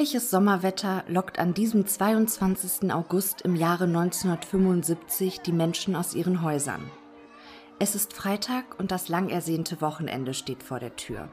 Herrliches 0.00 0.30
Sommerwetter 0.30 1.04
lockt 1.08 1.38
an 1.38 1.52
diesem 1.52 1.86
22. 1.86 2.90
August 2.90 3.42
im 3.42 3.54
Jahre 3.54 3.84
1975 3.84 5.40
die 5.40 5.52
Menschen 5.52 5.94
aus 5.94 6.14
ihren 6.14 6.40
Häusern. 6.40 6.80
Es 7.78 7.94
ist 7.94 8.14
Freitag 8.14 8.80
und 8.80 8.92
das 8.92 9.10
lang 9.10 9.28
ersehnte 9.28 9.82
Wochenende 9.82 10.32
steht 10.32 10.62
vor 10.62 10.78
der 10.78 10.96
Tür. 10.96 11.28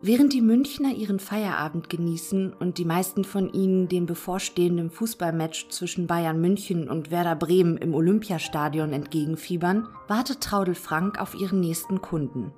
Während 0.00 0.32
die 0.32 0.40
Münchner 0.40 0.92
ihren 0.92 1.20
Feierabend 1.20 1.88
genießen 1.88 2.52
und 2.52 2.78
die 2.78 2.84
meisten 2.84 3.22
von 3.22 3.48
ihnen 3.52 3.86
dem 3.86 4.06
bevorstehenden 4.06 4.90
Fußballmatch 4.90 5.68
zwischen 5.68 6.08
Bayern 6.08 6.40
München 6.40 6.88
und 6.88 7.12
Werder 7.12 7.36
Bremen 7.36 7.76
im 7.76 7.94
Olympiastadion 7.94 8.92
entgegenfiebern, 8.92 9.86
wartet 10.08 10.40
Traudel 10.40 10.74
Frank 10.74 11.20
auf 11.20 11.36
ihren 11.36 11.60
nächsten 11.60 12.02
Kunden. 12.02 12.52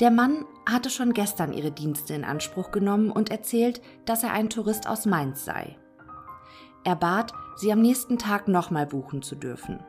Der 0.00 0.10
Mann 0.10 0.44
hatte 0.68 0.90
schon 0.90 1.14
gestern 1.14 1.52
ihre 1.52 1.70
Dienste 1.70 2.12
in 2.12 2.24
Anspruch 2.24 2.70
genommen 2.70 3.10
und 3.10 3.30
erzählt, 3.30 3.80
dass 4.04 4.22
er 4.22 4.32
ein 4.32 4.50
Tourist 4.50 4.86
aus 4.86 5.06
Mainz 5.06 5.44
sei. 5.44 5.76
Er 6.84 6.96
bat, 6.96 7.32
sie 7.56 7.72
am 7.72 7.80
nächsten 7.80 8.18
Tag 8.18 8.46
nochmal 8.46 8.86
buchen 8.86 9.22
zu 9.22 9.34
dürfen. 9.34 9.80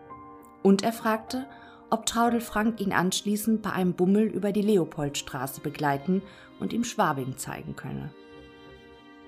Und 0.63 0.81
er 0.81 0.93
fragte, 0.93 1.45
ob 1.89 2.05
Traudel 2.05 2.41
Frank 2.41 2.79
ihn 2.79 2.93
anschließend 2.93 3.61
bei 3.61 3.71
einem 3.71 3.93
Bummel 3.93 4.23
über 4.23 4.51
die 4.51 4.61
Leopoldstraße 4.61 5.61
begleiten 5.61 6.21
und 6.59 6.73
ihm 6.73 6.83
Schwabing 6.83 7.37
zeigen 7.37 7.75
könne. 7.75 8.09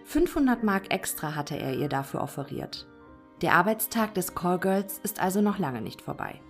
500 0.06 0.64
Mark 0.64 0.94
extra 0.94 1.36
hatte 1.36 1.58
er 1.58 1.76
ihr 1.76 1.90
dafür 1.90 2.22
offeriert. 2.22 2.88
Der 3.42 3.54
Arbeitstag 3.54 4.14
des 4.16 4.34
Callgirls 4.34 5.00
ist 5.04 5.22
also 5.22 5.42
noch 5.42 5.60
lange 5.60 5.82
nicht 5.82 6.02
vorbei. 6.02 6.42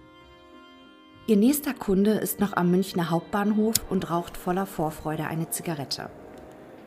Ihr 1.29 1.37
nächster 1.37 1.75
Kunde 1.75 2.13
ist 2.13 2.39
noch 2.39 2.53
am 2.53 2.71
Münchner 2.71 3.11
Hauptbahnhof 3.11 3.75
und 3.91 4.09
raucht 4.09 4.35
voller 4.35 4.65
Vorfreude 4.65 5.27
eine 5.27 5.51
Zigarette. 5.51 6.09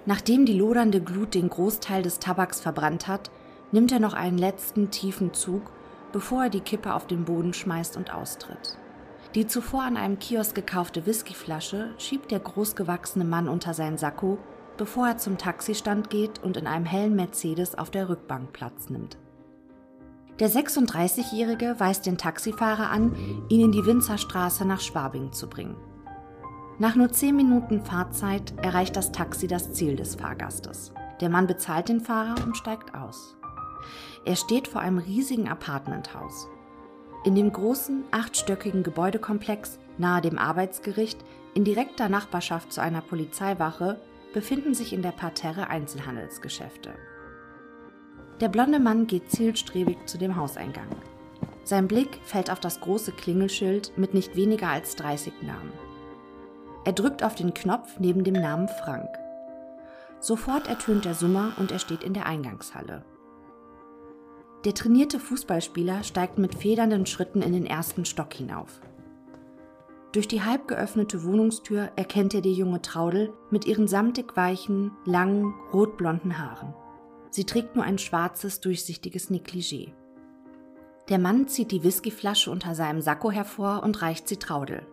Nachdem 0.04 0.46
die 0.46 0.58
lodernde 0.58 1.00
Glut 1.00 1.34
den 1.34 1.48
Großteil 1.48 2.02
des 2.02 2.18
Tabaks 2.18 2.60
verbrannt 2.60 3.06
hat, 3.06 3.30
nimmt 3.70 3.92
er 3.92 4.00
noch 4.00 4.14
einen 4.14 4.38
letzten 4.38 4.90
tiefen 4.90 5.32
Zug, 5.32 5.70
bevor 6.10 6.42
er 6.42 6.50
die 6.50 6.58
Kippe 6.58 6.92
auf 6.92 7.06
den 7.06 7.24
Boden 7.24 7.54
schmeißt 7.54 7.96
und 7.96 8.12
austritt. 8.12 8.76
Die 9.36 9.46
zuvor 9.46 9.84
an 9.84 9.96
einem 9.96 10.18
Kiosk 10.18 10.56
gekaufte 10.56 11.06
Whiskyflasche 11.06 11.90
schiebt 11.98 12.32
der 12.32 12.40
großgewachsene 12.40 13.24
Mann 13.24 13.48
unter 13.48 13.74
seinen 13.74 13.96
Sakko, 13.96 14.38
bevor 14.76 15.06
er 15.06 15.18
zum 15.18 15.38
Taxistand 15.38 16.10
geht 16.10 16.42
und 16.42 16.56
in 16.56 16.66
einem 16.66 16.84
hellen 16.84 17.14
Mercedes 17.14 17.78
auf 17.78 17.92
der 17.92 18.08
Rückbank 18.08 18.52
Platz 18.52 18.90
nimmt. 18.90 19.16
Der 20.38 20.50
36-Jährige 20.50 21.76
weist 21.78 22.06
den 22.06 22.18
Taxifahrer 22.18 22.90
an, 22.90 23.14
ihn 23.48 23.60
in 23.60 23.72
die 23.72 23.84
Winzerstraße 23.84 24.64
nach 24.64 24.80
Schwabing 24.80 25.32
zu 25.32 25.48
bringen. 25.48 25.76
Nach 26.78 26.96
nur 26.96 27.10
10 27.10 27.36
Minuten 27.36 27.84
Fahrzeit 27.84 28.54
erreicht 28.56 28.96
das 28.96 29.12
Taxi 29.12 29.46
das 29.46 29.72
Ziel 29.72 29.94
des 29.94 30.14
Fahrgastes. 30.14 30.92
Der 31.20 31.28
Mann 31.28 31.46
bezahlt 31.46 31.88
den 31.88 32.00
Fahrer 32.00 32.42
und 32.44 32.56
steigt 32.56 32.94
aus. 32.94 33.36
Er 34.24 34.36
steht 34.36 34.68
vor 34.68 34.80
einem 34.80 34.98
riesigen 34.98 35.48
Apartmenthaus. 35.48 36.48
In 37.24 37.34
dem 37.34 37.52
großen, 37.52 38.04
achtstöckigen 38.10 38.82
Gebäudekomplex 38.82 39.78
nahe 39.98 40.22
dem 40.22 40.38
Arbeitsgericht 40.38 41.20
in 41.54 41.64
direkter 41.64 42.08
Nachbarschaft 42.08 42.72
zu 42.72 42.80
einer 42.80 43.02
Polizeiwache 43.02 44.00
befinden 44.32 44.74
sich 44.74 44.92
in 44.92 45.02
der 45.02 45.12
Parterre 45.12 45.68
Einzelhandelsgeschäfte. 45.68 46.94
Der 48.42 48.48
blonde 48.48 48.80
Mann 48.80 49.06
geht 49.06 49.30
zielstrebig 49.30 49.98
zu 50.06 50.18
dem 50.18 50.34
Hauseingang. 50.34 50.88
Sein 51.62 51.86
Blick 51.86 52.18
fällt 52.24 52.50
auf 52.50 52.58
das 52.58 52.80
große 52.80 53.12
Klingelschild 53.12 53.96
mit 53.96 54.14
nicht 54.14 54.34
weniger 54.34 54.66
als 54.66 54.96
30 54.96 55.42
Namen. 55.42 55.72
Er 56.84 56.92
drückt 56.92 57.22
auf 57.22 57.36
den 57.36 57.54
Knopf 57.54 58.00
neben 58.00 58.24
dem 58.24 58.34
Namen 58.34 58.66
Frank. 58.82 59.06
Sofort 60.18 60.66
ertönt 60.66 61.04
der 61.04 61.14
Summer 61.14 61.52
und 61.56 61.70
er 61.70 61.78
steht 61.78 62.02
in 62.02 62.14
der 62.14 62.26
Eingangshalle. 62.26 63.04
Der 64.64 64.74
trainierte 64.74 65.20
Fußballspieler 65.20 66.02
steigt 66.02 66.38
mit 66.38 66.56
federnden 66.56 67.06
Schritten 67.06 67.42
in 67.42 67.52
den 67.52 67.66
ersten 67.66 68.04
Stock 68.04 68.34
hinauf. 68.34 68.80
Durch 70.10 70.26
die 70.26 70.42
halb 70.42 70.66
geöffnete 70.66 71.22
Wohnungstür 71.22 71.92
erkennt 71.94 72.34
er 72.34 72.40
die 72.40 72.54
junge 72.54 72.82
Traudel 72.82 73.32
mit 73.50 73.66
ihren 73.66 73.86
samtig 73.86 74.36
weichen, 74.36 74.90
langen, 75.04 75.54
rotblonden 75.72 76.38
Haaren. 76.38 76.74
Sie 77.32 77.44
trägt 77.44 77.76
nur 77.76 77.84
ein 77.84 77.96
schwarzes, 77.96 78.60
durchsichtiges 78.60 79.30
Negligé. 79.30 79.94
Der 81.08 81.18
Mann 81.18 81.48
zieht 81.48 81.72
die 81.72 81.82
Whiskyflasche 81.82 82.50
unter 82.50 82.74
seinem 82.74 83.00
Sakko 83.00 83.30
hervor 83.30 83.82
und 83.82 84.02
reicht 84.02 84.28
sie 84.28 84.36
Traudel. 84.36 84.86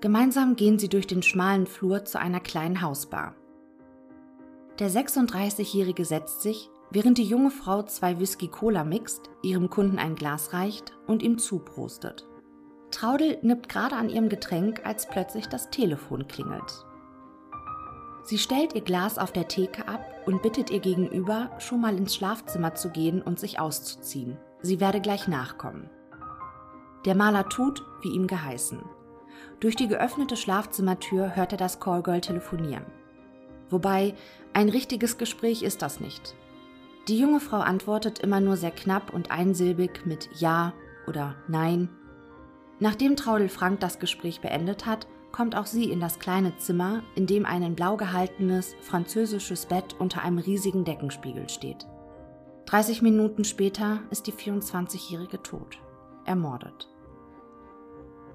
Gemeinsam 0.00 0.56
gehen 0.56 0.80
sie 0.80 0.88
durch 0.88 1.06
den 1.06 1.22
schmalen 1.22 1.66
Flur 1.66 2.04
zu 2.04 2.18
einer 2.18 2.40
kleinen 2.40 2.82
Hausbar. 2.82 3.36
Der 4.80 4.90
36-Jährige 4.90 6.04
setzt 6.04 6.42
sich, 6.42 6.68
während 6.90 7.16
die 7.16 7.24
junge 7.24 7.52
Frau 7.52 7.84
zwei 7.84 8.18
Whisky-Cola 8.18 8.82
mixt, 8.82 9.30
ihrem 9.42 9.70
Kunden 9.70 10.00
ein 10.00 10.16
Glas 10.16 10.52
reicht 10.52 10.92
und 11.06 11.22
ihm 11.22 11.38
zuprostet. 11.38 12.26
Traudel 12.90 13.38
nippt 13.42 13.68
gerade 13.68 13.94
an 13.94 14.08
ihrem 14.08 14.28
Getränk, 14.28 14.84
als 14.84 15.08
plötzlich 15.08 15.46
das 15.46 15.70
Telefon 15.70 16.26
klingelt. 16.26 16.84
Sie 18.26 18.38
stellt 18.38 18.74
ihr 18.74 18.80
Glas 18.80 19.18
auf 19.18 19.30
der 19.30 19.46
Theke 19.46 19.86
ab 19.86 20.04
und 20.26 20.42
bittet 20.42 20.70
ihr 20.70 20.80
gegenüber, 20.80 21.52
schon 21.60 21.80
mal 21.80 21.96
ins 21.96 22.12
Schlafzimmer 22.12 22.74
zu 22.74 22.90
gehen 22.90 23.22
und 23.22 23.38
sich 23.38 23.60
auszuziehen. 23.60 24.36
Sie 24.62 24.80
werde 24.80 25.00
gleich 25.00 25.28
nachkommen. 25.28 25.88
Der 27.04 27.14
Maler 27.14 27.48
tut, 27.48 27.84
wie 28.02 28.08
ihm 28.08 28.26
geheißen. 28.26 28.80
Durch 29.60 29.76
die 29.76 29.86
geöffnete 29.86 30.36
Schlafzimmertür 30.36 31.36
hört 31.36 31.52
er 31.52 31.58
das 31.58 31.78
Callgirl 31.78 32.20
telefonieren. 32.20 32.84
Wobei, 33.70 34.14
ein 34.52 34.70
richtiges 34.70 35.18
Gespräch 35.18 35.62
ist 35.62 35.82
das 35.82 36.00
nicht. 36.00 36.34
Die 37.06 37.20
junge 37.20 37.38
Frau 37.38 37.58
antwortet 37.58 38.18
immer 38.18 38.40
nur 38.40 38.56
sehr 38.56 38.72
knapp 38.72 39.14
und 39.14 39.30
einsilbig 39.30 40.04
mit 40.04 40.28
Ja 40.34 40.72
oder 41.06 41.36
Nein. 41.46 41.90
Nachdem 42.80 43.14
Traudel 43.14 43.48
Frank 43.48 43.78
das 43.78 44.00
Gespräch 44.00 44.40
beendet 44.40 44.84
hat, 44.84 45.06
kommt 45.36 45.54
auch 45.54 45.66
sie 45.66 45.90
in 45.90 46.00
das 46.00 46.18
kleine 46.18 46.56
Zimmer, 46.56 47.02
in 47.14 47.26
dem 47.26 47.44
ein 47.44 47.62
in 47.62 47.74
blau 47.74 47.98
gehaltenes 47.98 48.74
französisches 48.80 49.66
Bett 49.66 49.94
unter 49.98 50.22
einem 50.22 50.38
riesigen 50.38 50.84
Deckenspiegel 50.84 51.50
steht. 51.50 51.86
30 52.64 53.02
Minuten 53.02 53.44
später 53.44 54.00
ist 54.10 54.26
die 54.26 54.32
24-Jährige 54.32 55.42
tot, 55.42 55.78
ermordet. 56.24 56.88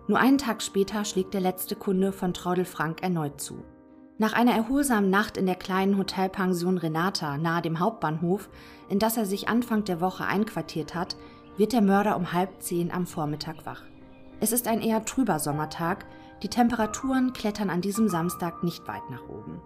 Nur 0.07 0.19
einen 0.19 0.38
Tag 0.38 0.62
später 0.62 1.03
schlägt 1.03 1.34
der 1.34 1.41
letzte 1.41 1.75
Kunde 1.75 2.12
von 2.12 2.35
Traudel 2.35 2.66
Frank 2.66 3.01
erneut 3.01 3.41
zu. 3.41 3.63
Nach 4.19 4.33
einer 4.33 4.53
erholsamen 4.53 5.09
Nacht 5.09 5.38
in 5.38 5.47
der 5.47 5.56
kleinen 5.56 5.97
Hotelpension 5.97 6.78
Renata 6.78 7.39
nahe 7.39 7.63
dem 7.63 7.79
Hauptbahnhof, 7.79 8.47
in 8.89 9.00
das 9.00 9.18
er 9.18 9.25
sich 9.25 9.50
Anfang 9.50 9.83
der 9.85 10.01
Woche 10.01 10.25
einquartiert 10.25 10.94
hat, 10.94 11.16
wird 11.57 11.73
der 11.73 11.81
Mörder 11.81 12.16
um 12.16 12.31
halb 12.31 12.62
zehn 12.62 12.91
am 12.91 13.07
Vormittag 13.07 13.66
wach. 13.66 13.81
Es 14.39 14.51
ist 14.51 14.68
ein 14.68 14.81
eher 14.81 15.03
trüber 15.06 15.39
Sommertag, 15.39 16.06
die 16.44 16.50
Temperaturen 16.50 17.34
klettern 17.34 17.69
an 17.69 17.81
diesem 17.81 18.09
Samstag 18.09 18.63
nicht 18.63 18.88
weit 18.88 19.09
nach 19.09 19.28
oben. 19.28 19.62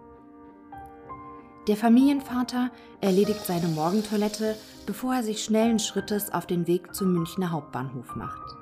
Der 1.67 1.77
Familienvater 1.77 2.69
erledigt 3.01 3.43
seine 3.45 3.67
Morgentoilette, 3.67 4.55
bevor 4.85 5.15
er 5.15 5.23
sich 5.23 5.43
schnellen 5.43 5.79
Schrittes 5.79 6.31
auf 6.31 6.45
den 6.45 6.67
Weg 6.67 6.93
zum 6.93 7.13
Münchner 7.13 7.51
Hauptbahnhof 7.51 8.15
macht. 8.15 8.55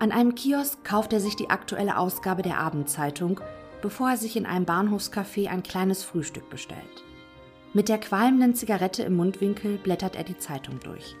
An 0.00 0.10
einem 0.10 0.34
Kiosk 0.34 0.82
kauft 0.82 1.12
er 1.12 1.20
sich 1.20 1.36
die 1.36 1.50
aktuelle 1.50 1.96
Ausgabe 1.96 2.42
der 2.42 2.58
Abendzeitung, 2.58 3.40
bevor 3.82 4.10
er 4.10 4.16
sich 4.16 4.36
in 4.36 4.46
einem 4.46 4.64
Bahnhofscafé 4.64 5.48
ein 5.48 5.62
kleines 5.62 6.02
Frühstück 6.02 6.50
bestellt. 6.50 7.04
Mit 7.72 7.88
der 7.88 7.98
qualmenden 7.98 8.56
Zigarette 8.56 9.04
im 9.04 9.14
Mundwinkel 9.14 9.78
blättert 9.78 10.16
er 10.16 10.24
die 10.24 10.38
Zeitung 10.38 10.80
durch. 10.80 11.16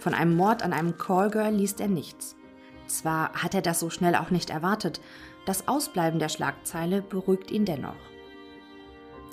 Von 0.00 0.14
einem 0.14 0.36
Mord 0.36 0.64
an 0.64 0.72
einem 0.72 0.98
Callgirl 0.98 1.54
liest 1.54 1.80
er 1.80 1.88
nichts. 1.88 2.34
Zwar 2.86 3.32
hat 3.34 3.54
er 3.54 3.62
das 3.62 3.80
so 3.80 3.88
schnell 3.88 4.16
auch 4.16 4.30
nicht 4.30 4.50
erwartet, 4.50 5.00
das 5.46 5.68
Ausbleiben 5.68 6.18
der 6.18 6.28
Schlagzeile 6.28 7.02
beruhigt 7.02 7.50
ihn 7.50 7.64
dennoch. 7.64 7.94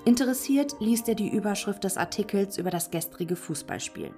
Interessiert 0.04 0.76
liest 0.80 1.08
er 1.08 1.16
die 1.16 1.30
Überschrift 1.30 1.84
des 1.84 1.98
Artikels 1.98 2.58
über 2.58 2.72
das 2.72 2.90
gestrige 2.90 3.36
Fußballspiel. 3.36 4.12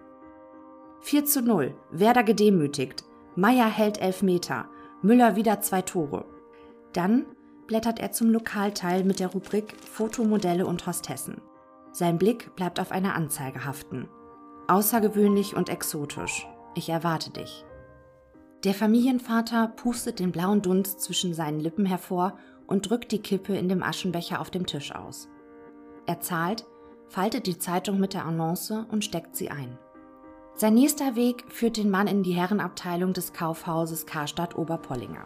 4 1.02 1.26
zu 1.26 1.42
0, 1.42 1.76
Werder 1.92 2.24
gedemütigt, 2.24 3.04
Meier 3.36 3.70
hält 3.70 4.02
Elfmeter, 4.02 4.70
Müller 5.02 5.36
wieder 5.36 5.60
zwei 5.60 5.82
Tore. 5.82 6.26
Dann 6.94 7.26
blättert 7.68 8.00
er 8.00 8.12
zum 8.12 8.30
Lokalteil 8.30 9.04
mit 9.04 9.20
der 9.20 9.28
Rubrik 9.28 9.76
Fotomodelle 9.82 10.66
und 10.66 10.88
Hostessen. 10.88 11.42
Sein 11.92 12.18
Blick 12.18 12.56
bleibt 12.56 12.80
auf 12.80 12.92
einer 12.92 13.16
Anzeige 13.16 13.66
haften. 13.66 14.08
Außergewöhnlich 14.68 15.56
und 15.56 15.70
exotisch. 15.70 16.48
Ich 16.76 16.90
erwarte 16.90 17.32
dich. 17.32 17.66
Der 18.64 18.74
Familienvater 18.74 19.68
pustet 19.68 20.20
den 20.20 20.32
blauen 20.32 20.62
Dunst 20.62 21.02
zwischen 21.02 21.34
seinen 21.34 21.60
Lippen 21.60 21.86
hervor 21.86 22.38
und 22.66 22.90
drückt 22.90 23.12
die 23.12 23.22
Kippe 23.22 23.58
in 23.58 23.68
dem 23.68 23.84
Aschenbecher 23.84 24.40
auf 24.40 24.50
dem 24.50 24.66
Tisch 24.66 24.96
aus. 24.96 25.28
Er 26.06 26.22
zahlt, 26.22 26.66
faltet 27.10 27.46
die 27.46 27.58
Zeitung 27.58 28.00
mit 28.00 28.14
der 28.14 28.26
Annonce 28.26 28.86
und 28.90 29.04
steckt 29.04 29.36
sie 29.36 29.52
ein. 29.52 29.78
Sein 30.56 30.76
nächster 30.76 31.16
Weg 31.16 31.44
führt 31.50 31.78
den 31.78 31.90
Mann 31.90 32.08
in 32.08 32.24
die 32.24 32.34
Herrenabteilung 32.34 33.12
des 33.12 33.34
Kaufhauses 33.34 34.06
Karstadt 34.06 34.58
Oberpollinger. 34.58 35.26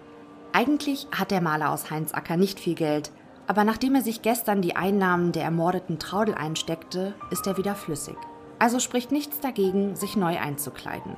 Eigentlich 0.51 1.07
hat 1.11 1.29
der 1.29 1.41
Maler 1.41 1.71
aus 1.71 1.91
Heinzacker 1.91 2.37
nicht 2.37 2.59
viel 2.59 2.75
Geld, 2.75 3.11
Aber 3.47 3.63
nachdem 3.63 3.95
er 3.95 4.01
sich 4.01 4.21
gestern 4.21 4.61
die 4.61 4.75
Einnahmen 4.75 5.31
der 5.31 5.43
ermordeten 5.43 5.99
Traudel 5.99 6.35
einsteckte, 6.35 7.15
ist 7.31 7.47
er 7.47 7.57
wieder 7.57 7.75
flüssig. 7.75 8.17
Also 8.59 8.79
spricht 8.79 9.13
nichts 9.13 9.39
dagegen, 9.39 9.95
sich 9.95 10.17
neu 10.17 10.37
einzukleiden. 10.37 11.15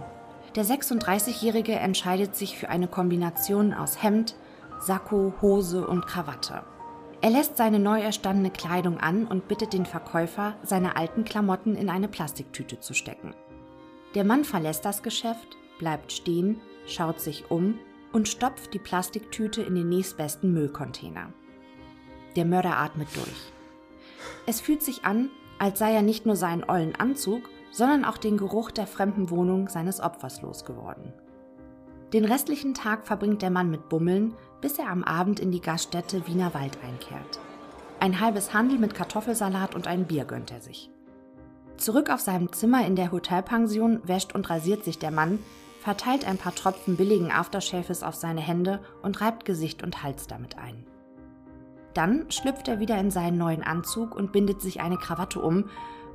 Der 0.56 0.66
36-Jährige 0.66 1.74
entscheidet 1.74 2.36
sich 2.36 2.58
für 2.58 2.70
eine 2.70 2.88
Kombination 2.88 3.74
aus 3.74 4.02
Hemd, 4.02 4.36
Sakko, 4.80 5.34
Hose 5.42 5.86
und 5.86 6.08
Krawatte. 6.08 6.64
Er 7.22 7.30
lässt 7.30 7.58
seine 7.58 7.80
neu 7.80 8.00
erstandene 8.02 8.50
Kleidung 8.50 8.98
an 8.98 9.28
und 9.28 9.48
bittet 9.48 9.74
den 9.74 9.86
Verkäufer, 9.86 10.56
seine 10.64 10.96
alten 10.96 11.26
Klamotten 11.26 11.76
in 11.76 11.90
eine 11.90 12.08
Plastiktüte 12.08 12.80
zu 12.80 12.94
stecken. 12.94 13.34
Der 14.16 14.24
Mann 14.24 14.44
verlässt 14.46 14.86
das 14.86 15.04
Geschäft, 15.04 15.58
bleibt 15.78 16.12
stehen, 16.12 16.62
schaut 16.88 17.20
sich 17.20 17.52
um 17.52 17.78
und 18.14 18.28
stopft 18.28 18.74
die 18.74 18.80
Plastiktüte 18.80 19.62
in 19.62 19.76
den 19.76 19.90
nächstbesten 19.90 20.52
Müllcontainer. 20.54 21.32
Der 22.36 22.46
Mörder 22.46 22.78
atmet 22.78 23.10
durch. 23.16 23.52
Es 24.48 24.62
fühlt 24.62 24.82
sich 24.82 25.06
an, 25.06 25.30
als 25.60 25.78
sei 25.78 25.94
er 25.94 26.02
nicht 26.02 26.26
nur 26.26 26.36
seinen 26.36 26.64
ollen 26.64 26.96
Anzug, 26.96 27.50
sondern 27.72 28.06
auch 28.06 28.18
den 28.18 28.38
Geruch 28.38 28.72
der 28.72 28.88
fremden 28.88 29.30
Wohnung 29.30 29.70
seines 29.70 30.00
Opfers 30.00 30.42
losgeworden. 30.42 31.14
Den 32.14 32.26
restlichen 32.26 32.74
Tag 32.74 33.06
verbringt 33.06 33.42
der 33.42 33.52
Mann 33.52 33.70
mit 33.70 33.88
Bummeln, 33.88 34.34
bis 34.62 34.80
er 34.80 34.90
am 34.90 35.04
Abend 35.04 35.40
in 35.40 35.52
die 35.52 35.62
Gaststätte 35.62 36.26
Wiener 36.28 36.54
Wald 36.54 36.80
einkehrt. 36.84 37.40
Ein 38.00 38.20
halbes 38.20 38.54
Handel 38.54 38.80
mit 38.80 38.96
Kartoffelsalat 38.96 39.76
und 39.76 39.88
ein 39.88 40.06
Bier 40.06 40.26
gönnt 40.26 40.52
er 40.52 40.62
sich. 40.62 40.90
Zurück 41.78 42.10
auf 42.10 42.20
seinem 42.20 42.52
Zimmer 42.52 42.86
in 42.86 42.96
der 42.96 43.12
Hotelpension 43.12 44.02
wäscht 44.06 44.34
und 44.34 44.50
rasiert 44.50 44.84
sich 44.84 45.00
der 45.00 45.12
Mann, 45.12 45.40
verteilt 45.80 46.28
ein 46.28 46.38
paar 46.38 46.56
Tropfen 46.56 46.98
billigen 46.98 47.32
Aftershaves 47.32 48.04
auf 48.04 48.16
seine 48.16 48.42
Hände 48.42 48.82
und 49.02 49.22
reibt 49.22 49.46
Gesicht 49.46 49.84
und 49.84 50.04
Hals 50.04 50.28
damit 50.28 50.58
ein. 50.58 50.86
Dann 51.94 52.30
schlüpft 52.30 52.68
er 52.68 52.80
wieder 52.80 52.98
in 53.00 53.12
seinen 53.12 53.38
neuen 53.38 53.64
Anzug 53.64 54.16
und 54.16 54.32
bindet 54.32 54.62
sich 54.62 54.82
eine 54.82 54.98
Krawatte 54.98 55.42
um, 55.42 55.66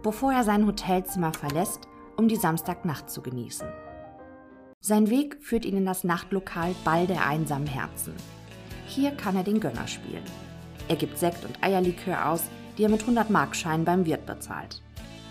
bevor 0.05 0.33
er 0.33 0.45
sein 0.45 0.67
Hotelzimmer 0.67 1.33
verlässt, 1.33 1.89
um 2.17 2.29
die 2.29 2.37
Samstagnacht 2.37 3.11
zu 3.11 3.23
genießen. 3.23 3.67
Sein 4.81 5.09
Weg 5.09 5.39
führt 5.41 5.65
ihn 5.65 5.79
in 5.79 5.87
das 5.87 6.05
Nachtlokal 6.05 6.75
Ball 6.85 7.07
der 7.07 7.27
einsamen 7.27 7.67
Herzen. 7.67 8.15
Hier 8.87 9.13
kann 9.13 9.35
er 9.35 9.43
den 9.43 9.61
Gönner 9.61 9.89
spielen. 9.89 10.23
Er 10.89 10.97
gibt 10.97 11.19
Sekt 11.19 11.45
und 11.47 11.65
Eierlikör 11.65 12.29
aus, 12.29 12.45
die 12.77 12.85
er 12.85 12.91
mit 12.91 13.01
100 13.01 13.31
Markscheinen 13.31 13.87
beim 13.87 14.05
Wirt 14.05 14.27
bezahlt. 14.27 14.83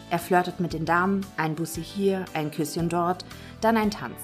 Er 0.10 0.18
flirtet 0.18 0.60
mit 0.60 0.74
den 0.74 0.86
Damen, 0.86 1.24
ein 1.38 1.54
Bussi 1.54 1.84
hier, 1.84 2.26
ein 2.34 2.50
Küsschen 2.50 2.90
dort, 2.90 3.26
dann 3.62 3.78
ein 3.78 3.92
Tanz. 3.92 4.18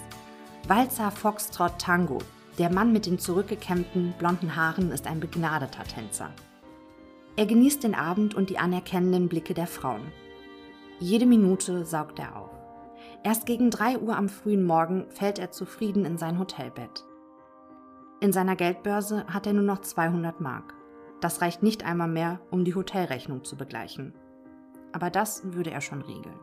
Walzer, 0.68 1.12
Foxtrot, 1.12 1.78
Tango, 1.78 2.18
der 2.58 2.72
Mann 2.72 2.92
mit 2.92 3.06
den 3.06 3.20
zurückgekämmten, 3.20 4.16
blonden 4.18 4.56
Haaren 4.56 4.92
ist 4.92 5.06
ein 5.06 5.20
begnadeter 5.20 5.84
Tänzer. 5.84 6.32
Er 7.36 7.46
genießt 7.46 7.84
den 7.84 7.96
Abend 7.96 8.34
und 8.34 8.50
die 8.50 8.58
anerkennenden 8.58 9.30
Blicke 9.30 9.54
der 9.54 9.68
Frauen. 9.68 10.12
Jede 11.00 11.26
Minute 11.26 11.86
saugt 11.86 12.20
er 12.20 12.36
auf. 12.36 12.50
Erst 13.24 13.46
gegen 13.46 13.72
3 13.72 14.00
Uhr 14.00 14.18
am 14.18 14.28
frühen 14.28 14.64
Morgen 14.64 15.06
fällt 15.10 15.40
er 15.40 15.52
zufrieden 15.52 16.04
in 16.04 16.18
sein 16.18 16.40
Hotelbett. 16.40 17.06
In 18.20 18.34
seiner 18.34 18.58
Geldbörse 18.58 19.26
hat 19.28 19.48
er 19.48 19.54
nur 19.54 19.64
noch 19.64 19.80
200 19.80 20.42
Mark. 20.42 20.74
Das 21.22 21.42
reicht 21.42 21.64
nicht 21.64 21.86
einmal 21.86 22.10
mehr, 22.10 22.42
um 22.52 22.66
die 22.66 22.76
Hotelrechnung 22.76 23.46
zu 23.46 23.56
begleichen. 23.56 24.14
Aber 24.92 25.10
das 25.10 25.54
würde 25.54 25.72
er 25.72 25.82
schon 25.82 26.02
regeln. 26.02 26.40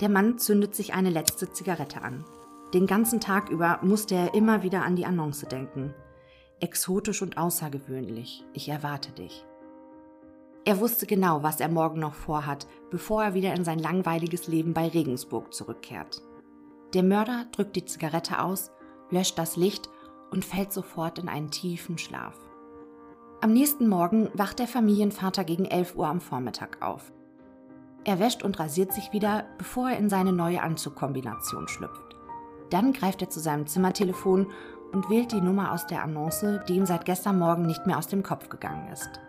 Der 0.00 0.08
Mann 0.08 0.38
zündet 0.38 0.74
sich 0.74 0.94
eine 0.94 1.10
letzte 1.10 1.52
Zigarette 1.52 2.02
an. 2.02 2.24
Den 2.74 2.86
ganzen 2.86 3.20
Tag 3.20 3.48
über 3.48 3.78
musste 3.82 4.16
er 4.16 4.34
immer 4.34 4.64
wieder 4.64 4.82
an 4.82 4.96
die 4.96 5.06
Annonce 5.06 5.46
denken. 5.48 5.94
Exotisch 6.58 7.22
und 7.22 7.38
außergewöhnlich. 7.38 8.44
Ich 8.54 8.68
erwarte 8.68 9.12
dich. 9.12 9.44
Er 10.66 10.80
wusste 10.80 11.06
genau, 11.06 11.44
was 11.44 11.60
er 11.60 11.68
morgen 11.68 12.00
noch 12.00 12.14
vorhat, 12.14 12.66
bevor 12.90 13.22
er 13.22 13.34
wieder 13.34 13.54
in 13.54 13.64
sein 13.64 13.78
langweiliges 13.78 14.48
Leben 14.48 14.74
bei 14.74 14.88
Regensburg 14.88 15.54
zurückkehrt. 15.54 16.22
Der 16.92 17.04
Mörder 17.04 17.46
drückt 17.52 17.76
die 17.76 17.84
Zigarette 17.84 18.42
aus, 18.42 18.72
löscht 19.10 19.38
das 19.38 19.56
Licht 19.56 19.88
und 20.32 20.44
fällt 20.44 20.72
sofort 20.72 21.20
in 21.20 21.28
einen 21.28 21.52
tiefen 21.52 21.98
Schlaf. 21.98 22.36
Am 23.40 23.52
nächsten 23.52 23.88
Morgen 23.88 24.28
wacht 24.34 24.58
der 24.58 24.66
Familienvater 24.66 25.44
gegen 25.44 25.66
11 25.66 25.94
Uhr 25.94 26.08
am 26.08 26.20
Vormittag 26.20 26.82
auf. 26.82 27.12
Er 28.02 28.18
wäscht 28.18 28.42
und 28.42 28.58
rasiert 28.58 28.92
sich 28.92 29.12
wieder, 29.12 29.44
bevor 29.58 29.90
er 29.90 29.98
in 29.98 30.08
seine 30.08 30.32
neue 30.32 30.62
Anzugkombination 30.62 31.68
schlüpft. 31.68 32.16
Dann 32.70 32.92
greift 32.92 33.22
er 33.22 33.30
zu 33.30 33.38
seinem 33.38 33.68
Zimmertelefon 33.68 34.48
und 34.92 35.10
wählt 35.10 35.30
die 35.30 35.40
Nummer 35.40 35.70
aus 35.70 35.86
der 35.86 36.02
Annonce, 36.02 36.60
die 36.68 36.74
ihm 36.74 36.86
seit 36.86 37.04
gestern 37.04 37.38
Morgen 37.38 37.66
nicht 37.66 37.86
mehr 37.86 37.98
aus 37.98 38.08
dem 38.08 38.24
Kopf 38.24 38.48
gegangen 38.48 38.90
ist. 38.92 39.20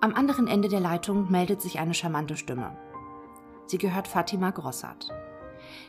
Am 0.00 0.14
anderen 0.14 0.46
Ende 0.46 0.68
der 0.68 0.80
Leitung 0.80 1.30
meldet 1.30 1.60
sich 1.60 1.78
eine 1.78 1.94
charmante 1.94 2.36
Stimme. 2.36 2.76
Sie 3.66 3.78
gehört 3.78 4.08
Fatima 4.08 4.50
Grossart. 4.50 5.08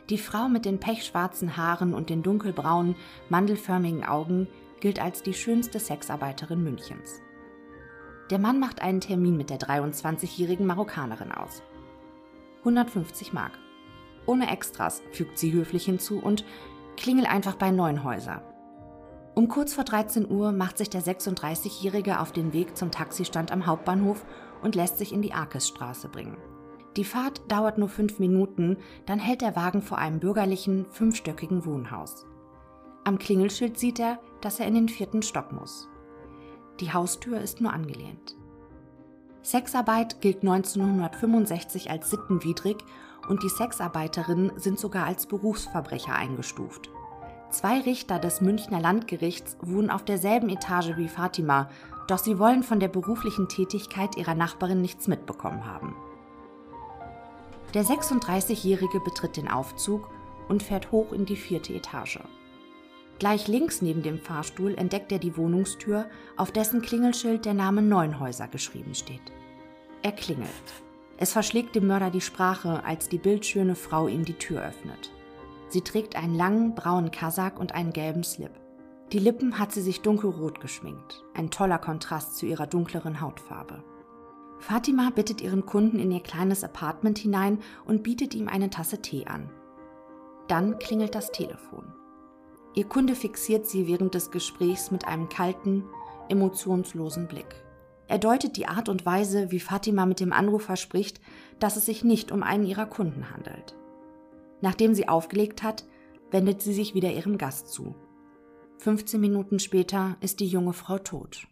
Die 0.10 0.18
Frau 0.18 0.50
mit 0.50 0.66
den 0.66 0.80
pechschwarzen 0.80 1.56
Haaren 1.56 1.94
und 1.94 2.10
den 2.10 2.24
dunkelbraunen, 2.24 2.96
mandelförmigen 3.30 4.04
Augen 4.04 4.48
gilt 4.80 5.02
als 5.02 5.24
die 5.24 5.34
schönste 5.34 5.80
Sexarbeiterin 5.80 6.64
Münchens. 6.64 7.22
Der 8.30 8.40
Mann 8.40 8.60
macht 8.60 8.82
einen 8.82 9.02
Termin 9.02 9.38
mit 9.38 9.50
der 9.50 9.60
23-jährigen 9.60 10.66
Marokkanerin 10.66 11.32
aus. 11.32 11.64
150 12.60 13.34
Mark 13.34 13.54
ohne 14.30 14.52
Extras, 14.52 15.02
fügt 15.12 15.40
sie 15.40 15.52
höflich 15.52 15.86
hinzu 15.86 16.20
und 16.20 16.46
klingel 16.98 17.26
einfach 17.26 17.56
bei 17.56 17.72
Neunhäuser. 17.72 18.44
Um 19.36 19.48
kurz 19.48 19.74
vor 19.74 19.84
13 19.84 20.30
Uhr 20.30 20.52
macht 20.52 20.78
sich 20.78 20.90
der 20.90 21.02
36-Jährige 21.02 22.20
auf 22.20 22.32
den 22.32 22.54
Weg 22.54 22.76
zum 22.76 22.92
Taxistand 22.92 23.52
am 23.52 23.66
Hauptbahnhof 23.66 24.26
und 24.62 24.76
lässt 24.76 24.98
sich 24.98 25.14
in 25.14 25.22
die 25.22 25.34
Arkesstraße 25.34 26.10
bringen. 26.10 26.38
Die 26.98 27.06
Fahrt 27.06 27.42
dauert 27.50 27.78
nur 27.78 27.90
fünf 27.90 28.20
Minuten, 28.20 28.78
dann 29.06 29.20
hält 29.20 29.42
der 29.42 29.56
Wagen 29.56 29.82
vor 29.82 30.00
einem 30.00 30.20
bürgerlichen, 30.20 30.86
fünfstöckigen 30.90 31.66
Wohnhaus. 31.66 32.26
Am 33.04 33.18
Klingelschild 33.18 33.78
sieht 33.80 34.00
er, 34.00 34.20
dass 34.42 34.60
er 34.60 34.68
in 34.68 34.76
den 34.76 34.90
vierten 34.90 35.22
Stock 35.22 35.52
muss. 35.52 35.88
Die 36.80 36.92
Haustür 36.92 37.40
ist 37.40 37.62
nur 37.62 37.74
angelehnt. 37.74 38.36
Sexarbeit 39.42 40.20
gilt 40.22 40.42
1965 40.42 41.90
als 41.90 42.10
sittenwidrig 42.10 42.78
und 43.30 43.44
die 43.44 43.50
Sexarbeiterinnen 43.50 44.52
sind 44.58 44.80
sogar 44.80 45.06
als 45.06 45.26
Berufsverbrecher 45.28 46.14
eingestuft. 46.14 46.90
Zwei 47.52 47.82
Richter 47.82 48.20
des 48.20 48.42
Münchner 48.42 48.80
Landgerichts 48.80 49.58
wohnen 49.62 49.90
auf 49.90 50.06
derselben 50.06 50.50
Etage 50.50 50.98
wie 50.98 51.08
Fatima, 51.08 51.70
doch 52.08 52.20
sie 52.20 52.38
wollen 52.38 52.64
von 52.64 52.80
der 52.80 52.90
beruflichen 52.90 53.50
Tätigkeit 53.50 54.18
ihrer 54.18 54.36
Nachbarin 54.36 54.82
nichts 54.82 55.08
mitbekommen 55.08 55.66
haben. 55.66 55.96
Der 57.74 57.84
36-Jährige 57.84 59.00
betritt 59.00 59.38
den 59.38 59.48
Aufzug 59.48 60.10
und 60.48 60.64
fährt 60.64 60.92
hoch 60.92 61.12
in 61.12 61.26
die 61.26 61.36
vierte 61.36 61.74
Etage. 61.74 62.20
Gleich 63.20 63.48
links 63.48 63.82
neben 63.82 64.02
dem 64.02 64.20
Fahrstuhl 64.20 64.76
entdeckt 64.76 65.12
er 65.12 65.20
die 65.20 65.36
Wohnungstür, 65.36 66.06
auf 66.38 66.52
dessen 66.52 66.82
Klingelschild 66.82 67.46
der 67.46 67.54
Name 67.54 67.82
Neunhäuser 67.82 68.48
geschrieben 68.48 68.96
steht. 68.96 69.22
Er 70.02 70.14
klingelt. 70.14 70.50
Es 71.18 71.34
verschlägt 71.34 71.76
dem 71.76 71.88
Mörder 71.88 72.12
die 72.12 72.22
Sprache, 72.22 72.84
als 72.86 73.10
die 73.10 73.18
bildschöne 73.18 73.76
Frau 73.76 74.08
ihm 74.08 74.24
die 74.24 74.36
Tür 74.36 74.64
öffnet. 74.64 75.12
Sie 75.70 75.82
trägt 75.82 76.16
einen 76.16 76.36
langen 76.36 76.76
braunen 76.76 77.12
Kasak 77.12 77.60
und 77.60 77.74
einen 77.74 77.94
gelben 77.94 78.24
Slip. 78.24 78.52
Die 79.12 79.20
Lippen 79.20 79.58
hat 79.58 79.72
sie 79.72 79.82
sich 79.82 80.02
dunkelrot 80.02 80.62
geschminkt, 80.62 81.24
ein 81.34 81.50
toller 81.50 81.80
Kontrast 81.80 82.38
zu 82.38 82.46
ihrer 82.46 82.68
dunkleren 82.68 83.22
Hautfarbe. 83.22 83.84
Fatima 84.60 85.10
bittet 85.10 85.42
ihren 85.42 85.66
Kunden 85.66 86.00
in 86.00 86.12
ihr 86.12 86.22
kleines 86.22 86.64
Apartment 86.64 87.18
hinein 87.18 87.60
und 87.86 88.04
bietet 88.04 88.36
ihm 88.36 88.48
eine 88.48 88.70
Tasse 88.70 89.02
Tee 89.02 89.26
an. 89.26 89.50
Dann 90.48 90.80
klingelt 90.80 91.16
das 91.16 91.32
Telefon. 91.32 91.86
Ihr 92.76 92.86
Kunde 92.86 93.16
fixiert 93.16 93.66
sie 93.66 93.88
während 93.88 94.14
des 94.14 94.32
Gesprächs 94.32 94.92
mit 94.92 95.08
einem 95.08 95.30
kalten, 95.30 95.86
emotionslosen 96.28 97.28
Blick. 97.28 97.64
Er 98.08 98.18
deutet 98.18 98.58
die 98.58 98.68
Art 98.68 98.90
und 98.90 99.06
Weise, 99.06 99.52
wie 99.52 99.60
Fatima 99.60 100.06
mit 100.06 100.20
dem 100.20 100.34
Anrufer 100.34 100.76
spricht, 100.76 101.22
dass 101.60 101.78
es 101.78 101.86
sich 101.86 102.04
nicht 102.04 102.32
um 102.32 102.44
einen 102.44 102.66
ihrer 102.66 102.86
Kunden 102.86 103.32
handelt. 103.32 103.76
Nachdem 104.62 104.94
sie 104.94 105.08
aufgelegt 105.08 105.64
hat, 105.64 105.86
wendet 106.32 106.62
sie 106.62 106.74
sich 106.74 106.94
wieder 106.94 107.12
ihrem 107.12 107.38
Gast 107.38 107.70
zu. 107.70 107.96
15 108.80 109.20
Minuten 109.20 109.60
später 109.60 110.18
ist 110.22 110.40
die 110.40 110.48
junge 110.48 110.74
Frau 110.74 111.00
tot. 111.00 111.48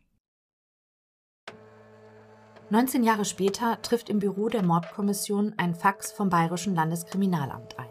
19 2.69 3.03
Jahre 3.03 3.25
später 3.25 3.81
trifft 3.81 4.09
im 4.09 4.19
Büro 4.19 4.49
der 4.49 4.63
Mordkommission 4.63 5.53
ein 5.57 5.73
Fax 5.73 6.11
vom 6.11 6.29
Bayerischen 6.29 6.75
Landeskriminalamt 6.75 7.79
ein. 7.79 7.89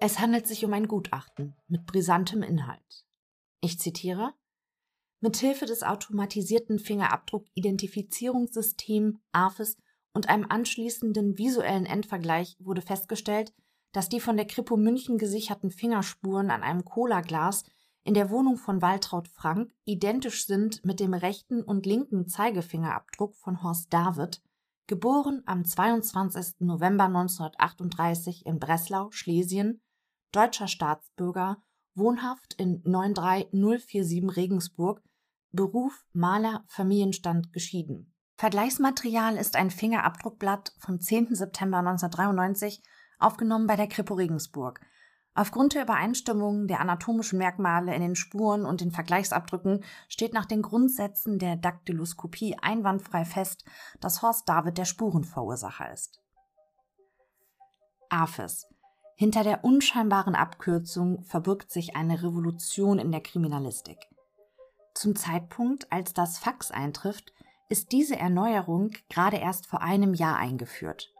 Es 0.00 0.18
handelt 0.18 0.46
sich 0.46 0.64
um 0.64 0.72
ein 0.72 0.88
Gutachten 0.88 1.54
mit 1.68 1.86
brisantem 1.86 2.42
Inhalt. 2.42 3.04
Ich 3.60 3.78
zitiere 3.78 4.32
Mithilfe 5.20 5.66
des 5.66 5.82
automatisierten 5.82 6.78
Fingerabdruck-Identifizierungssystems 6.80 9.18
AFIS 9.30 9.76
und 10.14 10.28
einem 10.28 10.46
anschließenden 10.48 11.38
visuellen 11.38 11.86
Endvergleich 11.86 12.56
wurde 12.58 12.82
festgestellt, 12.82 13.52
dass 13.92 14.08
die 14.08 14.20
von 14.20 14.36
der 14.36 14.46
Kripo 14.46 14.76
München 14.76 15.18
gesicherten 15.18 15.70
Fingerspuren 15.70 16.50
an 16.50 16.62
einem 16.62 16.84
Cola-Glas 16.84 17.64
in 18.04 18.14
der 18.14 18.30
Wohnung 18.30 18.56
von 18.56 18.82
Waltraud 18.82 19.28
Frank 19.28 19.72
identisch 19.84 20.46
sind 20.46 20.84
mit 20.84 20.98
dem 20.98 21.14
rechten 21.14 21.62
und 21.62 21.86
linken 21.86 22.26
Zeigefingerabdruck 22.26 23.36
von 23.36 23.62
Horst 23.62 23.92
David, 23.92 24.42
geboren 24.88 25.42
am 25.46 25.64
22. 25.64 26.60
November 26.60 27.04
1938 27.04 28.44
in 28.44 28.58
Breslau, 28.58 29.10
Schlesien, 29.12 29.80
deutscher 30.32 30.66
Staatsbürger, 30.66 31.62
wohnhaft 31.94 32.54
in 32.54 32.82
93047 32.82 34.36
Regensburg, 34.36 35.02
Beruf 35.52 36.04
Maler, 36.12 36.64
Familienstand 36.66 37.52
geschieden. 37.52 38.11
Vergleichsmaterial 38.42 39.36
ist 39.36 39.54
ein 39.54 39.70
Fingerabdruckblatt 39.70 40.72
vom 40.76 40.98
10. 40.98 41.32
September 41.36 41.78
1993, 41.78 42.82
aufgenommen 43.20 43.68
bei 43.68 43.76
der 43.76 43.86
Kripo 43.86 44.14
Regensburg. 44.14 44.80
Aufgrund 45.32 45.74
der 45.74 45.84
Übereinstimmung 45.84 46.66
der 46.66 46.80
anatomischen 46.80 47.38
Merkmale 47.38 47.94
in 47.94 48.02
den 48.02 48.16
Spuren 48.16 48.66
und 48.66 48.80
den 48.80 48.90
Vergleichsabdrücken 48.90 49.84
steht 50.08 50.32
nach 50.32 50.44
den 50.44 50.60
Grundsätzen 50.60 51.38
der 51.38 51.54
Daktyloskopie 51.54 52.56
einwandfrei 52.60 53.24
fest, 53.24 53.64
dass 54.00 54.22
Horst 54.22 54.48
David 54.48 54.76
der 54.76 54.86
Spurenverursacher 54.86 55.92
ist. 55.92 56.20
AFIS. 58.08 58.66
Hinter 59.14 59.44
der 59.44 59.62
unscheinbaren 59.62 60.34
Abkürzung 60.34 61.22
verbirgt 61.22 61.70
sich 61.70 61.94
eine 61.94 62.24
Revolution 62.24 62.98
in 62.98 63.12
der 63.12 63.20
Kriminalistik. 63.20 63.98
Zum 64.94 65.14
Zeitpunkt, 65.14 65.92
als 65.92 66.12
das 66.12 66.40
Fax 66.40 66.72
eintrifft, 66.72 67.32
ist 67.72 67.90
diese 67.90 68.14
Erneuerung 68.16 68.90
gerade 69.08 69.38
erst 69.38 69.66
vor 69.66 69.80
einem 69.80 70.12
Jahr 70.12 70.36
eingeführt. 70.36 71.10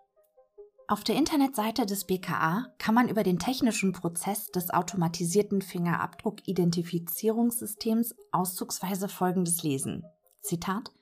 Auf 0.87 1.03
der 1.03 1.17
Internetseite 1.17 1.87
des 1.87 2.05
BKA 2.05 2.67
kann 2.77 2.95
man 2.95 3.09
über 3.09 3.23
den 3.23 3.39
technischen 3.39 3.95
Prozess 3.95 4.51
des 4.51 4.69
automatisierten 4.69 5.63
Fingerabdruck-Identifizierungssystems 5.63 8.15
auszugsweise 8.33 9.09
Folgendes 9.09 9.63
lesen. 9.63 10.05
Zitat 10.43 10.93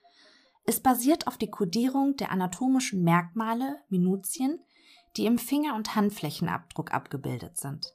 Es 0.67 0.79
basiert 0.79 1.27
auf 1.27 1.37
die 1.37 1.51
Kodierung 1.51 2.15
der 2.15 2.31
anatomischen 2.31 3.03
Merkmale, 3.03 3.81
Minutien, 3.89 4.61
die 5.17 5.27
im 5.27 5.37
Finger- 5.37 5.75
und 5.75 5.97
Handflächenabdruck 5.97 6.95
abgebildet 6.95 7.59
sind. 7.59 7.93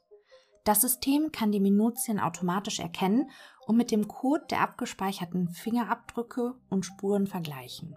Das 0.66 0.80
System 0.80 1.30
kann 1.30 1.52
die 1.52 1.60
Minutien 1.60 2.18
automatisch 2.18 2.80
erkennen 2.80 3.30
und 3.66 3.76
mit 3.76 3.92
dem 3.92 4.08
Code 4.08 4.46
der 4.50 4.62
abgespeicherten 4.62 5.48
Fingerabdrücke 5.48 6.54
und 6.68 6.84
Spuren 6.84 7.28
vergleichen. 7.28 7.94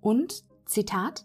Und, 0.00 0.44
Zitat, 0.66 1.24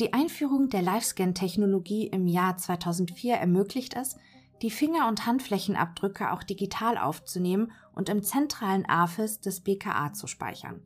die 0.00 0.12
Einführung 0.12 0.70
der 0.70 0.82
Livescan-Technologie 0.82 2.08
im 2.08 2.26
Jahr 2.26 2.56
2004 2.56 3.36
ermöglicht 3.36 3.94
es, 3.94 4.16
die 4.60 4.72
Finger- 4.72 5.06
und 5.06 5.24
Handflächenabdrücke 5.24 6.32
auch 6.32 6.42
digital 6.42 6.98
aufzunehmen 6.98 7.70
und 7.94 8.08
im 8.08 8.24
zentralen 8.24 8.88
AFIS 8.88 9.38
des 9.38 9.60
BKA 9.60 10.14
zu 10.14 10.26
speichern. 10.26 10.82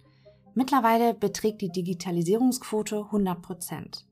Mittlerweile 0.54 1.14
beträgt 1.14 1.62
die 1.62 1.72
Digitalisierungsquote 1.72 2.98
100 2.98 3.40
Prozent. 3.40 4.06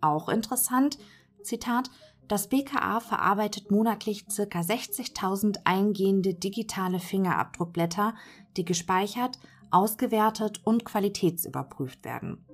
Auch 0.00 0.28
interessant, 0.28 0.98
Zitat, 1.42 1.90
das 2.28 2.48
BKA 2.48 3.00
verarbeitet 3.00 3.70
monatlich 3.70 4.26
ca. 4.26 4.60
60.000 4.60 5.60
eingehende 5.64 6.34
digitale 6.34 7.00
Fingerabdruckblätter, 7.00 8.14
die 8.56 8.64
gespeichert, 8.64 9.38
ausgewertet 9.70 10.60
und 10.64 10.84
qualitätsüberprüft 10.84 12.04
werden. 12.04 12.44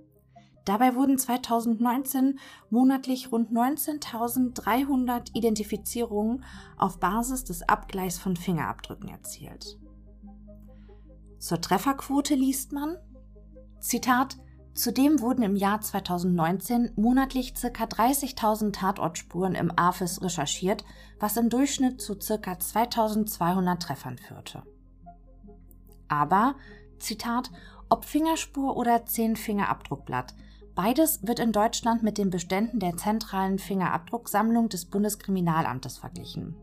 Dabei 0.64 0.94
wurden 0.94 1.18
2019 1.18 2.38
monatlich 2.70 3.30
rund 3.30 3.50
19.300 3.50 5.34
Identifizierungen 5.34 6.44
auf 6.78 6.98
Basis 7.00 7.44
des 7.44 7.68
Abgleichs 7.68 8.18
von 8.18 8.36
Fingerabdrücken 8.36 9.10
erzielt. 9.10 9.78
Zur 11.38 11.60
Trefferquote 11.60 12.34
liest 12.34 12.72
man, 12.72 12.96
Zitat, 13.78 14.38
Zudem 14.74 15.20
wurden 15.20 15.42
im 15.42 15.56
Jahr 15.56 15.80
2019 15.80 16.92
monatlich 16.96 17.54
ca. 17.54 17.68
30.000 17.84 18.72
Tatortspuren 18.72 19.54
im 19.54 19.72
AFIS 19.76 20.20
recherchiert, 20.20 20.84
was 21.20 21.36
im 21.36 21.48
Durchschnitt 21.48 22.00
zu 22.00 22.16
ca. 22.16 22.58
2200 22.58 23.80
Treffern 23.80 24.18
führte. 24.18 24.62
Aber, 26.08 26.56
Zitat, 26.98 27.50
ob 27.88 28.04
Fingerspur 28.04 28.76
oder 28.76 29.06
Zehnfingerabdruckblatt, 29.06 30.34
Beides 30.74 31.20
wird 31.22 31.38
in 31.38 31.52
Deutschland 31.52 32.02
mit 32.02 32.18
den 32.18 32.30
Beständen 32.30 32.80
der 32.80 32.96
zentralen 32.96 33.60
Fingerabdrucksammlung 33.60 34.68
des 34.68 34.86
Bundeskriminalamtes 34.86 35.98
verglichen. 35.98 36.56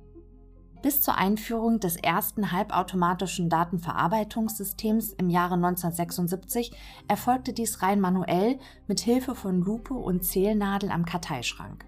Bis 0.82 1.02
zur 1.02 1.18
Einführung 1.18 1.80
des 1.80 1.96
ersten 1.96 2.52
halbautomatischen 2.52 3.50
Datenverarbeitungssystems 3.50 5.14
im 5.14 5.30
Jahre 5.30 5.56
1976 5.56 6.72
erfolgte 7.08 7.54
dies 7.54 7.82
rein 7.82 8.00
manuell 8.00 8.58
mit 8.88 9.00
Hilfe 9.00 9.36
von 9.36 9.62
Lupe 9.62 9.94
und 9.94 10.26
Zählnadel 10.26 10.92
am 10.92 11.06
Karteischrank. 11.06 11.86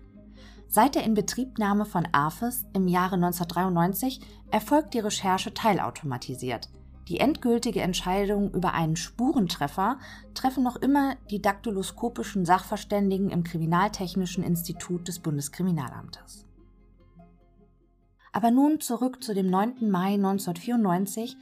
Seit 0.68 0.96
der 0.96 1.04
Inbetriebnahme 1.04 1.86
von 1.86 2.08
AFIS 2.12 2.66
im 2.74 2.88
Jahre 2.88 3.16
1993 3.16 4.22
erfolgt 4.52 4.94
die 4.94 5.00
Recherche 5.00 5.54
teilautomatisiert– 5.54 6.70
die 7.10 7.20
endgültige 7.20 7.82
Entscheidung 7.82 8.52
über 8.52 8.74
einen 8.74 8.96
Spurentreffer 8.96 10.00
treffen 10.34 10.64
noch 10.64 10.78
immer 10.78 11.16
die 11.30 11.42
daktyloskopischen 11.42 12.46
Sachverständigen 12.46 13.30
im 13.30 13.44
Kriminaltechnischen 13.44 14.44
Institut 14.44 15.08
des 15.10 15.20
Bundeskriminalamtes. 15.20 16.46
Aber 18.34 18.50
nun 18.50 18.82
zurück 18.82 19.24
zu 19.24 19.34
dem 19.34 19.50
9. 19.50 19.90
Mai 19.90 20.16
1994, 20.16 21.38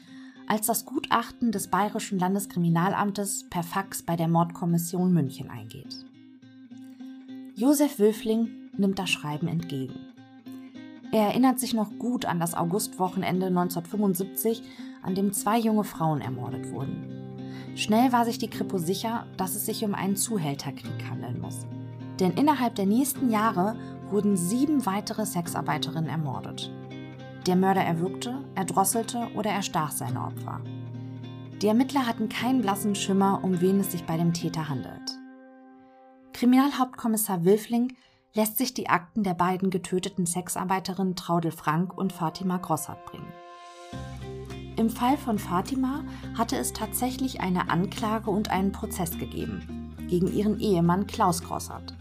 als 0.45 0.67
das 0.67 0.85
Gutachten 0.85 1.53
des 1.53 1.69
Bayerischen 1.69 2.19
Landeskriminalamtes 2.19 3.45
per 3.49 3.63
Fax 3.63 4.03
bei 4.03 4.17
der 4.17 4.27
Mordkommission 4.27 5.13
München 5.13 5.49
eingeht. 5.49 6.05
Josef 7.55 7.97
Wülfling 7.97 8.49
nimmt 8.77 8.99
das 8.99 9.09
Schreiben 9.09 9.47
entgegen. 9.47 9.95
Er 11.13 11.27
erinnert 11.27 11.59
sich 11.59 11.73
noch 11.73 11.97
gut 11.97 12.25
an 12.25 12.39
das 12.39 12.53
Augustwochenende 12.53 13.47
1975, 13.47 14.61
an 15.01 15.15
dem 15.15 15.31
zwei 15.31 15.59
junge 15.59 15.85
Frauen 15.85 16.19
ermordet 16.19 16.71
wurden. 16.71 17.21
Schnell 17.75 18.11
war 18.11 18.25
sich 18.25 18.37
die 18.37 18.49
Kripo 18.49 18.77
sicher, 18.77 19.25
dass 19.37 19.55
es 19.55 19.65
sich 19.65 19.85
um 19.85 19.95
einen 19.95 20.17
Zuhälterkrieg 20.17 21.09
handeln 21.09 21.39
muss. 21.39 21.65
Denn 22.19 22.33
innerhalb 22.33 22.75
der 22.75 22.85
nächsten 22.85 23.29
Jahre 23.29 23.77
wurden 24.09 24.35
sieben 24.35 24.85
weitere 24.85 25.25
Sexarbeiterinnen 25.25 26.09
ermordet. 26.09 26.71
Der 27.47 27.55
Mörder 27.55 27.81
erwürgte, 27.81 28.45
erdrosselte 28.55 29.27
oder 29.35 29.49
erstach 29.49 29.91
seine 29.91 30.23
Opfer. 30.23 30.61
Die 31.61 31.67
Ermittler 31.67 32.05
hatten 32.05 32.29
keinen 32.29 32.61
blassen 32.61 32.95
Schimmer, 32.95 33.43
um 33.43 33.61
wen 33.61 33.79
es 33.79 33.91
sich 33.91 34.05
bei 34.05 34.17
dem 34.17 34.33
Täter 34.33 34.69
handelt. 34.69 35.19
Kriminalhauptkommissar 36.33 37.43
Wilfling 37.43 37.95
lässt 38.33 38.57
sich 38.57 38.73
die 38.73 38.89
Akten 38.89 39.23
der 39.23 39.33
beiden 39.33 39.69
getöteten 39.69 40.25
Sexarbeiterinnen 40.25 41.15
Traudel 41.15 41.51
Frank 41.51 41.97
und 41.97 42.13
Fatima 42.13 42.57
Grossart 42.57 43.05
bringen. 43.05 43.31
Im 44.77 44.89
Fall 44.89 45.17
von 45.17 45.37
Fatima 45.37 46.03
hatte 46.37 46.57
es 46.57 46.73
tatsächlich 46.73 47.41
eine 47.41 47.69
Anklage 47.69 48.31
und 48.31 48.49
einen 48.49 48.71
Prozess 48.71 49.17
gegeben 49.17 49.95
gegen 50.09 50.31
ihren 50.33 50.59
Ehemann 50.59 51.07
Klaus 51.07 51.43
Grossart. 51.43 51.95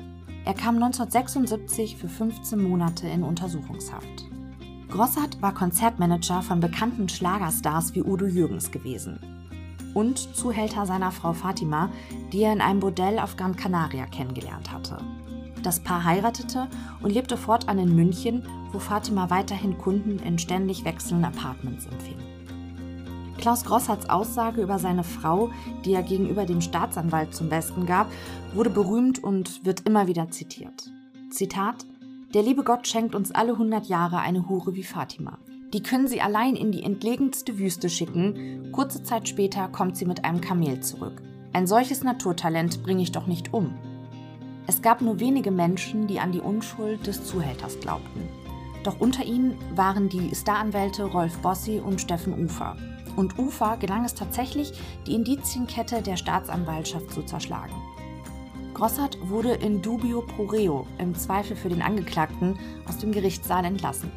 Er 0.44 0.54
kam 0.54 0.76
1976 0.76 1.96
für 1.96 2.08
15 2.08 2.62
Monate 2.62 3.08
in 3.08 3.22
Untersuchungshaft. 3.22 4.29
Grossart 4.90 5.40
war 5.40 5.54
Konzertmanager 5.54 6.42
von 6.42 6.58
bekannten 6.58 7.08
Schlagerstars 7.08 7.94
wie 7.94 8.02
Udo 8.02 8.26
Jürgens 8.26 8.72
gewesen 8.72 9.20
und 9.94 10.34
Zuhälter 10.36 10.84
seiner 10.84 11.12
Frau 11.12 11.32
Fatima, 11.32 11.90
die 12.32 12.42
er 12.42 12.52
in 12.52 12.60
einem 12.60 12.80
Bordell 12.80 13.20
auf 13.20 13.36
Gran 13.36 13.54
Canaria 13.54 14.06
kennengelernt 14.06 14.72
hatte. 14.72 14.98
Das 15.62 15.80
Paar 15.80 16.04
heiratete 16.04 16.66
und 17.02 17.10
lebte 17.12 17.36
fortan 17.36 17.78
in 17.78 17.94
München, 17.94 18.42
wo 18.72 18.78
Fatima 18.80 19.30
weiterhin 19.30 19.78
Kunden 19.78 20.18
in 20.18 20.38
ständig 20.38 20.84
wechselnden 20.84 21.24
Apartments 21.24 21.86
empfing. 21.86 22.18
Klaus 23.38 23.64
Grossarts 23.64 24.10
Aussage 24.10 24.60
über 24.60 24.78
seine 24.78 25.04
Frau, 25.04 25.50
die 25.84 25.92
er 25.92 26.02
gegenüber 26.02 26.46
dem 26.46 26.60
Staatsanwalt 26.60 27.34
zum 27.34 27.48
Besten 27.48 27.86
gab, 27.86 28.10
wurde 28.54 28.70
berühmt 28.70 29.22
und 29.22 29.64
wird 29.64 29.86
immer 29.86 30.08
wieder 30.08 30.30
zitiert. 30.30 30.90
Zitat: 31.30 31.86
Der 32.32 32.44
liebe 32.44 32.62
Gott 32.62 32.86
schenkt 32.86 33.16
uns 33.16 33.32
alle 33.32 33.52
100 33.52 33.86
Jahre 33.86 34.18
eine 34.18 34.48
Hure 34.48 34.74
wie 34.74 34.84
Fatima. 34.84 35.38
Die 35.72 35.82
können 35.82 36.06
sie 36.06 36.20
allein 36.20 36.54
in 36.54 36.70
die 36.70 36.84
entlegenste 36.84 37.58
Wüste 37.58 37.90
schicken. 37.90 38.70
Kurze 38.70 39.02
Zeit 39.02 39.28
später 39.28 39.66
kommt 39.66 39.96
sie 39.96 40.04
mit 40.04 40.24
einem 40.24 40.40
Kamel 40.40 40.78
zurück. 40.78 41.20
Ein 41.52 41.66
solches 41.66 42.04
Naturtalent 42.04 42.84
bringe 42.84 43.02
ich 43.02 43.10
doch 43.10 43.26
nicht 43.26 43.52
um. 43.52 43.74
Es 44.68 44.80
gab 44.80 45.00
nur 45.00 45.18
wenige 45.18 45.50
Menschen, 45.50 46.06
die 46.06 46.20
an 46.20 46.30
die 46.30 46.40
Unschuld 46.40 47.04
des 47.04 47.24
Zuhälters 47.24 47.80
glaubten. 47.80 48.28
Doch 48.84 49.00
unter 49.00 49.24
ihnen 49.24 49.56
waren 49.74 50.08
die 50.08 50.32
Staranwälte 50.32 51.04
Rolf 51.06 51.36
Bossi 51.38 51.80
und 51.84 52.00
Steffen 52.00 52.44
Ufer, 52.44 52.76
und 53.16 53.38
Ufa 53.38 53.74
gelang 53.74 54.04
es 54.04 54.14
tatsächlich, 54.14 54.72
die 55.06 55.14
Indizienkette 55.14 56.00
der 56.00 56.16
Staatsanwaltschaft 56.16 57.12
zu 57.12 57.22
zerschlagen. 57.22 57.74
Grossart 58.80 59.18
wurde 59.28 59.52
in 59.52 59.82
dubio 59.82 60.22
pro 60.22 60.46
reo, 60.46 60.86
im 60.96 61.14
Zweifel 61.14 61.54
für 61.54 61.68
den 61.68 61.82
Angeklagten, 61.82 62.58
aus 62.88 62.96
dem 62.96 63.12
Gerichtssaal 63.12 63.66
entlassen. 63.66 64.10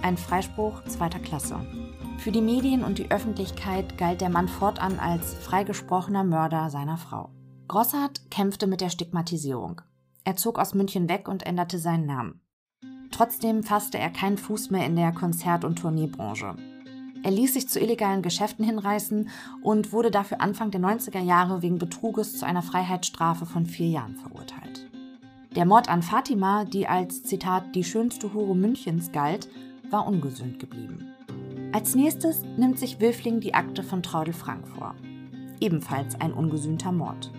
ein 0.00 0.16
Freispruch 0.16 0.84
zweiter 0.84 1.18
Klasse. 1.18 1.58
Für 2.18 2.30
die 2.30 2.40
Medien 2.40 2.84
und 2.84 2.98
die 2.98 3.10
Öffentlichkeit 3.10 3.98
galt 3.98 4.20
der 4.20 4.30
Mann 4.30 4.46
fortan 4.46 5.00
als 5.00 5.34
freigesprochener 5.34 6.22
Mörder 6.22 6.70
seiner 6.70 6.98
Frau. 6.98 7.30
Grossart 7.66 8.30
kämpfte 8.30 8.68
mit 8.68 8.80
der 8.80 8.90
Stigmatisierung. 8.90 9.80
Er 10.22 10.36
zog 10.36 10.60
aus 10.60 10.72
München 10.72 11.08
weg 11.08 11.26
und 11.26 11.44
änderte 11.44 11.80
seinen 11.80 12.06
Namen. 12.06 12.40
Trotzdem 13.10 13.64
fasste 13.64 13.98
er 13.98 14.10
keinen 14.10 14.38
Fuß 14.38 14.70
mehr 14.70 14.86
in 14.86 14.94
der 14.94 15.10
Konzert- 15.10 15.64
und 15.64 15.80
Tourneebranche. 15.80 16.54
Er 17.22 17.30
ließ 17.30 17.54
sich 17.54 17.68
zu 17.68 17.78
illegalen 17.80 18.22
Geschäften 18.22 18.64
hinreißen 18.64 19.28
und 19.62 19.92
wurde 19.92 20.10
dafür 20.10 20.40
Anfang 20.40 20.70
der 20.70 20.80
90er 20.80 21.20
Jahre 21.20 21.62
wegen 21.62 21.78
Betruges 21.78 22.38
zu 22.38 22.46
einer 22.46 22.62
Freiheitsstrafe 22.62 23.44
von 23.44 23.66
vier 23.66 23.88
Jahren 23.88 24.16
verurteilt. 24.16 24.88
Der 25.54 25.66
Mord 25.66 25.88
an 25.88 26.02
Fatima, 26.02 26.64
die 26.64 26.86
als 26.86 27.24
Zitat 27.24 27.74
die 27.74 27.84
schönste 27.84 28.32
Hure 28.32 28.56
Münchens 28.56 29.12
galt, 29.12 29.48
war 29.90 30.06
ungesühnt 30.06 30.58
geblieben. 30.58 31.08
Als 31.72 31.94
nächstes 31.94 32.42
nimmt 32.56 32.78
sich 32.78 33.00
Wilfling 33.00 33.40
die 33.40 33.54
Akte 33.54 33.82
von 33.82 34.02
Traudel 34.02 34.32
Frank 34.32 34.66
vor. 34.68 34.94
Ebenfalls 35.60 36.20
ein 36.20 36.32
ungesühnter 36.32 36.92
Mord. 36.92 37.32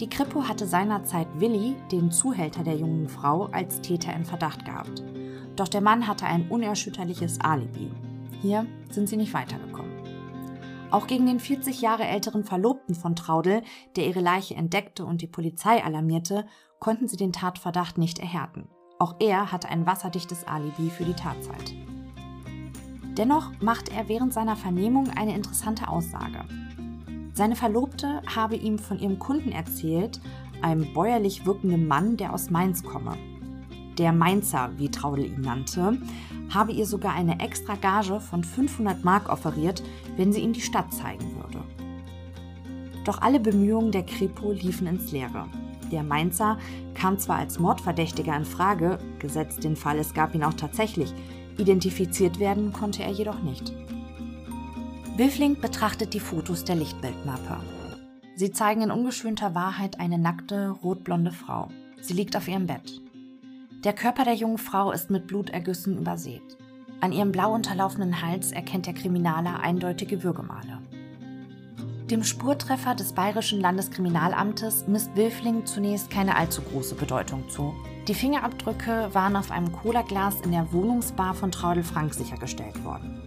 Die 0.00 0.08
Kripo 0.08 0.48
hatte 0.48 0.66
seinerzeit 0.66 1.28
Willi, 1.38 1.76
den 1.90 2.10
Zuhälter 2.10 2.62
der 2.62 2.76
jungen 2.76 3.08
Frau, 3.08 3.46
als 3.52 3.80
Täter 3.80 4.12
in 4.14 4.24
Verdacht 4.24 4.64
gehabt. 4.64 5.02
Doch 5.56 5.68
der 5.68 5.80
Mann 5.80 6.06
hatte 6.06 6.26
ein 6.26 6.48
unerschütterliches 6.48 7.40
Alibi. 7.40 7.90
Hier 8.44 8.66
sind 8.90 9.08
sie 9.08 9.16
nicht 9.16 9.32
weitergekommen. 9.32 9.90
Auch 10.90 11.06
gegen 11.06 11.24
den 11.24 11.40
40 11.40 11.80
Jahre 11.80 12.04
älteren 12.04 12.44
Verlobten 12.44 12.94
von 12.94 13.16
Traudel, 13.16 13.62
der 13.96 14.06
ihre 14.06 14.20
Leiche 14.20 14.54
entdeckte 14.54 15.06
und 15.06 15.22
die 15.22 15.26
Polizei 15.26 15.82
alarmierte, 15.82 16.44
konnten 16.78 17.08
sie 17.08 17.16
den 17.16 17.32
Tatverdacht 17.32 17.96
nicht 17.96 18.18
erhärten. 18.18 18.68
Auch 18.98 19.14
er 19.18 19.50
hatte 19.50 19.70
ein 19.70 19.86
wasserdichtes 19.86 20.46
Alibi 20.46 20.90
für 20.90 21.06
die 21.06 21.14
Tatzeit. 21.14 21.74
Dennoch 23.16 23.50
macht 23.62 23.88
er 23.88 24.10
während 24.10 24.34
seiner 24.34 24.56
Vernehmung 24.56 25.08
eine 25.08 25.34
interessante 25.34 25.88
Aussage. 25.88 26.44
Seine 27.32 27.56
Verlobte 27.56 28.20
habe 28.26 28.56
ihm 28.56 28.78
von 28.78 28.98
ihrem 28.98 29.18
Kunden 29.18 29.52
erzählt, 29.52 30.20
einem 30.60 30.92
bäuerlich 30.92 31.46
wirkenden 31.46 31.86
Mann, 31.88 32.18
der 32.18 32.34
aus 32.34 32.50
Mainz 32.50 32.82
komme. 32.82 33.16
Der 33.98 34.12
Mainzer, 34.12 34.70
wie 34.76 34.90
Traudel 34.90 35.26
ihn 35.26 35.40
nannte, 35.42 35.98
habe 36.52 36.72
ihr 36.72 36.86
sogar 36.86 37.14
eine 37.14 37.40
extra 37.40 37.76
Gage 37.76 38.20
von 38.20 38.42
500 38.42 39.04
Mark 39.04 39.28
offeriert, 39.28 39.82
wenn 40.16 40.32
sie 40.32 40.40
ihm 40.40 40.52
die 40.52 40.60
Stadt 40.60 40.92
zeigen 40.92 41.36
würde. 41.36 41.62
Doch 43.04 43.20
alle 43.20 43.38
Bemühungen 43.38 43.92
der 43.92 44.04
Kripo 44.04 44.52
liefen 44.52 44.86
ins 44.86 45.12
Leere. 45.12 45.46
Der 45.92 46.02
Mainzer 46.02 46.58
kam 46.94 47.18
zwar 47.18 47.36
als 47.36 47.58
Mordverdächtiger 47.58 48.36
in 48.36 48.44
Frage, 48.44 48.98
gesetzt 49.18 49.62
den 49.62 49.76
Fall, 49.76 49.98
es 49.98 50.14
gab 50.14 50.34
ihn 50.34 50.42
auch 50.42 50.54
tatsächlich, 50.54 51.12
identifiziert 51.58 52.40
werden 52.40 52.72
konnte 52.72 53.02
er 53.02 53.12
jedoch 53.12 53.42
nicht. 53.42 53.72
Wilfling 55.16 55.60
betrachtet 55.60 56.14
die 56.14 56.20
Fotos 56.20 56.64
der 56.64 56.74
Lichtbildmappe. 56.76 57.60
Sie 58.34 58.50
zeigen 58.50 58.82
in 58.82 58.90
ungeschönter 58.90 59.54
Wahrheit 59.54 60.00
eine 60.00 60.18
nackte, 60.18 60.70
rotblonde 60.70 61.30
Frau. 61.30 61.68
Sie 62.00 62.14
liegt 62.14 62.36
auf 62.36 62.48
ihrem 62.48 62.66
Bett. 62.66 63.03
Der 63.84 63.92
Körper 63.92 64.24
der 64.24 64.32
jungen 64.32 64.56
Frau 64.56 64.92
ist 64.92 65.10
mit 65.10 65.26
Blutergüssen 65.26 65.98
übersät. 65.98 66.56
An 67.02 67.12
ihrem 67.12 67.32
blau 67.32 67.52
unterlaufenden 67.52 68.22
Hals 68.22 68.50
erkennt 68.50 68.86
der 68.86 68.94
Kriminaler 68.94 69.60
eindeutige 69.60 70.22
Würgemale. 70.22 70.80
Dem 72.10 72.24
Spurtreffer 72.24 72.94
des 72.94 73.12
Bayerischen 73.12 73.60
Landeskriminalamtes 73.60 74.86
misst 74.88 75.14
Wilfling 75.16 75.66
zunächst 75.66 76.08
keine 76.08 76.34
allzu 76.36 76.62
große 76.62 76.94
Bedeutung 76.94 77.46
zu. 77.50 77.74
Die 78.08 78.14
Fingerabdrücke 78.14 79.10
waren 79.12 79.36
auf 79.36 79.50
einem 79.50 79.70
Colaglas 79.70 80.40
in 80.40 80.52
der 80.52 80.72
Wohnungsbar 80.72 81.34
von 81.34 81.50
Traudel 81.50 81.84
Frank 81.84 82.14
sichergestellt 82.14 82.82
worden. 82.84 83.20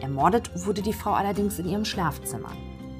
Ermordet 0.00 0.64
wurde 0.64 0.82
die 0.82 0.92
Frau 0.92 1.14
allerdings 1.14 1.58
in 1.58 1.66
ihrem 1.66 1.84
Schlafzimmer. 1.84 2.52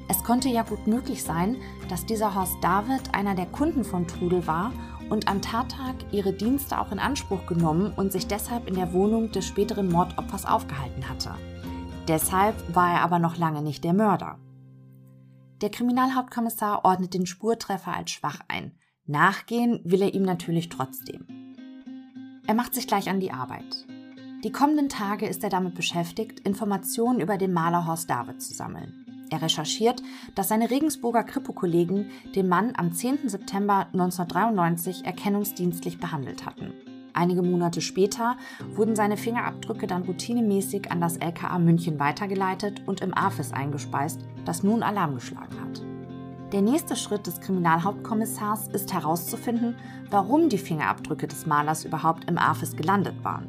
Es 0.09 0.21
konnte 0.23 0.49
ja 0.49 0.63
gut 0.63 0.85
möglich 0.85 1.23
sein, 1.23 1.55
dass 1.87 2.05
dieser 2.05 2.35
Horst 2.35 2.57
David 2.61 3.13
einer 3.13 3.35
der 3.35 3.47
Kunden 3.47 3.85
von 3.85 4.05
Trudel 4.05 4.45
war 4.45 4.73
und 5.09 5.27
am 5.27 5.41
Tattag 5.41 5.95
ihre 6.11 6.33
Dienste 6.33 6.79
auch 6.79 6.91
in 6.91 6.99
Anspruch 6.99 7.45
genommen 7.45 7.93
und 7.95 8.11
sich 8.11 8.27
deshalb 8.27 8.67
in 8.67 8.75
der 8.75 8.93
Wohnung 8.93 9.31
des 9.31 9.45
späteren 9.45 9.89
Mordopfers 9.89 10.45
aufgehalten 10.45 11.07
hatte. 11.09 11.31
Deshalb 12.07 12.55
war 12.75 12.93
er 12.93 13.01
aber 13.01 13.19
noch 13.19 13.37
lange 13.37 13.61
nicht 13.61 13.83
der 13.83 13.93
Mörder. 13.93 14.39
Der 15.61 15.69
Kriminalhauptkommissar 15.69 16.83
ordnet 16.83 17.13
den 17.13 17.25
Spurtreffer 17.25 17.95
als 17.95 18.11
schwach 18.11 18.39
ein. 18.47 18.77
Nachgehen 19.05 19.81
will 19.83 20.01
er 20.01 20.13
ihm 20.13 20.23
natürlich 20.23 20.69
trotzdem. 20.69 21.25
Er 22.47 22.53
macht 22.53 22.75
sich 22.75 22.87
gleich 22.87 23.09
an 23.09 23.19
die 23.19 23.31
Arbeit. 23.31 23.85
Die 24.43 24.51
kommenden 24.51 24.89
Tage 24.89 25.25
ist 25.27 25.43
er 25.43 25.49
damit 25.49 25.75
beschäftigt, 25.75 26.41
Informationen 26.41 27.19
über 27.19 27.37
den 27.37 27.53
Maler 27.53 27.87
Horst 27.87 28.09
David 28.09 28.41
zu 28.41 28.53
sammeln. 28.53 29.04
Er 29.29 29.41
recherchiert, 29.41 30.01
dass 30.35 30.49
seine 30.49 30.69
Regensburger 30.69 31.23
Kripo-Kollegen 31.23 32.11
den 32.35 32.47
Mann 32.47 32.73
am 32.75 32.93
10. 32.93 33.29
September 33.29 33.87
1993 33.93 35.05
erkennungsdienstlich 35.05 35.99
behandelt 35.99 36.45
hatten. 36.45 36.73
Einige 37.13 37.41
Monate 37.41 37.79
später 37.79 38.35
wurden 38.73 38.95
seine 38.95 39.15
Fingerabdrücke 39.15 39.87
dann 39.87 40.03
routinemäßig 40.03 40.91
an 40.91 40.99
das 40.99 41.15
LKA 41.17 41.57
München 41.59 41.97
weitergeleitet 41.97 42.81
und 42.85 42.99
im 42.99 43.13
AFIS 43.17 43.53
eingespeist, 43.53 44.19
das 44.43 44.63
nun 44.63 44.83
Alarm 44.83 45.15
geschlagen 45.15 45.55
hat. 45.61 45.81
Der 46.51 46.61
nächste 46.61 46.95
Schritt 46.95 47.25
des 47.25 47.39
Kriminalhauptkommissars 47.39 48.67
ist 48.67 48.93
herauszufinden, 48.93 49.75
warum 50.09 50.49
die 50.49 50.57
Fingerabdrücke 50.57 51.27
des 51.27 51.45
Malers 51.45 51.85
überhaupt 51.85 52.29
im 52.29 52.37
AFIS 52.37 52.75
gelandet 52.75 53.23
waren. 53.23 53.47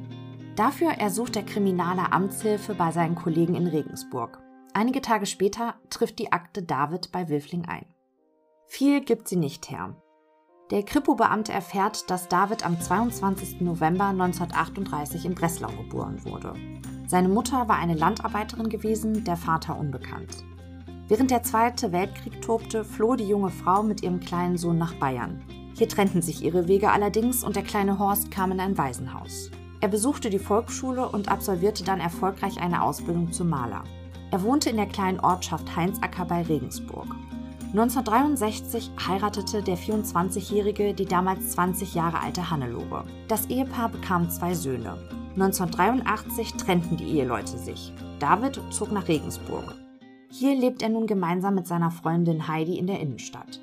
Dafür 0.55 0.93
ersucht 0.93 1.35
der 1.35 1.45
Kriminale 1.45 2.12
Amtshilfe 2.12 2.75
bei 2.75 2.93
seinen 2.93 3.17
Kollegen 3.17 3.57
in 3.57 3.67
Regensburg. 3.67 4.46
Einige 4.77 5.01
Tage 5.01 5.25
später 5.25 5.77
trifft 5.89 6.19
die 6.19 6.33
Akte 6.33 6.62
David 6.62 7.11
bei 7.11 7.31
Wilfling 7.31 7.65
ein. 7.65 7.87
Viel 8.67 9.01
gibt 9.01 9.27
sie 9.27 9.37
nicht 9.37 9.71
her. 9.71 9.97
Der 10.71 10.83
Kripo-Beamte 10.83 11.51
erfährt, 11.51 12.11
dass 12.11 12.29
David 12.29 12.67
am 12.67 12.79
22. 12.79 13.62
November 13.62 14.09
1938 14.09 15.25
in 15.25 15.35
Breslau 15.35 15.71
geboren 15.71 16.23
wurde. 16.27 16.53
Seine 17.07 17.31
Mutter 17.31 17.69
war 17.69 17.79
eine 17.79 17.95
Landarbeiterin 17.95 18.69
gewesen, 18.69 19.25
der 19.25 19.39
Vater 19.39 19.79
unbekannt. 19.79 20.45
Während 21.09 21.31
der 21.31 21.43
Zweite 21.43 21.93
Weltkrieg 21.93 22.43
tobte, 22.43 22.85
floh 22.85 23.17
die 23.17 23.29
junge 23.29 23.51
Frau 23.51 23.83
mit 23.83 24.03
ihrem 24.03 24.21
kleinen 24.21 24.59
Sohn 24.59 24.77
nach 24.77 24.93
Bayern. 24.97 25.43
Hier 25.75 25.89
trennten 25.89 26.21
sich 26.21 26.45
ihre 26.45 26.69
Wege 26.69 26.91
allerdings 26.91 27.45
und 27.45 27.57
der 27.57 27.65
kleine 27.65 27.99
Horst 27.99 28.31
kam 28.31 28.53
in 28.53 28.61
ein 28.61 28.77
Waisenhaus. 28.77 29.51
Er 29.81 29.89
besuchte 29.89 30.29
die 30.29 30.39
Volksschule 30.39 31.09
und 31.09 31.31
absolvierte 31.31 31.83
dann 31.83 32.01
erfolgreich 32.01 32.61
eine 32.61 32.83
Ausbildung 32.83 33.33
zum 33.33 33.49
Maler. 33.49 33.83
Er 34.31 34.43
wohnte 34.43 34.71
in 34.71 34.77
der 34.77 34.87
kleinen 34.87 35.21
Ortschaft 35.21 35.77
Heinzacker 35.77 36.25
bei 36.25 36.43
Regensburg. 36.43 37.07
1963 37.73 38.91
heiratete 39.07 39.62
der 39.62 39.77
24-Jährige 39.77 40.95
die 40.95 41.05
damals 41.05 41.51
20 41.51 41.95
Jahre 41.95 42.21
alte 42.21 42.51
Hannelore. 42.51 43.05
Das 43.29 43.47
Ehepaar 43.47 43.91
bekam 43.91 44.31
zwei 44.31 44.55
Söhne. 44.55 44.97
1983 45.35 46.55
trennten 46.55 46.97
die 46.97 47.19
Eheleute 47.19 47.59
sich. 47.59 47.93
David 48.19 48.61
zog 48.71 48.93
nach 48.93 49.09
Regensburg. 49.09 49.75
Hier 50.31 50.55
lebt 50.55 50.83
er 50.83 50.89
nun 50.89 51.07
gemeinsam 51.07 51.55
mit 51.55 51.67
seiner 51.67 51.91
Freundin 51.91 52.49
Heidi 52.49 52.79
in 52.79 52.87
der 52.87 53.01
Innenstadt. 53.01 53.61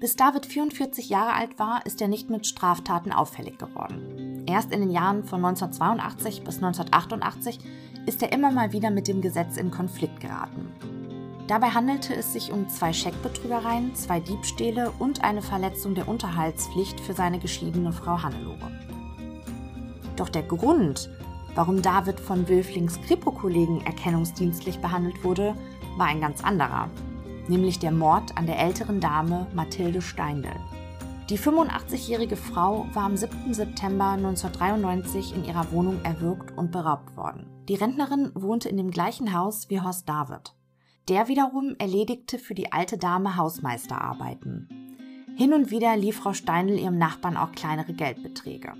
Bis 0.00 0.16
David 0.16 0.46
44 0.46 1.10
Jahre 1.10 1.34
alt 1.34 1.58
war, 1.58 1.84
ist 1.84 2.00
er 2.00 2.08
nicht 2.08 2.30
mit 2.30 2.46
Straftaten 2.46 3.12
auffällig 3.12 3.58
geworden. 3.58 4.44
Erst 4.46 4.72
in 4.72 4.80
den 4.80 4.90
Jahren 4.90 5.24
von 5.24 5.44
1982 5.44 6.42
bis 6.42 6.56
1988 6.56 7.58
ist 8.06 8.22
er 8.22 8.32
immer 8.32 8.50
mal 8.50 8.72
wieder 8.72 8.90
mit 8.90 9.08
dem 9.08 9.20
Gesetz 9.20 9.56
in 9.56 9.70
Konflikt 9.70 10.20
geraten. 10.20 10.72
Dabei 11.46 11.70
handelte 11.70 12.14
es 12.14 12.32
sich 12.32 12.52
um 12.52 12.68
zwei 12.68 12.92
Scheckbetrügereien, 12.92 13.94
zwei 13.96 14.20
Diebstähle 14.20 14.92
und 14.98 15.24
eine 15.24 15.42
Verletzung 15.42 15.94
der 15.96 16.08
Unterhaltspflicht 16.08 17.00
für 17.00 17.12
seine 17.12 17.40
geschiedene 17.40 17.92
Frau 17.92 18.22
Hannelore. 18.22 18.70
Doch 20.14 20.28
der 20.28 20.44
Grund, 20.44 21.10
warum 21.54 21.82
David 21.82 22.20
von 22.20 22.48
Wülflings 22.48 23.00
Kripo-Kollegen 23.02 23.80
erkennungsdienstlich 23.84 24.78
behandelt 24.78 25.24
wurde, 25.24 25.56
war 25.96 26.06
ein 26.06 26.20
ganz 26.20 26.44
anderer, 26.44 26.88
nämlich 27.48 27.80
der 27.80 27.90
Mord 27.90 28.36
an 28.38 28.46
der 28.46 28.60
älteren 28.60 29.00
Dame 29.00 29.48
Mathilde 29.52 30.02
Steindl. 30.02 30.52
Die 31.30 31.38
85-jährige 31.38 32.34
Frau 32.34 32.88
war 32.92 33.04
am 33.04 33.16
7. 33.16 33.54
September 33.54 34.10
1993 34.10 35.32
in 35.36 35.44
ihrer 35.44 35.70
Wohnung 35.70 36.00
erwürgt 36.02 36.58
und 36.58 36.72
beraubt 36.72 37.16
worden. 37.16 37.46
Die 37.68 37.76
Rentnerin 37.76 38.32
wohnte 38.34 38.68
in 38.68 38.76
dem 38.76 38.90
gleichen 38.90 39.32
Haus 39.32 39.70
wie 39.70 39.80
Horst 39.80 40.08
David. 40.08 40.56
Der 41.08 41.28
wiederum 41.28 41.76
erledigte 41.78 42.40
für 42.40 42.54
die 42.54 42.72
alte 42.72 42.98
Dame 42.98 43.36
Hausmeisterarbeiten. 43.36 44.68
Hin 45.36 45.52
und 45.52 45.70
wieder 45.70 45.96
lief 45.96 46.16
Frau 46.16 46.32
Steinl 46.32 46.76
ihrem 46.76 46.98
Nachbarn 46.98 47.36
auch 47.36 47.52
kleinere 47.52 47.92
Geldbeträge. 47.92 48.72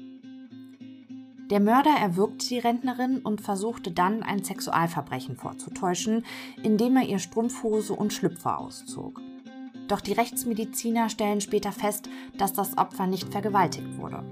Der 1.50 1.60
Mörder 1.60 1.94
erwürgte 2.00 2.48
die 2.48 2.58
Rentnerin 2.58 3.20
und 3.20 3.40
versuchte 3.40 3.92
dann, 3.92 4.24
ein 4.24 4.42
Sexualverbrechen 4.42 5.36
vorzutäuschen, 5.36 6.24
indem 6.64 6.96
er 6.96 7.04
ihr 7.04 7.20
Strumpfhose 7.20 7.92
und 7.92 8.12
Schlüpfer 8.12 8.58
auszog. 8.58 9.20
Doch 9.90 10.00
die 10.00 10.12
Rechtsmediziner 10.12 11.09
stellen 11.09 11.40
später 11.40 11.72
fest, 11.72 12.09
dass 12.38 12.53
das 12.53 12.79
Opfer 12.79 13.09
nicht 13.09 13.29
vergewaltigt 13.33 13.98
wurde. 13.98 14.22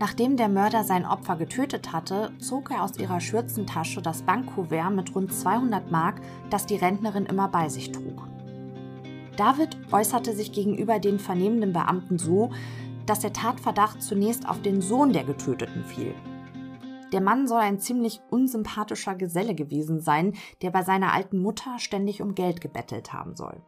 Nachdem 0.00 0.36
der 0.36 0.48
Mörder 0.48 0.82
sein 0.82 1.06
Opfer 1.06 1.36
getötet 1.36 1.92
hatte, 1.92 2.32
zog 2.40 2.72
er 2.72 2.82
aus 2.82 2.98
ihrer 2.98 3.20
Schürzentasche 3.20 4.02
das 4.02 4.22
Bankkuvert 4.22 4.92
mit 4.92 5.14
rund 5.14 5.32
200 5.32 5.92
Mark, 5.92 6.20
das 6.50 6.66
die 6.66 6.74
Rentnerin 6.74 7.24
immer 7.24 7.46
bei 7.46 7.68
sich 7.68 7.92
trug. 7.92 8.26
David 9.36 9.78
äußerte 9.92 10.34
sich 10.34 10.50
gegenüber 10.50 10.98
den 10.98 11.20
vernehmenden 11.20 11.72
Beamten 11.72 12.18
so, 12.18 12.50
dass 13.06 13.20
der 13.20 13.32
Tatverdacht 13.32 14.02
zunächst 14.02 14.48
auf 14.48 14.60
den 14.60 14.80
Sohn 14.80 15.12
der 15.12 15.22
Getöteten 15.22 15.84
fiel. 15.84 16.16
Der 17.12 17.20
Mann 17.20 17.46
soll 17.46 17.60
ein 17.60 17.78
ziemlich 17.78 18.20
unsympathischer 18.30 19.14
Geselle 19.14 19.54
gewesen 19.54 20.00
sein, 20.00 20.34
der 20.62 20.72
bei 20.72 20.82
seiner 20.82 21.12
alten 21.12 21.38
Mutter 21.38 21.78
ständig 21.78 22.22
um 22.22 22.34
Geld 22.34 22.60
gebettelt 22.60 23.12
haben 23.12 23.36
soll. 23.36 23.62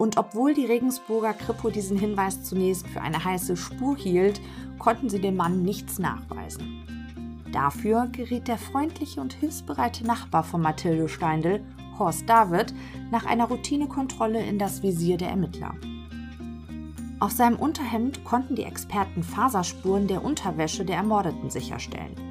Und 0.00 0.16
obwohl 0.16 0.54
die 0.54 0.64
Regensburger 0.64 1.34
Kripo 1.34 1.68
diesen 1.68 1.98
Hinweis 1.98 2.42
zunächst 2.42 2.86
für 2.86 3.02
eine 3.02 3.22
heiße 3.22 3.54
Spur 3.54 3.98
hielt, 3.98 4.40
konnten 4.78 5.10
sie 5.10 5.20
dem 5.20 5.36
Mann 5.36 5.62
nichts 5.62 5.98
nachweisen. 5.98 7.42
Dafür 7.52 8.08
geriet 8.10 8.48
der 8.48 8.56
freundliche 8.56 9.20
und 9.20 9.34
hilfsbereite 9.34 10.06
Nachbar 10.06 10.42
von 10.42 10.62
Mathilde 10.62 11.06
Steindl, 11.06 11.62
Horst 11.98 12.26
David, 12.26 12.72
nach 13.10 13.26
einer 13.26 13.44
Routinekontrolle 13.44 14.42
in 14.42 14.58
das 14.58 14.82
Visier 14.82 15.18
der 15.18 15.28
Ermittler. 15.28 15.74
Auf 17.18 17.32
seinem 17.32 17.56
Unterhemd 17.58 18.24
konnten 18.24 18.56
die 18.56 18.64
Experten 18.64 19.22
Faserspuren 19.22 20.06
der 20.06 20.24
Unterwäsche 20.24 20.86
der 20.86 20.96
Ermordeten 20.96 21.50
sicherstellen. 21.50 22.29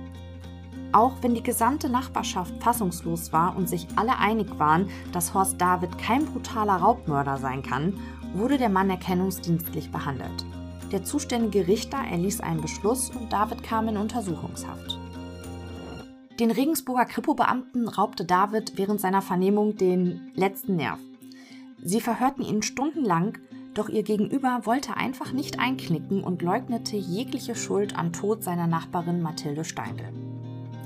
Auch 0.91 1.13
wenn 1.21 1.36
die 1.36 1.43
gesamte 1.43 1.89
Nachbarschaft 1.89 2.54
fassungslos 2.63 3.32
war 3.32 3.56
und 3.56 3.69
sich 3.69 3.88
alle 3.95 4.17
einig 4.17 4.47
waren, 4.58 4.89
dass 5.12 5.34
Horst 5.34 5.62
David 5.62 5.97
kein 5.97 6.25
brutaler 6.25 6.78
Raubmörder 6.78 7.38
sein 7.38 7.62
kann, 7.62 7.93
wurde 8.34 8.58
der 8.58 8.69
Mann 8.69 8.89
erkennungsdienstlich 8.89 9.91
behandelt. 9.91 10.45
Der 10.91 11.04
zuständige 11.04 11.67
Richter 11.67 11.99
erließ 11.99 12.41
einen 12.41 12.62
Beschluss 12.62 13.12
und 13.12 13.32
David 13.32 13.62
kam 13.62 13.88
in 13.88 13.97
Untersuchungshaft. 13.97 14.99
Den 16.39 16.52
Regensburger 16.52 17.06
Kripo-Beamten 17.06 17.88
raubte 17.88 18.25
David 18.25 18.78
während 18.78 18.99
seiner 19.02 19.21
Vernehmung 19.21 19.75
den 19.75 20.32
letzten 20.34 20.78
Nerv. 20.78 20.99
Sie 21.84 22.02
verhörten 22.02 22.41
ihn 22.41 22.63
stundenlang, 22.63 23.38
doch 23.73 23.89
ihr 23.89 24.04
Gegenüber 24.04 24.62
wollte 24.63 24.97
einfach 24.97 25.32
nicht 25.34 25.60
einknicken 25.60 26.23
und 26.23 26.41
leugnete 26.41 26.95
jegliche 26.95 27.56
Schuld 27.56 27.97
am 27.97 28.13
Tod 28.13 28.43
seiner 28.43 28.67
Nachbarin 28.67 29.21
Mathilde 29.21 29.63
Steindl. 29.63 30.06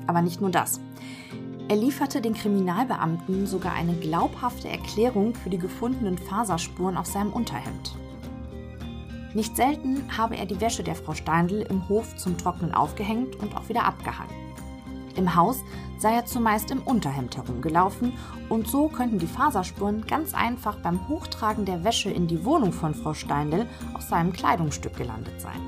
Aber 0.07 0.21
nicht 0.21 0.41
nur 0.41 0.49
das. 0.49 0.79
Er 1.69 1.77
lieferte 1.77 2.21
den 2.21 2.33
Kriminalbeamten 2.33 3.47
sogar 3.47 3.73
eine 3.73 3.93
glaubhafte 3.93 4.69
Erklärung 4.69 5.33
für 5.33 5.49
die 5.49 5.57
gefundenen 5.57 6.17
Faserspuren 6.17 6.97
auf 6.97 7.05
seinem 7.05 7.31
Unterhemd. 7.31 7.95
Nicht 9.33 9.55
selten 9.55 10.05
habe 10.15 10.35
er 10.35 10.45
die 10.45 10.61
Wäsche 10.61 10.83
der 10.83 10.95
Frau 10.95 11.13
Steindl 11.13 11.61
im 11.69 11.87
Hof 11.89 12.15
zum 12.17 12.37
Trocknen 12.37 12.73
aufgehängt 12.73 13.37
und 13.37 13.55
auch 13.55 13.67
wieder 13.69 13.85
abgehangen. 13.85 14.35
Im 15.15 15.35
Haus 15.35 15.57
sei 15.97 16.13
er 16.13 16.25
zumeist 16.25 16.71
im 16.71 16.81
Unterhemd 16.81 17.37
herumgelaufen 17.37 18.13
und 18.49 18.67
so 18.67 18.87
könnten 18.87 19.19
die 19.19 19.27
Faserspuren 19.27 20.05
ganz 20.05 20.33
einfach 20.33 20.75
beim 20.77 21.07
Hochtragen 21.07 21.65
der 21.65 21.83
Wäsche 21.83 22.09
in 22.09 22.27
die 22.27 22.43
Wohnung 22.43 22.73
von 22.73 22.93
Frau 22.93 23.13
Steindl 23.13 23.67
auf 23.93 24.01
seinem 24.01 24.33
Kleidungsstück 24.33 24.95
gelandet 24.95 25.39
sein. 25.39 25.61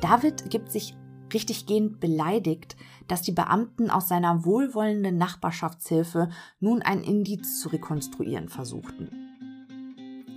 David 0.00 0.50
gibt 0.50 0.72
sich 0.72 0.96
richtiggehend 1.32 2.00
beleidigt, 2.00 2.76
dass 3.06 3.22
die 3.22 3.32
Beamten 3.32 3.90
aus 3.90 4.08
seiner 4.08 4.44
wohlwollenden 4.44 5.16
Nachbarschaftshilfe 5.18 6.30
nun 6.60 6.82
ein 6.82 7.02
Indiz 7.02 7.60
zu 7.60 7.68
rekonstruieren 7.68 8.48
versuchten. 8.48 9.10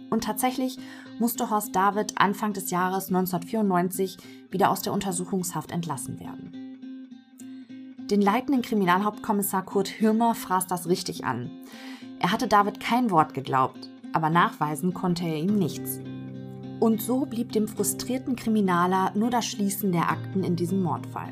Und 0.10 0.26
tatsächlich 0.26 0.78
musste 1.20 1.50
Horst 1.50 1.76
David 1.76 2.18
Anfang 2.18 2.54
des 2.54 2.70
Jahres 2.70 3.08
1994 3.08 4.18
wieder 4.50 4.70
aus 4.70 4.82
der 4.82 4.94
Untersuchungshaft 4.94 5.72
entlassen 5.72 6.20
werden. 6.20 6.62
Den 8.10 8.22
leitenden 8.22 8.62
Kriminalhauptkommissar 8.62 9.64
Kurt 9.64 9.88
Hirmer 9.88 10.36
fraß 10.36 10.68
das 10.68 10.90
richtig 10.90 11.24
an. 11.24 11.50
Er 12.20 12.34
hatte 12.34 12.50
David 12.50 12.82
kein 12.82 13.10
Wort 13.10 13.34
geglaubt, 13.34 13.90
aber 14.12 14.30
nachweisen 14.30 14.94
konnte 14.94 15.24
er 15.24 15.38
ihm 15.38 15.58
nichts. 15.58 16.02
Und 16.82 17.00
so 17.00 17.28
blieb 17.28 17.52
dem 17.52 17.68
frustrierten 17.68 18.36
Kriminaler 18.36 19.12
nur 19.14 19.30
das 19.30 19.46
Schließen 19.46 19.92
der 19.92 20.10
Akten 20.10 20.44
in 20.44 20.56
diesem 20.56 20.82
Mordfall. 20.82 21.32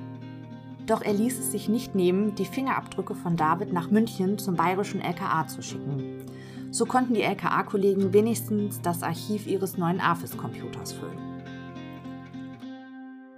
Doch 0.86 1.02
er 1.02 1.14
ließ 1.14 1.40
es 1.40 1.52
sich 1.52 1.68
nicht 1.68 1.96
nehmen, 1.96 2.36
die 2.36 2.46
Fingerabdrücke 2.46 3.16
von 3.16 3.36
David 3.36 3.74
nach 3.74 3.90
München 3.90 4.38
zum 4.38 4.56
bayerischen 4.56 5.02
LKA 5.02 5.48
zu 5.48 5.64
schicken. 5.64 6.24
So 6.70 6.86
konnten 6.86 7.16
die 7.16 7.24
LKA-Kollegen 7.24 8.14
wenigstens 8.14 8.80
das 8.82 9.02
Archiv 9.02 9.48
ihres 9.48 9.76
neuen 9.76 10.00
AFIS-Computers 10.00 10.94
füllen. 10.94 11.18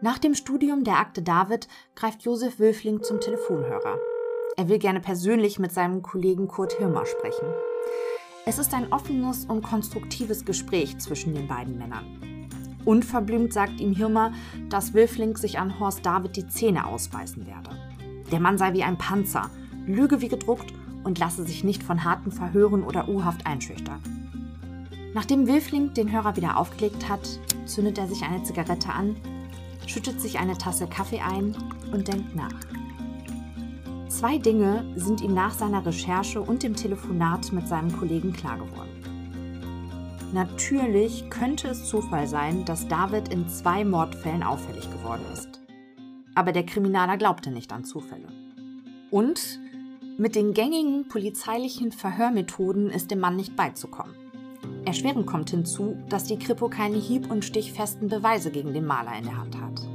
Nach 0.01 0.17
dem 0.17 0.35
Studium 0.35 0.83
der 0.83 0.99
Akte 0.99 1.21
David 1.21 1.69
greift 1.95 2.23
Josef 2.23 2.59
Wülfling 2.59 3.03
zum 3.03 3.21
Telefonhörer. 3.21 3.97
Er 4.57 4.67
will 4.67 4.79
gerne 4.79 4.99
persönlich 4.99 5.59
mit 5.59 5.71
seinem 5.71 6.01
Kollegen 6.01 6.49
Kurt 6.49 6.73
Hirmer 6.73 7.05
sprechen. 7.05 7.47
Es 8.43 8.57
ist 8.57 8.73
ein 8.73 8.91
offenes 8.91 9.45
und 9.45 9.61
konstruktives 9.61 10.45
Gespräch 10.45 10.97
zwischen 10.97 11.35
den 11.35 11.47
beiden 11.47 11.77
Männern. 11.77 12.47
Unverblümt 12.85 13.53
sagt 13.53 13.79
ihm 13.79 13.93
Hirmer, 13.93 14.33
dass 14.69 14.95
Wilfling 14.95 15.37
sich 15.37 15.59
an 15.59 15.79
Horst 15.79 16.03
David 16.03 16.35
die 16.35 16.47
Zähne 16.47 16.87
ausbeißen 16.87 17.45
werde. 17.45 17.69
Der 18.31 18.39
Mann 18.39 18.57
sei 18.57 18.73
wie 18.73 18.83
ein 18.83 18.97
Panzer, 18.97 19.51
lüge 19.85 20.21
wie 20.21 20.27
gedruckt 20.27 20.73
und 21.03 21.19
lasse 21.19 21.43
sich 21.45 21.63
nicht 21.63 21.83
von 21.83 22.03
harten 22.03 22.31
Verhören 22.31 22.83
oder 22.83 23.07
U-Haft 23.07 23.45
einschüchtern. 23.45 24.01
Nachdem 25.13 25.45
Wilfling 25.45 25.93
den 25.93 26.11
Hörer 26.11 26.35
wieder 26.35 26.57
aufgelegt 26.57 27.09
hat, 27.09 27.39
zündet 27.65 27.99
er 27.99 28.07
sich 28.07 28.23
eine 28.23 28.41
Zigarette 28.43 28.91
an, 28.91 29.15
schüttet 29.85 30.19
sich 30.19 30.39
eine 30.39 30.57
Tasse 30.57 30.87
Kaffee 30.87 31.19
ein 31.19 31.55
und 31.91 32.07
denkt 32.07 32.35
nach. 32.35 32.55
Zwei 34.11 34.37
Dinge 34.37 34.83
sind 34.97 35.21
ihm 35.21 35.33
nach 35.33 35.51
seiner 35.51 35.85
Recherche 35.85 36.41
und 36.41 36.63
dem 36.63 36.75
Telefonat 36.75 37.53
mit 37.53 37.65
seinem 37.65 37.97
Kollegen 37.97 38.33
klar 38.33 38.57
geworden. 38.57 38.91
Natürlich 40.33 41.29
könnte 41.29 41.69
es 41.69 41.85
Zufall 41.85 42.27
sein, 42.27 42.65
dass 42.65 42.89
David 42.89 43.29
in 43.29 43.47
zwei 43.47 43.85
Mordfällen 43.85 44.43
auffällig 44.43 44.91
geworden 44.91 45.23
ist. 45.31 45.61
Aber 46.35 46.51
der 46.51 46.65
Kriminaler 46.65 47.15
glaubte 47.15 47.51
nicht 47.51 47.71
an 47.71 47.85
Zufälle. 47.85 48.27
Und 49.11 49.61
mit 50.17 50.35
den 50.35 50.53
gängigen 50.53 51.07
polizeilichen 51.07 51.93
Verhörmethoden 51.93 52.89
ist 52.89 53.11
dem 53.11 53.21
Mann 53.21 53.37
nicht 53.37 53.55
beizukommen. 53.55 54.13
Erschwerend 54.83 55.25
kommt 55.25 55.51
hinzu, 55.51 55.95
dass 56.09 56.25
die 56.25 56.37
Kripo 56.37 56.67
keine 56.67 56.97
hieb- 56.97 57.31
und 57.31 57.45
stichfesten 57.45 58.09
Beweise 58.09 58.51
gegen 58.51 58.73
den 58.73 58.85
Maler 58.85 59.17
in 59.17 59.23
der 59.23 59.37
Hand 59.37 59.57
hat. 59.59 59.90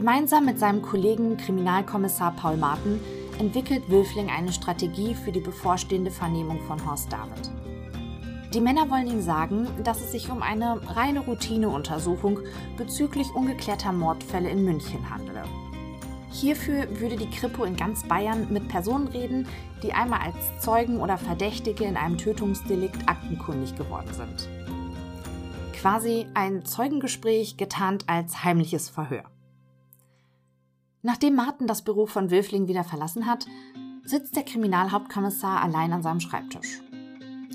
Gemeinsam 0.00 0.46
mit 0.46 0.58
seinem 0.58 0.80
Kollegen 0.80 1.36
Kriminalkommissar 1.36 2.34
Paul 2.34 2.56
Martin 2.56 2.98
entwickelt 3.38 3.82
Wilfling 3.90 4.30
eine 4.30 4.50
Strategie 4.50 5.14
für 5.14 5.30
die 5.30 5.40
bevorstehende 5.40 6.10
Vernehmung 6.10 6.58
von 6.62 6.82
Horst 6.86 7.12
David. 7.12 7.50
Die 8.54 8.62
Männer 8.62 8.88
wollen 8.88 9.08
ihm 9.08 9.20
sagen, 9.20 9.68
dass 9.84 10.00
es 10.00 10.12
sich 10.12 10.30
um 10.30 10.40
eine 10.40 10.80
reine 10.96 11.20
Routineuntersuchung 11.20 12.38
bezüglich 12.78 13.28
ungeklärter 13.34 13.92
Mordfälle 13.92 14.48
in 14.48 14.64
München 14.64 15.10
handele. 15.10 15.42
Hierfür 16.32 16.86
würde 16.98 17.16
die 17.16 17.28
Kripo 17.28 17.64
in 17.64 17.76
ganz 17.76 18.02
Bayern 18.08 18.46
mit 18.48 18.68
Personen 18.68 19.08
reden, 19.08 19.46
die 19.82 19.92
einmal 19.92 20.20
als 20.20 20.64
Zeugen 20.64 20.98
oder 21.00 21.18
Verdächtige 21.18 21.84
in 21.84 21.98
einem 21.98 22.16
Tötungsdelikt 22.16 23.06
aktenkundig 23.06 23.76
geworden 23.76 24.14
sind. 24.14 24.48
Quasi 25.74 26.24
ein 26.32 26.64
Zeugengespräch 26.64 27.58
getarnt 27.58 28.04
als 28.06 28.42
heimliches 28.44 28.88
Verhör. 28.88 29.24
Nachdem 31.02 31.34
Martin 31.34 31.66
das 31.66 31.82
Büro 31.82 32.06
von 32.06 32.30
Wilfling 32.30 32.68
wieder 32.68 32.84
verlassen 32.84 33.26
hat, 33.26 33.46
sitzt 34.04 34.36
der 34.36 34.44
Kriminalhauptkommissar 34.44 35.62
allein 35.62 35.92
an 35.92 36.02
seinem 36.02 36.20
Schreibtisch. 36.20 36.82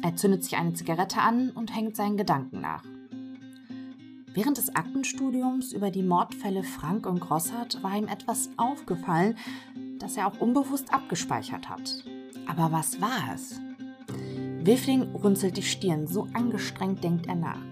Er 0.02 0.16
zündet 0.16 0.44
sich 0.44 0.56
eine 0.56 0.74
Zigarette 0.74 1.22
an 1.22 1.52
und 1.52 1.76
hängt 1.76 1.96
seinen 1.96 2.18
Gedanken 2.18 2.62
nach. 2.62 2.84
Während 4.34 4.58
des 4.58 4.76
Aktenstudiums 4.76 5.72
über 5.72 5.92
die 5.92 6.04
Mordfälle 6.04 6.64
Frank 6.64 7.06
und 7.06 7.22
Grossart 7.22 7.82
war 7.84 7.96
ihm 7.96 8.08
etwas 8.08 8.50
aufgefallen, 8.58 9.38
das 9.98 10.18
er 10.18 10.28
auch 10.28 10.40
unbewusst 10.42 10.94
abgespeichert 10.94 11.70
hat. 11.70 12.04
Aber 12.48 12.72
was 12.72 13.00
war 13.00 13.34
es? 13.34 13.62
Wilfling 14.64 15.04
runzelt 15.14 15.58
die 15.58 15.64
Stirn, 15.64 16.08
so 16.08 16.28
angestrengt 16.34 17.04
denkt 17.04 17.28
er 17.28 17.36
nach. 17.36 17.65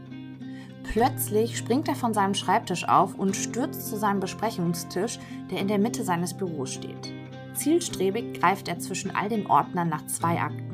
Plötzlich 0.84 1.58
springt 1.58 1.88
er 1.88 1.96
von 1.96 2.13
seinem 2.13 2.34
Schreibtisch 2.34 2.88
auf 2.88 3.15
und 3.15 3.36
stürzt 3.36 3.89
zu 3.89 3.98
seinem 3.98 4.19
Besprechungstisch, 4.19 5.19
der 5.50 5.60
in 5.60 5.67
der 5.67 5.80
Mitte 5.80 6.04
seines 6.04 6.36
Büros 6.36 6.74
steht. 6.74 7.13
Zielstrebig 7.54 8.39
greift 8.39 8.67
er 8.67 8.80
zwischen 8.80 9.15
all 9.15 9.30
den 9.30 9.48
Ordnern 9.48 9.89
nach 9.89 10.06
zwei 10.08 10.39
Akten. 10.39 10.74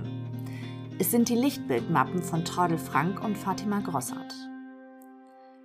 Es 0.98 1.12
sind 1.12 1.30
die 1.30 1.36
Lichtbildmappen 1.36 2.24
von 2.24 2.44
Traudel 2.44 2.78
Frank 2.78 3.24
und 3.24 3.38
Fatima 3.38 3.80
Grossart. 3.80 4.34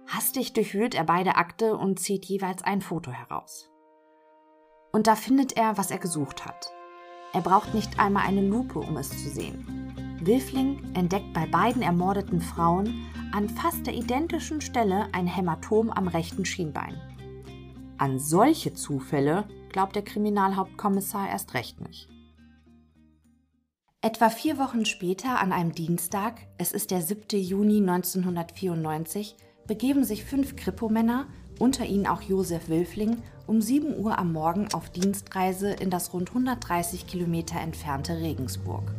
Hastig 0.06 0.52
durchwühlt 0.52 0.94
er 0.94 1.04
beide 1.04 1.36
Akte 1.36 1.76
und 1.76 1.98
zieht 1.98 2.24
jeweils 2.26 2.62
ein 2.62 2.82
Foto 2.82 3.10
heraus. 3.10 3.70
Und 4.92 5.06
da 5.06 5.16
findet 5.16 5.56
er, 5.56 5.76
was 5.76 5.90
er 5.90 5.98
gesucht 5.98 6.44
hat. 6.44 6.73
Er 7.34 7.40
braucht 7.40 7.74
nicht 7.74 7.98
einmal 7.98 8.26
eine 8.28 8.46
Lupe, 8.46 8.78
um 8.78 8.96
es 8.96 9.10
zu 9.10 9.28
sehen. 9.28 9.92
Wilfling 10.20 10.94
entdeckt 10.94 11.34
bei 11.34 11.46
beiden 11.46 11.82
ermordeten 11.82 12.40
Frauen 12.40 13.06
an 13.32 13.48
fast 13.48 13.88
der 13.88 13.94
identischen 13.94 14.60
Stelle 14.60 15.08
ein 15.12 15.26
Hämatom 15.26 15.90
am 15.90 16.06
rechten 16.06 16.44
Schienbein. 16.44 16.94
An 17.98 18.20
solche 18.20 18.72
Zufälle 18.72 19.48
glaubt 19.70 19.96
der 19.96 20.04
Kriminalhauptkommissar 20.04 21.28
erst 21.28 21.54
recht 21.54 21.80
nicht. 21.80 22.08
Etwa 24.00 24.30
vier 24.30 24.58
Wochen 24.58 24.84
später, 24.84 25.40
an 25.40 25.50
einem 25.52 25.72
Dienstag, 25.72 26.40
es 26.58 26.72
ist 26.72 26.92
der 26.92 27.02
7. 27.02 27.40
Juni 27.40 27.78
1994, 27.78 29.34
begeben 29.66 30.04
sich 30.04 30.24
fünf 30.24 30.54
Kripo-Männer, 30.54 31.26
unter 31.58 31.86
ihnen 31.86 32.06
auch 32.06 32.22
Josef 32.22 32.68
Wilfling, 32.68 33.22
um 33.46 33.60
7 33.60 33.96
Uhr 33.96 34.18
am 34.18 34.32
Morgen 34.32 34.68
auf 34.72 34.90
Dienstreise 34.90 35.70
in 35.70 35.90
das 35.90 36.12
rund 36.12 36.30
130 36.30 37.06
Kilometer 37.06 37.60
entfernte 37.60 38.18
Regensburg. 38.20 38.92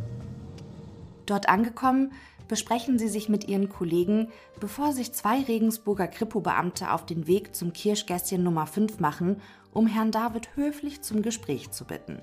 Dort 1.25 1.49
angekommen, 1.49 2.11
besprechen 2.47 2.99
sie 2.99 3.07
sich 3.07 3.29
mit 3.29 3.47
ihren 3.47 3.69
Kollegen, 3.69 4.29
bevor 4.59 4.93
sich 4.93 5.13
zwei 5.13 5.41
Regensburger 5.41 6.07
Kripo-Beamte 6.07 6.91
auf 6.91 7.05
den 7.05 7.27
Weg 7.27 7.55
zum 7.55 7.73
Kirschgässchen 7.73 8.43
Nummer 8.43 8.67
5 8.67 8.99
machen, 8.99 9.41
um 9.73 9.87
Herrn 9.87 10.11
David 10.11 10.55
höflich 10.55 11.01
zum 11.01 11.21
Gespräch 11.21 11.71
zu 11.71 11.85
bitten. 11.85 12.21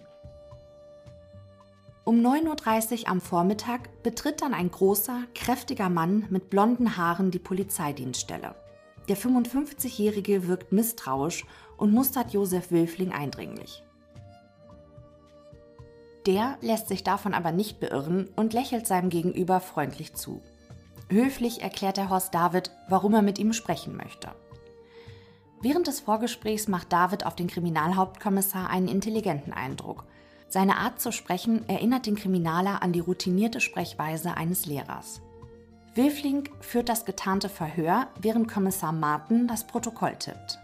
Um 2.04 2.20
9.30 2.20 3.02
Uhr 3.02 3.08
am 3.08 3.20
Vormittag 3.20 4.02
betritt 4.02 4.42
dann 4.42 4.54
ein 4.54 4.70
großer, 4.70 5.22
kräftiger 5.34 5.88
Mann 5.88 6.26
mit 6.30 6.50
blonden 6.50 6.96
Haaren 6.96 7.30
die 7.30 7.38
Polizeidienststelle. 7.38 8.56
Der 9.12 9.20
55-Jährige 9.20 10.48
wirkt 10.48 10.72
misstrauisch 10.72 11.44
und 11.76 11.92
mustert 11.92 12.32
Josef 12.32 12.70
Wilfling 12.70 13.12
eindringlich. 13.12 13.82
Der 16.24 16.56
lässt 16.62 16.88
sich 16.88 17.04
davon 17.04 17.34
aber 17.34 17.52
nicht 17.52 17.78
beirren 17.78 18.30
und 18.36 18.54
lächelt 18.54 18.86
seinem 18.86 19.10
Gegenüber 19.10 19.60
freundlich 19.60 20.14
zu. 20.14 20.40
Höflich 21.10 21.60
erklärt 21.60 21.98
der 21.98 22.08
Horst 22.08 22.34
David, 22.34 22.70
warum 22.88 23.12
er 23.12 23.20
mit 23.20 23.38
ihm 23.38 23.52
sprechen 23.52 23.98
möchte. 23.98 24.30
Während 25.60 25.88
des 25.88 26.00
Vorgesprächs 26.00 26.66
macht 26.66 26.90
David 26.90 27.26
auf 27.26 27.36
den 27.36 27.48
Kriminalhauptkommissar 27.48 28.70
einen 28.70 28.88
intelligenten 28.88 29.52
Eindruck. 29.52 30.06
Seine 30.48 30.78
Art 30.78 31.02
zu 31.02 31.12
sprechen 31.12 31.68
erinnert 31.68 32.06
den 32.06 32.16
Kriminaler 32.16 32.82
an 32.82 32.94
die 32.94 33.00
routinierte 33.00 33.60
Sprechweise 33.60 34.38
eines 34.38 34.64
Lehrers. 34.64 35.20
Wilfling 35.94 36.48
führt 36.60 36.88
das 36.88 37.04
getarnte 37.04 37.50
Verhör, 37.50 38.08
während 38.18 38.48
Kommissar 38.48 38.92
Martin 38.92 39.46
das 39.46 39.66
Protokoll 39.66 40.16
tippt. 40.16 40.58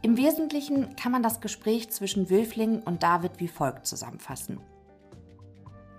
Im 0.00 0.16
Wesentlichen 0.16 0.96
kann 0.96 1.12
man 1.12 1.22
das 1.22 1.42
Gespräch 1.42 1.90
zwischen 1.90 2.30
Wülfling 2.30 2.80
und 2.80 3.02
David 3.02 3.32
wie 3.38 3.48
folgt 3.48 3.86
zusammenfassen. 3.86 4.58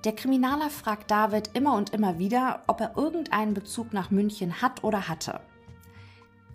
Der 0.04 0.16
Kriminaler 0.16 0.72
fragt 0.72 1.12
David 1.12 1.52
immer 1.54 1.74
und 1.74 1.92
immer 1.92 2.18
wieder, 2.18 2.64
ob 2.66 2.82
er 2.82 2.98
irgendeinen 2.98 3.54
Bezug 3.54 3.94
nach 3.94 4.10
München 4.10 4.64
hat 4.64 4.84
oder 4.84 5.08
hatte. 5.08 5.42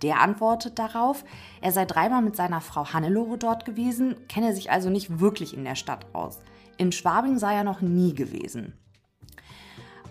Der 0.01 0.19
antwortet 0.19 0.79
darauf, 0.79 1.23
er 1.61 1.71
sei 1.71 1.85
dreimal 1.85 2.21
mit 2.21 2.35
seiner 2.35 2.59
Frau 2.59 2.91
Hannelore 2.91 3.37
dort 3.37 3.63
gewesen, 3.63 4.15
kenne 4.27 4.53
sich 4.53 4.69
also 4.69 4.89
nicht 4.89 5.21
wirklich 5.21 5.55
in 5.55 5.63
der 5.63 5.75
Stadt 5.75 6.13
aus. 6.13 6.39
In 6.75 6.91
Schwabing 6.91 7.37
sei 7.37 7.55
er 7.55 7.63
noch 7.63 7.79
nie 7.79 8.13
gewesen. 8.13 8.73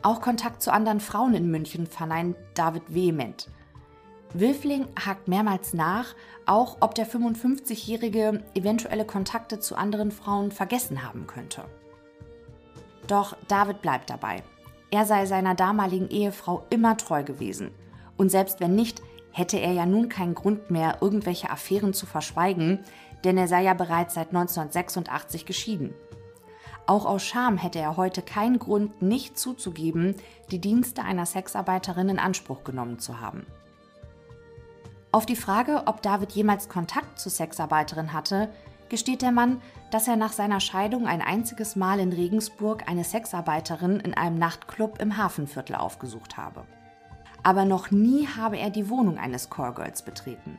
Auch 0.03 0.21
Kontakt 0.21 0.63
zu 0.63 0.73
anderen 0.73 1.01
Frauen 1.01 1.35
in 1.35 1.51
München 1.51 1.87
verneint 1.87 2.37
David 2.55 2.83
vehement. 2.89 3.49
Wilfling 4.35 4.87
hakt 4.99 5.29
mehrmals 5.29 5.75
nach, 5.75 6.15
auch 6.47 6.79
ob 6.81 6.95
der 6.95 7.07
55-Jährige 7.07 8.43
eventuelle 8.55 9.05
Kontakte 9.05 9.61
zu 9.61 9.77
anderen 9.77 10.11
Frauen 10.11 10.51
vergessen 10.51 11.05
haben 11.05 11.27
könnte. 11.27 11.65
Doch 13.07 13.37
David 13.47 13.83
bleibt 13.83 14.11
dabei. 14.11 14.43
Er 14.91 15.07
sei 15.07 15.27
seiner 15.27 15.55
damaligen 15.55 16.09
Ehefrau 16.09 16.65
immer 16.71 16.97
treu 16.97 17.23
gewesen. 17.23 17.71
Und 18.17 18.31
selbst 18.31 18.61
wenn 18.61 18.75
nicht, 18.75 19.03
hätte 19.31 19.59
er 19.59 19.73
ja 19.73 19.87
nun 19.87 20.09
keinen 20.09 20.35
Grund 20.35 20.71
mehr, 20.71 20.99
irgendwelche 21.01 21.51
Affären 21.51 21.95
zu 21.95 22.07
verschweigen, 22.07 22.81
denn 23.25 23.39
er 23.39 23.49
sei 23.49 23.63
ja 23.63 23.75
bereits 23.75 24.15
seit 24.15 24.29
1986 24.29 25.47
geschieden. 25.47 25.95
Auch 26.87 27.07
aus 27.07 27.23
Scham 27.23 27.59
hätte 27.59 27.79
er 27.79 27.97
heute 27.97 28.23
keinen 28.23 28.59
Grund, 28.59 29.03
nicht 29.03 29.39
zuzugeben, 29.39 30.17
die 30.51 30.61
Dienste 30.61 31.05
einer 31.05 31.27
Sexarbeiterin 31.27 32.09
in 32.09 32.19
Anspruch 32.19 32.65
genommen 32.65 32.99
zu 32.99 33.21
haben. 33.21 33.47
Auf 35.13 35.27
die 35.27 35.37
Frage, 35.37 35.83
ob 35.87 36.03
David 36.03 36.33
jemals 36.33 36.69
Kontakt 36.69 37.19
zu 37.19 37.29
Sexarbeiterin 37.29 38.13
hatte, 38.13 38.49
gesteht 38.89 39.23
der 39.23 39.33
Mann, 39.33 39.61
dass 39.91 40.09
er 40.09 40.17
nach 40.17 40.33
seiner 40.33 40.61
Scheidung 40.61 41.07
ein 41.07 41.23
einziges 41.23 41.77
Mal 41.77 42.01
in 42.01 42.13
Regensburg 42.13 42.89
eine 42.89 43.05
Sexarbeiterin 43.05 44.01
in 44.01 44.15
einem 44.15 44.39
Nachtclub 44.39 45.01
im 45.01 45.17
Hafenviertel 45.17 45.77
aufgesucht 45.77 46.37
habe. 46.37 46.65
Aber 47.43 47.65
noch 47.65 47.91
nie 47.91 48.27
habe 48.27 48.59
er 48.59 48.71
die 48.71 48.89
Wohnung 48.89 49.19
eines 49.19 49.51
Callgirls 49.51 50.03
betreten. 50.03 50.59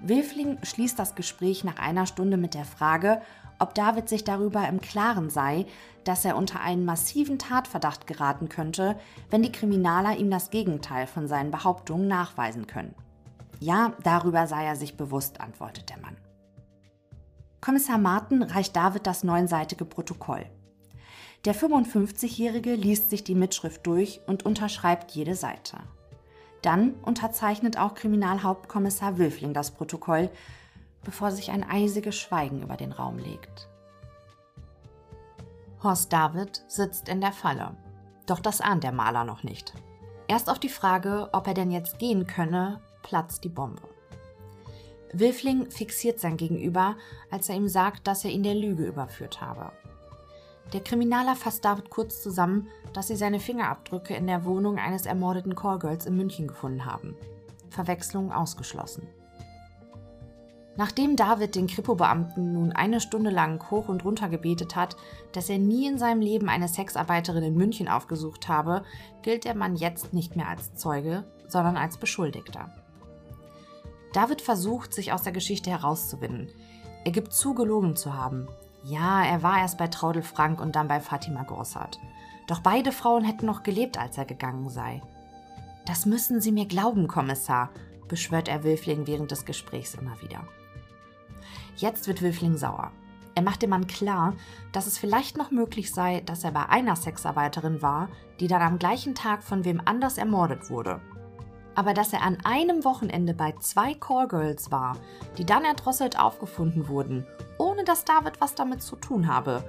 Wilfling 0.00 0.58
schließt 0.62 0.98
das 0.98 1.14
Gespräch 1.14 1.64
nach 1.64 1.78
einer 1.78 2.06
Stunde 2.06 2.36
mit 2.36 2.54
der 2.54 2.64
Frage, 2.64 3.22
ob 3.58 3.74
David 3.74 4.08
sich 4.08 4.24
darüber 4.24 4.68
im 4.68 4.80
Klaren 4.80 5.30
sei, 5.30 5.66
dass 6.04 6.24
er 6.24 6.36
unter 6.36 6.60
einen 6.60 6.84
massiven 6.84 7.38
Tatverdacht 7.38 8.06
geraten 8.06 8.48
könnte, 8.48 8.96
wenn 9.30 9.42
die 9.42 9.52
Kriminaler 9.52 10.16
ihm 10.16 10.30
das 10.30 10.50
Gegenteil 10.50 11.06
von 11.06 11.26
seinen 11.26 11.50
Behauptungen 11.50 12.08
nachweisen 12.08 12.66
können. 12.66 12.94
Ja, 13.58 13.92
darüber 14.02 14.46
sei 14.46 14.64
er 14.64 14.76
sich 14.76 14.96
bewusst, 14.96 15.40
antwortet 15.40 15.90
der 15.90 15.98
Mann. 15.98 16.16
Kommissar 17.60 17.98
Martin 17.98 18.42
reicht 18.42 18.76
David 18.76 19.06
das 19.06 19.24
neunseitige 19.24 19.84
Protokoll. 19.84 20.46
Der 21.44 21.54
55-Jährige 21.54 22.74
liest 22.74 23.10
sich 23.10 23.24
die 23.24 23.34
Mitschrift 23.34 23.86
durch 23.86 24.20
und 24.26 24.44
unterschreibt 24.44 25.12
jede 25.12 25.34
Seite. 25.34 25.78
Dann 26.62 26.94
unterzeichnet 27.02 27.78
auch 27.78 27.94
Kriminalhauptkommissar 27.94 29.18
Wilfling 29.18 29.52
das 29.52 29.70
Protokoll, 29.70 30.30
bevor 31.06 31.30
sich 31.30 31.52
ein 31.52 31.62
eisiges 31.62 32.16
Schweigen 32.16 32.62
über 32.62 32.76
den 32.76 32.90
Raum 32.90 33.16
legt. 33.16 33.68
Horst 35.80 36.12
David 36.12 36.64
sitzt 36.66 37.08
in 37.08 37.20
der 37.20 37.30
Falle. 37.30 37.76
Doch 38.26 38.40
das 38.40 38.60
ahnt 38.60 38.82
der 38.82 38.90
Maler 38.90 39.22
noch 39.24 39.44
nicht. 39.44 39.72
Erst 40.26 40.50
auf 40.50 40.58
die 40.58 40.68
Frage, 40.68 41.28
ob 41.30 41.46
er 41.46 41.54
denn 41.54 41.70
jetzt 41.70 42.00
gehen 42.00 42.26
könne, 42.26 42.80
platzt 43.02 43.44
die 43.44 43.48
Bombe. 43.48 43.82
Wilfling 45.12 45.70
fixiert 45.70 46.18
sein 46.18 46.36
Gegenüber, 46.36 46.96
als 47.30 47.48
er 47.48 47.54
ihm 47.54 47.68
sagt, 47.68 48.08
dass 48.08 48.24
er 48.24 48.32
ihn 48.32 48.42
der 48.42 48.56
Lüge 48.56 48.84
überführt 48.84 49.40
habe. 49.40 49.70
Der 50.72 50.80
Kriminaler 50.80 51.36
fasst 51.36 51.64
David 51.64 51.88
kurz 51.88 52.20
zusammen, 52.20 52.66
dass 52.92 53.06
sie 53.06 53.16
seine 53.16 53.38
Fingerabdrücke 53.38 54.16
in 54.16 54.26
der 54.26 54.44
Wohnung 54.44 54.80
eines 54.80 55.06
ermordeten 55.06 55.54
Callgirls 55.54 56.06
in 56.06 56.16
München 56.16 56.48
gefunden 56.48 56.84
haben. 56.84 57.14
Verwechslung 57.70 58.32
ausgeschlossen. 58.32 59.06
Nachdem 60.76 61.16
David 61.16 61.54
den 61.54 61.66
Kripo-Beamten 61.66 62.52
nun 62.52 62.72
eine 62.72 63.00
Stunde 63.00 63.30
lang 63.30 63.70
hoch 63.70 63.88
und 63.88 64.04
runter 64.04 64.28
gebetet 64.28 64.76
hat, 64.76 64.96
dass 65.32 65.48
er 65.48 65.58
nie 65.58 65.86
in 65.86 65.98
seinem 65.98 66.20
Leben 66.20 66.48
eine 66.48 66.68
Sexarbeiterin 66.68 67.42
in 67.42 67.56
München 67.56 67.88
aufgesucht 67.88 68.48
habe, 68.48 68.82
gilt 69.22 69.44
der 69.44 69.54
Mann 69.54 69.76
jetzt 69.76 70.12
nicht 70.12 70.36
mehr 70.36 70.48
als 70.48 70.74
Zeuge, 70.74 71.24
sondern 71.48 71.76
als 71.76 71.96
Beschuldigter. 71.96 72.70
David 74.12 74.42
versucht, 74.42 74.92
sich 74.92 75.12
aus 75.12 75.22
der 75.22 75.32
Geschichte 75.32 75.70
herauszuwinden. 75.70 76.48
Er 77.04 77.12
gibt 77.12 77.32
zu, 77.32 77.54
gelogen 77.54 77.96
zu 77.96 78.14
haben. 78.14 78.48
Ja, 78.82 79.24
er 79.24 79.42
war 79.42 79.58
erst 79.58 79.78
bei 79.78 79.88
Traudel 79.88 80.22
Frank 80.22 80.60
und 80.60 80.76
dann 80.76 80.88
bei 80.88 81.00
Fatima 81.00 81.42
Grossart. 81.42 81.98
Doch 82.46 82.60
beide 82.60 82.92
Frauen 82.92 83.24
hätten 83.24 83.46
noch 83.46 83.62
gelebt, 83.62 83.98
als 83.98 84.18
er 84.18 84.24
gegangen 84.24 84.68
sei. 84.68 85.02
Das 85.86 86.06
müssen 86.06 86.40
Sie 86.40 86.52
mir 86.52 86.66
glauben, 86.66 87.08
Kommissar, 87.08 87.70
beschwört 88.08 88.48
er 88.48 88.64
Wilfling 88.64 89.06
während 89.06 89.30
des 89.30 89.44
Gesprächs 89.44 89.94
immer 89.94 90.20
wieder. 90.22 90.46
Jetzt 91.76 92.08
wird 92.08 92.22
Wilfling 92.22 92.56
sauer. 92.56 92.92
Er 93.34 93.42
macht 93.42 93.62
dem 93.62 93.70
Mann 93.70 93.86
klar, 93.86 94.34
dass 94.72 94.86
es 94.86 94.98
vielleicht 94.98 95.36
noch 95.36 95.50
möglich 95.50 95.92
sei, 95.92 96.22
dass 96.24 96.42
er 96.42 96.52
bei 96.52 96.66
einer 96.68 96.96
Sexarbeiterin 96.96 97.82
war, 97.82 98.08
die 98.40 98.48
dann 98.48 98.62
am 98.62 98.78
gleichen 98.78 99.14
Tag 99.14 99.42
von 99.42 99.64
wem 99.64 99.80
anders 99.84 100.18
ermordet 100.18 100.70
wurde 100.70 101.00
aber 101.76 101.92
dass 101.92 102.12
er 102.12 102.22
an 102.22 102.38
einem 102.42 102.84
Wochenende 102.84 103.34
bei 103.34 103.52
zwei 103.60 103.94
Callgirls 103.94 104.72
war, 104.72 104.96
die 105.38 105.44
dann 105.44 105.64
erdrosselt 105.64 106.18
aufgefunden 106.18 106.88
wurden, 106.88 107.24
ohne 107.58 107.84
dass 107.84 108.04
David 108.04 108.40
was 108.40 108.54
damit 108.54 108.82
zu 108.82 108.96
tun 108.96 109.28
habe. 109.28 109.62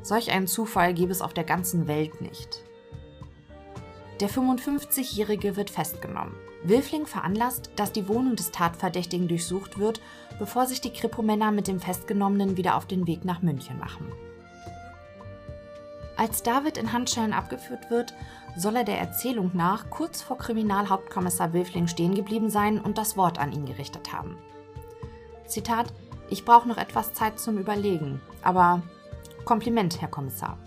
Solch 0.00 0.30
einen 0.30 0.46
Zufall 0.46 0.94
gäbe 0.94 1.10
es 1.10 1.20
auf 1.20 1.34
der 1.34 1.44
ganzen 1.44 1.88
Welt 1.88 2.20
nicht. 2.20 2.62
Der 4.20 4.30
55-Jährige 4.30 5.56
wird 5.56 5.70
festgenommen. 5.70 6.34
Wilfling 6.62 7.06
veranlasst, 7.06 7.70
dass 7.74 7.92
die 7.92 8.08
Wohnung 8.08 8.36
des 8.36 8.52
Tatverdächtigen 8.52 9.26
durchsucht 9.26 9.78
wird, 9.78 10.00
bevor 10.38 10.66
sich 10.66 10.80
die 10.80 10.92
Kripo-Männer 10.92 11.50
mit 11.50 11.68
dem 11.68 11.80
Festgenommenen 11.80 12.56
wieder 12.56 12.76
auf 12.76 12.86
den 12.86 13.06
Weg 13.06 13.24
nach 13.24 13.42
München 13.42 13.78
machen. 13.78 14.12
Als 16.16 16.42
David 16.42 16.76
in 16.78 16.92
Handschellen 16.92 17.32
abgeführt 17.32 17.90
wird, 17.90 18.12
soll 18.56 18.74
er 18.74 18.84
der 18.84 18.98
Erzählung 18.98 19.52
nach 19.54 19.88
kurz 19.88 20.20
vor 20.20 20.36
Kriminalhauptkommissar 20.36 21.52
Wilfling 21.52 21.86
stehen 21.86 22.14
geblieben 22.14 22.50
sein 22.50 22.80
und 22.80 22.98
das 22.98 23.16
Wort 23.16 23.38
an 23.38 23.52
ihn 23.52 23.66
gerichtet 23.66 24.12
haben. 24.12 24.36
Zitat: 25.46 25.92
Ich 26.28 26.44
brauche 26.44 26.66
noch 26.66 26.78
etwas 26.78 27.12
Zeit 27.12 27.38
zum 27.38 27.56
Überlegen, 27.56 28.20
aber 28.42 28.82
Kompliment, 29.44 30.00
Herr 30.00 30.08
Kommissar. 30.08 30.58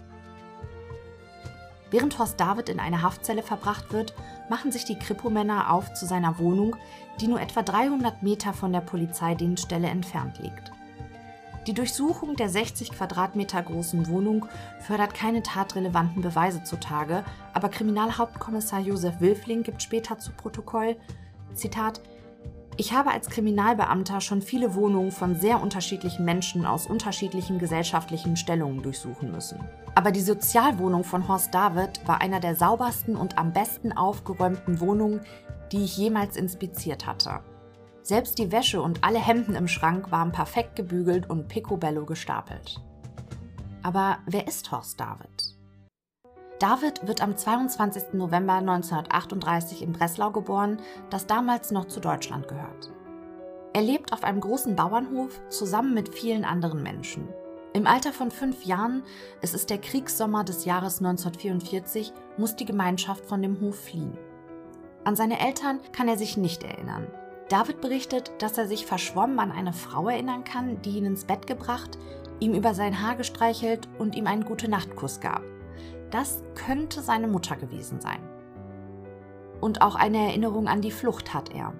Während 1.91 2.17
Horst 2.17 2.39
David 2.39 2.69
in 2.69 2.79
einer 2.79 3.01
Haftzelle 3.01 3.43
verbracht 3.43 3.91
wird, 3.91 4.13
machen 4.51 4.73
sich 4.73 4.83
die 4.83 4.99
Kripo-Männer 4.99 5.71
auf 5.71 5.93
zu 5.93 6.05
seiner 6.05 6.37
Wohnung, 6.37 6.75
die 7.21 7.27
nur 7.27 7.39
etwa 7.39 7.61
300 7.61 8.21
Meter 8.21 8.51
von 8.51 8.73
der 8.73 8.81
Polizeidienststelle 8.81 9.87
entfernt 9.87 10.39
liegt. 10.39 10.73
Die 11.67 11.73
Durchsuchung 11.73 12.35
der 12.35 12.49
60 12.49 12.91
Quadratmeter 12.91 13.63
großen 13.63 14.07
Wohnung 14.09 14.45
fördert 14.81 15.13
keine 15.13 15.41
tatrelevanten 15.41 16.21
Beweise 16.21 16.63
zutage, 16.63 17.23
aber 17.53 17.69
Kriminalhauptkommissar 17.69 18.81
Josef 18.81 19.21
Wilfling 19.21 19.63
gibt 19.63 19.81
später 19.81 20.19
zu 20.19 20.33
Protokoll, 20.33 20.97
Zitat, 21.53 22.01
ich 22.77 22.93
habe 22.93 23.12
als 23.12 23.29
Kriminalbeamter 23.29 24.21
schon 24.21 24.41
viele 24.41 24.75
Wohnungen 24.75 25.12
von 25.12 25.36
sehr 25.36 25.62
unterschiedlichen 25.62 26.25
Menschen 26.25 26.65
aus 26.65 26.88
unterschiedlichen 26.88 27.60
gesellschaftlichen 27.60 28.38
Stellungen 28.38 28.81
durchsuchen 28.81 29.31
müssen. 29.31 29.60
Aber 29.93 30.12
die 30.12 30.21
Sozialwohnung 30.21 31.03
von 31.03 31.27
Horst 31.27 31.53
David 31.53 32.07
war 32.07 32.21
einer 32.21 32.39
der 32.39 32.55
saubersten 32.55 33.15
und 33.15 33.38
am 33.38 33.51
besten 33.53 33.91
aufgeräumten 33.91 34.79
Wohnungen, 34.79 35.21
die 35.71 35.84
ich 35.84 35.97
jemals 35.97 36.38
inspiziert 36.38 37.05
hatte. 37.05 37.41
Selbst 38.03 38.39
die 38.39 38.51
Wäsche 38.51 38.81
und 38.81 39.03
alle 39.03 39.19
Hemden 39.19 39.55
im 39.55 39.67
Schrank 39.67 40.12
waren 40.12 40.31
perfekt 40.31 40.75
gebügelt 40.75 41.29
und 41.29 41.47
picobello 41.47 42.05
gestapelt. 42.05 42.81
Aber 43.84 44.19
wer 44.25 44.47
ist 44.47 44.71
Horst 44.71 44.99
David? 44.99 45.61
David 46.62 47.08
wird 47.08 47.24
am 47.24 47.36
22. 47.36 48.13
November 48.13 48.54
1938 48.54 49.82
in 49.82 49.93
Breslau 49.93 50.30
geboren, 50.30 50.80
das 51.10 51.26
damals 51.26 51.71
noch 51.71 51.86
zu 51.86 52.00
Deutschland 52.00 52.47
gehört. 52.47 52.91
Er 53.74 53.82
lebt 53.82 54.13
auf 54.13 54.24
einem 54.24 54.41
großen 54.41 54.76
Bauernhof 54.76 55.41
zusammen 55.50 55.95
mit 55.95 56.13
vielen 56.13 56.45
anderen 56.45 56.84
Menschen. 56.84 57.28
Im 57.74 57.88
Alter 57.88 58.13
von 58.13 58.30
fünf 58.30 58.63
Jahren, 58.63 59.02
es 59.41 59.56
ist 59.56 59.71
der 59.71 59.80
Kriegssommer 59.80 60.43
des 60.43 60.65
Jahres 60.65 61.00
1944, 61.00 62.13
muss 62.38 62.56
die 62.56 62.65
Gemeinschaft 62.65 63.26
von 63.26 63.41
dem 63.41 63.60
Hof 63.60 63.86
fliehen. 63.86 64.15
An 65.04 65.15
seine 65.15 65.39
Eltern 65.39 65.80
kann 65.93 66.08
er 66.08 66.17
sich 66.17 66.38
nicht 66.38 66.63
erinnern. 66.63 67.08
David 67.50 67.82
berichtet, 67.82 68.34
dass 68.38 68.60
er 68.60 68.67
sich 68.67 68.86
verschwommen 68.86 69.39
an 69.39 69.52
eine 69.52 69.74
Frau 69.74 70.10
erinnern 70.10 70.43
kann, 70.43 70.80
die 70.84 71.00
ihn 71.00 71.06
ins 71.06 71.26
Bett 71.26 71.47
gebracht, 71.47 71.97
ihm 72.39 72.54
über 72.54 72.76
sein 72.76 73.02
Haar 73.02 73.15
gestreichelt 73.15 73.89
und 73.97 74.13
ihm 74.13 74.28
einen 74.28 74.45
Gute-Nacht-Kuss 74.45 75.21
gab. 75.21 75.41
Das 76.12 76.43
könnte 76.56 77.02
seine 77.02 77.28
Mutter 77.28 77.56
gewesen 77.56 78.02
sein. 78.02 78.19
Und 79.62 79.82
auch 79.82 79.95
eine 79.95 80.17
Erinnerung 80.17 80.67
an 80.67 80.82
die 80.82 80.91
Flucht 80.91 81.34
hat 81.34 81.54
er. 81.54 81.74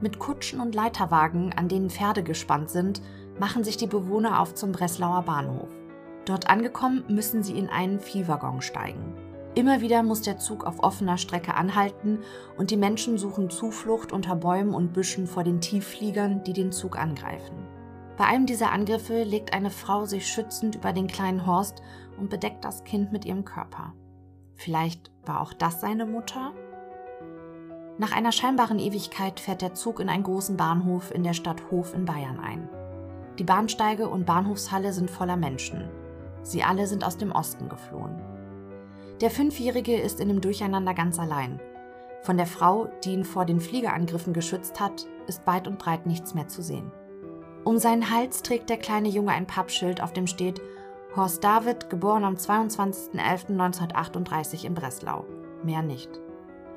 Mit 0.00 0.18
Kutschen 0.18 0.60
und 0.60 0.74
Leiterwagen, 0.74 1.52
an 1.54 1.68
denen 1.68 1.88
Pferde 1.88 2.22
gespannt 2.22 2.70
sind, 2.70 3.00
machen 3.38 3.64
sich 3.64 3.76
die 3.76 3.86
Bewohner 3.86 4.40
auf 4.40 4.54
zum 4.54 4.72
Breslauer 4.72 5.22
Bahnhof. 5.22 5.68
Dort 6.24 6.50
angekommen 6.50 7.04
müssen 7.08 7.42
sie 7.42 7.56
in 7.56 7.68
einen 7.68 8.00
Viehwaggon 8.00 8.60
steigen. 8.60 9.14
Immer 9.54 9.80
wieder 9.80 10.02
muss 10.02 10.20
der 10.20 10.38
Zug 10.38 10.64
auf 10.64 10.82
offener 10.82 11.16
Strecke 11.16 11.54
anhalten 11.54 12.18
und 12.58 12.70
die 12.70 12.76
Menschen 12.76 13.16
suchen 13.16 13.48
Zuflucht 13.48 14.12
unter 14.12 14.36
Bäumen 14.36 14.74
und 14.74 14.92
Büschen 14.92 15.26
vor 15.26 15.44
den 15.44 15.60
Tieffliegern, 15.60 16.42
die 16.44 16.52
den 16.52 16.72
Zug 16.72 16.98
angreifen. 16.98 17.56
Bei 18.18 18.24
einem 18.24 18.46
dieser 18.46 18.72
Angriffe 18.72 19.22
legt 19.22 19.54
eine 19.54 19.70
Frau 19.70 20.04
sich 20.06 20.26
schützend 20.26 20.74
über 20.74 20.92
den 20.92 21.06
kleinen 21.06 21.46
Horst 21.46 21.82
und 22.16 22.30
bedeckt 22.30 22.64
das 22.64 22.84
Kind 22.84 23.12
mit 23.12 23.24
ihrem 23.24 23.44
Körper. 23.44 23.94
Vielleicht 24.54 25.10
war 25.24 25.40
auch 25.40 25.52
das 25.52 25.80
seine 25.80 26.06
Mutter? 26.06 26.52
Nach 27.98 28.12
einer 28.14 28.32
scheinbaren 28.32 28.78
Ewigkeit 28.78 29.40
fährt 29.40 29.62
der 29.62 29.74
Zug 29.74 30.00
in 30.00 30.08
einen 30.08 30.22
großen 30.22 30.56
Bahnhof 30.56 31.14
in 31.14 31.22
der 31.22 31.32
Stadt 31.32 31.70
Hof 31.70 31.94
in 31.94 32.04
Bayern 32.04 32.40
ein. 32.40 32.68
Die 33.38 33.44
Bahnsteige 33.44 34.08
und 34.08 34.26
Bahnhofshalle 34.26 34.92
sind 34.92 35.10
voller 35.10 35.36
Menschen. 35.36 35.88
Sie 36.42 36.62
alle 36.62 36.86
sind 36.86 37.04
aus 37.04 37.16
dem 37.16 37.32
Osten 37.32 37.68
geflohen. 37.68 38.20
Der 39.20 39.30
Fünfjährige 39.30 39.96
ist 39.96 40.20
in 40.20 40.28
dem 40.28 40.40
Durcheinander 40.40 40.94
ganz 40.94 41.18
allein. 41.18 41.58
Von 42.22 42.36
der 42.36 42.46
Frau, 42.46 42.88
die 43.04 43.12
ihn 43.12 43.24
vor 43.24 43.44
den 43.44 43.60
Fliegerangriffen 43.60 44.32
geschützt 44.32 44.78
hat, 44.80 45.06
ist 45.26 45.46
weit 45.46 45.66
und 45.66 45.78
breit 45.78 46.06
nichts 46.06 46.34
mehr 46.34 46.48
zu 46.48 46.62
sehen. 46.62 46.92
Um 47.64 47.78
seinen 47.78 48.10
Hals 48.10 48.42
trägt 48.42 48.70
der 48.70 48.76
kleine 48.76 49.08
Junge 49.08 49.32
ein 49.32 49.46
Pappschild, 49.46 50.02
auf 50.02 50.12
dem 50.12 50.26
steht 50.26 50.60
Horst 51.16 51.42
David, 51.42 51.88
geboren 51.88 52.24
am 52.24 52.34
22.11.1938 52.34 54.66
in 54.66 54.74
Breslau. 54.74 55.24
Mehr 55.64 55.80
nicht. 55.80 56.10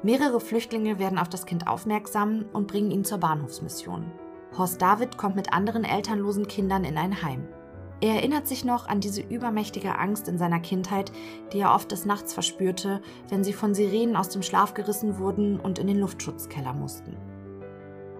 Mehrere 0.02 0.40
Flüchtlinge 0.40 0.98
werden 0.98 1.18
auf 1.18 1.28
das 1.28 1.46
Kind 1.46 1.68
aufmerksam 1.68 2.46
und 2.54 2.68
bringen 2.68 2.90
ihn 2.90 3.04
zur 3.04 3.18
Bahnhofsmission. 3.18 4.10
Horst 4.58 4.82
David 4.82 5.18
kommt 5.18 5.36
mit 5.36 5.52
anderen 5.52 5.84
elternlosen 5.84 6.48
Kindern 6.48 6.86
in 6.86 6.98
ein 6.98 7.22
Heim. 7.22 7.50
Er 8.00 8.16
erinnert 8.16 8.48
sich 8.48 8.64
noch 8.64 8.88
an 8.88 9.02
diese 9.02 9.22
übermächtige 9.22 10.00
Angst 10.00 10.30
in 10.30 10.38
seiner 10.38 10.62
Kindheit, 10.62 11.12
die 11.52 11.60
er 11.60 11.76
oft 11.76 11.92
des 11.92 12.06
Nachts 12.06 12.34
verspürte, 12.34 13.02
wenn 13.28 13.44
sie 13.44 13.52
von 13.52 13.76
Sirenen 13.76 14.16
aus 14.16 14.30
dem 14.30 14.42
Schlaf 14.42 14.74
gerissen 14.74 15.20
wurden 15.20 15.60
und 15.60 15.80
in 15.80 15.88
den 15.88 16.00
Luftschutzkeller 16.00 16.72
mussten. 16.72 17.18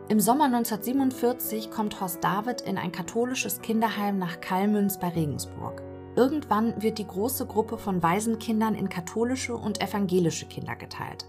Im 0.10 0.20
Sommer 0.20 0.44
1947 0.46 1.72
kommt 1.72 2.02
Horst 2.02 2.22
David 2.22 2.60
in 2.60 2.78
ein 2.78 2.92
katholisches 2.92 3.62
Kinderheim 3.62 4.18
nach 4.18 4.42
Kallmünz 4.42 5.00
bei 5.00 5.08
Regensburg. 5.08 5.82
Irgendwann 6.20 6.82
wird 6.82 6.98
die 6.98 7.08
große 7.08 7.46
Gruppe 7.46 7.78
von 7.78 8.04
Waisenkindern 8.04 8.76
in 8.76 8.90
katholische 8.90 9.56
und 9.56 9.82
evangelische 9.82 10.48
Kinder 10.48 10.76
geteilt. 10.76 11.26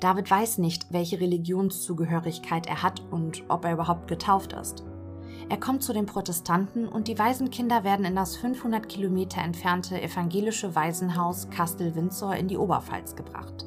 David 0.00 0.30
weiß 0.30 0.56
nicht, 0.56 0.90
welche 0.90 1.20
Religionszugehörigkeit 1.20 2.66
er 2.66 2.82
hat 2.82 3.02
und 3.10 3.44
ob 3.48 3.66
er 3.66 3.74
überhaupt 3.74 4.08
getauft 4.08 4.54
ist. 4.54 4.84
Er 5.50 5.60
kommt 5.60 5.82
zu 5.82 5.92
den 5.92 6.06
Protestanten 6.06 6.88
und 6.88 7.08
die 7.08 7.18
Waisenkinder 7.18 7.84
werden 7.84 8.06
in 8.06 8.16
das 8.16 8.38
500 8.38 8.88
Kilometer 8.88 9.42
entfernte 9.42 10.00
evangelische 10.00 10.74
Waisenhaus 10.74 11.50
Kastel-Windsor 11.50 12.36
in 12.36 12.48
die 12.48 12.56
Oberpfalz 12.56 13.16
gebracht. 13.16 13.66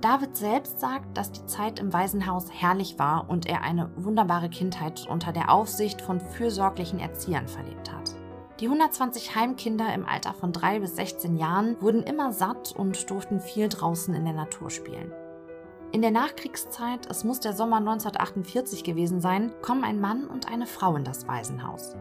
David 0.00 0.38
selbst 0.38 0.80
sagt, 0.80 1.18
dass 1.18 1.32
die 1.32 1.44
Zeit 1.44 1.78
im 1.78 1.92
Waisenhaus 1.92 2.46
herrlich 2.50 2.98
war 2.98 3.28
und 3.28 3.44
er 3.44 3.60
eine 3.60 3.90
wunderbare 3.96 4.48
Kindheit 4.48 5.06
unter 5.06 5.32
der 5.32 5.52
Aufsicht 5.52 6.00
von 6.00 6.18
fürsorglichen 6.18 6.98
Erziehern 6.98 7.46
verlebt 7.46 7.92
hat. 7.92 8.19
Die 8.60 8.66
120 8.66 9.34
Heimkinder 9.34 9.94
im 9.94 10.04
Alter 10.04 10.34
von 10.34 10.52
3 10.52 10.80
bis 10.80 10.94
16 10.96 11.38
Jahren 11.38 11.80
wurden 11.80 12.02
immer 12.02 12.30
satt 12.30 12.74
und 12.76 13.08
durften 13.08 13.40
viel 13.40 13.70
draußen 13.70 14.12
in 14.12 14.26
der 14.26 14.34
Natur 14.34 14.68
spielen. 14.68 15.12
In 15.92 16.02
der 16.02 16.10
Nachkriegszeit, 16.10 17.08
es 17.08 17.24
muss 17.24 17.40
der 17.40 17.54
Sommer 17.54 17.78
1948 17.78 18.84
gewesen 18.84 19.22
sein, 19.22 19.50
kommen 19.62 19.82
ein 19.82 19.98
Mann 19.98 20.26
und 20.26 20.46
eine 20.46 20.66
Frau 20.66 20.94
in 20.96 21.04
das 21.04 21.26
Waisenhaus. 21.26 21.96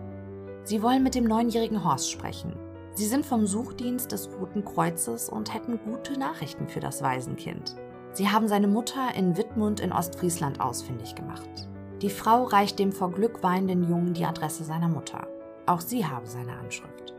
Sie 0.65 0.83
wollen 0.83 1.01
mit 1.01 1.15
dem 1.15 1.23
neunjährigen 1.23 1.85
Horst 1.85 2.11
sprechen. 2.11 2.53
Sie 2.93 3.05
sind 3.05 3.25
vom 3.25 3.47
Suchdienst 3.47 4.11
des 4.11 4.29
Roten 4.29 4.65
Kreuzes 4.65 5.29
und 5.29 5.53
hätten 5.53 5.79
gute 5.85 6.19
Nachrichten 6.19 6.67
für 6.67 6.81
das 6.81 7.01
Waisenkind. 7.01 7.77
Sie 8.11 8.27
haben 8.27 8.49
seine 8.49 8.67
Mutter 8.67 9.15
in 9.15 9.37
Wittmund 9.37 9.79
in 9.79 9.93
Ostfriesland 9.93 10.59
ausfindig 10.59 11.15
gemacht. 11.15 11.69
Die 12.01 12.09
Frau 12.09 12.43
reicht 12.43 12.79
dem 12.79 12.91
vor 12.91 13.11
Glück 13.11 13.43
weinenden 13.43 13.89
Jungen 13.89 14.13
die 14.13 14.25
Adresse 14.25 14.65
seiner 14.65 14.89
Mutter. 14.89 15.25
Auch 15.69 15.81
sie 15.81 16.03
habe 16.03 16.25
seine 16.25 16.57
Anschrift. 16.57 17.13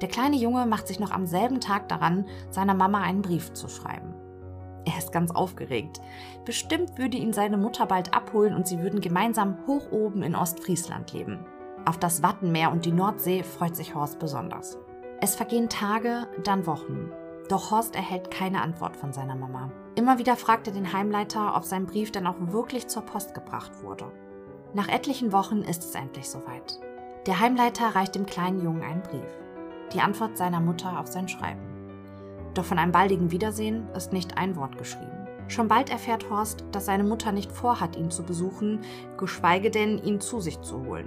Der 0.00 0.08
kleine 0.08 0.34
Junge 0.34 0.66
macht 0.66 0.88
sich 0.88 0.98
noch 0.98 1.12
am 1.12 1.24
selben 1.24 1.60
Tag 1.60 1.88
daran, 1.88 2.26
seiner 2.50 2.74
Mama 2.74 3.00
einen 3.00 3.22
Brief 3.22 3.52
zu 3.52 3.68
schreiben. 3.68 4.12
Er 4.84 4.98
ist 4.98 5.12
ganz 5.12 5.30
aufgeregt. 5.30 6.00
Bestimmt 6.44 6.98
würde 6.98 7.16
ihn 7.16 7.32
seine 7.32 7.56
Mutter 7.56 7.86
bald 7.86 8.12
abholen 8.12 8.56
und 8.56 8.66
sie 8.66 8.80
würden 8.80 9.00
gemeinsam 9.00 9.56
hoch 9.68 9.92
oben 9.92 10.24
in 10.24 10.34
Ostfriesland 10.34 11.12
leben. 11.12 11.46
Auf 11.84 11.96
das 11.96 12.24
Wattenmeer 12.24 12.72
und 12.72 12.86
die 12.86 12.90
Nordsee 12.90 13.44
freut 13.44 13.76
sich 13.76 13.94
Horst 13.94 14.18
besonders. 14.18 14.78
Es 15.20 15.36
vergehen 15.36 15.68
Tage, 15.68 16.26
dann 16.42 16.66
Wochen. 16.66 17.12
Doch 17.48 17.70
Horst 17.70 17.94
erhält 17.94 18.32
keine 18.32 18.62
Antwort 18.62 18.96
von 18.96 19.12
seiner 19.12 19.36
Mama. 19.36 19.70
Immer 19.94 20.18
wieder 20.18 20.34
fragt 20.34 20.66
er 20.66 20.72
den 20.72 20.92
Heimleiter, 20.92 21.54
ob 21.54 21.62
sein 21.64 21.86
Brief 21.86 22.10
dann 22.10 22.26
auch 22.26 22.34
wirklich 22.40 22.88
zur 22.88 23.02
Post 23.02 23.32
gebracht 23.32 23.84
wurde. 23.84 24.10
Nach 24.74 24.88
etlichen 24.88 25.30
Wochen 25.30 25.58
ist 25.58 25.84
es 25.84 25.94
endlich 25.94 26.28
soweit. 26.28 26.80
Der 27.26 27.38
Heimleiter 27.38 27.94
reicht 27.94 28.16
dem 28.16 28.26
kleinen 28.26 28.60
Jungen 28.64 28.82
einen 28.82 29.02
Brief. 29.02 29.38
Die 29.94 30.00
Antwort 30.00 30.36
seiner 30.36 30.58
Mutter 30.58 30.98
auf 30.98 31.06
sein 31.06 31.28
Schreiben. 31.28 31.60
Doch 32.54 32.64
von 32.64 32.80
einem 32.80 32.90
baldigen 32.90 33.30
Wiedersehen 33.30 33.88
ist 33.94 34.12
nicht 34.12 34.38
ein 34.38 34.56
Wort 34.56 34.76
geschrieben. 34.76 35.28
Schon 35.46 35.68
bald 35.68 35.88
erfährt 35.90 36.28
Horst, 36.30 36.64
dass 36.72 36.86
seine 36.86 37.04
Mutter 37.04 37.30
nicht 37.30 37.52
vorhat, 37.52 37.94
ihn 37.94 38.10
zu 38.10 38.24
besuchen, 38.24 38.80
geschweige 39.18 39.70
denn, 39.70 40.02
ihn 40.02 40.20
zu 40.20 40.40
sich 40.40 40.60
zu 40.62 40.84
holen. 40.84 41.06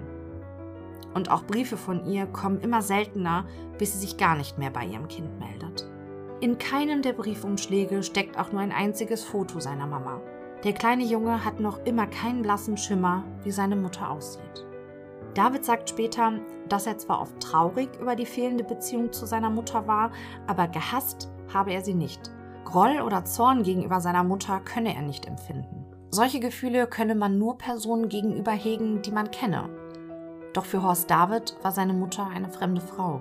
Und 1.13 1.31
auch 1.31 1.43
Briefe 1.43 1.75
von 1.75 2.05
ihr 2.05 2.27
kommen 2.27 2.61
immer 2.61 2.81
seltener, 2.81 3.45
bis 3.77 3.91
sie 3.91 3.99
sich 3.99 4.15
gar 4.15 4.37
nicht 4.37 4.57
mehr 4.57 4.69
bei 4.69 4.85
ihrem 4.85 5.09
Kind 5.09 5.37
meldet. 5.37 5.89
In 6.39 6.57
keinem 6.57 7.01
der 7.01 7.13
Briefumschläge 7.13 8.03
steckt 8.03 8.37
auch 8.39 8.53
nur 8.53 8.61
ein 8.61 8.71
einziges 8.71 9.25
Foto 9.25 9.59
seiner 9.59 9.87
Mama. 9.87 10.21
Der 10.63 10.71
kleine 10.71 11.03
Junge 11.03 11.43
hat 11.43 11.59
noch 11.59 11.83
immer 11.85 12.07
keinen 12.07 12.41
blassen 12.41 12.77
Schimmer, 12.77 13.25
wie 13.43 13.51
seine 13.51 13.75
Mutter 13.75 14.09
aussieht. 14.09 14.65
David 15.35 15.65
sagt 15.65 15.89
später, 15.89 16.39
dass 16.69 16.87
er 16.87 16.97
zwar 16.97 17.21
oft 17.21 17.39
traurig 17.41 17.89
über 17.99 18.15
die 18.15 18.25
fehlende 18.25 18.63
Beziehung 18.63 19.11
zu 19.11 19.25
seiner 19.25 19.49
Mutter 19.49 19.85
war, 19.85 20.11
aber 20.47 20.69
gehasst 20.69 21.29
habe 21.53 21.73
er 21.73 21.81
sie 21.81 21.93
nicht. 21.93 22.31
Groll 22.63 23.01
oder 23.01 23.25
Zorn 23.25 23.63
gegenüber 23.63 23.99
seiner 23.99 24.23
Mutter 24.23 24.61
könne 24.61 24.95
er 24.95 25.01
nicht 25.01 25.27
empfinden. 25.27 25.85
Solche 26.09 26.39
Gefühle 26.39 26.87
könne 26.87 27.15
man 27.15 27.37
nur 27.37 27.57
Personen 27.57 28.07
gegenüber 28.07 28.53
hegen, 28.53 29.01
die 29.01 29.11
man 29.11 29.29
kenne. 29.29 29.69
Doch 30.53 30.63
für 30.63 30.81
Horst 30.81 31.11
David 31.11 31.57
war 31.61 31.73
seine 31.73 31.93
Mutter 31.93 32.27
eine 32.33 32.49
fremde 32.49 32.79
Frau. 32.79 33.19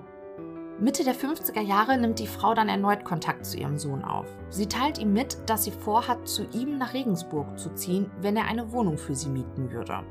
Mitte 0.79 1.03
der 1.03 1.15
50er 1.15 1.61
Jahre 1.61 1.99
nimmt 1.99 2.21
die 2.21 2.29
Frau 2.29 2.55
dann 2.55 2.69
erneut 2.69 3.05
Kontakt 3.05 3.45
zu 3.45 3.57
ihrem 3.57 3.79
Sohn 3.79 4.05
auf. 4.05 4.27
Sie 4.51 4.67
teilt 4.67 4.99
ihm 4.99 5.13
mit, 5.13 5.39
dass 5.47 5.65
sie 5.65 5.73
vorhat, 5.73 6.29
zu 6.29 6.45
ihm 6.53 6.79
nach 6.79 6.95
Regensburg 6.95 7.59
zu 7.59 7.75
ziehen, 7.75 8.11
wenn 8.21 8.37
er 8.37 8.47
eine 8.47 8.71
Wohnung 8.73 8.99
für 8.99 9.15
sie 9.17 9.29
mieten 9.29 9.73
würde. 9.73 10.05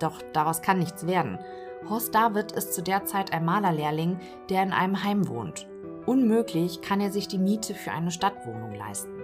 Doch 0.00 0.22
daraus 0.32 0.62
kann 0.62 0.78
nichts 0.78 1.06
werden. 1.06 1.38
Horst 1.88 2.14
David 2.14 2.52
ist 2.52 2.74
zu 2.74 2.82
der 2.82 3.04
Zeit 3.04 3.32
ein 3.32 3.44
Malerlehrling, 3.44 4.18
der 4.50 4.62
in 4.62 4.72
einem 4.72 5.04
Heim 5.04 5.28
wohnt. 5.28 5.68
Unmöglich 6.06 6.80
kann 6.82 7.00
er 7.00 7.10
sich 7.10 7.28
die 7.28 7.38
Miete 7.38 7.74
für 7.74 7.92
eine 7.92 8.10
Stadtwohnung 8.10 8.74
leisten. 8.74 9.20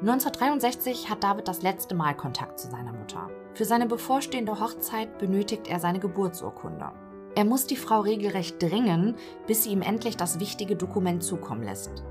1963 0.00 1.08
hat 1.08 1.24
David 1.24 1.48
das 1.48 1.62
letzte 1.62 1.94
Mal 1.94 2.14
Kontakt 2.14 2.58
zu 2.58 2.68
seiner 2.68 2.92
Mutter. 2.92 3.30
Für 3.54 3.64
seine 3.64 3.86
bevorstehende 3.86 4.60
Hochzeit 4.60 5.18
benötigt 5.18 5.68
er 5.68 5.80
seine 5.80 6.00
Geburtsurkunde. 6.00 6.90
Er 7.36 7.44
muss 7.44 7.66
die 7.66 7.76
Frau 7.76 8.00
regelrecht 8.00 8.62
drängen, 8.62 9.16
bis 9.46 9.64
sie 9.64 9.70
ihm 9.70 9.82
endlich 9.82 10.16
das 10.16 10.40
wichtige 10.40 10.76
Dokument 10.76 11.22
zukommen 11.22 11.62
lässt. 11.62 12.04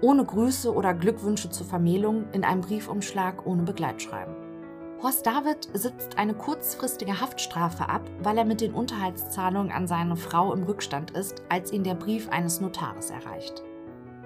Ohne 0.00 0.24
Grüße 0.24 0.72
oder 0.72 0.94
Glückwünsche 0.94 1.50
zur 1.50 1.66
Vermählung 1.66 2.24
in 2.32 2.44
einem 2.44 2.60
Briefumschlag 2.60 3.46
ohne 3.46 3.62
Begleitschreiben. 3.62 4.49
Horst 5.02 5.24
David 5.24 5.68
sitzt 5.72 6.18
eine 6.18 6.34
kurzfristige 6.34 7.22
Haftstrafe 7.22 7.88
ab, 7.88 8.02
weil 8.22 8.36
er 8.36 8.44
mit 8.44 8.60
den 8.60 8.74
Unterhaltszahlungen 8.74 9.72
an 9.72 9.86
seine 9.86 10.14
Frau 10.14 10.52
im 10.52 10.64
Rückstand 10.64 11.12
ist, 11.12 11.42
als 11.48 11.72
ihn 11.72 11.84
der 11.84 11.94
Brief 11.94 12.28
eines 12.28 12.60
Notares 12.60 13.08
erreicht. 13.08 13.62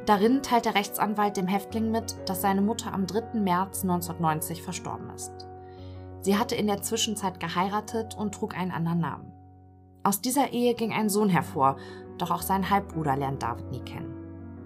Darin 0.04 0.42
teilt 0.42 0.64
der 0.64 0.74
Rechtsanwalt 0.74 1.36
dem 1.36 1.46
Häftling 1.46 1.92
mit, 1.92 2.16
dass 2.26 2.42
seine 2.42 2.60
Mutter 2.60 2.92
am 2.92 3.06
3. 3.06 3.38
März 3.38 3.82
1990 3.82 4.62
verstorben 4.62 5.10
ist. 5.14 5.32
Sie 6.22 6.36
hatte 6.36 6.56
in 6.56 6.66
der 6.66 6.82
Zwischenzeit 6.82 7.38
geheiratet 7.38 8.16
und 8.16 8.34
trug 8.34 8.56
einen 8.56 8.72
anderen 8.72 8.98
Namen. 8.98 9.32
Aus 10.02 10.20
dieser 10.20 10.52
Ehe 10.52 10.74
ging 10.74 10.92
ein 10.92 11.08
Sohn 11.08 11.28
hervor, 11.28 11.76
doch 12.18 12.32
auch 12.32 12.42
sein 12.42 12.68
Halbbruder 12.68 13.16
lernt 13.16 13.44
David 13.44 13.70
nie 13.70 13.80
kennen. 13.80 14.12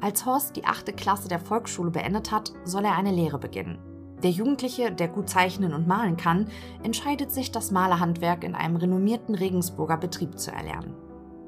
Als 0.01 0.25
Horst 0.25 0.57
die 0.57 0.65
achte 0.65 0.95
Klasse 0.95 1.29
der 1.29 1.39
Volksschule 1.39 1.91
beendet 1.91 2.33
hat, 2.33 2.53
soll 2.65 2.87
er 2.87 2.97
eine 2.97 3.13
Lehre 3.13 3.39
beginnen. 3.39 3.79
Der 4.23 4.31
Jugendliche, 4.31 4.91
der 4.91 5.09
gut 5.09 5.29
zeichnen 5.29 5.73
und 5.73 5.87
malen 5.87 6.17
kann, 6.17 6.49
entscheidet 6.83 7.31
sich, 7.31 7.53
das 7.53 7.71
Malerhandwerk 7.71 8.43
in 8.43 8.55
einem 8.55 8.77
renommierten 8.77 9.35
Regensburger 9.35 9.97
Betrieb 9.97 10.39
zu 10.39 10.51
erlernen. 10.51 10.95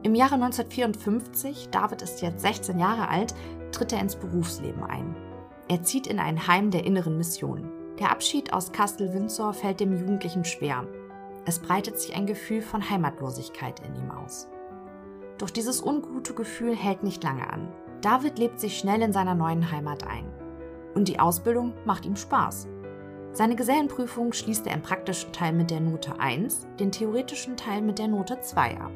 Im 0.03 0.15
Jahre 0.15 0.37
1954, 0.37 1.69
David 1.71 2.01
ist 2.03 2.23
jetzt 2.23 2.43
16 2.43 2.79
Jahre 2.79 3.09
alt, 3.09 3.35
tritt 3.73 3.93
er 3.93 4.01
ins 4.01 4.17
Berufsleben 4.17 4.85
ein. 4.85 5.17
Er 5.69 5.83
zieht 5.83 6.07
in 6.07 6.19
ein 6.19 6.47
Heim 6.47 6.71
der 6.71 6.85
inneren 6.85 7.17
Mission. 7.17 7.71
Der 7.99 8.11
Abschied 8.11 8.53
aus 8.53 8.73
Kastel-Windsor 8.73 9.53
fällt 9.53 9.81
dem 9.81 9.97
Jugendlichen 9.97 10.45
schwer. 10.45 10.87
Es 11.45 11.59
breitet 11.59 11.99
sich 11.99 12.17
ein 12.17 12.27
Gefühl 12.27 12.63
von 12.63 12.89
Heimatlosigkeit 12.89 13.81
in 13.81 13.95
ihm 13.95 14.11
aus. 14.11 14.49
Doch 15.39 15.51
dieses 15.51 15.83
ungute 15.83 16.35
Gefühl 16.35 16.75
hält 16.75 17.03
nicht 17.03 17.23
lange 17.23 17.51
an. 17.51 17.69
David 18.01 18.39
lebt 18.39 18.61
sich 18.61 18.79
schnell 18.79 19.03
in 19.03 19.13
seiner 19.13 19.35
neuen 19.35 19.71
Heimat 19.71 20.07
ein. 20.07 20.25
Und 20.95 21.09
die 21.09 21.19
Ausbildung 21.19 21.75
macht 21.85 22.05
ihm 22.05 22.17
Spaß. 22.17 22.69
Seine 23.33 23.55
Gesellenprüfung 23.55 24.33
schließt 24.33 24.67
er 24.67 24.75
im 24.75 24.83
praktischen 24.83 25.33
Teil 25.33 25.53
mit 25.53 25.71
der 25.71 25.81
Note 25.81 26.19
1, 26.19 26.67
den 26.81 26.91
theoretischen 26.91 27.57
Teil 27.57 27.81
mit 27.81 27.99
der 27.99 28.09
Note 28.09 28.41
2 28.41 28.81
ab. 28.81 28.93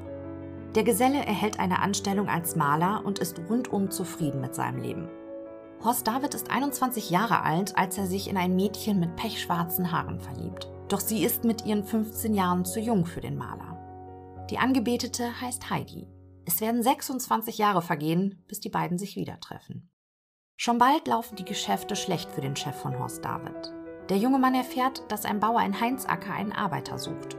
Der 0.74 0.82
Geselle 0.82 1.24
erhält 1.24 1.60
eine 1.60 1.78
Anstellung 1.78 2.28
als 2.28 2.56
Maler 2.56 3.02
und 3.04 3.20
ist 3.20 3.40
rundum 3.48 3.92
zufrieden 3.92 4.40
mit 4.40 4.56
seinem 4.56 4.82
Leben. 4.82 5.08
Horst 5.84 6.06
David 6.06 6.34
ist 6.34 6.50
21 6.50 7.10
Jahre 7.10 7.42
alt, 7.42 7.78
als 7.78 7.96
er 7.96 8.06
sich 8.06 8.28
in 8.28 8.36
ein 8.36 8.56
Mädchen 8.56 8.98
mit 8.98 9.14
pechschwarzen 9.14 9.92
Haaren 9.92 10.18
verliebt. 10.18 10.68
Doch 10.88 11.00
sie 11.00 11.22
ist 11.22 11.44
mit 11.44 11.64
ihren 11.64 11.84
15 11.84 12.34
Jahren 12.34 12.64
zu 12.64 12.80
jung 12.80 13.06
für 13.06 13.20
den 13.20 13.36
Maler. 13.36 13.78
Die 14.50 14.58
Angebetete 14.58 15.40
heißt 15.40 15.70
Heidi. 15.70 16.08
Es 16.44 16.60
werden 16.60 16.82
26 16.82 17.58
Jahre 17.58 17.80
vergehen, 17.80 18.42
bis 18.48 18.60
die 18.60 18.68
beiden 18.68 18.98
sich 18.98 19.16
wieder 19.16 19.38
treffen. 19.40 19.90
Schon 20.56 20.78
bald 20.78 21.08
laufen 21.08 21.34
die 21.36 21.44
Geschäfte 21.44 21.96
schlecht 21.96 22.30
für 22.30 22.40
den 22.40 22.54
Chef 22.54 22.76
von 22.76 22.98
Horst 22.98 23.24
David. 23.24 23.72
Der 24.08 24.18
junge 24.18 24.38
Mann 24.38 24.54
erfährt, 24.54 25.02
dass 25.08 25.24
ein 25.24 25.40
Bauer 25.40 25.60
in 25.62 25.80
Heinzacker 25.80 26.32
einen 26.32 26.52
Arbeiter 26.52 26.96
sucht. 26.96 27.36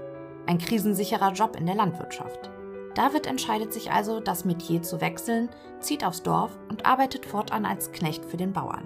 Ein 0.47 0.57
krisensicherer 0.57 1.31
Job 1.31 1.55
in 1.55 1.65
der 1.65 1.75
Landwirtschaft. 1.75 2.49
David 2.93 3.25
entscheidet 3.25 3.71
sich 3.71 3.91
also, 3.91 4.19
das 4.19 4.45
Metier 4.45 4.81
zu 4.81 4.99
wechseln, 4.99 5.49
zieht 5.79 6.03
aufs 6.03 6.23
Dorf 6.23 6.57
und 6.69 6.85
arbeitet 6.85 7.25
fortan 7.25 7.65
als 7.65 7.91
Knecht 7.91 8.25
für 8.25 8.37
den 8.37 8.53
Bauern. 8.53 8.85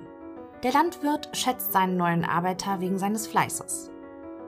Der 0.63 0.73
Landwirt 0.73 1.35
schätzt 1.35 1.73
seinen 1.73 1.97
neuen 1.97 2.23
Arbeiter 2.23 2.81
wegen 2.81 2.99
seines 2.99 3.27
Fleißes. 3.27 3.89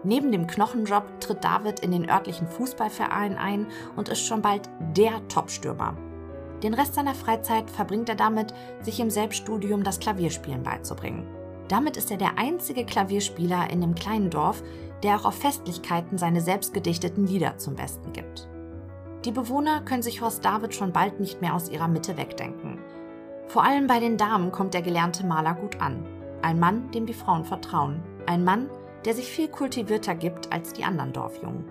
Neben 0.03 0.31
dem 0.31 0.47
Knochenjob 0.47 1.19
tritt 1.21 1.43
David 1.43 1.79
in 1.79 1.91
den 1.91 2.09
örtlichen 2.09 2.47
Fußballverein 2.47 3.37
ein 3.37 3.67
und 3.95 4.09
ist 4.09 4.25
schon 4.25 4.41
bald 4.41 4.69
der 4.95 5.27
Topstürmer. 5.27 5.95
Den 6.63 6.73
Rest 6.73 6.93
seiner 6.93 7.15
Freizeit 7.15 7.69
verbringt 7.69 8.09
er 8.09 8.15
damit, 8.15 8.53
sich 8.81 8.99
im 8.99 9.09
Selbststudium 9.09 9.83
das 9.83 9.99
Klavierspielen 9.99 10.63
beizubringen. 10.63 11.25
Damit 11.67 11.97
ist 11.97 12.11
er 12.11 12.17
der 12.17 12.37
einzige 12.37 12.85
Klavierspieler 12.85 13.69
in 13.71 13.81
dem 13.81 13.95
kleinen 13.95 14.29
Dorf, 14.29 14.61
der 15.03 15.15
auch 15.15 15.25
auf 15.25 15.35
Festlichkeiten 15.35 16.17
seine 16.17 16.41
selbstgedichteten 16.41 17.25
Lieder 17.25 17.57
zum 17.57 17.75
Besten 17.75 18.13
gibt. 18.13 18.47
Die 19.25 19.31
Bewohner 19.31 19.81
können 19.81 20.01
sich 20.01 20.21
Horst 20.21 20.43
David 20.43 20.75
schon 20.75 20.91
bald 20.91 21.19
nicht 21.19 21.41
mehr 21.41 21.55
aus 21.55 21.69
ihrer 21.69 21.87
Mitte 21.87 22.17
wegdenken. 22.17 22.79
Vor 23.47 23.63
allem 23.63 23.87
bei 23.87 23.99
den 23.99 24.17
Damen 24.17 24.51
kommt 24.51 24.73
der 24.73 24.81
gelernte 24.81 25.25
Maler 25.25 25.53
gut 25.55 25.81
an. 25.81 26.05
Ein 26.41 26.59
Mann, 26.59 26.91
dem 26.91 27.05
die 27.05 27.13
Frauen 27.13 27.45
vertrauen. 27.45 28.01
Ein 28.25 28.43
Mann, 28.43 28.69
der 29.05 29.13
sich 29.13 29.27
viel 29.27 29.47
kultivierter 29.47 30.15
gibt 30.15 30.51
als 30.51 30.73
die 30.73 30.83
anderen 30.83 31.13
Dorfjungen. 31.13 31.65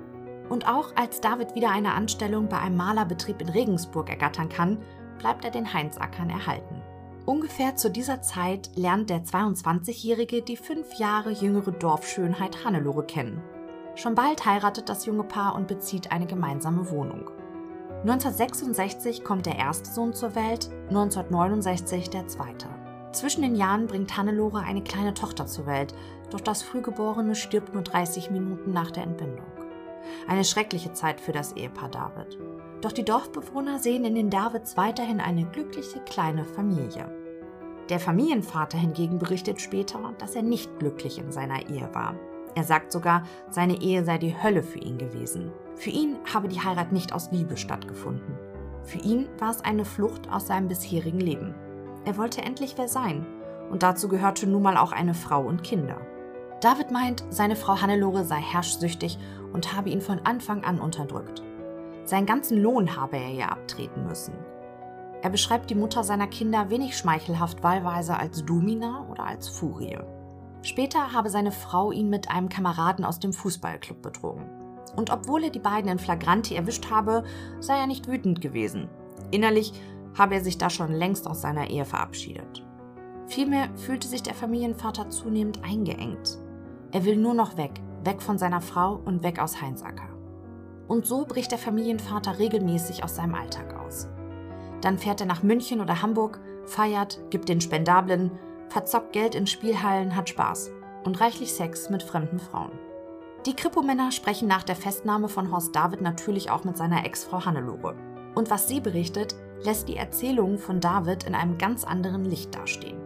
Und 0.51 0.69
auch 0.69 0.97
als 0.97 1.21
David 1.23 1.55
wieder 1.55 1.71
eine 1.71 1.95
Anstellung 1.95 2.49
bei 2.49 2.59
einem 2.59 2.77
Malerbetrieb 2.77 3.41
in 3.41 3.49
Regensburg 3.49 4.11
ergattern 4.11 4.51
kann, 4.51 4.79
bleibt 5.19 5.45
er 5.45 5.51
den 5.51 5.73
Heinzackern 5.73 6.29
erhalten. 6.29 6.83
Ungefähr 7.25 7.77
zu 7.77 7.91
dieser 7.91 8.21
Zeit 8.21 8.71
lernt 8.75 9.09
der 9.11 9.23
22-Jährige 9.25 10.43
die 10.43 10.57
fünf 10.57 10.95
Jahre 10.99 11.31
jüngere 11.31 11.71
Dorfschönheit 11.71 12.65
Hannelore 12.65 13.05
kennen. 13.05 13.41
Schon 13.95 14.17
bald 14.17 14.45
heiratet 14.45 14.89
das 14.89 15.07
junge 15.07 15.25
Paar 15.25 15.55
und 15.55 15.69
bezieht 15.69 16.11
eine 16.11 16.27
gemeinsame 16.27 16.91
Wohnung. 16.91 17.31
1966 18.01 19.23
kommt 19.23 19.47
der 19.47 19.57
erste 19.57 19.91
Sohn 19.91 20.15
zur 20.15 20.35
Welt, 20.35 20.71
1969 20.89 22.11
der 22.11 22.27
zweite. 22.27 22.67
Zwischen 23.13 23.43
den 23.43 23.55
Jahren 23.55 23.87
bringt 23.87 24.17
Hannelore 24.17 24.61
eine 24.61 24.83
kleine 24.83 25.15
Tochter 25.15 25.47
zur 25.47 25.67
Welt, 25.67 25.95
doch 26.31 26.41
das 26.41 26.63
Frühgeborene 26.63 27.35
stirbt 27.35 27.75
nur 27.75 27.83
30 27.83 28.31
Minuten 28.31 28.73
nach 28.73 28.91
der 28.91 29.03
Entbindung. 29.03 29.60
Eine 30.29 30.45
schreckliche 30.45 30.93
Zeit 30.93 31.21
für 31.21 31.33
das 31.33 31.53
Ehepaar 31.53 31.89
David. 31.91 32.39
Doch 32.81 32.93
die 32.93 33.05
Dorfbewohner 33.05 33.79
sehen 33.79 34.05
in 34.05 34.15
den 34.15 34.31
Davids 34.31 34.77
weiterhin 34.77 35.21
eine 35.21 35.45
glückliche 35.45 36.01
kleine 36.01 36.45
Familie. 36.45 37.11
Der 37.89 38.01
Familienvater 38.01 38.79
hingegen 38.79 39.19
berichtet 39.19 39.61
später, 39.61 39.99
dass 40.19 40.37
er 40.37 40.43
nicht 40.43 40.79
glücklich 40.79 41.19
in 41.19 41.33
seiner 41.33 41.69
Ehe 41.69 41.89
war. 41.93 42.15
Er 42.55 42.65
sagt 42.65 42.93
sogar, 42.93 43.25
seine 43.49 43.81
Ehe 43.81 44.05
sei 44.05 44.19
die 44.19 44.41
Hölle 44.41 44.63
für 44.63 44.79
ihn 44.79 44.99
gewesen. 44.99 45.53
Für 45.77 45.91
ihn 45.91 46.17
habe 46.33 46.49
die 46.49 46.61
Heirat 46.61 46.93
nicht 46.93 47.13
aus 47.13 47.31
Liebe 47.33 47.57
stattgefunden. 47.57 48.39
Für 48.83 48.99
ihn 48.99 49.29
war 49.39 49.51
es 49.51 49.65
eine 49.65 49.85
Flucht 49.85 50.31
aus 50.31 50.47
seinem 50.47 50.69
bisherigen 50.69 51.21
Leben. 51.21 51.55
Er 52.05 52.17
wollte 52.17 52.43
endlich 52.43 52.75
wer 52.77 52.89
sein. 52.89 53.27
Und 53.71 53.83
dazu 53.83 54.09
gehörte 54.09 54.47
nun 54.47 54.63
mal 54.63 54.77
auch 54.77 54.93
eine 54.93 55.15
Frau 55.15 55.43
und 55.43 55.63
Kinder. 55.63 56.01
David 56.61 56.91
meint, 56.91 57.25
seine 57.31 57.57
Frau 57.57 57.81
Hannelore 57.81 58.25
sei 58.25 58.41
herrschsüchtig 58.41 59.19
und 59.53 59.75
habe 59.75 59.91
ihn 59.91 60.01
von 60.01 60.21
Anfang 60.25 60.65
an 60.65 60.81
unterdrückt. 60.81 61.43
Seinen 62.05 62.27
ganzen 62.27 62.59
Lohn 62.59 62.97
habe 62.97 63.17
er 63.17 63.31
ihr 63.31 63.53
abtreten 63.53 64.07
müssen. 64.07 64.35
Er 65.23 65.31
beschreibt 65.31 65.71
die 65.71 65.75
Mutter 65.75 66.03
seiner 66.03 66.27
Kinder 66.27 66.71
wenig 66.71 66.97
schmeichelhaft 66.97 67.63
wahlweise 67.63 68.17
als 68.17 68.45
Domina 68.45 69.07
oder 69.11 69.25
als 69.25 69.49
Furie. 69.49 69.99
Später 70.63 71.13
habe 71.13 71.31
seine 71.31 71.53
Frau 71.53 71.93
ihn 71.93 72.09
mit 72.09 72.31
einem 72.31 72.49
Kameraden 72.49 73.05
aus 73.05 73.19
dem 73.19 73.33
Fußballclub 73.33 74.03
betrogen. 74.03 74.51
Und 74.97 75.11
obwohl 75.11 75.45
er 75.45 75.51
die 75.51 75.59
beiden 75.59 75.91
in 75.91 75.99
Flagranti 75.99 76.55
erwischt 76.55 76.91
habe, 76.91 77.25
sei 77.61 77.79
er 77.79 77.87
nicht 77.87 78.09
wütend 78.09 78.41
gewesen. 78.41 78.89
Innerlich 79.31 79.73
habe 80.19 80.35
er 80.35 80.41
sich 80.43 80.59
da 80.59 80.71
schon 80.71 80.93
längst 80.93 81.27
aus 81.27 81.43
seiner 81.43 81.71
Ehe 81.71 81.85
verabschiedet. 81.85 82.67
Vielmehr 83.27 83.69
fühlte 83.77 84.09
sich 84.09 84.23
der 84.23 84.35
Familienvater 84.35 85.09
zunehmend 85.11 85.63
eingeengt. 85.63 86.39
Er 86.93 87.05
will 87.05 87.17
nur 87.17 87.35
noch 87.35 87.57
weg, 87.57 87.81
weg 88.05 88.23
von 88.23 88.39
seiner 88.39 88.61
Frau 88.61 89.01
und 89.05 89.23
weg 89.23 89.41
aus 89.41 89.61
Heinzacker. 89.61 90.09
Und 90.89 91.07
so 91.07 91.25
bricht 91.25 91.53
der 91.53 91.59
Familienvater 91.59 92.39
regelmäßig 92.39 93.05
aus 93.05 93.17
seinem 93.17 93.35
Alltag 93.35 93.75
aus. 93.81 94.09
Dann 94.81 94.99
fährt 94.99 95.21
er 95.21 95.27
nach 95.27 95.43
München 95.43 95.81
oder 95.81 96.03
Hamburg, 96.03 96.41
feiert, 96.65 97.21
gibt 97.31 97.49
den 97.49 97.61
Spendablen, 97.61 98.31
verzockt 98.69 99.13
Geld 99.13 99.35
in 99.35 99.47
Spielhallen, 99.47 100.17
hat 100.17 100.29
Spaß 100.29 100.71
und 101.05 101.21
reichlich 101.21 101.53
Sex 101.53 101.91
mit 101.91 102.03
fremden 102.03 102.39
Frauen. 102.39 102.73
Die 103.47 103.55
Kripo-Männer 103.55 104.13
sprechen 104.13 104.49
nach 104.49 104.63
der 104.63 104.77
Festnahme 104.77 105.29
von 105.29 105.51
Horst 105.51 105.75
David 105.75 106.03
natürlich 106.03 106.51
auch 106.51 106.65
mit 106.65 106.77
seiner 106.77 107.07
Ex-Frau 107.07 107.45
Hannelore. 107.45 107.95
Und 108.35 108.51
was 108.51 108.69
sie 108.69 108.81
berichtet, 108.81 109.35
lässt 109.63 109.89
die 109.89 109.97
Erzählung 109.97 110.59
von 110.59 110.81
David 110.81 111.25
in 111.25 111.35
einem 111.35 111.57
ganz 111.57 111.85
anderen 111.85 112.25
Licht 112.25 112.55
dastehen. 112.55 112.99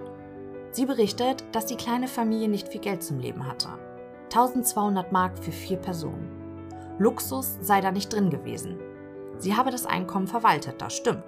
Sie 0.73 0.87
berichtet, 0.87 1.45
dass 1.53 1.67
die 1.67 1.77
kleine 1.77 2.09
Familie 2.09 2.49
nicht 2.49 2.69
viel 2.69 2.81
Geld 2.81 3.03
zum 3.03 3.21
Leben 3.21 3.47
hatte. 3.47 3.69
1200 4.25 5.13
Mark 5.13 5.39
für 5.39 5.53
vier 5.53 5.77
Personen. 5.77 6.31
Luxus 6.99 7.59
sei 7.61 7.81
da 7.81 7.91
nicht 7.91 8.13
drin 8.13 8.31
gewesen. 8.31 8.79
Sie 9.39 9.57
habe 9.57 9.71
das 9.71 9.87
Einkommen 9.87 10.27
verwaltet, 10.27 10.81
das 10.81 10.95
stimmt. 10.95 11.25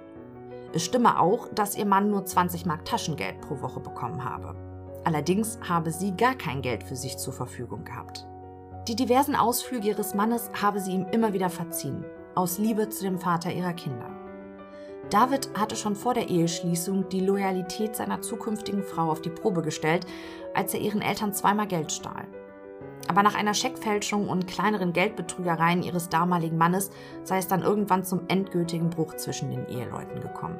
Es 0.73 0.83
stimme 0.83 1.19
auch, 1.19 1.47
dass 1.49 1.77
ihr 1.77 1.85
Mann 1.85 2.09
nur 2.09 2.25
20 2.25 2.65
Mark 2.65 2.85
Taschengeld 2.85 3.41
pro 3.41 3.61
Woche 3.61 3.79
bekommen 3.79 4.23
habe. 4.23 4.55
Allerdings 5.03 5.59
habe 5.67 5.91
sie 5.91 6.15
gar 6.15 6.35
kein 6.35 6.61
Geld 6.61 6.83
für 6.83 6.95
sich 6.95 7.17
zur 7.17 7.33
Verfügung 7.33 7.85
gehabt. 7.85 8.27
Die 8.87 8.95
diversen 8.95 9.35
Ausflüge 9.35 9.87
ihres 9.87 10.13
Mannes 10.13 10.49
habe 10.61 10.79
sie 10.79 10.91
ihm 10.91 11.05
immer 11.11 11.33
wieder 11.33 11.49
verziehen, 11.49 12.05
aus 12.35 12.57
Liebe 12.57 12.89
zu 12.89 13.03
dem 13.03 13.17
Vater 13.17 13.51
ihrer 13.51 13.73
Kinder. 13.73 14.09
David 15.09 15.49
hatte 15.57 15.75
schon 15.75 15.95
vor 15.95 16.13
der 16.13 16.29
Eheschließung 16.29 17.07
die 17.09 17.21
Loyalität 17.21 17.95
seiner 17.95 18.21
zukünftigen 18.21 18.83
Frau 18.83 19.09
auf 19.09 19.21
die 19.21 19.29
Probe 19.29 19.61
gestellt, 19.61 20.05
als 20.53 20.73
er 20.73 20.81
ihren 20.81 21.01
Eltern 21.01 21.33
zweimal 21.33 21.67
Geld 21.67 21.91
stahl. 21.91 22.27
Aber 23.07 23.23
nach 23.23 23.35
einer 23.35 23.53
Scheckfälschung 23.53 24.29
und 24.29 24.47
kleineren 24.47 24.93
Geldbetrügereien 24.93 25.83
ihres 25.83 26.09
damaligen 26.09 26.57
Mannes 26.57 26.91
sei 27.23 27.37
es 27.37 27.47
dann 27.47 27.61
irgendwann 27.61 28.03
zum 28.03 28.21
endgültigen 28.27 28.89
Bruch 28.89 29.15
zwischen 29.15 29.49
den 29.49 29.67
Eheleuten 29.67 30.19
gekommen. 30.19 30.59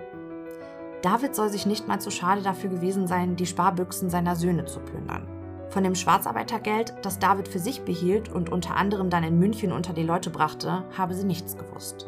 David 1.02 1.36
soll 1.36 1.50
sich 1.50 1.66
nicht 1.66 1.88
mal 1.88 2.00
zu 2.00 2.10
schade 2.10 2.42
dafür 2.42 2.70
gewesen 2.70 3.08
sein, 3.08 3.36
die 3.36 3.46
Sparbüchsen 3.46 4.10
seiner 4.10 4.36
Söhne 4.36 4.66
zu 4.66 4.80
plündern. 4.80 5.28
Von 5.70 5.84
dem 5.84 5.96
Schwarzarbeitergeld, 5.96 6.96
das 7.02 7.20
David 7.20 7.48
für 7.48 7.60
sich 7.60 7.82
behielt 7.82 8.30
und 8.30 8.50
unter 8.52 8.76
anderem 8.76 9.10
dann 9.10 9.24
in 9.24 9.38
München 9.38 9.72
unter 9.72 9.94
die 9.94 10.04
Leute 10.04 10.30
brachte, 10.30 10.84
habe 10.98 11.14
sie 11.14 11.26
nichts 11.26 11.58
gewusst. 11.58 12.08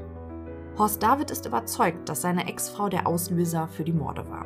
Horst 0.77 1.03
David 1.03 1.29
ist 1.29 1.45
überzeugt, 1.45 2.07
dass 2.07 2.21
seine 2.21 2.47
Ex-Frau 2.47 2.87
der 2.87 3.05
Auslöser 3.05 3.67
für 3.67 3.83
die 3.83 3.93
Morde 3.93 4.29
war. 4.29 4.45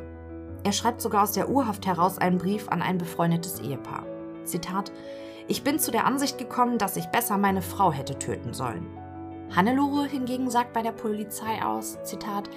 Er 0.64 0.72
schreibt 0.72 1.00
sogar 1.00 1.22
aus 1.22 1.32
der 1.32 1.48
Urhaft 1.48 1.86
heraus 1.86 2.18
einen 2.18 2.38
Brief 2.38 2.68
an 2.68 2.82
ein 2.82 2.98
befreundetes 2.98 3.60
Ehepaar. 3.60 4.04
Zitat: 4.44 4.90
Ich 5.46 5.62
bin 5.62 5.78
zu 5.78 5.90
der 5.90 6.06
Ansicht 6.06 6.38
gekommen, 6.38 6.78
dass 6.78 6.96
ich 6.96 7.06
besser 7.06 7.36
meine 7.36 7.60
Frau 7.60 7.92
hätte 7.92 8.18
töten 8.18 8.54
sollen. 8.54 8.86
Hannelore 9.54 10.06
hingegen 10.06 10.50
sagt 10.50 10.72
bei 10.72 10.80
der 10.80 10.92
Polizei 10.92 11.62
aus: 11.62 11.98
Zitat: 12.02 12.48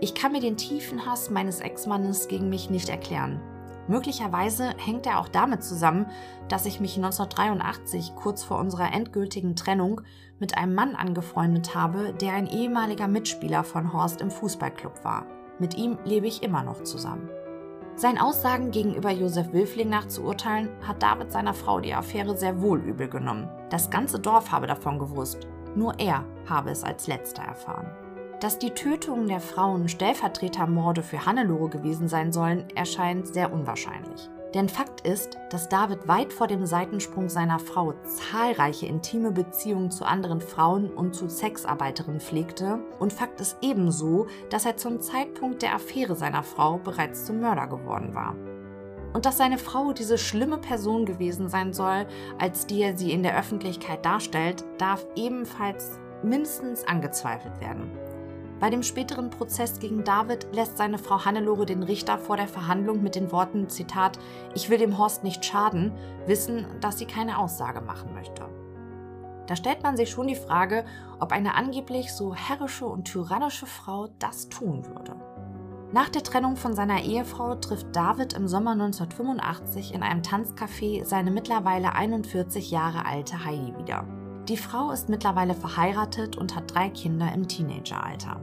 Ich 0.00 0.14
kann 0.14 0.32
mir 0.32 0.40
den 0.40 0.56
tiefen 0.56 1.04
Hass 1.04 1.28
meines 1.28 1.60
Ex-Mannes 1.60 2.28
gegen 2.28 2.48
mich 2.48 2.70
nicht 2.70 2.88
erklären. 2.88 3.42
Möglicherweise 3.88 4.72
hängt 4.78 5.06
er 5.06 5.18
auch 5.18 5.28
damit 5.28 5.64
zusammen, 5.64 6.06
dass 6.48 6.64
ich 6.64 6.80
mich 6.80 6.96
1983, 6.96 8.14
kurz 8.14 8.42
vor 8.42 8.58
unserer 8.58 8.92
endgültigen 8.92 9.56
Trennung, 9.56 10.00
mit 10.38 10.56
einem 10.56 10.74
Mann 10.74 10.94
angefreundet 10.94 11.74
habe, 11.74 12.14
der 12.14 12.32
ein 12.34 12.46
ehemaliger 12.46 13.08
Mitspieler 13.08 13.64
von 13.64 13.92
Horst 13.92 14.20
im 14.22 14.30
Fußballclub 14.30 15.04
war. 15.04 15.26
Mit 15.58 15.76
ihm 15.76 15.98
lebe 16.04 16.26
ich 16.26 16.42
immer 16.42 16.62
noch 16.62 16.84
zusammen. 16.84 17.28
Seinen 18.00 18.16
Aussagen 18.16 18.70
gegenüber 18.70 19.10
Josef 19.10 19.52
Wilfling 19.52 19.90
nach 19.90 20.08
zu 20.08 20.22
urteilen, 20.22 20.70
hat 20.80 21.02
David 21.02 21.30
seiner 21.30 21.52
Frau 21.52 21.80
die 21.80 21.92
Affäre 21.92 22.34
sehr 22.34 22.62
wohl 22.62 22.80
übel 22.80 23.10
genommen. 23.10 23.46
Das 23.68 23.90
ganze 23.90 24.18
Dorf 24.18 24.50
habe 24.50 24.66
davon 24.66 24.98
gewusst. 24.98 25.46
Nur 25.76 25.92
er 25.98 26.24
habe 26.48 26.70
es 26.70 26.82
als 26.82 27.08
letzter 27.08 27.42
erfahren. 27.42 27.90
Dass 28.40 28.58
die 28.58 28.70
Tötungen 28.70 29.28
der 29.28 29.40
Frauen 29.40 29.86
Stellvertretermorde 29.86 31.02
für 31.02 31.26
Hannelore 31.26 31.68
gewesen 31.68 32.08
sein 32.08 32.32
sollen, 32.32 32.64
erscheint 32.74 33.34
sehr 33.34 33.52
unwahrscheinlich. 33.52 34.30
Denn 34.54 34.68
Fakt 34.68 35.06
ist, 35.06 35.38
dass 35.50 35.68
David 35.68 36.08
weit 36.08 36.32
vor 36.32 36.48
dem 36.48 36.66
Seitensprung 36.66 37.28
seiner 37.28 37.60
Frau 37.60 37.94
zahlreiche 38.04 38.86
intime 38.86 39.30
Beziehungen 39.30 39.92
zu 39.92 40.04
anderen 40.04 40.40
Frauen 40.40 40.90
und 40.90 41.14
zu 41.14 41.28
Sexarbeiterinnen 41.28 42.20
pflegte. 42.20 42.80
Und 42.98 43.12
Fakt 43.12 43.40
ist 43.40 43.56
ebenso, 43.62 44.26
dass 44.50 44.66
er 44.66 44.76
zum 44.76 45.00
Zeitpunkt 45.00 45.62
der 45.62 45.74
Affäre 45.74 46.16
seiner 46.16 46.42
Frau 46.42 46.78
bereits 46.78 47.26
zum 47.26 47.40
Mörder 47.40 47.68
geworden 47.68 48.14
war. 48.14 48.34
Und 49.12 49.24
dass 49.24 49.38
seine 49.38 49.58
Frau 49.58 49.92
diese 49.92 50.18
schlimme 50.18 50.58
Person 50.58 51.04
gewesen 51.04 51.48
sein 51.48 51.72
soll, 51.72 52.06
als 52.38 52.66
die 52.66 52.80
er 52.82 52.96
sie 52.96 53.12
in 53.12 53.22
der 53.22 53.38
Öffentlichkeit 53.38 54.04
darstellt, 54.04 54.64
darf 54.78 55.06
ebenfalls 55.16 55.98
mindestens 56.22 56.86
angezweifelt 56.86 57.60
werden. 57.60 57.90
Bei 58.60 58.68
dem 58.68 58.82
späteren 58.82 59.30
Prozess 59.30 59.78
gegen 59.78 60.04
David 60.04 60.48
lässt 60.52 60.76
seine 60.76 60.98
Frau 60.98 61.24
Hannelore 61.24 61.64
den 61.64 61.82
Richter 61.82 62.18
vor 62.18 62.36
der 62.36 62.46
Verhandlung 62.46 63.02
mit 63.02 63.14
den 63.14 63.32
Worten 63.32 63.70
Zitat 63.70 64.18
Ich 64.54 64.68
will 64.68 64.76
dem 64.76 64.98
Horst 64.98 65.24
nicht 65.24 65.42
schaden, 65.46 65.92
wissen, 66.26 66.66
dass 66.82 66.98
sie 66.98 67.06
keine 67.06 67.38
Aussage 67.38 67.80
machen 67.80 68.12
möchte. 68.12 68.46
Da 69.46 69.56
stellt 69.56 69.82
man 69.82 69.96
sich 69.96 70.10
schon 70.10 70.26
die 70.26 70.36
Frage, 70.36 70.84
ob 71.18 71.32
eine 71.32 71.54
angeblich 71.54 72.12
so 72.12 72.34
herrische 72.34 72.84
und 72.84 73.06
tyrannische 73.06 73.66
Frau 73.66 74.08
das 74.18 74.50
tun 74.50 74.84
würde. 74.86 75.16
Nach 75.92 76.10
der 76.10 76.22
Trennung 76.22 76.56
von 76.56 76.74
seiner 76.74 77.02
Ehefrau 77.02 77.56
trifft 77.56 77.96
David 77.96 78.34
im 78.34 78.46
Sommer 78.46 78.72
1985 78.72 79.94
in 79.94 80.02
einem 80.02 80.20
Tanzcafé 80.20 81.04
seine 81.04 81.30
mittlerweile 81.30 81.94
41 81.94 82.70
Jahre 82.70 83.06
alte 83.06 83.44
Heidi 83.44 83.74
wieder. 83.76 84.04
Die 84.48 84.56
Frau 84.56 84.90
ist 84.90 85.08
mittlerweile 85.08 85.54
verheiratet 85.54 86.36
und 86.36 86.54
hat 86.54 86.74
drei 86.74 86.90
Kinder 86.90 87.32
im 87.34 87.48
Teenageralter. 87.48 88.40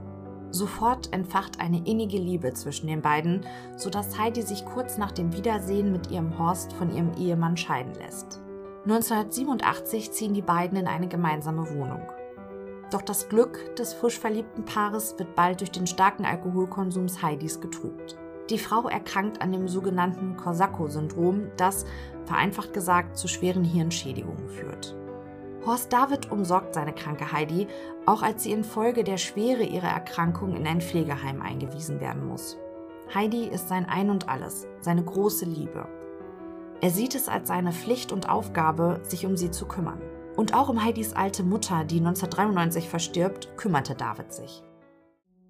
Sofort 0.50 1.12
entfacht 1.12 1.60
eine 1.60 1.86
innige 1.86 2.18
Liebe 2.18 2.54
zwischen 2.54 2.86
den 2.86 3.02
beiden, 3.02 3.44
sodass 3.76 4.18
Heidi 4.18 4.42
sich 4.42 4.64
kurz 4.64 4.96
nach 4.96 5.12
dem 5.12 5.34
Wiedersehen 5.34 5.92
mit 5.92 6.10
ihrem 6.10 6.38
Horst 6.38 6.72
von 6.72 6.90
ihrem 6.94 7.12
Ehemann 7.14 7.56
scheiden 7.56 7.94
lässt. 7.94 8.40
1987 8.84 10.12
ziehen 10.12 10.32
die 10.32 10.42
beiden 10.42 10.78
in 10.78 10.86
eine 10.86 11.08
gemeinsame 11.08 11.68
Wohnung. 11.74 12.02
Doch 12.90 13.02
das 13.02 13.28
Glück 13.28 13.76
des 13.76 13.92
frisch 13.92 14.18
verliebten 14.18 14.64
Paares 14.64 15.18
wird 15.18 15.34
bald 15.34 15.60
durch 15.60 15.70
den 15.70 15.86
starken 15.86 16.24
Alkoholkonsums 16.24 17.22
Heidis 17.22 17.60
getrübt. 17.60 18.16
Die 18.48 18.58
Frau 18.58 18.88
erkrankt 18.88 19.42
an 19.42 19.52
dem 19.52 19.68
sogenannten 19.68 20.38
Korsako-Syndrom, 20.38 21.48
das, 21.58 21.84
vereinfacht 22.24 22.72
gesagt, 22.72 23.18
zu 23.18 23.28
schweren 23.28 23.64
Hirnschädigungen 23.64 24.48
führt. 24.48 24.96
Horst 25.68 25.92
David 25.92 26.32
umsorgt 26.32 26.72
seine 26.72 26.94
kranke 26.94 27.30
Heidi, 27.30 27.66
auch 28.06 28.22
als 28.22 28.42
sie 28.42 28.52
infolge 28.52 29.04
der 29.04 29.18
Schwere 29.18 29.64
ihrer 29.64 29.88
Erkrankung 29.88 30.56
in 30.56 30.66
ein 30.66 30.80
Pflegeheim 30.80 31.42
eingewiesen 31.42 32.00
werden 32.00 32.26
muss. 32.26 32.56
Heidi 33.12 33.46
ist 33.46 33.68
sein 33.68 33.84
Ein 33.84 34.08
und 34.08 34.30
alles, 34.30 34.66
seine 34.80 35.04
große 35.04 35.44
Liebe. 35.44 35.86
Er 36.80 36.88
sieht 36.88 37.14
es 37.14 37.28
als 37.28 37.48
seine 37.48 37.72
Pflicht 37.72 38.12
und 38.12 38.30
Aufgabe, 38.30 39.00
sich 39.02 39.26
um 39.26 39.36
sie 39.36 39.50
zu 39.50 39.66
kümmern. 39.66 40.00
Und 40.36 40.54
auch 40.54 40.70
um 40.70 40.82
Heidis 40.82 41.12
alte 41.12 41.42
Mutter, 41.42 41.84
die 41.84 41.98
1993 41.98 42.88
verstirbt, 42.88 43.58
kümmerte 43.58 43.94
David 43.94 44.32
sich. 44.32 44.62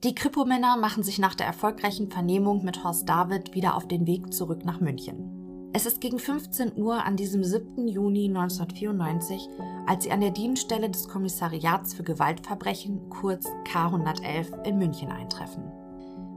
Die 0.02 0.16
Kripo-Männer 0.16 0.78
machen 0.78 1.04
sich 1.04 1.20
nach 1.20 1.36
der 1.36 1.46
erfolgreichen 1.46 2.10
Vernehmung 2.10 2.64
mit 2.64 2.82
Horst 2.82 3.08
David 3.08 3.54
wieder 3.54 3.76
auf 3.76 3.86
den 3.86 4.04
Weg 4.08 4.32
zurück 4.34 4.64
nach 4.64 4.80
München. 4.80 5.37
Es 5.74 5.84
ist 5.84 6.00
gegen 6.00 6.18
15 6.18 6.76
Uhr 6.76 7.04
an 7.04 7.16
diesem 7.16 7.44
7. 7.44 7.88
Juni 7.88 8.26
1994, 8.28 9.48
als 9.86 10.04
sie 10.04 10.10
an 10.10 10.20
der 10.20 10.30
Dienststelle 10.30 10.88
des 10.88 11.08
Kommissariats 11.08 11.92
für 11.92 12.02
Gewaltverbrechen, 12.02 13.10
kurz 13.10 13.46
K111, 13.70 14.64
in 14.64 14.78
München 14.78 15.10
eintreffen. 15.10 15.64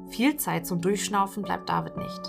Viel 0.10 0.36
Zeit 0.36 0.68
zum 0.68 0.82
Durchschnaufen 0.82 1.44
bleibt 1.44 1.70
David 1.70 1.96
nicht. 1.96 2.22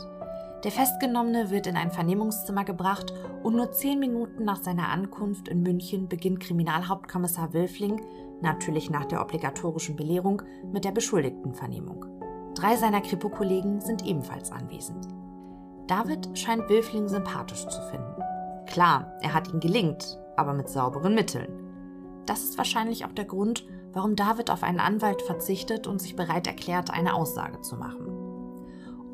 Der 0.62 0.70
Festgenommene 0.70 1.50
wird 1.50 1.66
in 1.66 1.76
ein 1.76 1.90
Vernehmungszimmer 1.90 2.64
gebracht 2.64 3.12
und 3.42 3.57
nur 3.57 3.72
zehn 3.72 3.98
Minuten 3.98 4.44
nach 4.44 4.62
seiner 4.62 4.88
Ankunft 4.88 5.48
in 5.48 5.62
München 5.62 6.09
beginnt 6.09 6.38
Kriminalhauptkommissar 6.38 7.53
Wilfling, 7.53 8.00
natürlich 8.40 8.90
nach 8.90 9.07
der 9.07 9.20
obligatorischen 9.20 9.96
Belehrung, 9.96 10.42
mit 10.72 10.84
der 10.84 10.92
Beschuldigtenvernehmung. 10.92 12.07
Drei 12.55 12.76
seiner 12.76 13.00
Kripo-Kollegen 13.00 13.80
sind 13.80 14.07
ebenfalls 14.07 14.53
anwesend. 14.53 15.09
David 15.93 16.38
scheint 16.38 16.70
Wilfling 16.70 17.07
sympathisch 17.07 17.66
zu 17.66 17.82
finden. 17.90 18.22
Klar, 18.64 19.12
er 19.20 19.34
hat 19.34 19.53
ihn 19.53 19.61
gelingt, 19.61 20.18
aber 20.38 20.55
mit 20.55 20.70
sauberen 20.70 21.14
Mitteln. 21.14 21.53
Das 22.24 22.45
ist 22.45 22.57
wahrscheinlich 22.57 23.05
auch 23.05 23.12
der 23.12 23.26
Grund, 23.26 23.66
warum 23.93 24.16
David 24.16 24.49
auf 24.49 24.62
einen 24.62 24.80
Anwalt 24.80 25.20
verzichtet 25.20 25.86
und 25.86 26.01
sich 26.01 26.16
bereit 26.16 26.47
erklärt, 26.47 26.88
eine 26.88 27.12
Aussage 27.12 27.61
zu 27.61 27.76
machen. 27.76 28.07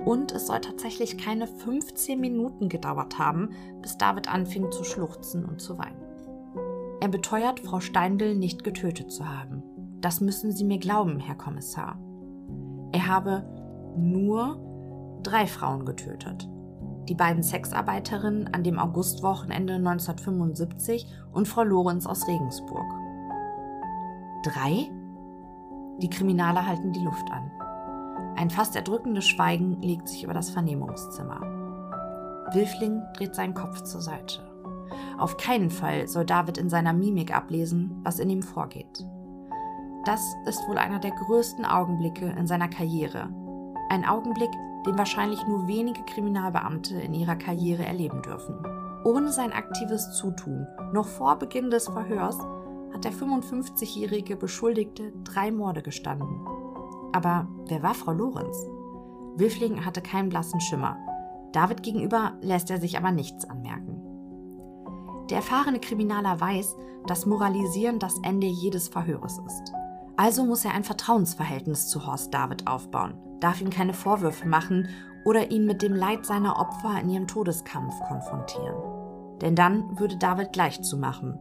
Und 0.05 0.31
es 0.31 0.47
soll 0.47 0.61
tatsächlich 0.61 1.19
keine 1.19 1.49
15 1.49 2.21
Minuten 2.21 2.69
gedauert 2.69 3.19
haben, 3.19 3.51
bis 3.83 3.99
David 3.99 4.33
anfing 4.33 4.71
zu 4.71 4.85
schluchzen 4.85 5.47
und 5.47 5.61
zu 5.61 5.79
weinen. 5.79 6.01
Er 7.01 7.09
beteuert, 7.09 7.59
Frau 7.59 7.81
Steindl 7.81 8.37
nicht 8.37 8.63
getötet 8.63 9.11
zu 9.11 9.29
haben. 9.29 9.65
Das 10.01 10.21
müssen 10.21 10.53
Sie 10.53 10.63
mir 10.63 10.79
glauben, 10.79 11.19
Herr 11.19 11.35
Kommissar. 11.35 11.99
Er 12.93 13.09
habe 13.09 13.43
nur 13.97 15.21
drei 15.25 15.49
Frauen 15.49 15.85
getötet 15.85 16.49
die 17.09 17.15
beiden 17.15 17.43
Sexarbeiterinnen 17.43 18.53
an 18.53 18.63
dem 18.63 18.79
Augustwochenende 18.79 19.75
1975 19.75 21.07
und 21.33 21.49
Frau 21.49 21.63
Lorenz 21.63 22.07
aus 22.07 22.27
Regensburg. 22.29 22.87
Drei? 24.43 24.91
Die 26.01 26.11
Kriminale 26.11 26.65
halten 26.67 26.93
die 26.93 27.05
Luft 27.05 27.31
an. 27.33 27.51
Ein 28.37 28.51
fast 28.51 28.77
erdrückendes 28.77 29.27
Schweigen 29.27 29.81
legt 29.81 30.09
sich 30.09 30.23
über 30.23 30.35
das 30.35 30.51
Vernehmungszimmer. 30.51 31.41
Wilfling 32.53 33.03
dreht 33.15 33.35
seinen 33.35 33.55
Kopf 33.55 33.83
zur 33.83 34.01
Seite. 34.01 34.43
Auf 35.19 35.37
keinen 35.37 35.71
Fall 35.71 36.07
soll 36.07 36.25
David 36.25 36.57
in 36.59 36.71
seiner 36.71 36.93
Mimik 36.93 37.35
ablesen, 37.35 38.01
was 38.05 38.21
in 38.21 38.31
ihm 38.31 38.43
vorgeht. 38.43 39.05
Das 40.05 40.23
ist 40.47 40.67
wohl 40.69 40.79
einer 40.79 41.01
der 41.01 41.11
größten 41.11 41.65
Augenblicke 41.65 42.27
in 42.27 42.47
seiner 42.47 42.69
Karriere. 42.69 43.29
Ein 43.91 44.05
Augenblick, 44.05 44.51
den 44.87 44.99
wahrscheinlich 44.99 45.47
nur 45.47 45.67
wenige 45.67 46.03
Kriminalbeamte 46.05 47.01
in 47.01 47.15
ihrer 47.15 47.37
Karriere 47.37 47.85
erleben 47.85 48.23
dürfen. 48.23 48.57
Ohne 49.05 49.33
sein 49.33 49.53
aktives 49.53 50.13
Zutun, 50.13 50.67
noch 50.93 51.07
vor 51.07 51.37
Beginn 51.37 51.71
des 51.71 51.89
Verhörs, 51.89 52.39
hat 52.93 53.05
der 53.05 53.13
55-jährige 53.13 54.37
Beschuldigte 54.37 55.13
drei 55.25 55.51
Morde 55.51 55.83
gestanden. 55.83 56.41
Aber 57.13 57.49
wer 57.67 57.83
war 57.83 57.95
Frau 57.95 58.13
Lorenz? 58.13 58.67
Wilfling 59.37 59.85
hatte 59.85 60.03
keinen 60.03 60.29
blassen 60.29 60.61
Schimmer. 60.61 60.97
David 61.53 61.83
gegenüber 61.83 62.33
lässt 62.41 62.71
er 62.71 62.81
sich 62.81 62.99
aber 62.99 63.13
nichts 63.13 63.49
anmerken. 63.49 64.03
Der 65.31 65.39
erfahrene 65.39 65.79
Kriminaler 65.79 66.41
weiß, 66.41 66.77
dass 67.07 67.27
Moralisieren 67.27 67.99
das 67.99 68.15
Ende 68.23 68.47
jedes 68.47 68.89
Verhöres 68.89 69.39
ist. 69.47 69.73
Also 70.17 70.45
muss 70.45 70.65
er 70.65 70.73
ein 70.73 70.85
Vertrauensverhältnis 70.85 71.89
zu 71.89 72.07
Horst 72.07 72.35
David 72.35 72.67
aufbauen, 72.67 73.15
darf 73.41 73.61
ihm 73.61 73.71
keine 73.71 73.95
Vorwürfe 73.95 74.47
machen 74.47 74.89
oder 75.25 75.51
ihn 75.51 75.67
mit 75.67 75.83
dem 75.83 75.95
Leid 75.95 76.25
seiner 76.27 76.59
Opfer 76.59 77.01
in 77.01 77.11
ihrem 77.11 77.27
Todeskampf 77.27 77.95
konfrontieren. 78.09 79.39
Denn 79.41 79.55
dann 79.55 79.99
würde 79.99 80.17
David 80.17 80.53
gleich 80.53 80.83
zu 80.83 80.97
machen. 80.97 81.39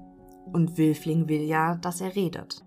Und 0.54 0.78
Wilfling 0.78 1.28
will 1.28 1.42
ja, 1.42 1.76
dass 1.76 2.02
er 2.02 2.16
redet. 2.16 2.64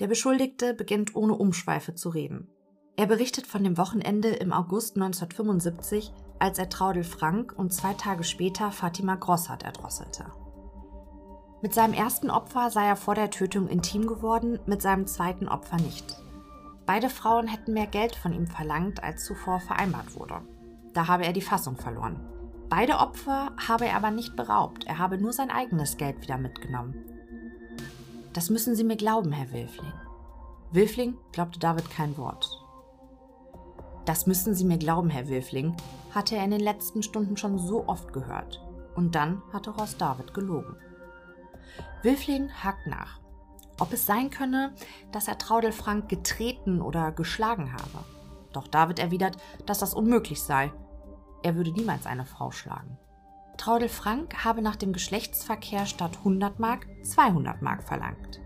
Der 0.00 0.06
Beschuldigte 0.06 0.74
beginnt 0.74 1.14
ohne 1.14 1.34
Umschweife 1.34 1.94
zu 1.94 2.08
reden. 2.08 2.48
Er 2.96 3.06
berichtet 3.06 3.46
von 3.46 3.64
dem 3.64 3.78
Wochenende 3.78 4.28
im 4.28 4.52
August 4.52 4.96
1975, 4.96 6.12
als 6.38 6.58
er 6.58 6.68
Traudel 6.68 7.04
Frank 7.04 7.54
und 7.56 7.72
zwei 7.72 7.94
Tage 7.94 8.24
später 8.24 8.70
Fatima 8.70 9.14
Grossart 9.14 9.62
erdrosselte. 9.62 10.26
Mit 11.62 11.72
seinem 11.72 11.94
ersten 11.94 12.28
Opfer 12.28 12.70
sei 12.70 12.86
er 12.86 12.96
vor 12.96 13.14
der 13.14 13.30
Tötung 13.30 13.68
intim 13.68 14.06
geworden, 14.06 14.58
mit 14.66 14.82
seinem 14.82 15.06
zweiten 15.06 15.48
Opfer 15.48 15.76
nicht. 15.76 16.21
Beide 16.86 17.10
Frauen 17.10 17.46
hätten 17.46 17.74
mehr 17.74 17.86
Geld 17.86 18.16
von 18.16 18.32
ihm 18.32 18.46
verlangt, 18.46 19.02
als 19.02 19.24
zuvor 19.24 19.60
vereinbart 19.60 20.16
wurde. 20.16 20.40
Da 20.92 21.06
habe 21.08 21.24
er 21.24 21.32
die 21.32 21.40
Fassung 21.40 21.76
verloren. 21.76 22.20
Beide 22.68 22.98
Opfer 22.98 23.52
habe 23.68 23.86
er 23.86 23.96
aber 23.96 24.10
nicht 24.10 24.34
beraubt, 24.34 24.86
er 24.86 24.98
habe 24.98 25.18
nur 25.18 25.32
sein 25.32 25.50
eigenes 25.50 25.96
Geld 25.96 26.22
wieder 26.22 26.38
mitgenommen. 26.38 26.94
Das 28.32 28.48
müssen 28.48 28.74
Sie 28.74 28.84
mir 28.84 28.96
glauben, 28.96 29.30
Herr 29.32 29.52
Wilfling. 29.52 29.92
Wilfling 30.70 31.18
glaubte 31.32 31.58
David 31.58 31.90
kein 31.90 32.16
Wort. 32.16 32.48
Das 34.06 34.26
müssen 34.26 34.54
Sie 34.54 34.64
mir 34.64 34.78
glauben, 34.78 35.10
Herr 35.10 35.28
Wilfling, 35.28 35.76
hatte 36.14 36.36
er 36.36 36.44
in 36.44 36.50
den 36.50 36.60
letzten 36.60 37.02
Stunden 37.02 37.36
schon 37.36 37.58
so 37.58 37.86
oft 37.86 38.12
gehört. 38.12 38.60
Und 38.96 39.14
dann 39.14 39.42
hatte 39.52 39.70
Ross 39.70 39.96
David 39.96 40.34
gelogen. 40.34 40.76
Wilfling 42.02 42.50
hakt 42.50 42.86
nach. 42.86 43.21
Ob 43.82 43.92
es 43.92 44.06
sein 44.06 44.30
könne, 44.30 44.72
dass 45.10 45.26
er 45.26 45.38
Traudel 45.38 45.72
Frank 45.72 46.08
getreten 46.08 46.80
oder 46.80 47.10
geschlagen 47.10 47.72
habe. 47.72 48.04
Doch 48.52 48.68
David 48.68 49.00
erwidert, 49.00 49.38
dass 49.66 49.80
das 49.80 49.92
unmöglich 49.92 50.40
sei. 50.40 50.70
Er 51.42 51.56
würde 51.56 51.72
niemals 51.72 52.06
eine 52.06 52.24
Frau 52.24 52.52
schlagen. 52.52 52.96
Traudel 53.56 53.88
Frank 53.88 54.44
habe 54.44 54.62
nach 54.62 54.76
dem 54.76 54.92
Geschlechtsverkehr 54.92 55.86
statt 55.86 56.18
100 56.18 56.60
Mark 56.60 56.86
200 57.02 57.60
Mark 57.60 57.82
verlangt. 57.82 58.40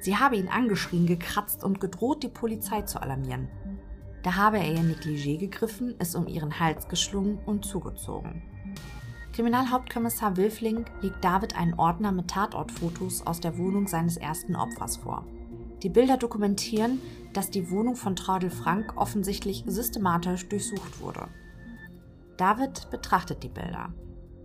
Sie 0.00 0.16
habe 0.16 0.36
ihn 0.36 0.48
angeschrien, 0.48 1.04
gekratzt 1.04 1.62
und 1.62 1.78
gedroht, 1.78 2.22
die 2.22 2.28
Polizei 2.28 2.80
zu 2.80 3.02
alarmieren. 3.02 3.50
Da 4.22 4.36
habe 4.36 4.60
er 4.60 4.72
ihr 4.72 4.80
Negligé 4.80 5.36
gegriffen, 5.36 5.94
es 5.98 6.14
um 6.14 6.26
ihren 6.26 6.58
Hals 6.58 6.88
geschlungen 6.88 7.38
und 7.44 7.66
zugezogen. 7.66 8.49
Kriminalhauptkommissar 9.32 10.36
Wilfling 10.36 10.86
legt 11.02 11.24
David 11.24 11.56
einen 11.56 11.74
Ordner 11.74 12.10
mit 12.10 12.28
Tatortfotos 12.28 13.26
aus 13.26 13.40
der 13.40 13.56
Wohnung 13.58 13.86
seines 13.86 14.16
ersten 14.16 14.56
Opfers 14.56 14.96
vor. 14.96 15.24
Die 15.82 15.88
Bilder 15.88 16.16
dokumentieren, 16.16 17.00
dass 17.32 17.50
die 17.50 17.70
Wohnung 17.70 17.94
von 17.94 18.16
Traudel 18.16 18.50
Frank 18.50 18.94
offensichtlich 18.96 19.64
systematisch 19.66 20.48
durchsucht 20.48 21.00
wurde. 21.00 21.28
David 22.36 22.90
betrachtet 22.90 23.42
die 23.42 23.48
Bilder. 23.48 23.94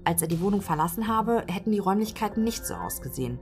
Als 0.03 0.21
er 0.21 0.27
die 0.27 0.39
Wohnung 0.39 0.61
verlassen 0.61 1.07
habe, 1.07 1.43
hätten 1.47 1.71
die 1.71 1.79
Räumlichkeiten 1.79 2.43
nicht 2.43 2.65
so 2.65 2.75
ausgesehen. 2.75 3.39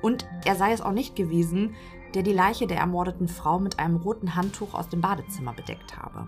Und 0.00 0.26
er 0.44 0.56
sei 0.56 0.72
es 0.72 0.80
auch 0.80 0.92
nicht 0.92 1.14
gewesen, 1.14 1.74
der 2.14 2.22
die 2.22 2.32
Leiche 2.32 2.66
der 2.66 2.78
ermordeten 2.78 3.28
Frau 3.28 3.58
mit 3.58 3.78
einem 3.78 3.96
roten 3.96 4.34
Handtuch 4.34 4.72
aus 4.72 4.88
dem 4.88 5.02
Badezimmer 5.02 5.52
bedeckt 5.52 5.98
habe. 5.98 6.26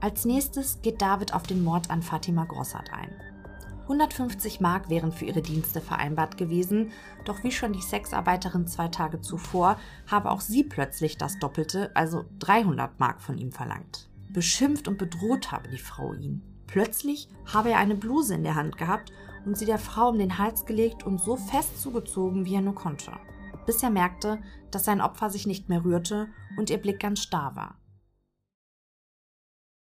Als 0.00 0.24
nächstes 0.24 0.80
geht 0.82 1.02
David 1.02 1.34
auf 1.34 1.42
den 1.42 1.64
Mord 1.64 1.90
an 1.90 2.02
Fatima 2.02 2.44
Grossart 2.44 2.92
ein. 2.92 3.10
150 3.88 4.60
Mark 4.60 4.90
wären 4.90 5.12
für 5.12 5.24
ihre 5.24 5.40
Dienste 5.40 5.80
vereinbart 5.80 6.36
gewesen, 6.36 6.92
doch 7.24 7.42
wie 7.42 7.50
schon 7.50 7.72
die 7.72 7.80
Sexarbeiterin 7.80 8.66
zwei 8.66 8.88
Tage 8.88 9.22
zuvor, 9.22 9.78
habe 10.06 10.30
auch 10.30 10.42
sie 10.42 10.62
plötzlich 10.62 11.16
das 11.16 11.38
Doppelte, 11.38 11.90
also 11.96 12.26
300 12.40 13.00
Mark 13.00 13.22
von 13.22 13.38
ihm 13.38 13.50
verlangt. 13.50 14.10
Beschimpft 14.28 14.88
und 14.88 14.98
bedroht 14.98 15.52
habe 15.52 15.70
die 15.70 15.78
Frau 15.78 16.12
ihn. 16.12 16.42
Plötzlich 16.66 17.30
habe 17.46 17.70
er 17.70 17.78
eine 17.78 17.94
Bluse 17.94 18.34
in 18.34 18.42
der 18.42 18.56
Hand 18.56 18.76
gehabt 18.76 19.10
und 19.46 19.56
sie 19.56 19.64
der 19.64 19.78
Frau 19.78 20.10
um 20.10 20.18
den 20.18 20.36
Hals 20.36 20.66
gelegt 20.66 21.04
und 21.04 21.18
so 21.18 21.36
fest 21.36 21.80
zugezogen, 21.80 22.44
wie 22.44 22.56
er 22.56 22.60
nur 22.60 22.74
konnte, 22.74 23.12
bis 23.64 23.82
er 23.82 23.88
merkte, 23.88 24.42
dass 24.70 24.84
sein 24.84 25.00
Opfer 25.00 25.30
sich 25.30 25.46
nicht 25.46 25.70
mehr 25.70 25.82
rührte 25.82 26.28
und 26.58 26.68
ihr 26.68 26.78
Blick 26.78 27.00
ganz 27.00 27.20
starr 27.22 27.56
war. 27.56 27.80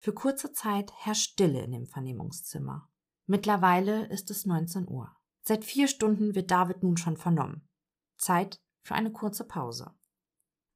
Für 0.01 0.13
kurze 0.13 0.53
Zeit 0.53 0.93
herrscht 0.97 1.35
Stille 1.35 1.63
in 1.63 1.71
dem 1.71 1.87
Vernehmungszimmer. 1.87 2.89
Mittlerweile 3.27 4.07
ist 4.07 4.31
es 4.31 4.47
19 4.47 4.89
Uhr. 4.89 5.15
Seit 5.43 5.65
vier 5.65 5.89
Stunden 5.89 6.35
wird 6.35 6.51
David 6.51 6.83
nun 6.83 6.97
schon 6.97 7.17
vernommen. 7.17 7.69
Zeit 8.17 8.61
für 8.83 8.95
eine 8.95 9.13
kurze 9.13 9.45
Pause. 9.45 9.95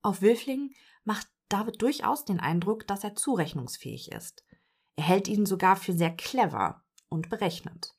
Auf 0.02 0.22
Wilfling 0.22 0.74
macht 1.04 1.28
David 1.48 1.80
durchaus 1.82 2.24
den 2.24 2.40
Eindruck, 2.40 2.86
dass 2.86 3.04
er 3.04 3.14
zurechnungsfähig 3.14 4.12
ist. 4.12 4.44
Er 4.96 5.04
hält 5.04 5.28
ihn 5.28 5.46
sogar 5.46 5.76
für 5.76 5.92
sehr 5.92 6.14
clever 6.14 6.84
und 7.08 7.28
berechnet. 7.28 7.96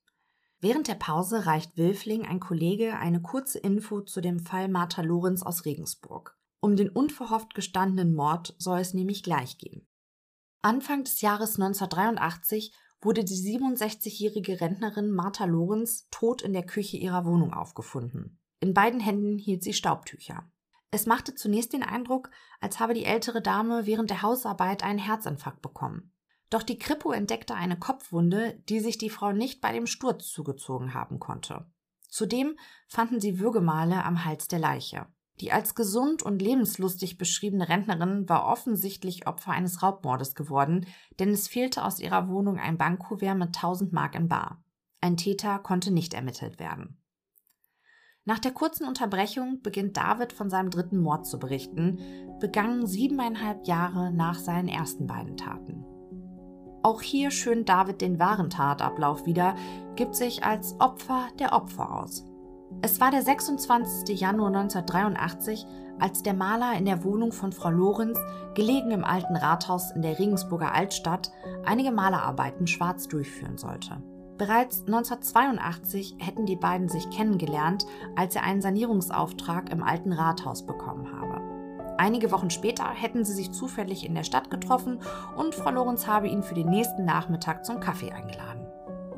Während 0.59 0.87
der 0.87 0.95
Pause 0.95 1.45
reicht 1.45 1.77
Wilfling 1.77 2.25
ein 2.25 2.39
Kollege 2.39 2.97
eine 2.97 3.21
kurze 3.21 3.59
Info 3.59 4.01
zu 4.01 4.21
dem 4.21 4.39
Fall 4.39 4.67
Martha 4.67 5.01
Lorenz 5.01 5.43
aus 5.43 5.65
Regensburg. 5.65 6.37
Um 6.59 6.75
den 6.75 6.89
unverhofft 6.89 7.53
gestandenen 7.53 8.15
Mord 8.15 8.55
soll 8.57 8.79
es 8.79 8.93
nämlich 8.93 9.21
gleich 9.21 9.59
gehen. 9.59 9.87
Anfang 10.61 11.03
des 11.03 11.21
Jahres 11.21 11.59
1983 11.59 12.73
wurde 13.07 13.23
die 13.23 13.35
67-jährige 13.35 14.59
Rentnerin 14.59 15.11
Martha 15.11 15.45
Lorenz 15.45 16.09
tot 16.11 16.41
in 16.41 16.51
der 16.51 16.65
Küche 16.65 16.97
ihrer 16.97 17.23
Wohnung 17.23 17.53
aufgefunden. 17.53 18.37
In 18.59 18.73
beiden 18.73 18.99
Händen 18.99 19.37
hielt 19.37 19.63
sie 19.63 19.71
Staubtücher. 19.71 20.51
Es 20.91 21.05
machte 21.05 21.33
zunächst 21.33 21.71
den 21.71 21.83
Eindruck, 21.83 22.29
als 22.59 22.81
habe 22.81 22.93
die 22.93 23.05
ältere 23.05 23.41
Dame 23.41 23.85
während 23.85 24.09
der 24.09 24.23
Hausarbeit 24.23 24.83
einen 24.83 24.99
Herzinfarkt 24.99 25.61
bekommen. 25.61 26.11
Doch 26.49 26.63
die 26.63 26.77
Kripo 26.77 27.13
entdeckte 27.13 27.55
eine 27.55 27.79
Kopfwunde, 27.79 28.61
die 28.67 28.81
sich 28.81 28.97
die 28.97 29.09
Frau 29.09 29.31
nicht 29.31 29.61
bei 29.61 29.71
dem 29.71 29.87
Sturz 29.87 30.27
zugezogen 30.27 30.93
haben 30.93 31.21
konnte. 31.21 31.65
Zudem 32.09 32.59
fanden 32.89 33.21
sie 33.21 33.39
Würgemale 33.39 34.03
am 34.03 34.25
Hals 34.25 34.49
der 34.49 34.59
Leiche. 34.59 35.07
Die 35.39 35.51
als 35.51 35.75
gesund 35.75 36.23
und 36.23 36.41
lebenslustig 36.41 37.17
beschriebene 37.17 37.69
Rentnerin 37.69 38.27
war 38.27 38.47
offensichtlich 38.47 39.27
Opfer 39.27 39.51
eines 39.51 39.83
Raubmordes 39.83 40.33
geworden, 40.33 40.87
denn 41.19 41.29
es 41.29 41.47
fehlte 41.47 41.85
aus 41.85 41.99
ihrer 41.99 42.27
Wohnung 42.27 42.57
ein 42.57 42.77
Bankkuvert 42.77 43.37
mit 43.37 43.55
1000 43.55 43.93
Mark 43.93 44.15
in 44.15 44.27
Bar. 44.27 44.63
Ein 44.99 45.15
Täter 45.15 45.59
konnte 45.59 45.91
nicht 45.91 46.15
ermittelt 46.15 46.59
werden. 46.59 46.97
Nach 48.25 48.39
der 48.39 48.51
kurzen 48.51 48.85
Unterbrechung 48.87 49.61
beginnt 49.61 49.95
David 49.95 50.33
von 50.33 50.49
seinem 50.49 50.69
dritten 50.69 50.97
Mord 50.99 51.25
zu 51.25 51.39
berichten, 51.39 51.99
begangen 52.39 52.85
siebeneinhalb 52.85 53.65
Jahre 53.67 54.11
nach 54.11 54.35
seinen 54.35 54.67
ersten 54.67 55.07
beiden 55.07 55.37
Taten. 55.37 55.85
Auch 56.83 57.01
hier 57.01 57.31
schönt 57.31 57.69
David 57.69 58.01
den 58.01 58.19
wahren 58.19 58.49
Tatablauf 58.49 59.25
wieder, 59.25 59.55
gibt 59.95 60.15
sich 60.15 60.43
als 60.43 60.75
Opfer 60.79 61.27
der 61.39 61.53
Opfer 61.53 62.01
aus. 62.01 62.25
Es 62.81 62.99
war 62.99 63.11
der 63.11 63.21
26. 63.21 64.19
Januar 64.19 64.47
1983, 64.47 65.65
als 65.99 66.21
der 66.21 66.33
Maler 66.33 66.77
in 66.77 66.85
der 66.85 67.03
Wohnung 67.03 67.31
von 67.31 67.51
Frau 67.51 67.69
Lorenz, 67.69 68.19
gelegen 68.53 68.91
im 68.91 69.03
alten 69.03 69.35
Rathaus 69.35 69.91
in 69.91 70.01
der 70.01 70.19
Regensburger 70.19 70.73
Altstadt, 70.73 71.31
einige 71.65 71.91
Malerarbeiten 71.91 72.67
schwarz 72.67 73.07
durchführen 73.07 73.57
sollte. 73.57 73.97
Bereits 74.37 74.81
1982 74.85 76.17
hätten 76.19 76.45
die 76.45 76.55
beiden 76.55 76.89
sich 76.89 77.09
kennengelernt, 77.09 77.85
als 78.15 78.35
er 78.35 78.43
einen 78.43 78.61
Sanierungsauftrag 78.61 79.71
im 79.71 79.81
alten 79.81 80.13
Rathaus 80.13 80.65
bekommen 80.65 81.11
habe. 81.11 81.41
Einige 81.97 82.31
Wochen 82.31 82.51
später 82.51 82.87
hätten 82.89 83.25
sie 83.25 83.33
sich 83.33 83.51
zufällig 83.51 84.05
in 84.05 84.13
der 84.13 84.23
Stadt 84.23 84.51
getroffen 84.51 84.99
und 85.35 85.55
Frau 85.55 85.71
Lorenz 85.71 86.05
habe 86.05 86.27
ihn 86.27 86.43
für 86.43 86.53
den 86.53 86.69
nächsten 86.69 87.05
Nachmittag 87.05 87.65
zum 87.65 87.79
Kaffee 87.79 88.11
eingeladen. 88.11 88.66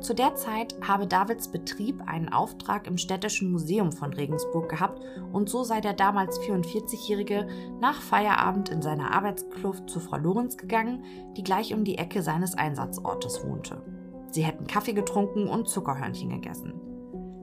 Zu 0.00 0.14
der 0.14 0.34
Zeit 0.34 0.74
habe 0.80 1.06
Davids 1.06 1.48
Betrieb 1.48 2.02
einen 2.06 2.30
Auftrag 2.30 2.86
im 2.86 2.96
Städtischen 2.96 3.52
Museum 3.52 3.92
von 3.92 4.14
Regensburg 4.14 4.70
gehabt 4.70 5.02
und 5.30 5.50
so 5.50 5.62
sei 5.62 5.82
der 5.82 5.92
damals 5.92 6.40
44-Jährige 6.40 7.46
nach 7.80 8.00
Feierabend 8.00 8.70
in 8.70 8.80
seiner 8.80 9.12
Arbeitskluft 9.12 9.90
zu 9.90 10.00
Frau 10.00 10.16
Lorenz 10.16 10.56
gegangen, 10.56 11.04
die 11.36 11.42
gleich 11.42 11.74
um 11.74 11.84
die 11.84 11.98
Ecke 11.98 12.22
seines 12.22 12.56
Einsatzortes 12.56 13.44
wohnte. 13.44 13.82
Sie 14.30 14.42
hätten 14.42 14.66
Kaffee 14.66 14.94
getrunken 14.94 15.46
und 15.48 15.68
Zuckerhörnchen 15.68 16.30
gegessen. 16.30 16.72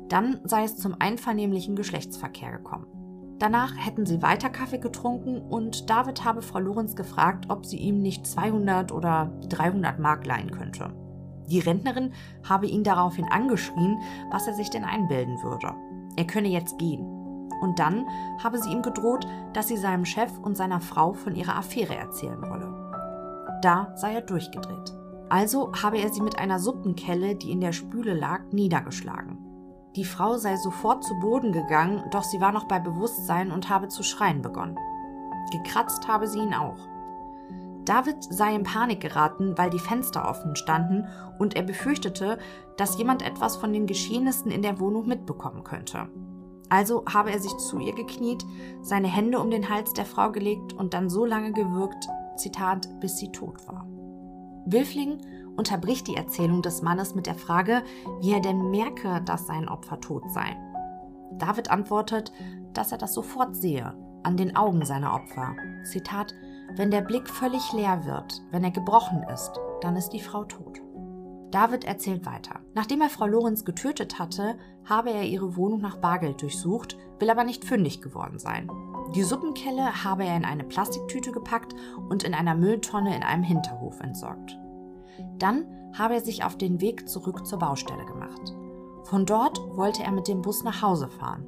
Dann 0.09 0.39
sei 0.43 0.63
es 0.63 0.77
zum 0.77 0.95
einvernehmlichen 0.97 1.75
Geschlechtsverkehr 1.75 2.51
gekommen. 2.53 2.87
Danach 3.37 3.73
hätten 3.77 4.07
sie 4.07 4.23
weiter 4.23 4.49
Kaffee 4.49 4.79
getrunken 4.79 5.41
und 5.41 5.91
David 5.91 6.25
habe 6.25 6.41
Frau 6.41 6.57
Lorenz 6.57 6.95
gefragt, 6.95 7.45
ob 7.49 7.67
sie 7.67 7.77
ihm 7.77 8.01
nicht 8.01 8.25
200 8.25 8.91
oder 8.91 9.31
300 9.47 9.99
Mark 9.99 10.25
leihen 10.25 10.49
könnte. 10.49 10.91
Die 11.49 11.59
Rentnerin 11.59 12.13
habe 12.47 12.67
ihn 12.67 12.83
daraufhin 12.83 13.25
angeschrien, 13.25 13.97
was 14.31 14.47
er 14.47 14.53
sich 14.53 14.69
denn 14.69 14.83
einbilden 14.83 15.41
würde. 15.43 15.73
Er 16.15 16.25
könne 16.25 16.49
jetzt 16.49 16.77
gehen. 16.77 17.05
Und 17.61 17.79
dann 17.79 18.05
habe 18.43 18.59
sie 18.59 18.71
ihm 18.71 18.81
gedroht, 18.81 19.27
dass 19.53 19.67
sie 19.67 19.77
seinem 19.77 20.05
Chef 20.05 20.31
und 20.39 20.55
seiner 20.55 20.81
Frau 20.81 21.13
von 21.13 21.35
ihrer 21.35 21.55
Affäre 21.55 21.95
erzählen 21.95 22.41
wolle. 22.41 23.59
Da 23.61 23.93
sei 23.95 24.13
er 24.13 24.21
durchgedreht. 24.21 24.93
Also 25.29 25.71
habe 25.81 25.97
er 25.97 26.09
sie 26.09 26.21
mit 26.21 26.37
einer 26.37 26.59
Suppenkelle, 26.59 27.35
die 27.35 27.51
in 27.51 27.59
der 27.59 27.73
Spüle 27.73 28.13
lag, 28.13 28.41
niedergeschlagen. 28.51 29.39
Die 29.95 30.05
Frau 30.05 30.37
sei 30.37 30.55
sofort 30.57 31.03
zu 31.03 31.15
Boden 31.19 31.51
gegangen, 31.51 32.03
doch 32.11 32.23
sie 32.23 32.39
war 32.39 32.51
noch 32.51 32.65
bei 32.65 32.79
Bewusstsein 32.79 33.51
und 33.51 33.69
habe 33.69 33.87
zu 33.87 34.03
schreien 34.03 34.41
begonnen. 34.41 34.77
Gekratzt 35.51 36.07
habe 36.07 36.27
sie 36.27 36.39
ihn 36.39 36.53
auch. 36.53 36.77
David 37.87 38.17
sei 38.29 38.53
in 38.53 38.63
Panik 38.63 38.99
geraten, 38.99 39.57
weil 39.57 39.69
die 39.69 39.79
Fenster 39.79 40.27
offen 40.27 40.57
standen 40.57 41.07
und 41.39 41.55
er 41.55 41.63
befürchtete, 41.63 42.37
dass 42.75 42.97
jemand 42.97 43.25
etwas 43.25 43.55
von 43.55 43.71
den 43.71 43.87
Geschehnissen 43.87 44.51
in 44.51 44.61
der 44.61 44.79
Wohnung 44.79 45.07
mitbekommen 45.07 45.63
könnte. 45.63 46.09
Also 46.69 47.05
habe 47.05 47.31
er 47.31 47.39
sich 47.39 47.55
zu 47.57 47.79
ihr 47.79 47.95
gekniet, 47.95 48.45
seine 48.81 49.07
Hände 49.07 49.39
um 49.39 49.49
den 49.49 49.69
Hals 49.69 49.93
der 49.93 50.05
Frau 50.05 50.31
gelegt 50.31 50.73
und 50.73 50.93
dann 50.93 51.09
so 51.09 51.25
lange 51.25 51.53
gewürgt, 51.53 52.07
Zitat, 52.35 52.89
bis 52.99 53.17
sie 53.17 53.31
tot 53.31 53.65
war. 53.67 53.87
Wilfling 54.65 55.21
unterbricht 55.55 56.07
die 56.07 56.17
Erzählung 56.17 56.61
des 56.61 56.81
Mannes 56.81 57.15
mit 57.15 57.25
der 57.25 57.35
Frage, 57.35 57.83
wie 58.19 58.33
er 58.33 58.41
denn 58.41 58.69
merke, 58.69 59.21
dass 59.23 59.47
sein 59.47 59.69
Opfer 59.69 60.01
tot 60.01 60.23
sei. 60.33 60.57
David 61.37 61.71
antwortet, 61.71 62.33
dass 62.73 62.91
er 62.91 62.97
das 62.97 63.13
sofort 63.13 63.55
sehe, 63.55 63.93
an 64.23 64.35
den 64.35 64.57
Augen 64.57 64.83
seiner 64.83 65.13
Opfer. 65.13 65.55
Zitat, 65.89 66.33
wenn 66.77 66.91
der 66.91 67.01
Blick 67.01 67.27
völlig 67.27 67.73
leer 67.73 68.05
wird, 68.05 68.41
wenn 68.51 68.63
er 68.63 68.71
gebrochen 68.71 69.23
ist, 69.33 69.59
dann 69.81 69.95
ist 69.95 70.09
die 70.09 70.19
Frau 70.19 70.43
tot. 70.45 70.79
David 71.51 71.85
erzählt 71.85 72.25
weiter. 72.25 72.59
Nachdem 72.75 73.01
er 73.01 73.09
Frau 73.09 73.25
Lorenz 73.25 73.65
getötet 73.65 74.19
hatte, 74.19 74.57
habe 74.85 75.09
er 75.09 75.23
ihre 75.23 75.55
Wohnung 75.55 75.81
nach 75.81 75.97
Bargeld 75.97 76.41
durchsucht, 76.41 76.97
will 77.19 77.29
aber 77.29 77.45
nicht 77.45 77.65
fündig 77.65 78.01
geworden 78.01 78.37
sein. 78.37 78.69
Die 79.15 79.23
Suppenkelle 79.23 80.03
habe 80.03 80.25
er 80.25 80.35
in 80.35 80.45
eine 80.45 80.65
Plastiktüte 80.65 81.31
gepackt 81.31 81.73
und 82.09 82.23
in 82.23 82.33
einer 82.33 82.53
Mülltonne 82.53 83.15
in 83.15 83.23
einem 83.23 83.43
Hinterhof 83.43 83.99
entsorgt. 84.01 84.57
Dann 85.39 85.65
habe 85.97 86.15
er 86.15 86.21
sich 86.21 86.43
auf 86.43 86.57
den 86.57 86.79
Weg 86.81 87.09
zurück 87.09 87.47
zur 87.47 87.59
Baustelle 87.59 88.05
gemacht. 88.05 88.53
Von 89.05 89.25
dort 89.25 89.59
wollte 89.75 90.03
er 90.03 90.11
mit 90.11 90.27
dem 90.27 90.41
Bus 90.41 90.63
nach 90.63 90.81
Hause 90.81 91.07
fahren. 91.07 91.47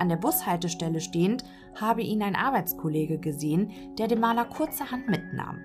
An 0.00 0.08
der 0.08 0.16
Bushaltestelle 0.16 0.98
stehend 0.98 1.44
habe 1.78 2.00
ihn 2.00 2.22
ein 2.22 2.34
Arbeitskollege 2.34 3.18
gesehen, 3.18 3.70
der 3.98 4.08
den 4.08 4.18
Maler 4.18 4.46
kurzerhand 4.46 5.08
mitnahm. 5.08 5.60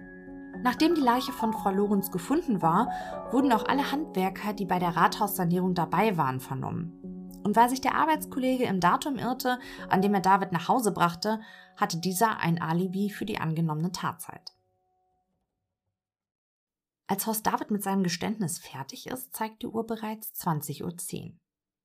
Nachdem 0.62 0.94
die 0.94 1.02
Leiche 1.02 1.32
von 1.32 1.54
Frau 1.54 1.72
Lorenz 1.72 2.12
gefunden 2.12 2.62
war, 2.62 2.92
wurden 3.32 3.54
auch 3.54 3.66
alle 3.66 3.94
Handwerker, 3.94 4.52
die 4.52 4.66
bei 4.66 4.78
der 4.78 4.98
Rathaussanierung 4.98 5.74
dabei 5.74 6.18
waren, 6.18 6.42
vernommen. 6.42 7.32
Und 7.46 7.56
weil 7.56 7.70
sich 7.70 7.80
der 7.80 7.96
Arbeitskollege 7.96 8.66
im 8.66 8.82
Datum 8.82 9.18
irrte, 9.18 9.58
an 9.88 10.02
dem 10.02 10.14
er 10.14 10.20
David 10.20 10.52
nach 10.52 10.68
Hause 10.68 10.92
brachte, 10.92 11.40
hatte 11.78 11.98
dieser 11.98 12.40
ein 12.40 12.62
Alibi 12.62 13.10
für 13.10 13.26
die 13.26 13.40
angenommene 13.40 13.94
Tatzeit. 13.94 14.54
Als 17.08 17.26
Horst 17.26 17.48
David 17.48 17.72
mit 17.72 17.84
seinem 17.84 18.04
Geständnis 18.04 18.60
fertig 18.60 19.08
ist, 19.08 19.34
zeigt 19.34 19.62
die 19.62 19.68
Uhr 19.68 19.88
bereits 19.88 20.34
20.10 20.46 20.84
Uhr. 20.84 21.34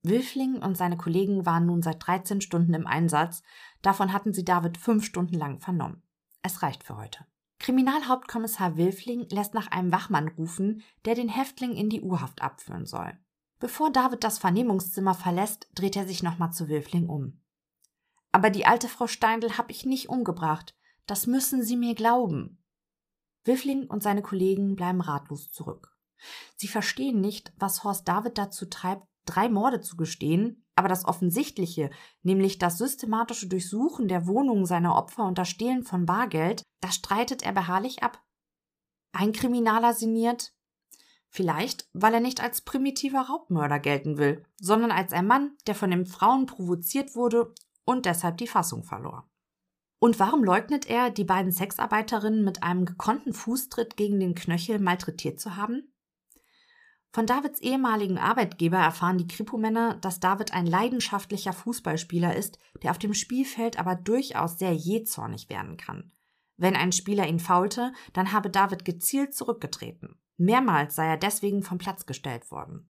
Wilfling 0.03 0.63
und 0.63 0.77
seine 0.77 0.97
Kollegen 0.97 1.45
waren 1.45 1.67
nun 1.67 1.83
seit 1.83 2.07
13 2.07 2.41
Stunden 2.41 2.73
im 2.75 2.87
Einsatz, 2.87 3.43
davon 3.83 4.13
hatten 4.13 4.33
sie 4.33 4.45
David 4.45 4.79
fünf 4.79 5.05
Stunden 5.05 5.35
lang 5.35 5.61
vernommen. 5.61 6.03
Es 6.43 6.63
reicht 6.63 6.85
für 6.85 6.97
heute. 6.97 7.27
Kriminalhauptkommissar 7.59 8.79
Wilfling 8.79 9.29
lässt 9.29 9.53
nach 9.53 9.67
einem 9.71 9.93
Wachmann 9.93 10.29
rufen, 10.29 10.83
der 11.05 11.15
den 11.15 11.29
Häftling 11.29 11.75
in 11.75 11.91
die 11.91 12.01
Urhaft 12.01 12.41
abführen 12.41 12.87
soll. 12.87 13.13
Bevor 13.59 13.93
David 13.93 14.25
das 14.25 14.39
Vernehmungszimmer 14.39 15.15
verlässt, 15.15 15.69
dreht 15.75 15.95
er 15.95 16.07
sich 16.07 16.23
nochmal 16.23 16.53
zu 16.53 16.69
Wilfling 16.69 17.11
um. 17.11 17.43
Aber 18.33 18.49
die 18.49 18.65
alte 18.65 18.89
Frau 18.89 19.07
Steindl 19.07 19.59
hab 19.59 19.71
ich 19.71 19.85
nicht 19.85 20.09
umgebracht. 20.09 20.75
Das 21.05 21.27
müssen 21.27 21.63
Sie 21.63 21.77
mir 21.77 21.95
glauben. 21.95 22.63
Wilfling 23.45 23.87
und 23.87 24.03
seine 24.03 24.23
Kollegen 24.23 24.77
bleiben 24.77 25.03
ratlos 25.03 25.53
zurück. 25.53 25.95
Sie 26.57 26.69
verstehen 26.69 27.21
nicht, 27.21 27.53
was 27.57 27.85
Horst 27.85 28.09
David 28.09 28.39
dazu 28.39 28.67
treibt, 28.67 29.07
drei 29.31 29.49
Morde 29.49 29.81
zu 29.81 29.97
gestehen, 29.97 30.65
aber 30.75 30.89
das 30.89 31.05
Offensichtliche, 31.05 31.91
nämlich 32.23 32.59
das 32.59 32.79
systematische 32.79 33.49
Durchsuchen 33.49 34.09
der 34.09 34.27
Wohnungen 34.27 34.67
seiner 34.67 34.97
Opfer 34.97 35.25
und 35.25 35.39
das 35.39 35.49
Stehlen 35.49 35.83
von 35.83 36.07
Bargeld, 36.07 36.63
das 36.81 36.95
streitet 36.95 37.43
er 37.43 37.53
beharrlich 37.53 38.03
ab. 38.03 38.23
Ein 39.13 39.33
Kriminaler 39.33 39.95
sinniert, 39.95 40.53
Vielleicht, 41.33 41.89
weil 41.93 42.13
er 42.15 42.21
nicht 42.21 42.43
als 42.43 42.61
primitiver 42.61 43.21
Raubmörder 43.21 43.79
gelten 43.79 44.19
will, 44.19 44.45
sondern 44.61 44.91
als 44.91 45.13
ein 45.13 45.29
Mann, 45.29 45.57
der 45.69 45.77
von 45.77 45.93
den 45.93 46.05
Frauen 46.05 46.47
provoziert 46.47 47.15
wurde 47.15 47.55
und 47.85 48.05
deshalb 48.05 48.39
die 48.39 48.49
Fassung 48.49 48.83
verlor. 48.83 49.31
Und 50.01 50.19
warum 50.19 50.43
leugnet 50.43 50.91
er, 50.91 51.11
die 51.11 51.25
beiden 51.25 51.53
Sexarbeiterinnen 51.53 52.43
mit 52.43 52.65
einem 52.65 52.85
gekonnten 52.85 53.33
Fußtritt 53.33 53.97
gegen 53.97 54.19
den 54.19 54.35
Knöchel 54.35 54.81
malträtiert 54.81 55.39
zu 55.39 55.55
haben? 55.55 55.90
Von 57.13 57.27
Davids 57.27 57.61
ehemaligen 57.61 58.19
Arbeitgeber 58.19 58.79
erfahren 58.79 59.19
die 59.19 59.27
Kripo-Männer, 59.27 59.97
dass 59.97 60.21
David 60.21 60.53
ein 60.53 60.67
leidenschaftlicher 60.67 61.53
Fußballspieler 61.53 62.37
ist, 62.37 62.59
der 62.83 62.93
auf 62.93 62.99
dem 62.99 63.15
Spielfeld 63.15 63.79
aber 63.81 63.97
durchaus 63.97 64.59
sehr 64.59 64.73
jähzornig 64.73 65.49
werden 65.49 65.77
kann. 65.77 66.13
Wenn 66.57 66.77
ein 66.77 66.93
Spieler 66.93 67.27
ihn 67.27 67.41
faulte, 67.41 67.93
dann 68.13 68.33
habe 68.33 68.51
David 68.51 68.85
gezielt 68.85 69.35
zurückgetreten. 69.35 70.21
Mehrmals 70.37 70.95
sei 70.95 71.07
er 71.07 71.17
deswegen 71.17 71.63
vom 71.63 71.79
Platz 71.79 72.07
gestellt 72.07 72.51
worden. 72.51 72.89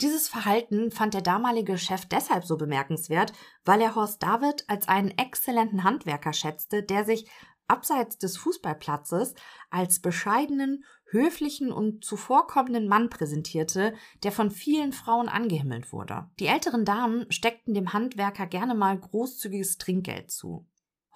Dieses 0.00 0.28
Verhalten 0.28 0.90
fand 0.90 1.14
der 1.14 1.22
damalige 1.22 1.78
Chef 1.78 2.06
deshalb 2.06 2.44
so 2.44 2.56
bemerkenswert, 2.56 3.32
weil 3.64 3.80
er 3.80 3.94
Horst 3.94 4.22
David 4.22 4.64
als 4.68 4.88
einen 4.88 5.10
exzellenten 5.10 5.84
Handwerker 5.84 6.32
schätzte, 6.32 6.82
der 6.82 7.04
sich 7.04 7.30
abseits 7.68 8.18
des 8.18 8.36
Fußballplatzes 8.36 9.34
als 9.70 10.00
bescheidenen, 10.00 10.84
höflichen 11.10 11.72
und 11.72 12.04
zuvorkommenden 12.04 12.88
Mann 12.88 13.10
präsentierte, 13.10 13.94
der 14.22 14.32
von 14.32 14.50
vielen 14.50 14.92
Frauen 14.92 15.28
angehimmelt 15.28 15.92
wurde. 15.92 16.30
Die 16.40 16.46
älteren 16.46 16.84
Damen 16.84 17.30
steckten 17.30 17.74
dem 17.74 17.92
Handwerker 17.92 18.46
gerne 18.46 18.74
mal 18.74 18.98
großzügiges 18.98 19.78
Trinkgeld 19.78 20.30
zu. 20.30 20.66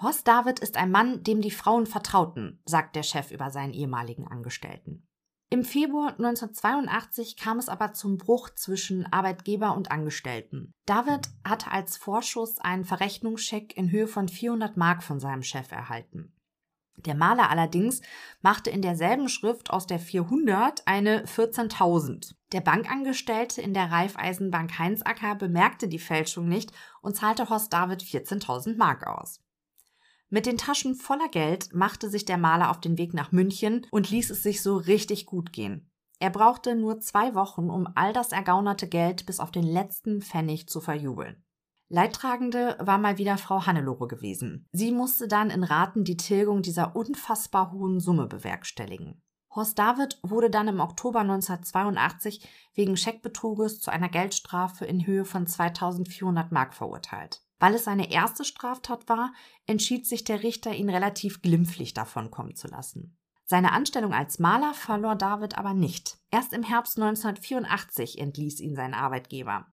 Horst 0.01 0.28
David 0.28 0.61
ist 0.61 0.76
ein 0.76 0.93
Mann, 0.93 1.24
dem 1.24 1.41
die 1.41 1.51
Frauen 1.51 1.86
vertrauten, 1.86 2.62
sagt 2.64 2.95
der 2.95 3.03
Chef 3.03 3.32
über 3.32 3.51
seinen 3.51 3.72
ehemaligen 3.72 4.28
Angestellten. 4.28 5.09
Im 5.51 5.64
Februar 5.64 6.11
1982 6.11 7.36
kam 7.36 7.59
es 7.59 7.70
aber 7.70 7.95
zum 7.95 8.18
Bruch 8.18 8.51
zwischen 8.51 9.11
Arbeitgeber 9.11 9.74
und 9.74 9.91
Angestellten. 9.91 10.74
David 10.84 11.30
hatte 11.43 11.70
als 11.70 11.97
Vorschuss 11.97 12.59
einen 12.59 12.84
Verrechnungscheck 12.84 13.74
in 13.76 13.91
Höhe 13.91 14.07
von 14.07 14.28
400 14.28 14.76
Mark 14.76 15.03
von 15.03 15.20
seinem 15.20 15.43
Chef 15.43 15.72
erhalten. 15.72 16.34
Der 17.07 17.14
Maler 17.14 17.51
allerdings 17.51 18.01
machte 18.42 18.70
in 18.70 18.82
derselben 18.82 19.28
Schrift 19.28 19.70
aus 19.70 19.86
der 19.86 19.99
400 19.99 20.82
eine 20.86 21.24
14.000. 21.24 22.34
Der 22.53 22.61
Bankangestellte 22.61 23.61
in 23.61 23.74
der 23.74 23.90
Raiffeisenbank 23.90 24.78
Heinzacker 24.78 25.34
bemerkte 25.34 25.88
die 25.88 25.99
Fälschung 25.99 26.49
nicht 26.49 26.72
und 27.03 27.16
zahlte 27.16 27.49
Horst 27.49 27.72
David 27.72 28.03
14.000 28.03 28.76
Mark 28.76 29.07
aus. 29.07 29.40
Mit 30.30 30.44
den 30.44 30.59
Taschen 30.59 30.94
voller 30.94 31.28
Geld 31.28 31.72
machte 31.72 32.11
sich 32.11 32.24
der 32.24 32.36
Maler 32.36 32.70
auf 32.70 32.80
den 32.80 32.99
Weg 32.99 33.14
nach 33.14 33.32
München 33.32 33.86
und 33.90 34.11
ließ 34.11 34.30
es 34.30 34.42
sich 34.42 34.62
so 34.62 34.76
richtig 34.76 35.24
gut 35.24 35.53
gehen. 35.53 35.90
Er 36.18 36.30
brauchte 36.30 36.74
nur 36.74 37.01
zwei 37.01 37.34
Wochen, 37.34 37.70
um 37.70 37.86
all 37.94 38.12
das 38.12 38.32
ergaunerte 38.32 38.88
Geld 38.88 39.24
bis 39.24 39.40
auf 39.40 39.51
den 39.53 39.62
letzten 39.62 40.20
Pfennig 40.20 40.68
zu 40.68 40.80
verjubeln. 40.80 41.44
Leidtragende 41.91 42.76
war 42.80 42.99
mal 42.99 43.16
wieder 43.16 43.39
Frau 43.39 43.66
Hannelore 43.66 44.09
gewesen. 44.09 44.66
Sie 44.72 44.93
musste 44.93 45.26
dann 45.26 45.51
in 45.51 45.64
Raten 45.64 46.05
die 46.05 46.18
Tilgung 46.18 46.62
dieser 46.62 46.95
unfassbar 46.95 47.72
hohen 47.72 47.99
Summe 47.99 48.26
bewerkstelligen. 48.26 49.22
Horst 49.55 49.78
David 49.78 50.18
wurde 50.22 50.51
dann 50.51 50.68
im 50.68 50.80
Oktober 50.80 51.20
1982 51.20 52.47
wegen 52.74 52.97
Scheckbetruges 52.97 53.80
zu 53.80 53.91
einer 53.91 54.11
Geldstrafe 54.11 54.84
in 54.84 55.07
Höhe 55.07 55.24
von 55.24 55.47
2400 55.47 56.53
Mark 56.53 56.74
verurteilt. 56.74 57.43
Weil 57.59 57.74
es 57.74 57.84
seine 57.84 58.12
erste 58.12 58.45
Straftat 58.45 59.09
war, 59.09 59.32
entschied 59.66 60.07
sich 60.07 60.24
der 60.24 60.43
Richter, 60.43 60.74
ihn 60.74 60.91
relativ 60.91 61.43
glimpflich 61.43 61.95
davon 61.95 62.30
kommen 62.30 62.55
zu 62.55 62.68
lassen. 62.68 63.16
Seine 63.47 63.72
Anstellung 63.72 64.12
als 64.12 64.39
Maler 64.39 64.74
verlor 64.74 65.16
David 65.16 65.57
aber 65.57 65.72
nicht. 65.72 66.18
Erst 66.30 66.53
im 66.53 66.62
Herbst 66.62 66.99
1984 66.99 68.18
entließ 68.18 68.61
ihn 68.61 68.76
sein 68.76 68.93
Arbeitgeber. 68.93 69.66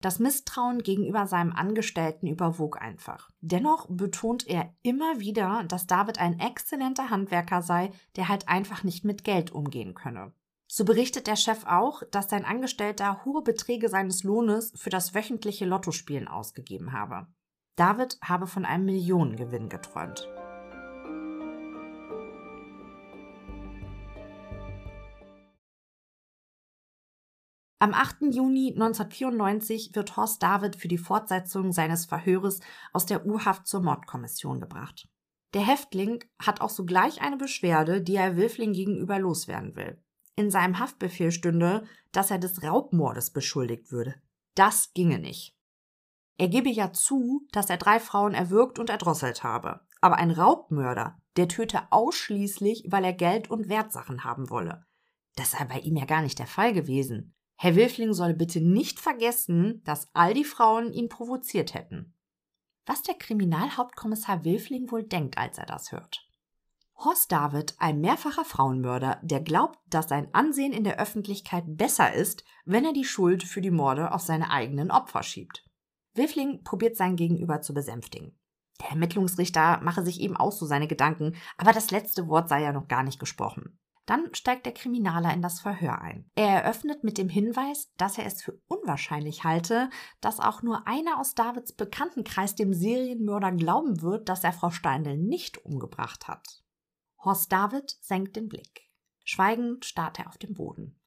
Das 0.00 0.18
Misstrauen 0.18 0.82
gegenüber 0.82 1.26
seinem 1.26 1.52
Angestellten 1.52 2.26
überwog 2.26 2.80
einfach. 2.80 3.30
Dennoch 3.40 3.86
betont 3.90 4.46
er 4.46 4.72
immer 4.82 5.20
wieder, 5.20 5.64
dass 5.68 5.86
David 5.86 6.18
ein 6.18 6.40
exzellenter 6.40 7.10
Handwerker 7.10 7.60
sei, 7.60 7.90
der 8.16 8.28
halt 8.28 8.48
einfach 8.48 8.82
nicht 8.82 9.04
mit 9.04 9.24
Geld 9.24 9.52
umgehen 9.52 9.94
könne. 9.94 10.32
So 10.66 10.84
berichtet 10.84 11.26
der 11.26 11.36
Chef 11.36 11.66
auch, 11.66 12.02
dass 12.12 12.30
sein 12.30 12.44
Angestellter 12.44 13.24
hohe 13.24 13.42
Beträge 13.42 13.88
seines 13.88 14.22
Lohnes 14.22 14.72
für 14.76 14.90
das 14.90 15.14
wöchentliche 15.14 15.66
Lottospielen 15.66 16.28
ausgegeben 16.28 16.92
habe. 16.92 17.26
David 17.76 18.18
habe 18.22 18.46
von 18.46 18.64
einem 18.64 18.86
Millionengewinn 18.86 19.68
geträumt. 19.68 20.28
Am 27.82 27.94
8. 27.94 28.34
Juni 28.34 28.74
1994 28.74 29.92
wird 29.94 30.14
Horst 30.18 30.42
David 30.42 30.76
für 30.76 30.86
die 30.86 30.98
Fortsetzung 30.98 31.72
seines 31.72 32.04
Verhöres 32.04 32.60
aus 32.92 33.06
der 33.06 33.24
U-Haft 33.24 33.66
zur 33.66 33.80
Mordkommission 33.80 34.60
gebracht. 34.60 35.08
Der 35.54 35.62
Häftling 35.62 36.22
hat 36.38 36.60
auch 36.60 36.68
sogleich 36.68 37.22
eine 37.22 37.38
Beschwerde, 37.38 38.02
die 38.02 38.16
er 38.16 38.36
Wilfling 38.36 38.74
gegenüber 38.74 39.18
loswerden 39.18 39.76
will. 39.76 39.98
in 40.36 40.50
seinem 40.50 40.78
Haftbefehl 40.78 41.32
stünde, 41.32 41.84
dass 42.12 42.30
er 42.30 42.38
des 42.38 42.62
Raubmordes 42.62 43.30
beschuldigt 43.30 43.92
würde. 43.92 44.14
Das 44.54 44.92
ginge 44.94 45.18
nicht. 45.18 45.54
Er 46.38 46.48
gebe 46.48 46.70
ja 46.70 46.92
zu, 46.92 47.46
dass 47.52 47.68
er 47.68 47.76
drei 47.76 48.00
Frauen 48.00 48.32
erwürgt 48.32 48.78
und 48.78 48.88
erdrosselt 48.88 49.42
habe. 49.42 49.80
Aber 50.00 50.16
ein 50.16 50.30
Raubmörder, 50.30 51.20
der 51.36 51.48
töte 51.48 51.80
ausschließlich, 51.90 52.84
weil 52.88 53.04
er 53.04 53.12
Geld 53.12 53.50
und 53.50 53.68
Wertsachen 53.68 54.24
haben 54.24 54.48
wolle. 54.48 54.86
Das 55.36 55.50
sei 55.50 55.64
bei 55.64 55.80
ihm 55.80 55.96
ja 55.96 56.06
gar 56.06 56.22
nicht 56.22 56.38
der 56.38 56.46
Fall 56.46 56.72
gewesen. 56.72 57.34
Herr 57.62 57.76
Wilfling 57.76 58.14
soll 58.14 58.32
bitte 58.32 58.62
nicht 58.62 58.98
vergessen, 58.98 59.82
dass 59.84 60.08
all 60.14 60.32
die 60.32 60.46
Frauen 60.46 60.94
ihn 60.94 61.10
provoziert 61.10 61.74
hätten. 61.74 62.14
Was 62.86 63.02
der 63.02 63.16
Kriminalhauptkommissar 63.16 64.46
Wilfling 64.46 64.90
wohl 64.90 65.02
denkt, 65.02 65.36
als 65.36 65.58
er 65.58 65.66
das 65.66 65.92
hört. 65.92 66.26
Horst 66.96 67.30
David, 67.30 67.74
ein 67.78 68.00
mehrfacher 68.00 68.46
Frauenmörder, 68.46 69.20
der 69.22 69.42
glaubt, 69.42 69.78
dass 69.90 70.08
sein 70.08 70.32
Ansehen 70.32 70.72
in 70.72 70.84
der 70.84 70.98
Öffentlichkeit 70.98 71.64
besser 71.66 72.14
ist, 72.14 72.44
wenn 72.64 72.86
er 72.86 72.94
die 72.94 73.04
Schuld 73.04 73.42
für 73.42 73.60
die 73.60 73.70
Morde 73.70 74.12
auf 74.12 74.22
seine 74.22 74.50
eigenen 74.50 74.90
Opfer 74.90 75.22
schiebt. 75.22 75.62
Wilfling 76.14 76.64
probiert 76.64 76.96
sein 76.96 77.14
Gegenüber 77.16 77.60
zu 77.60 77.74
besänftigen. 77.74 78.40
Der 78.80 78.88
Ermittlungsrichter 78.92 79.82
mache 79.82 80.02
sich 80.02 80.22
eben 80.22 80.38
auch 80.38 80.52
so 80.52 80.64
seine 80.64 80.88
Gedanken, 80.88 81.36
aber 81.58 81.72
das 81.72 81.90
letzte 81.90 82.26
Wort 82.26 82.48
sei 82.48 82.62
ja 82.62 82.72
noch 82.72 82.88
gar 82.88 83.02
nicht 83.02 83.20
gesprochen. 83.20 83.78
Dann 84.10 84.34
steigt 84.34 84.66
der 84.66 84.74
Kriminaler 84.74 85.32
in 85.32 85.40
das 85.40 85.60
Verhör 85.60 86.00
ein. 86.00 86.28
Er 86.34 86.64
eröffnet 86.64 87.04
mit 87.04 87.16
dem 87.16 87.28
Hinweis, 87.28 87.92
dass 87.96 88.18
er 88.18 88.26
es 88.26 88.42
für 88.42 88.60
unwahrscheinlich 88.66 89.44
halte, 89.44 89.88
dass 90.20 90.40
auch 90.40 90.64
nur 90.64 90.88
einer 90.88 91.20
aus 91.20 91.36
Davids 91.36 91.72
Bekanntenkreis 91.72 92.56
dem 92.56 92.74
Serienmörder 92.74 93.52
glauben 93.52 94.02
wird, 94.02 94.28
dass 94.28 94.42
er 94.42 94.52
Frau 94.52 94.70
Steindl 94.70 95.16
nicht 95.16 95.64
umgebracht 95.64 96.26
hat. 96.26 96.44
Horst 97.24 97.52
David 97.52 97.98
senkt 98.00 98.34
den 98.34 98.48
Blick. 98.48 98.90
Schweigend 99.22 99.84
starrt 99.84 100.18
er 100.18 100.26
auf 100.26 100.38
den 100.38 100.54
Boden. 100.54 101.00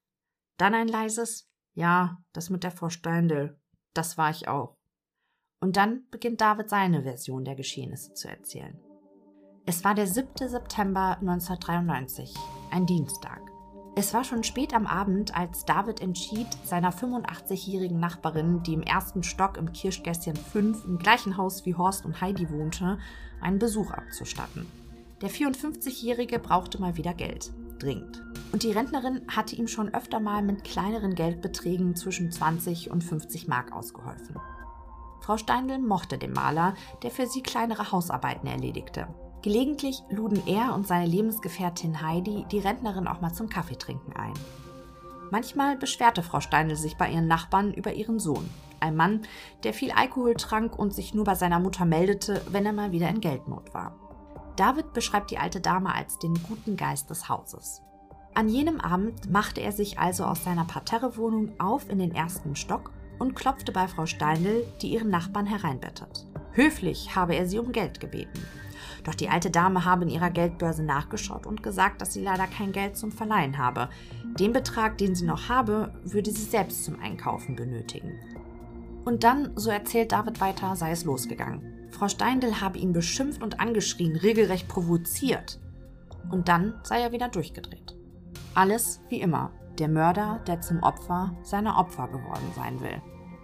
Dann 0.58 0.74
ein 0.74 0.88
leises 0.88 1.52
Ja, 1.74 2.24
das 2.32 2.50
mit 2.50 2.64
der 2.64 2.72
Frau 2.72 2.88
Steindl, 2.88 3.60
das 3.94 4.18
war 4.18 4.30
ich 4.30 4.48
auch. 4.48 4.78
Und 5.60 5.76
dann 5.76 6.08
beginnt 6.10 6.40
David 6.40 6.70
seine 6.70 7.04
Version 7.04 7.44
der 7.44 7.56
Geschehnisse 7.56 8.14
zu 8.14 8.30
erzählen. 8.30 8.82
Es 9.66 9.86
war 9.86 9.96
der 9.96 10.08
7. 10.08 10.50
September 10.50 11.18
1993, 11.22 12.34
ein 12.70 12.86
Dienstag. 12.86 13.40
Es 13.96 14.14
war 14.14 14.26
schon 14.26 14.44
spät 14.44 14.74
am 14.74 14.86
Abend, 14.86 15.38
als 15.38 15.64
David 15.64 16.02
entschied, 16.02 16.48
seiner 16.66 16.92
85-jährigen 16.92 17.98
Nachbarin, 17.98 18.62
die 18.64 18.74
im 18.74 18.82
ersten 18.82 19.24
Stock 19.24 19.56
im 19.56 19.72
Kirschgässchen 19.72 20.36
5 20.36 20.84
im 20.84 20.98
gleichen 20.98 21.38
Haus 21.38 21.66
wie 21.66 21.76
Horst 21.76 22.04
und 22.04 22.20
Heidi 22.20 22.50
wohnte, 22.50 22.98
einen 23.40 23.58
Besuch 23.58 23.92
abzustatten. 23.92 24.70
Der 25.22 25.30
54-Jährige 25.30 26.40
brauchte 26.40 26.82
mal 26.82 26.98
wieder 26.98 27.14
Geld. 27.14 27.54
Dringend. 27.80 28.22
Und 28.52 28.64
die 28.64 28.72
Rentnerin 28.74 29.22
hatte 29.30 29.56
ihm 29.56 29.70
schon 29.70 29.94
öfter 29.94 30.20
mal 30.20 30.42
mit 30.42 30.66
kleineren 30.66 31.16
Geldbeträgen 31.16 31.96
zwischen 31.96 32.34
20 32.34 32.92
und 32.92 33.02
50 33.02 33.48
Mark 33.48 33.72
ausgeholfen. 33.72 34.36
Frau 35.22 35.38
Steindl 35.38 35.80
mochte 35.80 36.18
den 36.18 36.34
Maler, 36.34 36.74
der 37.02 37.12
für 37.12 37.28
sie 37.28 37.42
kleinere 37.42 37.94
Hausarbeiten 37.94 38.48
erledigte. 38.48 39.08
Gelegentlich 39.44 40.02
luden 40.10 40.42
er 40.48 40.74
und 40.74 40.88
seine 40.88 41.06
Lebensgefährtin 41.06 42.02
Heidi 42.02 42.46
die 42.50 42.60
Rentnerin 42.60 43.08
auch 43.08 43.20
mal 43.20 43.34
zum 43.34 43.50
Kaffeetrinken 43.50 44.16
ein. 44.16 44.34
Manchmal 45.32 45.76
beschwerte 45.76 46.24
Frau 46.24 46.40
Steindl 46.40 46.78
sich 46.78 46.96
bei 46.96 47.10
ihren 47.10 47.28
Nachbarn 47.28 47.74
über 47.74 47.92
ihren 47.92 48.20
Sohn, 48.20 48.50
ein 48.80 48.96
Mann, 48.96 49.24
der 49.64 49.74
viel 49.74 49.92
Alkohol 49.92 50.36
trank 50.36 50.80
und 50.80 50.94
sich 50.94 51.14
nur 51.14 51.26
bei 51.26 51.36
seiner 51.36 51.60
Mutter 51.60 51.84
meldete, 51.84 52.42
wenn 52.52 52.66
er 52.66 52.72
mal 52.72 52.94
wieder 52.94 53.10
in 53.10 53.20
Geldnot 53.20 53.74
war. 53.74 53.96
David 54.56 54.94
beschreibt 54.94 55.30
die 55.30 55.40
alte 55.40 55.60
Dame 55.60 55.94
als 55.94 56.20
den 56.20 56.36
guten 56.44 56.78
Geist 56.78 57.10
des 57.10 57.28
Hauses. 57.28 57.82
An 58.36 58.48
jenem 58.48 58.80
Abend 58.80 59.30
machte 59.30 59.60
er 59.60 59.74
sich 59.74 60.00
also 60.00 60.24
aus 60.24 60.44
seiner 60.44 60.66
Parterrewohnung 60.66 61.60
auf 61.60 61.90
in 61.90 62.00
den 62.00 62.16
ersten 62.16 62.56
Stock 62.56 62.92
und 63.20 63.36
klopfte 63.36 63.74
bei 63.74 63.90
Frau 63.90 64.06
Steindl, 64.06 64.66
die 64.82 64.94
ihren 64.94 65.10
Nachbarn 65.10 65.48
hereinbettet. 65.48 66.28
Höflich 66.54 67.16
habe 67.16 67.36
er 67.36 67.46
sie 67.48 67.60
um 67.60 67.72
Geld 67.72 68.00
gebeten. 68.00 68.40
Doch 69.04 69.16
die 69.16 69.30
alte 69.30 69.52
Dame 69.52 69.86
habe 69.86 70.04
in 70.04 70.10
ihrer 70.10 70.30
Geldbörse 70.30 70.84
nachgeschaut 70.84 71.46
und 71.46 71.62
gesagt, 71.62 72.02
dass 72.02 72.14
sie 72.14 72.24
leider 72.24 72.48
kein 72.48 72.72
Geld 72.72 72.98
zum 72.98 73.12
Verleihen 73.12 73.58
habe. 73.58 73.90
Den 74.40 74.54
Betrag, 74.54 74.98
den 74.98 75.14
sie 75.14 75.26
noch 75.26 75.50
habe, 75.50 75.94
würde 76.04 76.32
sie 76.32 76.44
selbst 76.44 76.86
zum 76.86 77.00
Einkaufen 77.00 77.56
benötigen. 77.56 78.14
Und 79.06 79.24
dann, 79.24 79.52
so 79.56 79.70
erzählt 79.70 80.14
David 80.14 80.40
weiter, 80.40 80.76
sei 80.76 80.92
es 80.92 81.04
losgegangen. 81.04 81.90
Frau 81.92 82.08
Steindl 82.08 82.62
habe 82.62 82.80
ihn 82.80 82.94
beschimpft 82.94 83.44
und 83.44 83.60
angeschrien, 83.60 84.16
regelrecht 84.16 84.68
provoziert. 84.68 85.60
Und 86.32 86.48
dann 86.48 86.76
sei 86.84 87.02
er 87.02 87.12
wieder 87.12 87.28
durchgedreht. 87.28 87.96
Alles 88.56 89.02
wie 89.10 89.20
immer, 89.20 89.52
der 89.80 89.90
Mörder, 89.90 90.40
der 90.48 90.62
zum 90.62 90.82
Opfer 90.82 91.36
seiner 91.44 91.78
Opfer 91.78 92.08
geworden 92.08 92.52
sein 92.56 92.80
will. 92.82 93.02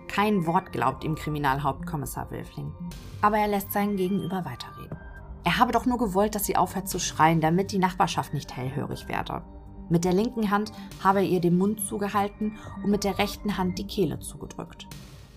Kein 0.08 0.46
Wort 0.46 0.72
glaubt 0.72 1.04
ihm 1.04 1.16
Kriminalhauptkommissar 1.16 2.32
Wilfling. 2.32 2.74
Aber 3.22 3.38
er 3.38 3.48
lässt 3.48 3.72
seinen 3.72 3.98
Gegenüber 3.98 4.44
weiterreden. 4.46 4.99
Er 5.44 5.58
habe 5.58 5.72
doch 5.72 5.86
nur 5.86 5.98
gewollt, 5.98 6.36
dass 6.36 6.46
sie 6.46 6.58
aufhört 6.58 6.90
zu 6.90 7.00
schreien, 7.00 7.42
damit 7.42 7.72
die 7.72 7.80
Nachbarschaft 7.80 8.34
nicht 8.34 8.56
hellhörig 8.56 9.08
werde. 9.08 9.42
Mit 9.90 10.06
der 10.06 10.14
linken 10.14 10.52
Hand 10.52 10.72
habe 11.04 11.20
er 11.20 11.26
ihr 11.26 11.42
den 11.42 11.58
Mund 11.58 11.82
zugehalten 11.82 12.58
und 12.84 12.92
mit 12.92 13.04
der 13.04 13.18
rechten 13.18 13.58
Hand 13.58 13.80
die 13.80 13.88
Kehle 13.88 14.20
zugedrückt. 14.20 14.88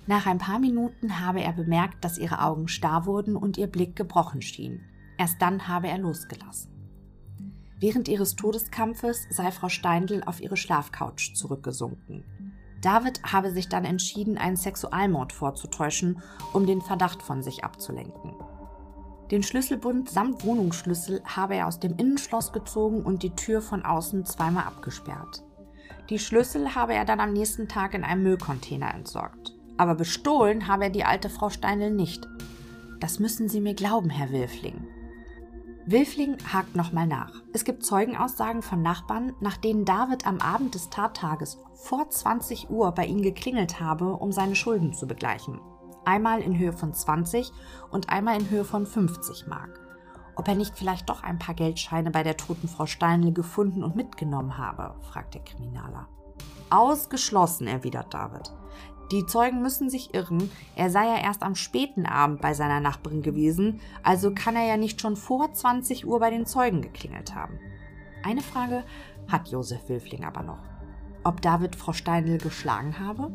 Nach 0.07 0.27
ein 0.27 0.39
paar 0.39 0.59
Minuten 0.59 1.21
habe 1.21 1.43
er 1.43 1.53
bemerkt, 1.53 2.05
dass 2.05 2.19
ihre 2.19 2.43
Augen 2.43 2.69
starr 2.69 3.07
wurden 3.07 3.37
und 3.37 3.57
ihr 3.57 3.69
Blick 3.69 3.97
gebrochen 3.97 4.43
schien. 4.43 4.81
Erst 5.17 5.41
dann 5.41 5.69
habe 5.69 5.89
er 5.89 5.99
losgelassen. 5.99 6.71
Während 7.79 8.09
ihres 8.09 8.37
Todeskampfes 8.37 9.27
sei 9.31 9.51
Frau 9.51 9.69
Steindl 9.69 10.23
auf 10.27 10.41
ihre 10.41 10.57
Schlafcouch 10.57 11.35
zurückgesunken. 11.35 12.25
David 12.81 13.23
habe 13.25 13.53
sich 13.53 13.69
dann 13.69 13.85
entschieden, 13.85 14.39
einen 14.39 14.57
Sexualmord 14.57 15.33
vorzutäuschen, 15.33 16.21
um 16.53 16.67
den 16.67 16.81
Verdacht 16.81 17.23
von 17.23 17.43
sich 17.43 17.65
abzulenken. 17.65 18.35
Den 19.31 19.43
Schlüsselbund 19.43 20.11
samt 20.11 20.45
Wohnungsschlüssel 20.45 21.23
habe 21.25 21.55
er 21.55 21.67
aus 21.67 21.81
dem 21.81 21.97
Innenschloss 21.97 22.53
gezogen 22.53 23.03
und 23.03 23.23
die 23.23 23.35
Tür 23.35 23.63
von 23.63 23.85
außen 23.85 24.27
zweimal 24.27 24.65
abgesperrt. 24.65 25.43
Die 26.11 26.19
Schlüssel 26.19 26.75
habe 26.75 26.95
er 26.95 27.05
dann 27.05 27.21
am 27.21 27.33
nächsten 27.33 27.69
Tag 27.69 27.95
in 27.95 28.05
einem 28.05 28.25
Müllcontainer 28.25 28.93
entsorgt. 28.95 29.55
Aber 29.79 29.95
bestohlen 29.95 30.69
habe 30.69 30.85
er 30.85 30.91
die 30.91 31.05
alte 31.05 31.31
Frau 31.31 31.49
Steindl 31.49 31.91
nicht. 31.91 32.29
Das 33.01 33.19
müssen 33.19 33.49
Sie 33.49 33.61
mir 33.61 33.75
glauben, 33.75 34.11
Herr 34.11 34.31
Wilfling. 34.31 34.87
Wilfling 35.87 36.37
hakt 36.53 36.77
nochmal 36.77 37.07
nach. 37.07 37.33
Es 37.53 37.65
gibt 37.65 37.85
Zeugenaussagen 37.85 38.63
von 38.63 38.83
Nachbarn, 38.83 39.33
nach 39.41 39.57
denen 39.57 39.85
David 39.85 40.27
am 40.27 40.39
Abend 40.39 40.75
des 40.75 40.91
Tattages 40.91 41.59
vor 41.75 42.09
20 42.09 42.71
Uhr 42.71 42.93
bei 42.93 43.07
ihnen 43.07 43.23
geklingelt 43.23 43.81
habe, 43.81 44.13
um 44.13 44.31
seine 44.31 44.55
Schulden 44.55 44.93
zu 44.93 45.09
begleichen. 45.09 45.61
Einmal 46.05 46.41
in 46.41 46.59
Höhe 46.59 46.73
von 46.73 46.93
20 46.93 47.53
und 47.91 48.11
einmal 48.11 48.41
in 48.41 48.51
Höhe 48.51 48.65
von 48.65 48.87
50 48.87 49.47
Mark. 49.47 49.81
Ob 50.35 50.49
er 50.49 50.55
nicht 50.55 50.77
vielleicht 50.77 51.09
doch 51.09 51.23
ein 51.23 51.39
paar 51.39 51.55
Geldscheine 51.55 52.11
bei 52.11 52.23
der 52.23 52.37
toten 52.37 52.69
Frau 52.69 52.87
Steinle 52.87 53.33
gefunden 53.33 53.85
und 53.85 53.97
mitgenommen 53.97 54.59
habe, 54.59 54.95
fragt 55.03 55.35
der 55.35 55.45
Kriminaler. 55.45 56.09
Ausgeschlossen, 56.71 57.67
erwidert 57.67 58.15
David. 58.15 58.51
Die 59.13 59.27
Zeugen 59.27 59.61
müssen 59.61 59.91
sich 59.91 60.15
irren, 60.15 60.51
er 60.75 60.89
sei 60.89 61.05
ja 61.05 61.19
erst 61.19 61.43
am 61.43 61.55
späten 61.55 62.07
Abend 62.07 62.41
bei 62.41 62.55
seiner 62.55 62.81
Nachbarin 62.81 63.21
gewesen, 63.21 63.81
also 64.03 64.33
kann 64.33 64.57
er 64.57 64.65
ja 64.65 64.79
nicht 64.79 65.03
schon 65.03 65.17
vor 65.17 65.53
20 65.53 66.07
Uhr 66.07 66.19
bei 66.19 66.31
den 66.31 66.47
Zeugen 66.47 66.81
geklingelt 66.81 67.35
haben. 67.35 67.61
Eine 68.25 68.41
Frage 68.41 68.85
hat 69.29 69.49
Josef 69.49 69.87
Wilfling 69.91 70.25
aber 70.25 70.43
noch. 70.43 70.63
Ob 71.25 71.43
David 71.43 71.77
Frau 71.77 71.93
Steindl 71.93 72.39
geschlagen 72.39 72.99
habe? 72.99 73.31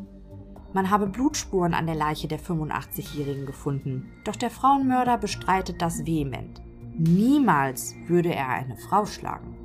Man 0.72 0.90
habe 0.90 1.06
Blutspuren 1.06 1.72
an 1.72 1.86
der 1.86 1.94
Leiche 1.94 2.28
der 2.28 2.40
85-Jährigen 2.40 3.46
gefunden, 3.46 4.10
doch 4.24 4.36
der 4.36 4.50
Frauenmörder 4.50 5.16
bestreitet 5.16 5.80
das 5.80 6.04
vehement. 6.04 6.60
Niemals 6.98 7.94
würde 8.06 8.34
er 8.34 8.48
eine 8.48 8.76
Frau 8.76 9.06
schlagen. 9.06 9.56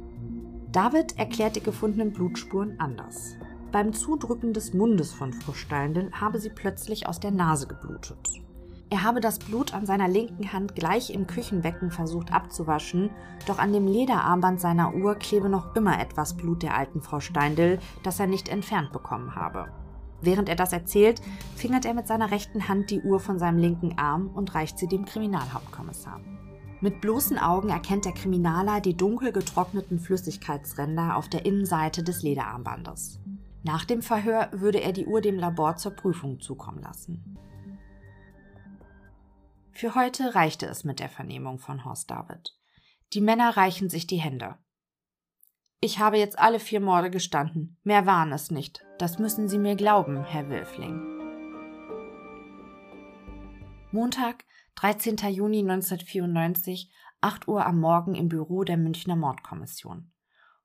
David 0.72 1.18
erklärt 1.20 1.56
die 1.56 1.64
gefundenen 1.64 2.14
Blutspuren 2.14 2.80
anders. 2.80 3.36
Beim 3.72 3.91
Zudrücken 3.91 4.54
des 4.54 4.74
Mundes 4.74 5.12
von 5.12 5.34
Frau 5.34 5.54
Steindl 5.54 6.12
habe 6.14 6.39
sie 6.39 6.49
plötzlich 6.49 7.08
aus 7.08 7.20
der 7.20 7.32
Nase 7.32 7.68
geblutet. 7.68 8.43
Er 8.89 9.01
habe 9.01 9.20
das 9.20 9.39
Blut 9.39 9.74
an 9.74 9.88
seiner 9.88 10.08
linken 10.08 10.54
Hand 10.54 10.76
gleich 10.76 11.10
im 11.10 11.26
Küchenbecken 11.26 11.89
versucht 11.89 12.32
abzuwaschen, 12.32 13.10
doch 13.47 13.58
an 13.58 13.74
dem 13.74 13.88
Lederarmband 13.88 14.62
seiner 14.62 14.93
Uhr 14.93 15.16
klebe 15.16 15.49
noch 15.49 15.76
immer 15.76 15.99
etwas 15.99 16.38
Blut 16.38 16.62
der 16.62 16.78
alten 16.78 17.01
Frau 17.01 17.20
Steindl, 17.20 17.80
das 18.04 18.20
er 18.20 18.28
nicht 18.28 18.47
entfernt 18.47 18.91
bekommen 18.91 19.36
habe. 19.36 19.68
Während 20.24 20.48
er 20.48 20.56
das 20.56 20.72
erzählt, 20.72 21.22
fingert 21.58 21.86
er 21.86 21.94
mit 21.94 22.08
seiner 22.08 22.32
rechten 22.32 22.70
Hand 22.70 22.90
die 22.92 23.02
Uhr 23.02 23.20
von 23.20 23.40
seinem 23.40 23.58
linken 23.58 23.98
Arm 23.98 24.30
und 24.34 24.56
reicht 24.56 24.80
sie 24.80 24.88
dem 24.88 25.04
Kriminalhauptkommissar. 25.04 26.22
Mit 26.80 27.02
bloßen 27.02 27.38
Augen 27.38 27.70
erkennt 27.70 28.06
der 28.06 28.14
Kriminaler 28.14 28.80
die 28.80 28.96
dunkel 28.96 29.34
getrockneten 29.34 30.00
Flüssigkeitsränder 30.00 31.18
auf 31.18 31.28
der 31.28 31.46
Innenseite 31.46 32.04
des 32.04 32.24
Lederarmbandes. 32.24 33.20
Nach 33.64 33.84
dem 33.84 34.02
Verhör 34.02 34.50
würde 34.54 34.80
er 34.80 34.94
die 34.94 35.08
Uhr 35.08 35.20
dem 35.20 35.38
Labor 35.38 35.76
zur 35.76 35.92
Prüfung 35.92 36.40
zukommen 36.40 36.82
lassen. 36.82 37.38
Für 39.72 39.96
heute 39.96 40.36
reichte 40.36 40.68
es 40.68 40.86
mit 40.86 41.00
der 41.00 41.10
Vernehmung 41.10 41.60
von 41.60 41.84
Horst 41.84 42.10
David. 42.10 42.56
Die 43.12 43.22
Männer 43.22 43.58
reichen 43.58 43.90
sich 43.90 44.08
die 44.08 44.22
Hände. 44.22 44.56
Ich 45.86 46.00
habe 46.00 46.18
jetzt 46.18 46.40
alle 46.40 46.62
vier 46.62 46.80
Morde 46.80 47.12
gestanden. 47.12 47.76
Mehr 47.84 48.06
waren 48.06 48.32
es 48.32 48.52
nicht. 48.52 48.86
Das 49.00 49.20
müssen 49.20 49.50
Sie 49.50 49.58
mir 49.58 49.76
glauben, 49.76 50.24
Herr 50.24 50.48
Wilfling. 50.48 50.98
Montag, 53.92 54.46
13. 54.76 55.18
Juni 55.34 55.60
1994, 55.60 56.90
8 57.20 57.50
Uhr 57.50 57.66
am 57.66 57.82
Morgen 57.82 58.16
im 58.16 58.30
Büro 58.30 58.64
der 58.64 58.78
Münchner 58.78 59.18
Mordkommission. 59.18 60.14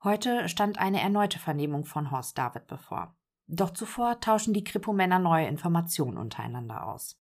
Heute 0.05 0.49
stand 0.49 0.79
eine 0.79 1.01
erneute 1.01 1.41
Vernehmung 1.41 1.85
von 1.85 2.13
Horst 2.13 2.39
David 2.39 2.69
bevor. 2.69 3.17
Doch 3.49 3.71
zuvor 3.71 4.21
tauschen 4.21 4.55
die 4.55 4.63
Kripo-Männer 4.63 5.19
neue 5.19 5.49
Informationen 5.49 6.17
untereinander 6.17 6.87
aus. 6.87 7.21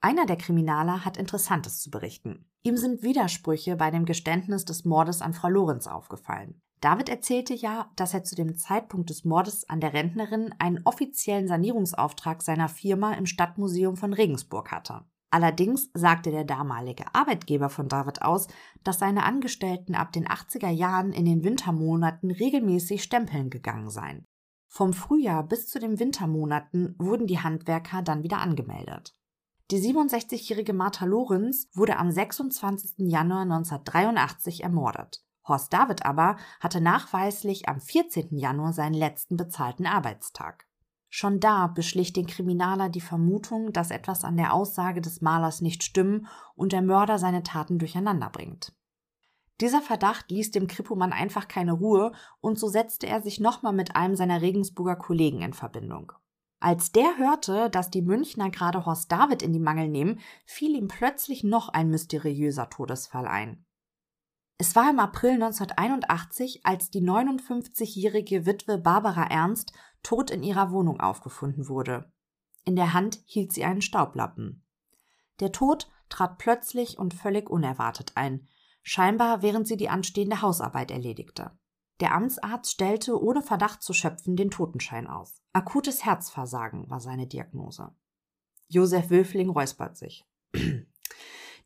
Einer 0.00 0.24
der 0.24 0.38
Kriminaler 0.38 1.04
hat 1.04 1.18
Interessantes 1.18 1.82
zu 1.82 1.90
berichten. 1.90 2.50
Ihm 2.62 2.78
sind 2.78 3.02
Widersprüche 3.02 3.76
bei 3.76 3.90
dem 3.90 4.06
Geständnis 4.06 4.64
des 4.64 4.86
Mordes 4.86 5.20
an 5.20 5.34
Frau 5.34 5.50
Lorenz 5.50 5.86
aufgefallen. 5.86 6.62
David 6.80 7.08
erzählte 7.08 7.54
ja, 7.54 7.90
dass 7.96 8.14
er 8.14 8.22
zu 8.22 8.36
dem 8.36 8.56
Zeitpunkt 8.56 9.10
des 9.10 9.24
Mordes 9.24 9.68
an 9.68 9.80
der 9.80 9.92
Rentnerin 9.92 10.54
einen 10.58 10.80
offiziellen 10.84 11.48
Sanierungsauftrag 11.48 12.42
seiner 12.42 12.68
Firma 12.68 13.14
im 13.14 13.26
Stadtmuseum 13.26 13.96
von 13.96 14.12
Regensburg 14.12 14.70
hatte. 14.70 15.04
Allerdings 15.30 15.90
sagte 15.92 16.30
der 16.30 16.44
damalige 16.44 17.14
Arbeitgeber 17.14 17.68
von 17.68 17.88
David 17.88 18.22
aus, 18.22 18.46
dass 18.82 18.98
seine 18.98 19.24
Angestellten 19.24 19.94
ab 19.94 20.12
den 20.12 20.26
80er 20.26 20.70
Jahren 20.70 21.12
in 21.12 21.26
den 21.26 21.44
Wintermonaten 21.44 22.30
regelmäßig 22.30 23.02
stempeln 23.02 23.50
gegangen 23.50 23.90
seien. 23.90 24.24
Vom 24.68 24.92
Frühjahr 24.92 25.42
bis 25.42 25.66
zu 25.66 25.80
den 25.80 25.98
Wintermonaten 25.98 26.94
wurden 26.98 27.26
die 27.26 27.40
Handwerker 27.40 28.02
dann 28.02 28.22
wieder 28.22 28.38
angemeldet. 28.38 29.12
Die 29.70 29.78
67-jährige 29.78 30.72
Martha 30.72 31.04
Lorenz 31.04 31.68
wurde 31.74 31.98
am 31.98 32.10
26. 32.10 32.94
Januar 32.98 33.42
1983 33.42 34.62
ermordet. 34.62 35.22
Horst 35.48 35.72
David 35.72 36.04
aber 36.04 36.36
hatte 36.60 36.80
nachweislich 36.80 37.68
am 37.68 37.80
14. 37.80 38.36
Januar 38.36 38.72
seinen 38.72 38.94
letzten 38.94 39.36
bezahlten 39.36 39.86
Arbeitstag. 39.86 40.66
Schon 41.10 41.40
da 41.40 41.68
beschlich 41.68 42.12
den 42.12 42.26
Kriminaler 42.26 42.90
die 42.90 43.00
Vermutung, 43.00 43.72
dass 43.72 43.90
etwas 43.90 44.24
an 44.24 44.36
der 44.36 44.52
Aussage 44.52 45.00
des 45.00 45.22
Malers 45.22 45.62
nicht 45.62 45.82
stimmen 45.82 46.26
und 46.54 46.72
der 46.72 46.82
Mörder 46.82 47.18
seine 47.18 47.42
Taten 47.42 47.78
durcheinander 47.78 48.28
bringt. 48.28 48.74
Dieser 49.60 49.80
Verdacht 49.80 50.30
ließ 50.30 50.52
dem 50.52 50.68
Kripomann 50.68 51.12
einfach 51.12 51.48
keine 51.48 51.72
Ruhe 51.72 52.12
und 52.40 52.58
so 52.58 52.68
setzte 52.68 53.06
er 53.06 53.22
sich 53.22 53.40
nochmal 53.40 53.72
mit 53.72 53.96
einem 53.96 54.14
seiner 54.14 54.40
Regensburger 54.40 54.96
Kollegen 54.96 55.42
in 55.42 55.52
Verbindung. 55.52 56.12
Als 56.60 56.92
der 56.92 57.16
hörte, 57.18 57.70
dass 57.70 57.90
die 57.90 58.02
Münchner 58.02 58.50
gerade 58.50 58.84
Horst 58.84 59.10
David 59.10 59.42
in 59.42 59.52
die 59.52 59.60
Mangel 59.60 59.88
nehmen, 59.88 60.20
fiel 60.44 60.76
ihm 60.76 60.88
plötzlich 60.88 61.44
noch 61.44 61.68
ein 61.68 61.88
mysteriöser 61.88 62.68
Todesfall 62.68 63.26
ein. 63.26 63.64
Es 64.60 64.74
war 64.74 64.90
im 64.90 64.98
April 64.98 65.34
1981, 65.34 66.66
als 66.66 66.90
die 66.90 67.00
59-jährige 67.00 68.44
Witwe 68.44 68.76
Barbara 68.76 69.22
Ernst 69.22 69.72
tot 70.02 70.32
in 70.32 70.42
ihrer 70.42 70.72
Wohnung 70.72 70.98
aufgefunden 70.98 71.68
wurde. 71.68 72.12
In 72.64 72.74
der 72.74 72.92
Hand 72.92 73.20
hielt 73.24 73.52
sie 73.52 73.64
einen 73.64 73.82
Staublappen. 73.82 74.64
Der 75.38 75.52
Tod 75.52 75.88
trat 76.08 76.38
plötzlich 76.38 76.98
und 76.98 77.14
völlig 77.14 77.48
unerwartet 77.48 78.12
ein, 78.16 78.48
scheinbar 78.82 79.42
während 79.42 79.68
sie 79.68 79.76
die 79.76 79.90
anstehende 79.90 80.42
Hausarbeit 80.42 80.90
erledigte. 80.90 81.52
Der 82.00 82.12
Amtsarzt 82.14 82.72
stellte 82.72 83.20
ohne 83.22 83.42
Verdacht 83.42 83.82
zu 83.82 83.92
schöpfen 83.92 84.34
den 84.34 84.50
Totenschein 84.50 85.06
aus. 85.06 85.40
Akutes 85.52 86.04
Herzversagen 86.04 86.90
war 86.90 86.98
seine 86.98 87.28
Diagnose. 87.28 87.94
Josef 88.66 89.08
Wülfling 89.10 89.50
räuspert 89.50 89.96
sich. 89.96 90.26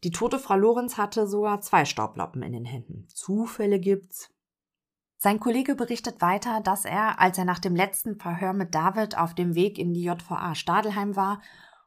Die 0.04 0.10
tote 0.10 0.38
Frau 0.38 0.56
Lorenz 0.56 0.96
hatte 0.96 1.26
sogar 1.26 1.60
zwei 1.60 1.84
Staublappen 1.84 2.42
in 2.42 2.52
den 2.52 2.64
Händen. 2.64 3.06
Zufälle 3.08 3.78
gibt's. 3.78 4.30
Sein 5.16 5.38
Kollege 5.38 5.76
berichtet 5.76 6.20
weiter, 6.20 6.60
dass 6.60 6.84
er, 6.84 7.20
als 7.20 7.38
er 7.38 7.44
nach 7.44 7.60
dem 7.60 7.76
letzten 7.76 8.16
Verhör 8.16 8.52
mit 8.52 8.74
David 8.74 9.16
auf 9.16 9.34
dem 9.34 9.54
Weg 9.54 9.78
in 9.78 9.94
die 9.94 10.02
JVA 10.02 10.56
Stadelheim 10.56 11.14
war, 11.14 11.40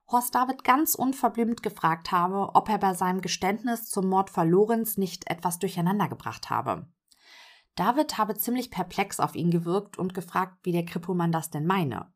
Horst 0.10 0.36
David 0.36 0.64
ganz 0.64 0.96
unverblümt 0.96 1.62
gefragt 1.64 2.12
habe, 2.12 2.52
ob 2.54 2.70
er 2.70 2.78
bei 2.78 2.94
seinem 2.94 3.22
Geständnis 3.22 3.90
zum 3.90 4.08
Mord 4.08 4.30
Frau 4.30 4.44
Lorenz 4.44 4.98
nicht 4.98 5.30
etwas 5.30 5.60
durcheinander 5.60 6.08
gebracht 6.08 6.50
habe. 6.50 6.88
David 7.76 8.18
habe 8.18 8.36
ziemlich 8.36 8.72
perplex 8.72 9.20
auf 9.20 9.36
ihn 9.36 9.52
gewirkt 9.52 9.98
und 9.98 10.14
gefragt, 10.14 10.60
wie 10.64 10.72
der 10.72 10.86
Kripomann 10.86 11.34
das 11.34 11.50
denn 11.50 11.66
meine. 11.66 12.14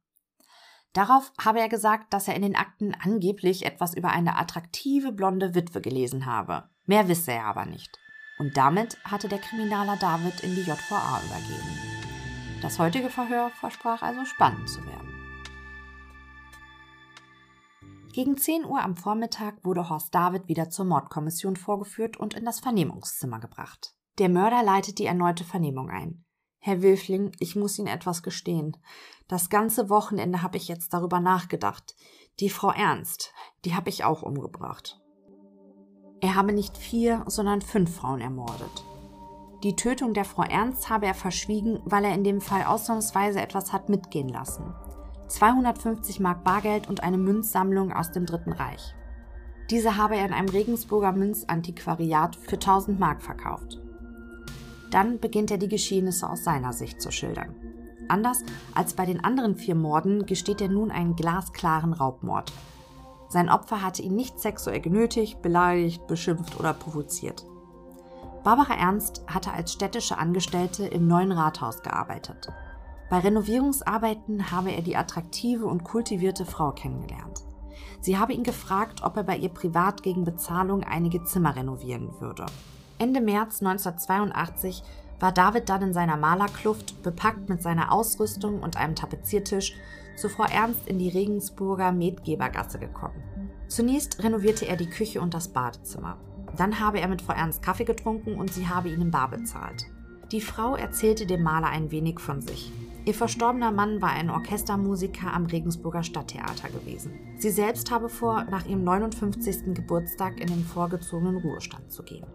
Darauf 0.94 1.32
habe 1.40 1.60
er 1.60 1.70
gesagt, 1.70 2.14
dass 2.14 2.28
er 2.28 2.36
in 2.36 2.42
den 2.42 2.56
Akten 2.56 2.96
angeblich 2.96 3.66
etwas 3.66 3.94
über 3.94 4.10
eine 4.10 4.38
attraktive 4.38 5.12
blonde 5.12 5.54
Witwe 5.54 5.82
gelesen 5.82 6.26
habe. 6.26 6.70
Mehr 6.86 7.08
wisse 7.08 7.32
er 7.32 7.46
aber 7.46 7.66
nicht. 7.66 8.00
Und 8.40 8.58
damit 8.58 8.98
hatte 9.04 9.28
der 9.28 9.40
Kriminaler 9.40 9.98
David 9.98 10.42
in 10.42 10.56
die 10.56 10.62
JVA 10.62 11.22
übergeben. 11.26 12.00
Das 12.62 12.80
heutige 12.80 13.10
Verhör 13.10 13.52
versprach 13.52 14.02
also 14.02 14.26
spannend 14.26 14.68
zu 14.68 14.86
werden. 14.86 15.20
Gegen 18.12 18.38
10 18.38 18.66
Uhr 18.66 18.82
am 18.82 18.98
Vormittag 18.98 19.64
wurde 19.64 19.88
Horst 19.88 20.14
David 20.16 20.48
wieder 20.48 20.70
zur 20.70 20.86
Mordkommission 20.86 21.56
vorgeführt 21.56 22.18
und 22.18 22.34
in 22.34 22.44
das 22.44 22.60
Vernehmungszimmer 22.60 23.40
gebracht. 23.40 23.94
Der 24.18 24.30
Mörder 24.30 24.64
leitet 24.64 24.98
die 25.00 25.06
erneute 25.06 25.44
Vernehmung 25.44 25.90
ein. 25.90 26.26
Herr 26.62 26.82
Wilfling, 26.82 27.32
ich 27.40 27.56
muss 27.56 27.80
Ihnen 27.80 27.88
etwas 27.88 28.22
gestehen. 28.22 28.76
Das 29.30 29.50
ganze 29.50 29.90
Wochenende 29.90 30.42
habe 30.42 30.58
ich 30.58 30.68
jetzt 30.68 30.94
darüber 30.94 31.22
nachgedacht. 31.22 31.96
Die 32.42 32.50
Frau 32.50 32.72
Ernst, 32.72 33.34
die 33.64 33.76
habe 33.76 33.90
ich 33.90 34.04
auch 34.04 34.24
umgebracht. 34.24 35.00
Er 36.20 36.36
habe 36.36 36.52
nicht 36.52 36.78
vier, 36.78 37.24
sondern 37.28 37.62
fünf 37.62 37.96
Frauen 37.96 38.20
ermordet. 38.20 38.84
Die 39.64 39.78
Tötung 39.78 40.14
der 40.14 40.26
Frau 40.26 40.44
Ernst 40.44 40.90
habe 40.90 41.06
er 41.06 41.14
verschwiegen, 41.14 41.80
weil 41.86 42.04
er 42.04 42.14
in 42.14 42.26
dem 42.26 42.42
Fall 42.42 42.64
ausnahmsweise 42.64 43.42
etwas 43.42 43.72
hat 43.72 43.88
mitgehen 43.88 44.30
lassen. 44.30 44.74
250 45.28 46.20
Mark 46.20 46.44
Bargeld 46.44 46.90
und 46.90 47.04
eine 47.04 47.18
Münzsammlung 47.18 47.94
aus 47.94 48.12
dem 48.12 48.26
Dritten 48.26 48.52
Reich. 48.52 48.96
Diese 49.70 49.96
habe 49.96 50.18
er 50.18 50.26
in 50.26 50.34
einem 50.34 50.50
Regensburger 50.50 51.14
Münzantiquariat 51.14 52.36
für 52.36 52.56
1000 52.56 53.00
Mark 53.00 53.22
verkauft. 53.22 53.80
Dann 54.92 55.20
beginnt 55.20 55.52
er 55.52 55.58
die 55.58 55.68
Geschehnisse 55.68 56.30
aus 56.30 56.44
seiner 56.44 56.74
Sicht 56.74 57.02
zu 57.02 57.12
schildern. 57.12 57.56
Anders 58.08 58.44
als 58.74 58.94
bei 58.94 59.06
den 59.06 59.24
anderen 59.24 59.56
vier 59.56 59.76
Morden 59.76 60.26
gesteht 60.26 60.62
er 60.62 60.70
nun 60.70 60.90
einen 60.90 61.16
glasklaren 61.16 61.94
Raubmord. 61.94 62.52
Sein 63.28 63.50
Opfer 63.50 63.84
hatte 63.84 64.02
ihn 64.02 64.16
nicht 64.16 64.40
sexuell 64.40 64.82
genötigt, 64.82 65.42
beleidigt, 65.44 66.08
beschimpft 66.08 66.60
oder 66.60 66.74
provoziert. 66.74 67.46
Barbara 68.44 68.74
Ernst 68.74 69.22
hatte 69.28 69.52
als 69.52 69.74
städtische 69.74 70.18
Angestellte 70.18 70.88
im 70.88 71.08
neuen 71.08 71.32
Rathaus 71.32 71.84
gearbeitet. 71.84 72.50
Bei 73.10 73.20
Renovierungsarbeiten 73.20 74.52
habe 74.52 74.72
er 74.72 74.82
die 74.82 74.96
attraktive 74.96 75.66
und 75.66 75.84
kultivierte 75.84 76.46
Frau 76.46 76.72
kennengelernt. 76.72 77.44
Sie 78.02 78.18
habe 78.18 78.34
ihn 78.34 78.44
gefragt, 78.44 79.04
ob 79.04 79.18
er 79.18 79.24
bei 79.24 79.38
ihr 79.38 79.50
privat 79.50 80.02
gegen 80.04 80.24
Bezahlung 80.24 80.84
einige 80.84 81.24
Zimmer 81.24 81.56
renovieren 81.56 82.10
würde. 82.20 82.46
Ende 83.00 83.22
März 83.22 83.62
1982 83.62 84.84
war 85.22 85.32
David 85.32 85.70
dann 85.70 85.82
in 85.82 85.94
seiner 85.94 86.18
Malerkluft, 86.18 87.02
bepackt 87.02 87.48
mit 87.48 87.64
seiner 87.64 87.94
Ausrüstung 87.94 88.62
und 88.62 88.76
einem 88.76 88.96
Tapeziertisch, 88.96 89.74
zu 90.18 90.28
Frau 90.28 90.44
Ernst 90.44 90.86
in 90.86 91.00
die 91.00 91.08
Regensburger 91.08 91.94
Medgebergasse 91.94 92.78
gekommen. 92.78 93.24
Zunächst 93.70 94.22
renovierte 94.22 94.68
er 94.68 94.76
die 94.76 94.90
Küche 94.90 95.22
und 95.22 95.34
das 95.34 95.48
Badezimmer. 95.48 96.18
Dann 96.58 96.82
habe 96.82 97.00
er 97.00 97.08
mit 97.08 97.22
Frau 97.22 97.34
Ernst 97.34 97.62
Kaffee 97.62 97.86
getrunken 97.86 98.36
und 98.36 98.52
sie 98.52 98.68
habe 98.68 98.90
ihn 98.90 99.02
im 99.02 99.12
Bar 99.12 99.30
bezahlt. 99.30 99.86
Die 100.34 100.42
Frau 100.42 100.76
erzählte 100.76 101.26
dem 101.26 101.42
Maler 101.42 101.68
ein 101.68 101.92
wenig 101.92 102.20
von 102.20 102.42
sich. 102.42 102.72
Ihr 103.06 103.14
verstorbener 103.14 103.72
Mann 103.72 104.02
war 104.02 104.10
ein 104.10 104.30
Orchestermusiker 104.30 105.34
am 105.34 105.46
Regensburger 105.46 106.04
Stadttheater 106.04 106.70
gewesen. 106.70 107.14
Sie 107.38 107.50
selbst 107.50 107.90
habe 107.92 108.10
vor, 108.10 108.44
nach 108.52 108.66
ihrem 108.68 108.84
59. 108.84 109.74
Geburtstag 109.74 110.40
in 110.40 110.48
den 110.48 110.64
vorgezogenen 110.64 111.38
Ruhestand 111.38 111.92
zu 111.92 112.04
gehen. 112.04 112.26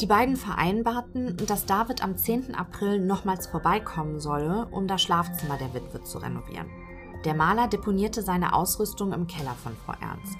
Die 0.00 0.06
beiden 0.06 0.36
vereinbarten, 0.36 1.36
dass 1.46 1.66
David 1.66 2.02
am 2.02 2.16
10. 2.16 2.54
April 2.54 3.00
nochmals 3.00 3.46
vorbeikommen 3.46 4.18
solle, 4.18 4.66
um 4.70 4.86
das 4.86 5.02
Schlafzimmer 5.02 5.58
der 5.58 5.74
Witwe 5.74 6.02
zu 6.02 6.16
renovieren. 6.16 6.70
Der 7.26 7.34
Maler 7.34 7.68
deponierte 7.68 8.22
seine 8.22 8.54
Ausrüstung 8.54 9.12
im 9.12 9.26
Keller 9.26 9.54
von 9.62 9.76
Frau 9.76 9.92
Ernst. 10.00 10.38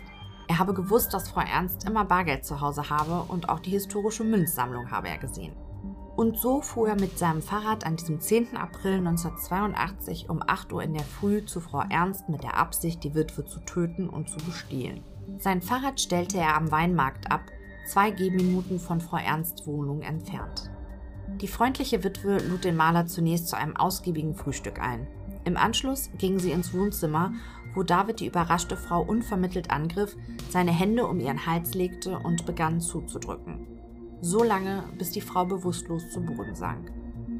Er 0.48 0.58
habe 0.58 0.72
gewusst, 0.72 1.12
dass 1.12 1.28
Frau 1.28 1.42
Ernst 1.42 1.86
immer 1.86 2.06
Bargeld 2.06 2.46
zu 2.46 2.62
Hause 2.62 2.88
habe 2.88 3.30
und 3.30 3.50
auch 3.50 3.60
die 3.60 3.70
historische 3.70 4.24
Münzsammlung 4.24 4.90
habe 4.90 5.08
er 5.08 5.18
gesehen. 5.18 5.54
Und 6.16 6.38
so 6.38 6.62
fuhr 6.62 6.88
er 6.88 6.98
mit 6.98 7.18
seinem 7.18 7.42
Fahrrad 7.42 7.84
an 7.84 7.96
diesem 7.96 8.18
10. 8.18 8.56
April 8.56 8.94
1982 8.94 10.30
um 10.30 10.42
8 10.44 10.72
Uhr 10.72 10.82
in 10.82 10.94
der 10.94 11.04
Früh 11.04 11.44
zu 11.44 11.60
Frau 11.60 11.84
Ernst 11.90 12.30
mit 12.30 12.42
der 12.42 12.56
Absicht, 12.56 13.04
die 13.04 13.14
Witwe 13.14 13.44
zu 13.44 13.60
töten 13.60 14.08
und 14.08 14.30
zu 14.30 14.38
bestehlen. 14.38 15.04
Sein 15.38 15.60
Fahrrad 15.60 16.00
stellte 16.00 16.38
er 16.38 16.56
am 16.56 16.70
Weinmarkt 16.70 17.30
ab, 17.30 17.42
zwei 17.90 18.12
Gehminuten 18.12 18.78
von 18.78 19.00
Frau 19.00 19.16
Ernsts 19.16 19.66
Wohnung 19.66 20.02
entfernt. 20.02 20.70
Die 21.40 21.48
freundliche 21.48 22.04
Witwe 22.04 22.38
lud 22.38 22.62
den 22.62 22.76
Maler 22.76 23.06
zunächst 23.06 23.48
zu 23.48 23.56
einem 23.56 23.76
ausgiebigen 23.76 24.36
Frühstück 24.36 24.80
ein. 24.80 25.08
Im 25.44 25.56
Anschluss 25.56 26.08
gingen 26.16 26.38
sie 26.38 26.52
ins 26.52 26.72
Wohnzimmer, 26.72 27.32
wo 27.74 27.82
David 27.82 28.20
die 28.20 28.26
überraschte 28.26 28.76
Frau 28.76 29.02
unvermittelt 29.02 29.72
angriff, 29.72 30.16
seine 30.50 30.70
Hände 30.70 31.06
um 31.06 31.18
ihren 31.18 31.46
Hals 31.46 31.74
legte 31.74 32.18
und 32.20 32.46
begann 32.46 32.80
zuzudrücken. 32.80 33.66
So 34.20 34.44
lange, 34.44 34.84
bis 34.96 35.10
die 35.10 35.20
Frau 35.20 35.44
bewusstlos 35.44 36.10
zu 36.10 36.20
Boden 36.20 36.54
sank. 36.54 36.92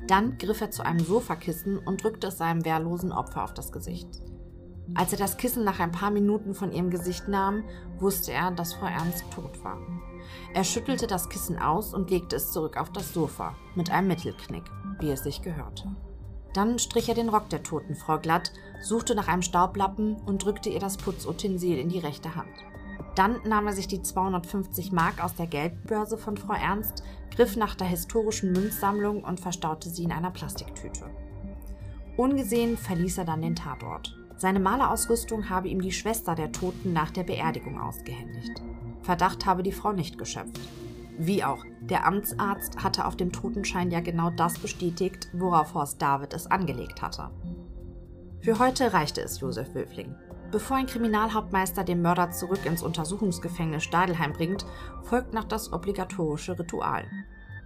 Dann 0.08 0.36
griff 0.36 0.60
er 0.60 0.72
zu 0.72 0.84
einem 0.84 1.00
Sofakissen 1.00 1.78
und 1.78 2.02
drückte 2.02 2.28
es 2.28 2.38
seinem 2.38 2.64
wehrlosen 2.64 3.12
Opfer 3.12 3.44
auf 3.44 3.54
das 3.54 3.70
Gesicht. 3.70 4.08
Als 4.94 5.12
er 5.12 5.18
das 5.18 5.36
Kissen 5.36 5.62
nach 5.62 5.78
ein 5.78 5.92
paar 5.92 6.10
Minuten 6.10 6.54
von 6.54 6.72
ihrem 6.72 6.90
Gesicht 6.90 7.28
nahm, 7.28 7.62
wusste 8.00 8.32
er, 8.32 8.50
dass 8.50 8.74
Frau 8.74 8.86
Ernst 8.86 9.24
tot 9.32 9.62
war. 9.62 9.78
Er 10.54 10.64
schüttelte 10.64 11.06
das 11.06 11.28
Kissen 11.28 11.58
aus 11.58 11.94
und 11.94 12.10
legte 12.10 12.36
es 12.36 12.52
zurück 12.52 12.76
auf 12.76 12.90
das 12.90 13.12
Sofa, 13.12 13.54
mit 13.74 13.90
einem 13.90 14.08
Mittelknick, 14.08 14.64
wie 14.98 15.10
es 15.10 15.22
sich 15.22 15.42
gehörte. 15.42 15.94
Dann 16.52 16.78
strich 16.78 17.08
er 17.08 17.14
den 17.14 17.28
Rock 17.28 17.48
der 17.48 17.62
toten 17.62 17.94
Frau 17.94 18.18
glatt, 18.18 18.52
suchte 18.82 19.14
nach 19.14 19.28
einem 19.28 19.42
Staublappen 19.42 20.16
und 20.26 20.44
drückte 20.44 20.68
ihr 20.68 20.80
das 20.80 20.96
Putzutensil 20.96 21.78
in 21.78 21.88
die 21.88 22.00
rechte 22.00 22.34
Hand. 22.34 22.48
Dann 23.14 23.40
nahm 23.44 23.66
er 23.66 23.72
sich 23.72 23.86
die 23.86 24.02
250 24.02 24.92
Mark 24.92 25.22
aus 25.22 25.34
der 25.34 25.46
Geldbörse 25.46 26.18
von 26.18 26.36
Frau 26.36 26.54
Ernst, 26.54 27.02
griff 27.34 27.56
nach 27.56 27.74
der 27.74 27.86
historischen 27.86 28.52
Münzsammlung 28.52 29.24
und 29.24 29.40
verstaute 29.40 29.88
sie 29.88 30.04
in 30.04 30.12
einer 30.12 30.30
Plastiktüte. 30.30 31.10
Ungesehen 32.16 32.76
verließ 32.76 33.18
er 33.18 33.24
dann 33.24 33.42
den 33.42 33.56
Tatort. 33.56 34.16
Seine 34.36 34.60
Malerausrüstung 34.60 35.50
habe 35.50 35.68
ihm 35.68 35.80
die 35.82 35.92
Schwester 35.92 36.34
der 36.34 36.50
Toten 36.50 36.92
nach 36.92 37.10
der 37.10 37.24
Beerdigung 37.24 37.80
ausgehändigt. 37.80 38.62
Verdacht 39.10 39.44
habe 39.44 39.64
die 39.64 39.72
Frau 39.72 39.90
nicht 39.90 40.18
geschöpft. 40.18 40.60
Wie 41.18 41.42
auch, 41.42 41.64
der 41.80 42.06
Amtsarzt 42.06 42.84
hatte 42.84 43.06
auf 43.06 43.16
dem 43.16 43.32
Totenschein 43.32 43.90
ja 43.90 43.98
genau 43.98 44.30
das 44.30 44.56
bestätigt, 44.56 45.28
worauf 45.32 45.74
Horst 45.74 46.00
David 46.00 46.32
es 46.32 46.46
angelegt 46.46 47.02
hatte. 47.02 47.32
Für 48.40 48.60
heute 48.60 48.92
reichte 48.92 49.20
es 49.20 49.40
Josef 49.40 49.74
Wölfling. 49.74 50.14
Bevor 50.52 50.76
ein 50.76 50.86
Kriminalhauptmeister 50.86 51.82
den 51.82 52.02
Mörder 52.02 52.30
zurück 52.30 52.64
ins 52.64 52.84
Untersuchungsgefängnis 52.84 53.82
Stadelheim 53.82 54.32
bringt, 54.32 54.64
folgt 55.02 55.34
noch 55.34 55.42
das 55.42 55.72
obligatorische 55.72 56.56
Ritual. 56.56 57.04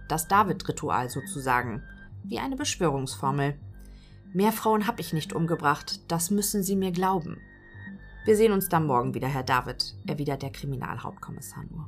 Das 0.09 0.27
David-Ritual 0.27 1.11
sozusagen, 1.11 1.83
wie 2.23 2.39
eine 2.39 2.55
Beschwörungsformel, 2.55 3.53
Mehr 4.33 4.51
Frauen 4.51 4.87
habe 4.87 4.99
ich 4.99 5.13
nicht 5.13 5.31
umgebracht, 5.31 6.01
das 6.07 6.31
müssen 6.31 6.63
Sie 6.63 6.75
mir 6.75 6.91
glauben. 6.91 7.37
Wir 8.25 8.35
sehen 8.35 8.53
uns 8.53 8.69
dann 8.69 8.87
morgen 8.87 9.13
wieder, 9.13 9.27
Herr 9.27 9.43
David, 9.43 9.95
erwidert 10.07 10.41
der 10.41 10.51
Kriminalhauptkommissar 10.51 11.63
nur. 11.65 11.87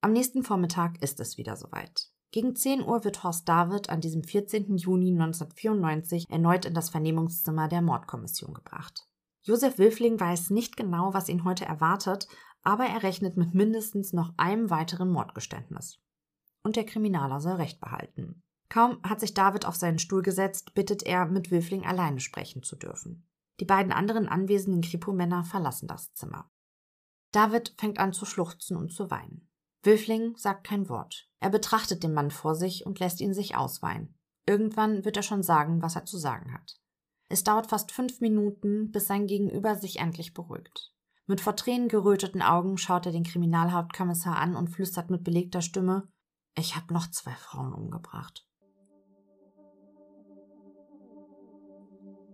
Am 0.00 0.12
nächsten 0.12 0.42
Vormittag 0.42 1.00
ist 1.02 1.20
es 1.20 1.38
wieder 1.38 1.54
soweit. 1.54 2.10
Gegen 2.32 2.56
10 2.56 2.82
Uhr 2.82 3.04
wird 3.04 3.22
Horst 3.22 3.48
David 3.48 3.90
an 3.90 4.00
diesem 4.00 4.24
14. 4.24 4.76
Juni 4.76 5.12
1994 5.12 6.28
erneut 6.28 6.64
in 6.64 6.74
das 6.74 6.90
Vernehmungszimmer 6.90 7.68
der 7.68 7.80
Mordkommission 7.80 8.54
gebracht. 8.54 9.06
Josef 9.42 9.78
Wilfling 9.78 10.18
weiß 10.18 10.50
nicht 10.50 10.76
genau, 10.76 11.14
was 11.14 11.28
ihn 11.28 11.44
heute 11.44 11.64
erwartet, 11.64 12.26
aber 12.62 12.86
er 12.86 13.04
rechnet 13.04 13.36
mit 13.36 13.54
mindestens 13.54 14.12
noch 14.12 14.32
einem 14.36 14.68
weiteren 14.68 15.10
Mordgeständnis. 15.10 16.00
Und 16.64 16.74
der 16.74 16.84
Kriminaler 16.84 17.40
soll 17.40 17.54
Recht 17.54 17.80
behalten. 17.80 18.42
Kaum 18.68 18.98
hat 19.04 19.20
sich 19.20 19.32
David 19.32 19.64
auf 19.64 19.76
seinen 19.76 20.00
Stuhl 20.00 20.22
gesetzt, 20.22 20.74
bittet 20.74 21.04
er, 21.04 21.26
mit 21.26 21.52
Wilfling 21.52 21.86
alleine 21.86 22.18
sprechen 22.18 22.64
zu 22.64 22.74
dürfen. 22.74 23.27
Die 23.60 23.64
beiden 23.64 23.92
anderen 23.92 24.28
anwesenden 24.28 24.82
Kripo-Männer 24.82 25.44
verlassen 25.44 25.88
das 25.88 26.12
Zimmer. 26.14 26.50
David 27.32 27.74
fängt 27.78 27.98
an 27.98 28.12
zu 28.12 28.24
schluchzen 28.24 28.76
und 28.76 28.92
zu 28.92 29.10
weinen. 29.10 29.48
Wilfling 29.82 30.36
sagt 30.36 30.66
kein 30.66 30.88
Wort. 30.88 31.28
Er 31.40 31.50
betrachtet 31.50 32.02
den 32.02 32.14
Mann 32.14 32.30
vor 32.30 32.54
sich 32.54 32.86
und 32.86 32.98
lässt 33.00 33.20
ihn 33.20 33.34
sich 33.34 33.56
ausweinen. 33.56 34.18
Irgendwann 34.46 35.04
wird 35.04 35.16
er 35.16 35.22
schon 35.22 35.42
sagen, 35.42 35.82
was 35.82 35.94
er 35.94 36.04
zu 36.04 36.18
sagen 36.18 36.52
hat. 36.52 36.80
Es 37.28 37.44
dauert 37.44 37.68
fast 37.68 37.92
fünf 37.92 38.20
Minuten, 38.20 38.90
bis 38.90 39.06
sein 39.06 39.26
Gegenüber 39.26 39.76
sich 39.76 39.98
endlich 39.98 40.32
beruhigt. 40.32 40.94
Mit 41.26 41.42
vor 41.42 41.54
Tränen 41.54 41.88
geröteten 41.88 42.40
Augen 42.40 42.78
schaut 42.78 43.04
er 43.04 43.12
den 43.12 43.24
Kriminalhauptkommissar 43.24 44.36
an 44.36 44.56
und 44.56 44.68
flüstert 44.68 45.10
mit 45.10 45.24
belegter 45.24 45.60
Stimme 45.60 46.08
Ich 46.56 46.74
habe 46.74 46.94
noch 46.94 47.10
zwei 47.10 47.32
Frauen 47.32 47.74
umgebracht. 47.74 48.47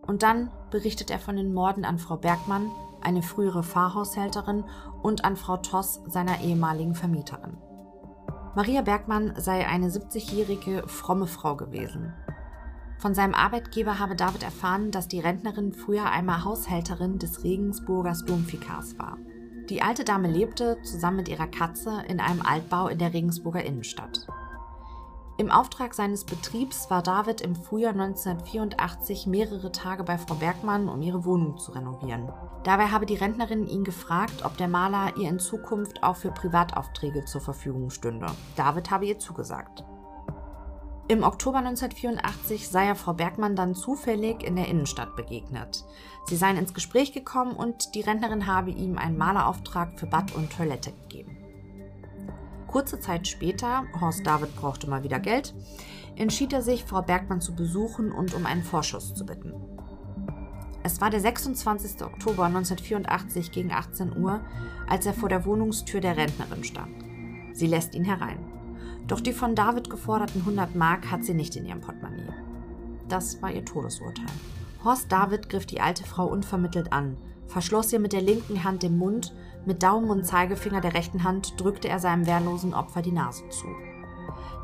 Und 0.06 0.22
dann 0.22 0.50
berichtet 0.70 1.10
er 1.10 1.18
von 1.18 1.36
den 1.36 1.54
Morden 1.54 1.84
an 1.84 1.98
Frau 1.98 2.16
Bergmann, 2.16 2.70
eine 3.00 3.22
frühere 3.22 3.62
Pfarrhaushälterin, 3.62 4.64
und 5.02 5.24
an 5.24 5.36
Frau 5.36 5.56
Toss, 5.58 6.00
seiner 6.06 6.40
ehemaligen 6.40 6.94
Vermieterin. 6.94 7.56
Maria 8.54 8.82
Bergmann 8.82 9.34
sei 9.36 9.66
eine 9.66 9.88
70-jährige, 9.88 10.84
fromme 10.86 11.26
Frau 11.26 11.56
gewesen. 11.56 12.12
Von 12.98 13.14
seinem 13.14 13.34
Arbeitgeber 13.34 13.98
habe 13.98 14.14
David 14.14 14.42
erfahren, 14.42 14.90
dass 14.90 15.08
die 15.08 15.20
Rentnerin 15.20 15.72
früher 15.72 16.06
einmal 16.10 16.44
Haushälterin 16.44 17.18
des 17.18 17.44
Regensburgers 17.44 18.24
Domfikars 18.24 18.98
war. 18.98 19.18
Die 19.68 19.82
alte 19.82 20.04
Dame 20.04 20.30
lebte, 20.30 20.78
zusammen 20.82 21.18
mit 21.18 21.28
ihrer 21.28 21.46
Katze, 21.46 22.02
in 22.08 22.20
einem 22.20 22.42
Altbau 22.42 22.88
in 22.88 22.98
der 22.98 23.12
Regensburger 23.12 23.64
Innenstadt. 23.64 24.26
Im 25.36 25.50
Auftrag 25.50 25.94
seines 25.94 26.24
Betriebs 26.24 26.90
war 26.90 27.02
David 27.02 27.40
im 27.40 27.56
Frühjahr 27.56 27.92
1984 27.92 29.26
mehrere 29.26 29.72
Tage 29.72 30.04
bei 30.04 30.16
Frau 30.16 30.36
Bergmann, 30.36 30.88
um 30.88 31.02
ihre 31.02 31.24
Wohnung 31.24 31.58
zu 31.58 31.72
renovieren. 31.72 32.30
Dabei 32.62 32.86
habe 32.86 33.04
die 33.04 33.16
Rentnerin 33.16 33.66
ihn 33.66 33.82
gefragt, 33.82 34.44
ob 34.44 34.56
der 34.58 34.68
Maler 34.68 35.16
ihr 35.16 35.28
in 35.28 35.40
Zukunft 35.40 36.04
auch 36.04 36.14
für 36.14 36.30
Privataufträge 36.30 37.24
zur 37.24 37.40
Verfügung 37.40 37.90
stünde. 37.90 38.26
David 38.54 38.92
habe 38.92 39.06
ihr 39.06 39.18
zugesagt. 39.18 39.84
Im 41.08 41.24
Oktober 41.24 41.58
1984 41.58 42.68
sei 42.68 42.86
er 42.86 42.94
Frau 42.94 43.14
Bergmann 43.14 43.56
dann 43.56 43.74
zufällig 43.74 44.44
in 44.44 44.54
der 44.54 44.68
Innenstadt 44.68 45.16
begegnet. 45.16 45.84
Sie 46.26 46.36
seien 46.36 46.56
ins 46.56 46.74
Gespräch 46.74 47.12
gekommen 47.12 47.56
und 47.56 47.96
die 47.96 48.02
Rentnerin 48.02 48.46
habe 48.46 48.70
ihm 48.70 48.98
einen 48.98 49.18
Malerauftrag 49.18 49.98
für 49.98 50.06
Bad 50.06 50.32
und 50.36 50.52
Toilette 50.52 50.92
gegeben. 50.92 51.43
Kurze 52.74 52.98
Zeit 52.98 53.28
später, 53.28 53.84
Horst 54.00 54.26
David 54.26 54.56
brauchte 54.56 54.90
mal 54.90 55.04
wieder 55.04 55.20
Geld, 55.20 55.54
entschied 56.16 56.52
er 56.52 56.60
sich, 56.60 56.82
Frau 56.82 57.02
Bergmann 57.02 57.40
zu 57.40 57.54
besuchen 57.54 58.10
und 58.10 58.34
um 58.34 58.46
einen 58.46 58.64
Vorschuss 58.64 59.14
zu 59.14 59.24
bitten. 59.24 59.52
Es 60.82 61.00
war 61.00 61.08
der 61.08 61.20
26. 61.20 62.02
Oktober 62.02 62.46
1984 62.46 63.52
gegen 63.52 63.70
18 63.70 64.16
Uhr, 64.16 64.40
als 64.88 65.06
er 65.06 65.14
vor 65.14 65.28
der 65.28 65.44
Wohnungstür 65.44 66.00
der 66.00 66.16
Rentnerin 66.16 66.64
stand. 66.64 66.96
Sie 67.52 67.68
lässt 67.68 67.94
ihn 67.94 68.02
herein. 68.02 68.40
Doch 69.06 69.20
die 69.20 69.32
von 69.32 69.54
David 69.54 69.88
geforderten 69.88 70.40
100 70.40 70.74
Mark 70.74 71.12
hat 71.12 71.22
sie 71.24 71.34
nicht 71.34 71.54
in 71.54 71.66
ihrem 71.66 71.80
Portemonnaie. 71.80 72.34
Das 73.08 73.40
war 73.40 73.52
ihr 73.52 73.64
Todesurteil. 73.64 74.26
Horst 74.82 75.12
David 75.12 75.48
griff 75.48 75.66
die 75.66 75.80
alte 75.80 76.02
Frau 76.02 76.26
unvermittelt 76.26 76.92
an, 76.92 77.18
verschloss 77.46 77.92
ihr 77.92 78.00
mit 78.00 78.12
der 78.12 78.22
linken 78.22 78.64
Hand 78.64 78.82
den 78.82 78.98
Mund 78.98 79.32
mit 79.66 79.82
Daumen 79.82 80.10
und 80.10 80.26
Zeigefinger 80.26 80.80
der 80.80 80.94
rechten 80.94 81.24
Hand 81.24 81.60
drückte 81.60 81.88
er 81.88 81.98
seinem 81.98 82.26
wehrlosen 82.26 82.74
Opfer 82.74 83.02
die 83.02 83.12
Nase 83.12 83.48
zu. 83.48 83.66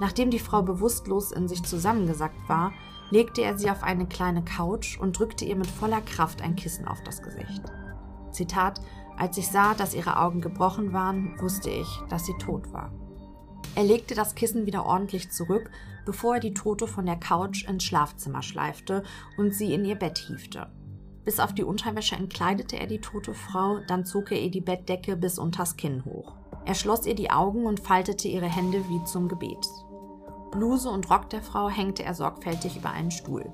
Nachdem 0.00 0.30
die 0.30 0.38
Frau 0.38 0.62
bewusstlos 0.62 1.32
in 1.32 1.48
sich 1.48 1.62
zusammengesackt 1.62 2.48
war, 2.48 2.72
legte 3.10 3.42
er 3.42 3.58
sie 3.58 3.70
auf 3.70 3.82
eine 3.82 4.06
kleine 4.06 4.42
Couch 4.42 4.98
und 4.98 5.18
drückte 5.18 5.44
ihr 5.44 5.56
mit 5.56 5.66
voller 5.66 6.00
Kraft 6.00 6.42
ein 6.42 6.56
Kissen 6.56 6.88
auf 6.88 7.02
das 7.02 7.22
Gesicht. 7.22 7.62
Zitat: 8.30 8.80
Als 9.16 9.36
ich 9.36 9.48
sah, 9.48 9.74
dass 9.74 9.94
ihre 9.94 10.18
Augen 10.18 10.40
gebrochen 10.40 10.92
waren, 10.92 11.38
wusste 11.40 11.70
ich, 11.70 11.88
dass 12.08 12.24
sie 12.24 12.38
tot 12.38 12.72
war. 12.72 12.92
Er 13.74 13.84
legte 13.84 14.14
das 14.14 14.34
Kissen 14.34 14.66
wieder 14.66 14.84
ordentlich 14.84 15.30
zurück, 15.30 15.70
bevor 16.04 16.34
er 16.34 16.40
die 16.40 16.54
Tote 16.54 16.86
von 16.86 17.06
der 17.06 17.16
Couch 17.16 17.68
ins 17.68 17.84
Schlafzimmer 17.84 18.42
schleifte 18.42 19.04
und 19.36 19.54
sie 19.54 19.74
in 19.74 19.84
ihr 19.84 19.96
Bett 19.96 20.18
hiefte. 20.18 20.68
Bis 21.24 21.38
auf 21.38 21.54
die 21.54 21.64
Unterwäsche 21.64 22.16
entkleidete 22.16 22.78
er 22.78 22.86
die 22.86 23.00
tote 23.00 23.34
Frau, 23.34 23.80
dann 23.86 24.04
zog 24.04 24.32
er 24.32 24.40
ihr 24.40 24.50
die 24.50 24.60
Bettdecke 24.60 25.16
bis 25.16 25.38
unters 25.38 25.76
Kinn 25.76 26.04
hoch. 26.04 26.34
Er 26.64 26.74
schloss 26.74 27.06
ihr 27.06 27.14
die 27.14 27.30
Augen 27.30 27.66
und 27.66 27.80
faltete 27.80 28.28
ihre 28.28 28.46
Hände 28.46 28.88
wie 28.88 29.04
zum 29.04 29.28
Gebet. 29.28 29.66
Bluse 30.50 30.88
und 30.90 31.10
Rock 31.10 31.30
der 31.30 31.42
Frau 31.42 31.68
hängte 31.68 32.02
er 32.02 32.14
sorgfältig 32.14 32.76
über 32.76 32.90
einen 32.90 33.10
Stuhl. 33.10 33.52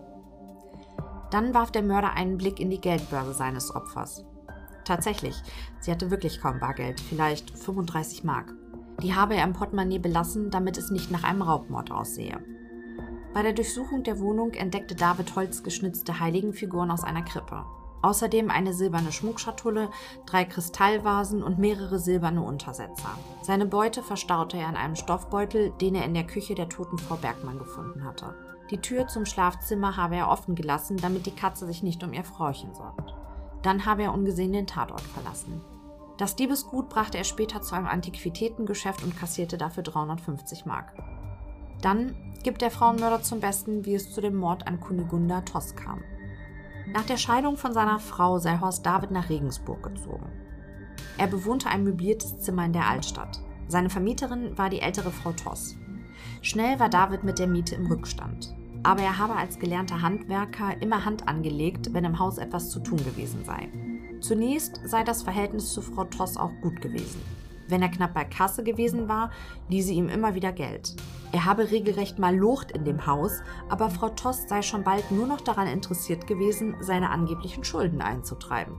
Dann 1.31 1.55
warf 1.55 1.71
der 1.71 1.83
Mörder 1.83 2.13
einen 2.13 2.39
Blick 2.39 2.61
in 2.61 2.71
die 2.71 2.81
Geldbörse 2.81 3.35
seines 3.35 3.75
Opfers. 3.75 4.25
Tatsächlich, 4.85 5.35
sie 5.81 5.91
hatte 5.91 6.11
wirklich 6.11 6.41
kaum 6.41 6.61
Bargeld, 6.61 7.01
vielleicht 7.01 7.51
35 7.59 8.23
Mark. 8.23 8.55
Die 9.03 9.15
habe 9.15 9.35
er 9.35 9.45
im 9.45 9.53
Portemonnaie 9.53 9.99
belassen, 9.99 10.51
damit 10.51 10.79
es 10.79 10.91
nicht 10.91 11.11
nach 11.11 11.25
einem 11.25 11.43
Raubmord 11.43 11.91
aussehe. 11.91 12.41
Bei 13.37 13.43
der 13.43 13.53
Durchsuchung 13.53 14.03
der 14.03 14.19
Wohnung 14.19 14.55
entdeckte 14.55 14.95
David 14.95 15.37
Holz 15.37 15.63
geschnitzte 15.63 16.21
Heiligenfiguren 16.21 16.91
aus 16.91 17.05
einer 17.05 17.21
Krippe. 17.21 17.67
Außerdem 18.01 18.51
eine 18.51 18.73
silberne 18.73 19.13
Schmuckschatulle, 19.13 19.91
drei 20.25 20.47
Kristallvasen 20.47 21.43
und 21.43 21.59
mehrere 21.59 21.99
silberne 21.99 22.41
Untersetzer. 22.41 23.11
Seine 23.43 23.67
Beute 23.67 24.03
verstaute 24.03 24.57
er 24.57 24.71
in 24.71 24.77
einem 24.77 24.97
Stoffbeutel, 24.97 25.71
den 25.83 25.95
er 25.95 26.07
in 26.07 26.15
der 26.15 26.27
Küche 26.27 26.55
der 26.55 26.71
toten 26.71 26.97
Frau 26.97 27.17
Bergmann 27.17 27.59
gefunden 27.59 28.05
hatte. 28.05 28.35
Die 28.71 28.79
Tür 28.79 29.07
zum 29.07 29.27
Schlafzimmer 29.27 29.99
habe 29.99 30.17
er 30.17 30.31
offen 30.31 30.55
gelassen, 30.55 30.97
damit 30.97 31.27
die 31.27 31.37
Katze 31.37 31.67
sich 31.67 31.83
nicht 31.83 32.03
um 32.03 32.15
ihr 32.15 32.25
Frauchen 32.25 32.73
sorgt. 32.73 33.15
Dann 33.61 33.85
habe 33.85 34.05
er 34.05 34.15
ungesehen 34.15 34.55
den 34.55 34.67
Tatort 34.67 35.03
verlassen. 35.03 35.61
Das 36.17 36.37
Diebesgut 36.37 36.89
brachte 36.89 37.19
er 37.19 37.25
später 37.25 37.61
zu 37.61 37.75
einem 37.75 37.87
Antiquitätengeschäft 37.87 39.05
und 39.05 39.15
kassierte 39.15 39.59
dafür 39.59 39.83
350 39.83 40.65
Mark. 40.65 40.95
Dann 41.83 42.15
gibt 42.43 42.63
der 42.63 42.71
Frauenmörder 42.71 43.23
zum 43.23 43.41
Besten, 43.41 43.85
wie 43.85 43.95
es 43.95 44.13
zu 44.13 44.21
dem 44.21 44.37
Mord 44.37 44.67
an 44.67 44.81
Kunigunda 44.81 45.41
Toss 45.43 45.75
kam. 45.75 46.03
Nach 46.93 47.05
der 47.05 47.17
Scheidung 47.17 47.57
von 47.57 47.73
seiner 47.73 47.99
Frau 47.99 48.39
sei 48.39 48.59
Horst 48.61 48.87
David 48.87 49.11
nach 49.11 49.29
Regensburg 49.29 49.83
gezogen. 49.83 50.31
Er 51.19 51.27
bewohnte 51.27 51.69
ein 51.69 51.83
möbliertes 51.83 52.39
Zimmer 52.41 52.65
in 52.65 52.73
der 52.73 52.87
Altstadt. 52.89 53.41
Seine 53.69 53.91
Vermieterin 53.91 54.57
war 54.57 54.71
die 54.71 54.81
ältere 54.81 55.11
Frau 55.11 55.33
Toss. 55.33 55.77
Schnell 56.43 56.79
war 56.79 56.89
David 56.89 57.25
mit 57.25 57.39
der 57.39 57.49
Miete 57.49 57.75
im 57.75 57.87
Rückstand. 57.87 58.55
Aber 58.85 59.03
er 59.03 59.19
habe 59.19 59.35
als 59.35 59.59
gelernter 59.59 60.03
Handwerker 60.03 60.81
immer 60.81 61.05
Hand 61.05 61.27
angelegt, 61.27 61.93
wenn 61.93 62.05
im 62.05 62.21
Haus 62.21 62.39
etwas 62.39 62.71
zu 62.71 62.79
tun 62.79 62.99
gewesen 62.99 63.45
sei. 63.45 63.69
Zunächst 64.21 64.81
sei 64.85 65.03
das 65.03 65.23
Verhältnis 65.23 65.73
zu 65.73 65.83
Frau 65.83 66.05
Toss 66.05 66.37
auch 66.37 66.53
gut 66.63 66.81
gewesen. 66.81 67.21
Wenn 67.69 67.83
er 67.83 67.89
knapp 67.89 68.15
bei 68.15 68.25
Kasse 68.25 68.63
gewesen 68.63 69.09
war, 69.09 69.31
ließ 69.69 69.87
sie 69.87 69.95
ihm 69.95 70.09
immer 70.09 70.37
wieder 70.37 70.53
Geld. 70.53 70.95
Er 71.37 71.45
habe 71.45 71.71
regelrecht 71.71 72.19
mal 72.19 72.35
Lucht 72.35 72.71
in 72.73 72.87
dem 72.87 73.07
Haus, 73.07 73.43
aber 73.69 73.91
Frau 73.91 74.09
Tost 74.09 74.49
sei 74.49 74.63
schon 74.63 74.85
bald 74.85 75.11
nur 75.11 75.27
noch 75.27 75.43
daran 75.43 75.67
interessiert 75.67 76.27
gewesen, 76.27 76.77
seine 76.81 77.11
angeblichen 77.11 77.63
Schulden 77.63 78.01
einzutreiben. 78.01 78.75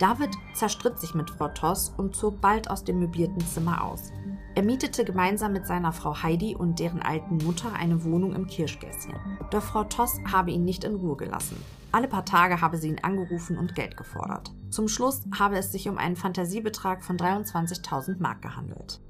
David 0.00 0.30
zerstritt 0.54 0.98
sich 0.98 1.14
mit 1.14 1.30
Frau 1.30 1.46
Toss 1.46 1.94
und 1.96 2.16
zog 2.16 2.40
bald 2.40 2.68
aus 2.68 2.82
dem 2.82 2.98
möblierten 2.98 3.40
Zimmer 3.46 3.84
aus. 3.84 4.10
Er 4.56 4.64
mietete 4.64 5.04
gemeinsam 5.04 5.52
mit 5.52 5.68
seiner 5.68 5.92
Frau 5.92 6.20
Heidi 6.20 6.56
und 6.56 6.80
deren 6.80 7.00
alten 7.00 7.36
Mutter 7.36 7.72
eine 7.72 8.02
Wohnung 8.02 8.34
im 8.34 8.48
Kirschgässchen. 8.48 9.14
Doch 9.52 9.62
Frau 9.62 9.84
Toss 9.84 10.18
habe 10.32 10.50
ihn 10.50 10.64
nicht 10.64 10.82
in 10.82 10.96
Ruhe 10.96 11.16
gelassen. 11.16 11.62
Alle 11.92 12.08
paar 12.08 12.24
Tage 12.24 12.60
habe 12.60 12.76
sie 12.76 12.88
ihn 12.88 13.04
angerufen 13.04 13.56
und 13.56 13.76
Geld 13.76 13.96
gefordert. 13.96 14.50
Zum 14.70 14.88
Schluss 14.88 15.22
habe 15.38 15.56
es 15.56 15.70
sich 15.70 15.88
um 15.88 15.96
einen 15.96 16.16
Fantasiebetrag 16.16 17.04
von 17.04 17.16
23.000 17.16 18.16
Mark 18.18 18.42
gehandelt. 18.42 19.00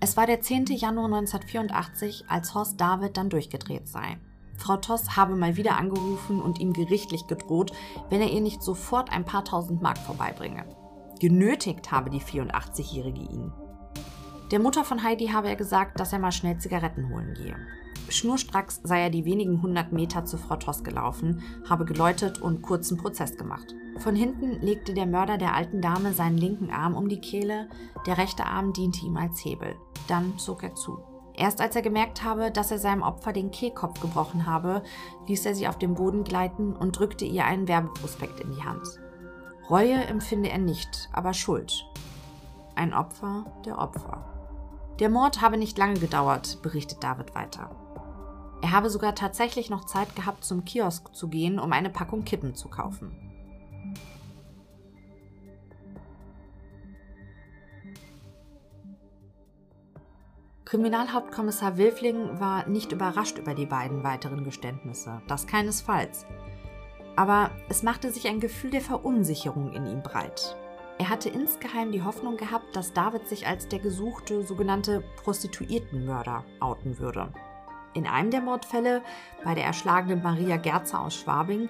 Es 0.00 0.16
war 0.16 0.26
der 0.26 0.40
10. 0.40 0.66
Januar 0.66 1.06
1984, 1.06 2.26
als 2.28 2.54
Horst 2.54 2.80
David 2.80 3.16
dann 3.16 3.30
durchgedreht 3.30 3.88
sei. 3.88 4.18
Frau 4.56 4.76
Toss 4.76 5.16
habe 5.16 5.34
mal 5.34 5.56
wieder 5.56 5.76
angerufen 5.76 6.40
und 6.40 6.60
ihm 6.60 6.72
gerichtlich 6.72 7.26
gedroht, 7.26 7.72
wenn 8.08 8.20
er 8.20 8.30
ihr 8.30 8.40
nicht 8.40 8.62
sofort 8.62 9.10
ein 9.10 9.24
paar 9.24 9.44
tausend 9.44 9.82
Mark 9.82 9.98
vorbeibringe. 9.98 10.64
Genötigt 11.20 11.90
habe 11.90 12.10
die 12.10 12.20
84-Jährige 12.20 13.22
ihn. 13.22 13.52
Der 14.50 14.60
Mutter 14.60 14.82
von 14.82 15.02
Heidi 15.02 15.26
habe 15.26 15.48
er 15.48 15.56
gesagt, 15.56 16.00
dass 16.00 16.12
er 16.12 16.18
mal 16.18 16.32
schnell 16.32 16.56
Zigaretten 16.56 17.10
holen 17.10 17.34
gehe. 17.34 17.56
Schnurstracks 18.08 18.80
sei 18.82 19.02
er 19.02 19.10
die 19.10 19.26
wenigen 19.26 19.60
hundert 19.60 19.92
Meter 19.92 20.24
zu 20.24 20.38
Frau 20.38 20.56
Toss 20.56 20.82
gelaufen, 20.82 21.42
habe 21.68 21.84
geläutet 21.84 22.40
und 22.40 22.62
kurzen 22.62 22.96
Prozess 22.96 23.36
gemacht. 23.36 23.74
Von 23.98 24.16
hinten 24.16 24.60
legte 24.62 24.94
der 24.94 25.04
Mörder 25.04 25.36
der 25.36 25.54
alten 25.54 25.82
Dame 25.82 26.14
seinen 26.14 26.38
linken 26.38 26.70
Arm 26.70 26.94
um 26.94 27.10
die 27.10 27.20
Kehle, 27.20 27.68
der 28.06 28.16
rechte 28.16 28.46
Arm 28.46 28.72
diente 28.72 29.04
ihm 29.04 29.18
als 29.18 29.44
Hebel. 29.44 29.76
Dann 30.06 30.38
zog 30.38 30.62
er 30.62 30.74
zu. 30.74 30.98
Erst 31.34 31.60
als 31.60 31.76
er 31.76 31.82
gemerkt 31.82 32.24
habe, 32.24 32.50
dass 32.50 32.70
er 32.70 32.78
seinem 32.78 33.02
Opfer 33.02 33.34
den 33.34 33.50
Kehlkopf 33.50 34.00
gebrochen 34.00 34.46
habe, 34.46 34.82
ließ 35.26 35.44
er 35.44 35.54
sie 35.54 35.68
auf 35.68 35.78
den 35.78 35.94
Boden 35.94 36.24
gleiten 36.24 36.74
und 36.74 36.98
drückte 36.98 37.26
ihr 37.26 37.44
einen 37.44 37.68
Werbeprospekt 37.68 38.40
in 38.40 38.52
die 38.52 38.64
Hand. 38.64 38.88
Reue 39.68 39.94
empfinde 40.06 40.48
er 40.48 40.58
nicht, 40.58 41.10
aber 41.12 41.34
Schuld. 41.34 41.84
Ein 42.74 42.94
Opfer 42.94 43.44
der 43.66 43.78
Opfer. 43.78 44.37
Der 44.98 45.08
Mord 45.08 45.40
habe 45.40 45.56
nicht 45.56 45.78
lange 45.78 46.00
gedauert, 46.00 46.60
berichtet 46.62 47.04
David 47.04 47.34
weiter. 47.34 47.70
Er 48.62 48.72
habe 48.72 48.90
sogar 48.90 49.14
tatsächlich 49.14 49.70
noch 49.70 49.84
Zeit 49.84 50.16
gehabt, 50.16 50.44
zum 50.44 50.64
Kiosk 50.64 51.14
zu 51.14 51.28
gehen, 51.28 51.60
um 51.60 51.72
eine 51.72 51.90
Packung 51.90 52.24
Kippen 52.24 52.56
zu 52.56 52.68
kaufen. 52.68 53.16
Kriminalhauptkommissar 60.64 61.78
Wilfling 61.78 62.40
war 62.40 62.68
nicht 62.68 62.92
überrascht 62.92 63.38
über 63.38 63.54
die 63.54 63.64
beiden 63.64 64.02
weiteren 64.02 64.44
Geständnisse, 64.44 65.22
das 65.26 65.46
keinesfalls. 65.46 66.26
Aber 67.16 67.52
es 67.70 67.82
machte 67.82 68.12
sich 68.12 68.26
ein 68.28 68.38
Gefühl 68.38 68.72
der 68.72 68.82
Verunsicherung 68.82 69.72
in 69.72 69.86
ihm 69.86 70.02
breit. 70.02 70.56
Er 70.98 71.08
hatte 71.08 71.28
insgeheim 71.28 71.92
die 71.92 72.02
Hoffnung 72.02 72.36
gehabt, 72.36 72.74
dass 72.74 72.92
David 72.92 73.28
sich 73.28 73.46
als 73.46 73.68
der 73.68 73.78
gesuchte 73.78 74.42
sogenannte 74.44 75.04
Prostituiertenmörder 75.22 76.44
outen 76.58 76.98
würde. 76.98 77.32
In 77.94 78.06
einem 78.06 78.30
der 78.30 78.40
Mordfälle, 78.40 79.02
bei 79.44 79.54
der 79.54 79.64
erschlagenen 79.64 80.22
Maria 80.22 80.56
Gerzer 80.56 81.00
aus 81.00 81.14
Schwabing, 81.14 81.68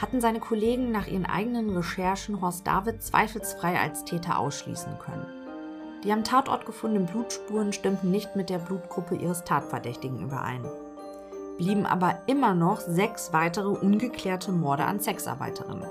hatten 0.00 0.20
seine 0.20 0.40
Kollegen 0.40 0.92
nach 0.92 1.06
ihren 1.06 1.26
eigenen 1.26 1.70
Recherchen 1.76 2.40
Horst 2.40 2.66
David 2.66 3.02
zweifelsfrei 3.02 3.78
als 3.78 4.04
Täter 4.04 4.38
ausschließen 4.38 4.98
können. 4.98 5.26
Die 6.04 6.12
am 6.12 6.22
Tatort 6.22 6.64
gefundenen 6.64 7.06
Blutspuren 7.06 7.72
stimmten 7.72 8.10
nicht 8.10 8.36
mit 8.36 8.48
der 8.48 8.58
Blutgruppe 8.58 9.16
ihres 9.16 9.42
Tatverdächtigen 9.42 10.22
überein. 10.22 10.64
Blieben 11.58 11.86
aber 11.86 12.20
immer 12.26 12.54
noch 12.54 12.78
sechs 12.78 13.32
weitere 13.32 13.68
ungeklärte 13.68 14.52
Morde 14.52 14.84
an 14.84 15.00
Sexarbeiterinnen. 15.00 15.90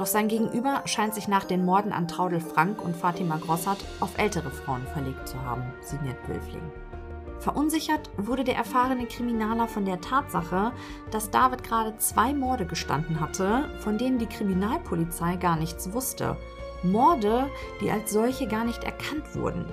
Doch 0.00 0.06
sein 0.06 0.28
Gegenüber 0.28 0.80
scheint 0.86 1.14
sich 1.14 1.28
nach 1.28 1.44
den 1.44 1.62
Morden 1.62 1.92
an 1.92 2.08
Traudel 2.08 2.40
Frank 2.40 2.82
und 2.82 2.96
Fatima 2.96 3.36
Grossart 3.36 3.84
auf 4.00 4.16
ältere 4.16 4.50
Frauen 4.50 4.86
verlegt 4.94 5.28
zu 5.28 5.38
haben, 5.42 5.62
signiert 5.82 6.16
Wölfling. 6.26 6.72
Verunsichert 7.38 8.08
wurde 8.16 8.42
der 8.42 8.56
erfahrene 8.56 9.04
Kriminaler 9.04 9.68
von 9.68 9.84
der 9.84 10.00
Tatsache, 10.00 10.72
dass 11.10 11.30
David 11.30 11.64
gerade 11.64 11.98
zwei 11.98 12.32
Morde 12.32 12.64
gestanden 12.64 13.20
hatte, 13.20 13.68
von 13.80 13.98
denen 13.98 14.16
die 14.16 14.24
Kriminalpolizei 14.24 15.36
gar 15.36 15.56
nichts 15.56 15.92
wusste. 15.92 16.38
Morde, 16.82 17.50
die 17.82 17.90
als 17.90 18.10
solche 18.10 18.46
gar 18.46 18.64
nicht 18.64 18.82
erkannt 18.84 19.34
wurden. 19.34 19.66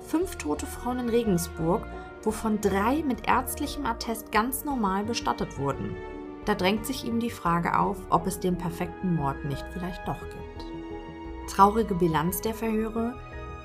Fünf 0.00 0.36
tote 0.36 0.64
Frauen 0.64 1.00
in 1.00 1.08
Regensburg, 1.10 1.86
wovon 2.22 2.58
drei 2.62 3.02
mit 3.02 3.28
ärztlichem 3.28 3.84
Attest 3.84 4.32
ganz 4.32 4.64
normal 4.64 5.04
bestattet 5.04 5.58
wurden. 5.58 5.94
Da 6.44 6.54
drängt 6.54 6.86
sich 6.86 7.04
ihm 7.04 7.20
die 7.20 7.30
Frage 7.30 7.78
auf, 7.78 7.96
ob 8.10 8.26
es 8.26 8.40
den 8.40 8.58
perfekten 8.58 9.14
Mord 9.14 9.44
nicht 9.44 9.64
vielleicht 9.72 10.06
doch 10.06 10.20
gibt. 10.20 11.50
Traurige 11.50 11.94
Bilanz 11.94 12.40
der 12.40 12.54
Verhöre, 12.54 13.14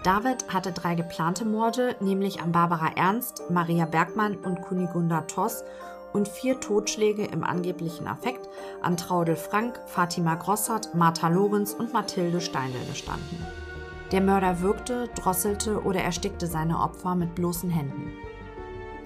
David 0.03 0.53
hatte 0.53 0.72
drei 0.72 0.95
geplante 0.95 1.43
Morde, 1.43 1.97
nämlich 1.99 2.41
an 2.41 2.53
Barbara 2.53 2.91
Ernst, 2.95 3.43
Maria 3.49 3.85
Bergmann 3.85 4.38
und 4.38 4.61
Kunigunda 4.61 5.22
Toss 5.22 5.64
und 6.14 6.30
vier 6.30 6.60
Totschläge 6.60 7.26
im 7.26 7.43
angeblichen 7.43 8.07
Affekt 8.07 8.47
an 8.81 8.95
Traudel 8.95 9.35
Frank, 9.35 9.80
Fatima 9.88 10.35
Grossart, 10.35 10.95
Martha 10.95 11.27
Lorenz 11.27 11.73
und 11.73 11.91
Mathilde 11.91 12.39
Steindl 12.39 12.80
gestanden. 12.88 13.45
Der 14.11 14.22
Mörder 14.22 14.61
würgte, 14.61 15.10
drosselte 15.15 15.84
oder 15.84 16.01
erstickte 16.01 16.47
seine 16.47 16.80
Opfer 16.80 17.15
mit 17.15 17.35
bloßen 17.35 17.69
Händen. 17.69 18.14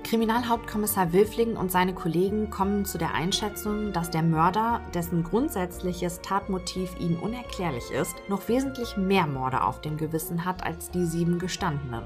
Kriminalhauptkommissar 0.03 1.13
Wilfling 1.13 1.55
und 1.55 1.71
seine 1.71 1.93
Kollegen 1.93 2.49
kommen 2.49 2.85
zu 2.85 2.97
der 2.97 3.13
Einschätzung, 3.13 3.93
dass 3.93 4.11
der 4.11 4.21
Mörder, 4.21 4.81
dessen 4.93 5.23
grundsätzliches 5.23 6.19
Tatmotiv 6.21 6.95
ihnen 6.99 7.17
unerklärlich 7.17 7.89
ist, 7.91 8.15
noch 8.27 8.47
wesentlich 8.49 8.97
mehr 8.97 9.25
Morde 9.25 9.63
auf 9.63 9.81
dem 9.81 9.97
Gewissen 9.97 10.45
hat 10.45 10.63
als 10.63 10.91
die 10.91 11.05
sieben 11.05 11.39
Gestandenen. 11.39 12.03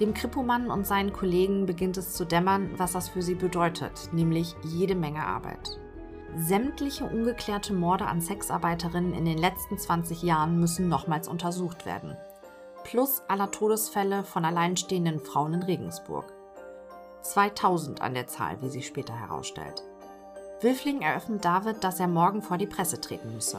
Dem 0.00 0.12
Krippomann 0.12 0.70
und 0.70 0.86
seinen 0.86 1.12
Kollegen 1.12 1.66
beginnt 1.66 1.96
es 1.96 2.14
zu 2.14 2.24
dämmern, 2.24 2.70
was 2.78 2.92
das 2.92 3.08
für 3.08 3.22
sie 3.22 3.36
bedeutet, 3.36 4.10
nämlich 4.12 4.56
jede 4.64 4.96
Menge 4.96 5.24
Arbeit. 5.24 5.78
Sämtliche 6.36 7.04
ungeklärte 7.04 7.72
Morde 7.72 8.06
an 8.06 8.20
Sexarbeiterinnen 8.20 9.14
in 9.14 9.24
den 9.24 9.38
letzten 9.38 9.78
20 9.78 10.24
Jahren 10.24 10.58
müssen 10.58 10.88
nochmals 10.88 11.28
untersucht 11.28 11.86
werden. 11.86 12.16
Plus 12.82 13.22
aller 13.28 13.52
Todesfälle 13.52 14.24
von 14.24 14.44
alleinstehenden 14.44 15.20
Frauen 15.20 15.54
in 15.54 15.62
Regensburg. 15.62 16.33
2000 17.24 18.02
an 18.02 18.14
der 18.14 18.26
Zahl, 18.26 18.60
wie 18.60 18.68
sich 18.68 18.86
später 18.86 19.18
herausstellt. 19.18 19.82
Wilfling 20.60 21.02
eröffnet 21.02 21.44
David, 21.44 21.82
dass 21.82 22.00
er 22.00 22.08
morgen 22.08 22.42
vor 22.42 22.58
die 22.58 22.66
Presse 22.66 23.00
treten 23.00 23.34
müsse. 23.34 23.58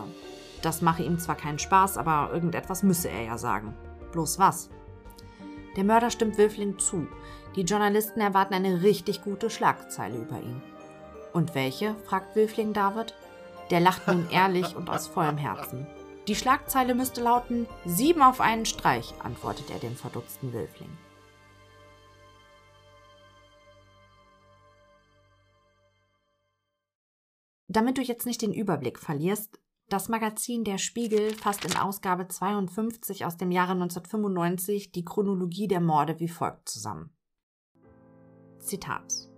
Das 0.62 0.82
mache 0.82 1.04
ihm 1.04 1.20
zwar 1.20 1.36
keinen 1.36 1.60
Spaß, 1.60 1.98
aber 1.98 2.32
irgendetwas 2.34 2.84
müsse 2.84 3.10
er 3.10 3.24
ja 3.24 3.38
sagen. 3.38 3.76
Bloß 4.12 4.40
was? 4.40 4.70
Der 5.76 5.84
Mörder 5.84 6.10
stimmt 6.10 6.38
Wilfling 6.38 6.80
zu. 6.80 7.08
Die 7.56 7.64
Journalisten 7.64 8.22
erwarten 8.22 8.54
eine 8.54 8.82
richtig 8.82 9.24
gute 9.24 9.50
Schlagzeile 9.50 10.18
über 10.18 10.40
ihn. 10.40 10.62
Und 11.34 11.54
welche? 11.54 11.96
fragt 12.06 12.36
Wilfling 12.36 12.74
David. 12.74 13.14
Der 13.72 13.80
lacht 13.80 14.08
nun 14.08 14.30
ehrlich 14.32 14.76
und 14.76 14.90
aus 14.90 15.08
vollem 15.08 15.38
Herzen. 15.38 15.86
Die 16.28 16.36
Schlagzeile 16.36 16.96
müsste 16.96 17.22
lauten: 17.22 17.68
Sieben 17.86 18.22
auf 18.22 18.42
einen 18.42 18.66
Streich, 18.66 19.14
antwortet 19.20 19.70
er 19.70 19.80
dem 19.80 19.96
verdutzten 19.96 20.54
Wilfling. 20.54 20.98
Damit 27.68 27.98
du 27.98 28.02
jetzt 28.02 28.26
nicht 28.26 28.42
den 28.42 28.54
Überblick 28.54 29.00
verlierst, 29.00 29.60
das 29.90 30.10
Magazin 30.10 30.64
Der 30.64 30.78
Spiegel 30.78 31.34
fasst 31.34 31.66
in 31.66 31.78
Ausgabe 31.78 32.28
52 32.28 33.26
aus 33.26 33.38
dem 33.38 33.52
Jahre 33.52 33.74
1995 33.74 34.92
die 34.92 35.06
Chronologie 35.06 35.68
der 35.68 35.80
Morde 35.80 36.20
wie 36.20 36.28
folgt 36.28 36.70
zusammen. 36.70 37.12
Zitat. 38.60 39.30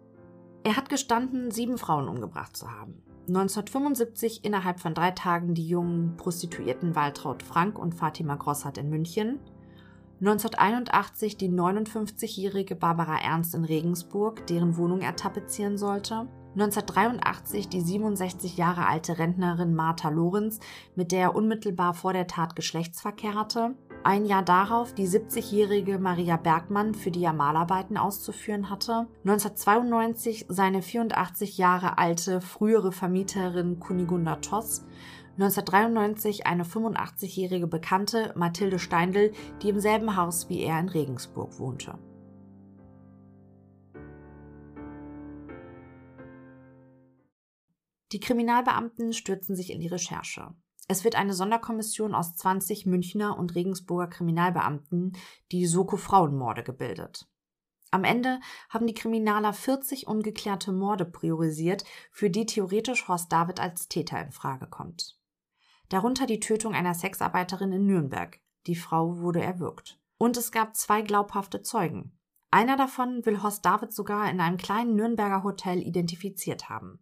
Er 0.63 0.75
hat 0.75 0.89
gestanden, 0.89 1.51
sieben 1.51 1.77
Frauen 1.77 2.07
umgebracht 2.07 2.55
zu 2.55 2.69
haben. 2.71 3.03
1975 3.27 4.45
innerhalb 4.45 4.79
von 4.79 4.93
drei 4.93 5.11
Tagen 5.11 5.53
die 5.53 5.67
jungen 5.67 6.15
Prostituierten 6.15 6.95
Waltraud 6.95 7.43
Frank 7.43 7.77
und 7.77 7.93
Fatima 7.93 8.35
Grossart 8.35 8.77
in 8.77 8.89
München, 8.89 9.39
1981 10.19 11.37
die 11.37 11.49
59-jährige 11.49 12.75
Barbara 12.75 13.21
Ernst 13.21 13.53
in 13.53 13.65
Regensburg, 13.65 14.47
deren 14.47 14.77
Wohnung 14.77 15.01
er 15.01 15.15
tapezieren 15.15 15.77
sollte, 15.77 16.27
1983 16.57 17.69
die 17.69 17.81
67 17.81 18.57
Jahre 18.57 18.87
alte 18.87 19.19
Rentnerin 19.19 19.75
Martha 19.75 20.09
Lorenz, 20.09 20.59
mit 20.95 21.11
der 21.11 21.19
er 21.21 21.35
unmittelbar 21.35 21.93
vor 21.93 22.13
der 22.13 22.25
Tat 22.25 22.55
Geschlechtsverkehr 22.55 23.35
hatte. 23.35 23.75
ein 24.03 24.25
Jahr 24.25 24.41
darauf 24.41 24.93
die 24.93 25.07
70-jährige 25.07 25.99
Maria 25.99 26.35
Bergmann, 26.37 26.95
für 26.95 27.11
die 27.11 27.23
er 27.23 27.33
Malarbeiten 27.33 27.95
auszuführen 27.95 28.71
hatte, 28.71 29.05
1992 29.23 30.45
seine 30.49 30.81
84 30.81 31.59
Jahre 31.59 31.99
alte 31.99 32.41
frühere 32.41 32.91
Vermieterin 32.91 33.79
Kunigunda 33.79 34.37
Toss, 34.37 34.83
1993 35.33 36.47
eine 36.47 36.63
85-jährige 36.63 37.67
Bekannte 37.67 38.33
Mathilde 38.35 38.79
Steindl, 38.79 39.31
die 39.61 39.69
im 39.69 39.79
selben 39.79 40.15
Haus 40.15 40.49
wie 40.49 40.63
er 40.63 40.79
in 40.79 40.89
Regensburg 40.89 41.59
wohnte. 41.59 41.99
Die 48.11 48.19
Kriminalbeamten 48.19 49.11
stürzen 49.13 49.55
sich 49.55 49.71
in 49.71 49.79
die 49.81 49.87
Recherche. 49.87 50.55
Es 50.87 51.03
wird 51.03 51.15
eine 51.15 51.33
Sonderkommission 51.33 52.15
aus 52.15 52.35
20 52.35 52.85
Münchner 52.85 53.37
und 53.37 53.55
Regensburger 53.55 54.07
Kriminalbeamten, 54.07 55.17
die 55.51 55.65
Soko 55.65 55.97
Frauenmorde, 55.97 56.63
gebildet. 56.63 57.27
Am 57.91 58.05
Ende 58.05 58.39
haben 58.69 58.87
die 58.87 58.93
Kriminaler 58.93 59.51
40 59.51 60.07
ungeklärte 60.07 60.71
Morde 60.71 61.05
priorisiert, 61.05 61.83
für 62.11 62.29
die 62.29 62.45
theoretisch 62.45 63.07
Horst 63.07 63.31
David 63.31 63.59
als 63.59 63.89
Täter 63.89 64.21
in 64.21 64.31
Frage 64.31 64.67
kommt. 64.67 65.19
Darunter 65.89 66.25
die 66.25 66.39
Tötung 66.39 66.73
einer 66.73 66.93
Sexarbeiterin 66.93 67.71
in 67.71 67.85
Nürnberg. 67.85 68.39
Die 68.67 68.75
Frau 68.75 69.19
wurde 69.19 69.41
erwürgt. 69.41 69.99
Und 70.17 70.35
es 70.35 70.51
gab 70.51 70.75
zwei 70.75 71.01
glaubhafte 71.01 71.61
Zeugen. 71.61 72.17
Einer 72.51 72.75
davon 72.77 73.25
will 73.25 73.41
Horst 73.41 73.65
David 73.65 73.93
sogar 73.93 74.29
in 74.29 74.39
einem 74.39 74.57
kleinen 74.57 74.95
Nürnberger 74.95 75.43
Hotel 75.43 75.79
identifiziert 75.79 76.69
haben. 76.69 76.99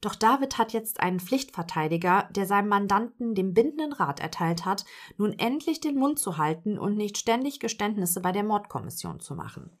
Doch 0.00 0.14
David 0.14 0.58
hat 0.58 0.72
jetzt 0.72 1.00
einen 1.00 1.18
Pflichtverteidiger, 1.18 2.28
der 2.30 2.46
seinem 2.46 2.68
Mandanten 2.68 3.34
den 3.34 3.52
bindenden 3.52 3.92
Rat 3.92 4.20
erteilt 4.20 4.64
hat, 4.64 4.84
nun 5.16 5.32
endlich 5.32 5.80
den 5.80 5.98
Mund 5.98 6.20
zu 6.20 6.38
halten 6.38 6.78
und 6.78 6.96
nicht 6.96 7.18
ständig 7.18 7.58
Geständnisse 7.58 8.20
bei 8.20 8.30
der 8.30 8.44
Mordkommission 8.44 9.18
zu 9.18 9.34
machen. 9.34 9.76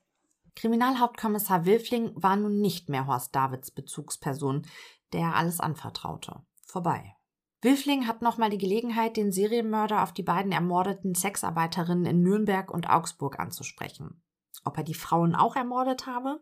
Kriminalhauptkommissar 0.56 1.66
Wilfling 1.66 2.10
war 2.16 2.34
nun 2.34 2.60
nicht 2.60 2.88
mehr 2.88 3.06
Horst 3.06 3.32
Davids 3.32 3.70
Bezugsperson, 3.70 4.66
der 5.12 5.36
alles 5.36 5.60
anvertraute. 5.60 6.42
Vorbei. 6.66 7.14
Wilfling 7.62 8.08
hat 8.08 8.22
nochmal 8.22 8.50
die 8.50 8.58
Gelegenheit, 8.58 9.16
den 9.16 9.30
Serienmörder 9.30 10.02
auf 10.02 10.12
die 10.12 10.24
beiden 10.24 10.50
ermordeten 10.50 11.14
Sexarbeiterinnen 11.14 12.06
in 12.06 12.22
Nürnberg 12.22 12.72
und 12.72 12.90
Augsburg 12.90 13.38
anzusprechen. 13.38 14.20
Ob 14.64 14.76
er 14.76 14.84
die 14.84 14.94
Frauen 14.94 15.36
auch 15.36 15.54
ermordet 15.54 16.06
habe? 16.06 16.40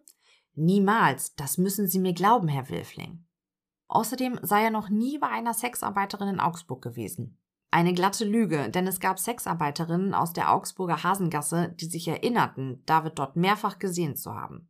Niemals, 0.54 1.34
das 1.34 1.58
müssen 1.58 1.86
Sie 1.86 1.98
mir 1.98 2.14
glauben, 2.14 2.48
Herr 2.48 2.70
Wilfling. 2.70 3.25
Außerdem 3.88 4.40
sei 4.42 4.64
er 4.64 4.70
noch 4.70 4.88
nie 4.88 5.18
bei 5.18 5.28
einer 5.28 5.54
Sexarbeiterin 5.54 6.28
in 6.28 6.40
Augsburg 6.40 6.82
gewesen. 6.82 7.38
Eine 7.70 7.92
glatte 7.92 8.24
Lüge, 8.24 8.70
denn 8.70 8.86
es 8.86 9.00
gab 9.00 9.18
Sexarbeiterinnen 9.18 10.14
aus 10.14 10.32
der 10.32 10.52
Augsburger 10.52 11.02
Hasengasse, 11.02 11.74
die 11.80 11.86
sich 11.86 12.08
erinnerten, 12.08 12.82
David 12.86 13.18
dort 13.18 13.36
mehrfach 13.36 13.78
gesehen 13.78 14.16
zu 14.16 14.34
haben. 14.34 14.68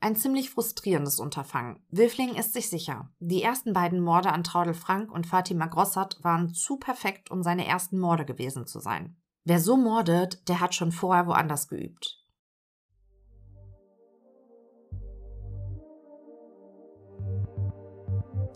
Ein 0.00 0.16
ziemlich 0.16 0.50
frustrierendes 0.50 1.18
Unterfangen. 1.18 1.82
Wilfling 1.88 2.34
ist 2.34 2.52
sich 2.52 2.68
sicher. 2.68 3.10
Die 3.20 3.42
ersten 3.42 3.72
beiden 3.72 4.00
Morde 4.00 4.32
an 4.32 4.44
Traudel 4.44 4.74
Frank 4.74 5.10
und 5.10 5.26
Fatima 5.26 5.66
Grossert 5.66 6.22
waren 6.22 6.52
zu 6.52 6.76
perfekt, 6.76 7.30
um 7.30 7.42
seine 7.42 7.66
ersten 7.66 7.98
Morde 7.98 8.26
gewesen 8.26 8.66
zu 8.66 8.80
sein. 8.80 9.16
Wer 9.44 9.60
so 9.60 9.76
mordet, 9.76 10.46
der 10.48 10.60
hat 10.60 10.74
schon 10.74 10.92
vorher 10.92 11.26
woanders 11.26 11.68
geübt. 11.68 12.23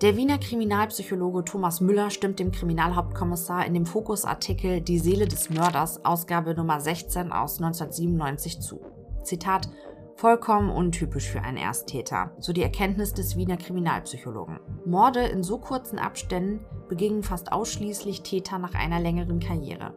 Der 0.01 0.17
Wiener 0.17 0.39
Kriminalpsychologe 0.39 1.45
Thomas 1.45 1.81
Müller 1.81 2.11
stimmt 2.11 2.39
dem 2.39 2.53
Kriminalhauptkommissar 2.53 3.67
in 3.67 3.75
dem 3.75 3.85
Fokusartikel 3.85 4.81
Die 4.81 5.01
Seele 5.01 5.27
des 5.27 5.51
Mörders, 5.51 6.05
Ausgabe 6.05 6.55
Nummer 6.55 6.79
16 6.79 7.33
aus 7.33 7.61
1997 7.61 8.61
zu. 8.61 8.81
Zitat 9.25 9.69
Vollkommen 10.15 10.71
untypisch 10.71 11.29
für 11.29 11.43
einen 11.43 11.57
Ersttäter, 11.57 12.31
so 12.39 12.53
die 12.53 12.63
Erkenntnis 12.63 13.13
des 13.13 13.37
Wiener 13.37 13.57
Kriminalpsychologen. 13.57 14.61
Morde 14.85 15.27
in 15.27 15.43
so 15.43 15.59
kurzen 15.59 15.99
Abständen 15.99 16.65
begingen 16.89 17.25
fast 17.25 17.51
ausschließlich 17.51 18.23
Täter 18.23 18.61
nach 18.61 18.75
einer 18.75 19.01
längeren 19.01 19.41
Karriere. 19.41 19.95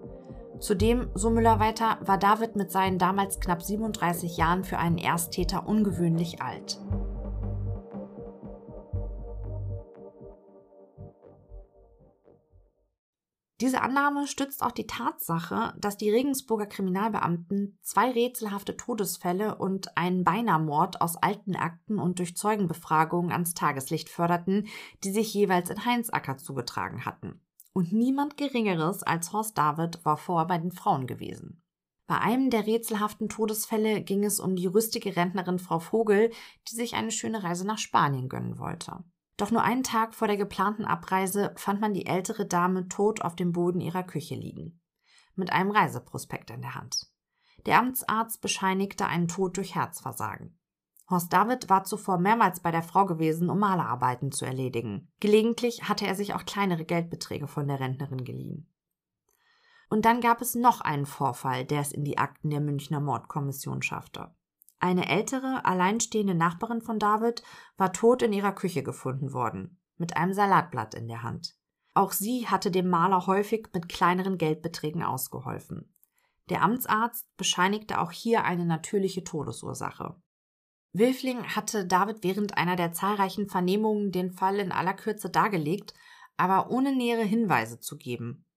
Zudem, 0.58 1.10
so 1.14 1.30
Müller 1.30 1.60
weiter, 1.60 2.00
war 2.02 2.18
David 2.18 2.56
mit 2.56 2.72
seinen 2.72 2.98
damals 2.98 3.40
knapp 3.40 3.62
37 3.62 4.36
Jahren 4.38 4.64
für 4.64 4.80
einen 4.80 4.98
Ersttäter 4.98 5.68
ungewöhnlich 5.68 6.42
alt. 6.42 6.80
Diese 13.62 13.84
Annahme 13.84 14.26
stützt 14.26 14.64
auch 14.64 14.72
die 14.72 14.88
Tatsache, 14.88 15.76
dass 15.78 15.96
die 15.96 16.10
Regensburger 16.10 16.66
Kriminalbeamten 16.66 17.78
zwei 17.84 18.10
rätselhafte 18.10 18.76
Todesfälle 18.76 19.56
und 19.56 19.96
einen 19.96 20.24
Beinamord 20.24 21.00
aus 21.00 21.16
alten 21.16 21.56
Akten 21.56 22.00
und 22.00 22.18
durch 22.18 22.36
Zeugenbefragungen 22.36 23.32
ans 23.32 23.54
Tageslicht 23.54 24.10
förderten, 24.10 24.66
die 25.04 25.12
sich 25.12 25.32
jeweils 25.36 25.70
in 25.70 25.86
Heinzacker 25.86 26.38
zugetragen 26.38 27.06
hatten. 27.06 27.40
Und 27.72 27.94
niemand 27.94 28.36
Geringeres 28.36 29.04
als 29.04 29.32
Horst 29.32 29.60
David 29.60 30.04
war 30.04 30.18
vorher 30.18 30.48
bei 30.48 30.58
den 30.58 30.72
Frauen 30.72 31.06
gewesen. 31.06 31.62
Bei 32.08 32.18
einem 32.18 32.50
der 32.50 32.66
rätselhaften 32.66 33.30
Todesfälle 33.30 34.02
ging 34.02 34.24
es 34.24 34.40
um 34.40 34.56
die 34.56 34.66
rüstige 34.66 35.16
Rentnerin 35.16 35.60
Frau 35.60 35.78
Vogel, 35.78 36.32
die 36.68 36.76
sich 36.76 36.96
eine 36.96 37.12
schöne 37.12 37.44
Reise 37.44 37.68
nach 37.68 37.78
Spanien 37.78 38.28
gönnen 38.28 38.58
wollte. 38.58 39.04
Doch 39.38 39.52
nur 39.52 39.64
einen 39.64 39.84
Tag 39.84 40.14
vor 40.14 40.28
der 40.28 40.38
geplanten 40.38 40.86
Abreise 40.86 41.54
fand 41.56 41.82
man 41.82 41.94
die 41.94 42.06
ältere 42.06 42.46
Dame 42.46 42.88
tot 42.88 43.22
auf 43.22 43.36
dem 43.36 43.52
Boden 43.52 43.82
ihrer 43.82 44.04
Küche 44.04 44.36
liegen, 44.36 44.80
mit 45.36 45.52
einem 45.52 45.72
Reiseprospekt 45.72 46.52
in 46.52 46.62
der 46.62 46.76
Hand. 46.76 47.08
Der 47.66 47.80
Amtsarzt 47.80 48.42
bescheinigte 48.42 49.06
einen 49.06 49.28
Tod 49.28 49.58
durch 49.58 49.76
Herzversagen. 49.76 50.58
Horst 51.10 51.32
David 51.34 51.70
war 51.70 51.84
zuvor 51.84 52.18
mehrmals 52.18 52.62
bei 52.62 52.72
der 52.72 52.84
Frau 52.84 53.06
gewesen, 53.06 53.50
um 53.50 53.60
Malerarbeiten 53.60 54.32
zu 54.32 54.46
erledigen. 54.46 55.12
Gelegentlich 55.20 55.90
hatte 55.90 56.08
er 56.08 56.16
sich 56.16 56.34
auch 56.34 56.46
kleinere 56.46 56.86
Geldbeträge 56.86 57.48
von 57.48 57.68
der 57.68 57.80
Rentnerin 57.80 58.24
geliehen. 58.24 58.72
Und 59.90 60.06
dann 60.06 60.22
gab 60.22 60.42
es 60.42 60.56
noch 60.56 60.80
einen 60.80 61.06
Vorfall, 61.06 61.66
der 61.66 61.82
es 61.82 61.92
in 61.92 62.06
die 62.06 62.18
Akten 62.18 62.50
der 62.50 62.62
Münchner 62.62 63.02
Mordkommission 63.02 63.82
schaffte. 63.82 64.34
Eine 64.82 65.08
ältere, 65.08 65.64
alleinstehende 65.64 66.34
Nachbarin 66.34 66.82
von 66.82 66.98
David 66.98 67.44
war 67.78 67.94
tot 67.94 68.24
in 68.24 68.34
ihrer 68.34 68.52
Küche 68.52 68.82
gefunden 68.82 69.32
worden, 69.32 69.80
mit 69.98 70.18
einem 70.18 70.34
Salatblatt 70.34 70.96
in 70.96 71.08
der 71.08 71.22
Hand. 71.22 71.56
Auch 71.94 72.12
sie 72.12 72.48
hatte 72.48 72.72
dem 72.72 72.90
Maler 72.90 73.28
häufig 73.28 73.68
mit 73.74 73.90
kleineren 73.90 74.40
Geldbeträgen 74.40 75.04
ausgeholfen. 75.04 75.94
Der 76.50 76.64
Amtsarzt 76.64 77.28
bescheinigte 77.38 78.02
auch 78.02 78.12
hier 78.12 78.44
eine 78.44 78.66
natürliche 78.66 79.24
Todesursache. 79.24 80.20
Wilfling 80.94 81.44
hatte 81.44 81.86
David 81.86 82.24
während 82.24 82.58
einer 82.58 82.76
der 82.76 82.92
zahlreichen 82.92 83.48
Vernehmungen 83.48 84.12
den 84.12 84.32
Fall 84.32 84.58
in 84.60 84.72
aller 84.72 84.96
Kürze 84.96 85.30
dargelegt, 85.30 85.94
aber 86.38 86.72
ohne 86.72 86.96
nähere 86.96 87.24
Hinweise 87.24 87.80
zu 87.80 87.98
geben 87.98 88.48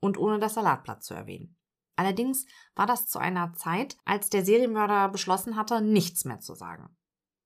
und 0.00 0.16
ohne 0.16 0.38
das 0.38 0.54
Salatblatt 0.54 1.04
zu 1.04 1.12
erwähnen. 1.12 1.59
Allerdings 2.00 2.46
war 2.74 2.86
das 2.86 3.08
zu 3.08 3.18
einer 3.18 3.52
Zeit, 3.52 3.98
als 4.06 4.30
der 4.30 4.42
Serienmörder 4.42 5.10
beschlossen 5.10 5.54
hatte, 5.54 5.82
nichts 5.82 6.24
mehr 6.24 6.40
zu 6.40 6.54
sagen. 6.54 6.88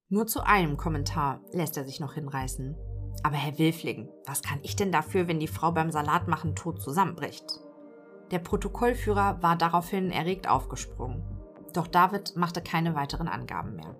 Nur 0.08 0.28
zu 0.28 0.46
einem 0.46 0.76
Kommentar 0.76 1.40
lässt 1.50 1.76
er 1.76 1.84
sich 1.84 1.98
noch 1.98 2.14
hinreißen. 2.14 2.76
Aber 3.24 3.34
Herr 3.34 3.58
Wilfling, 3.58 4.08
was 4.26 4.42
kann 4.42 4.60
ich 4.62 4.76
denn 4.76 4.92
dafür, 4.92 5.26
wenn 5.26 5.40
die 5.40 5.48
Frau 5.48 5.72
beim 5.72 5.90
Salatmachen 5.90 6.54
tot 6.54 6.80
zusammenbricht? 6.80 7.44
Der 8.30 8.38
Protokollführer 8.38 9.42
war 9.42 9.56
daraufhin 9.56 10.12
erregt 10.12 10.48
aufgesprungen. 10.48 11.24
Doch 11.72 11.88
David 11.88 12.36
machte 12.36 12.62
keine 12.62 12.94
weiteren 12.94 13.26
Angaben 13.26 13.74
mehr. 13.74 13.96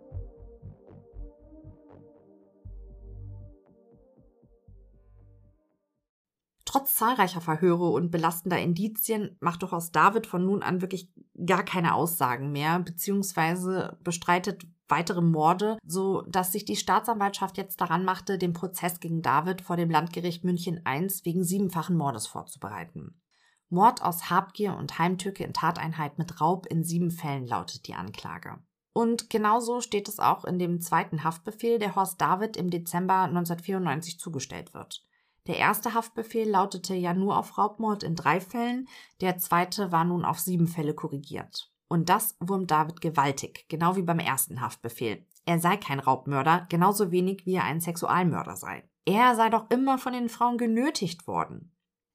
Trotz 6.75 6.97
zahlreicher 6.97 7.41
Verhöre 7.41 7.89
und 7.91 8.11
belastender 8.11 8.59
Indizien 8.59 9.37
macht 9.39 9.63
doch 9.63 9.73
aus 9.73 9.93
David 9.93 10.27
von 10.27 10.45
nun 10.45 10.61
an 10.61 10.81
wirklich 10.81 11.09
gar 11.47 11.63
keine 11.63 11.95
Aussagen 11.95 12.51
mehr, 12.51 12.81
beziehungsweise 12.81 13.97
bestreitet 14.03 14.67
weitere 14.89 15.21
Morde, 15.21 15.79
so 15.87 16.23
dass 16.23 16.51
sich 16.51 16.65
die 16.65 16.75
Staatsanwaltschaft 16.75 17.59
jetzt 17.59 17.81
daran 17.81 18.05
machte, 18.05 18.39
den 18.39 18.55
Prozess 18.55 18.99
gegen 18.99 19.23
David 19.23 19.61
vor 19.61 19.77
dem 19.77 19.89
Landgericht 19.89 20.43
München 20.43 20.79
I 20.79 21.07
wegen 21.23 21.45
siebenfachen 21.45 21.97
Mordes 21.97 22.27
vorzubereiten. 22.27 23.23
Mord 23.69 24.03
aus 24.03 24.29
Habgier 24.29 24.77
und 24.77 24.99
Heimtücke 24.99 25.45
in 25.45 25.53
Tateinheit 25.53 26.19
mit 26.19 26.41
Raub 26.41 26.67
in 26.67 26.83
sieben 26.83 27.13
Fällen 27.13 27.47
lautet 27.47 27.87
die 27.87 27.95
Anklage. 27.95 28.59
Und 28.93 29.31
genauso 29.31 29.81
steht 29.81 30.09
es 30.09 30.19
auch 30.19 30.45
in 30.45 30.59
dem 30.59 30.81
zweiten 30.81 31.23
Haftbefehl, 31.23 31.79
der 31.79 31.95
Horst 31.95 32.21
David 32.21 32.57
im 32.57 32.69
Dezember 32.69 33.23
1994 33.23 34.19
zugestellt 34.19 34.75
wird. 34.75 35.04
Der 35.47 35.59
erste 35.59 35.93
Haftbefehl 35.93 36.49
lautete 36.49 36.95
ja 36.95 37.13
nur 37.13 37.37
auf 37.37 37.59
Raubmord 37.59 38.03
in 38.03 38.15
drei 38.15 38.41
Fällen, 38.41 38.89
der 39.21 39.39
zweite 39.39 39.93
war 39.93 40.05
nun 40.05 40.25
auf 40.25 40.39
sieben 40.39 40.69
Fälle 40.69 40.95
korrigiert. 40.95 41.71
Und 41.89 42.09
das 42.09 42.37
wurmt 42.41 42.71
David 42.71 43.01
gewaltig, 43.01 43.67
genau 43.69 43.97
wie 43.97 44.03
beim 44.03 44.19
ersten 44.19 44.61
Haftbefehl. 44.63 45.27
Er 45.45 45.61
sei 45.61 45.77
kein 45.77 46.01
Raubmörder, 46.01 46.67
genauso 46.71 47.11
wenig 47.11 47.45
wie 47.45 47.55
er 47.55 47.65
ein 47.65 47.81
Sexualmörder 47.81 48.57
sei. 48.57 48.89
Er 49.05 49.35
sei 49.37 49.51
doch 49.51 49.69
immer 49.69 49.99
von 49.99 50.15
den 50.15 50.31
Frauen 50.31 50.57
genötigt 50.57 51.27
worden. 51.27 51.71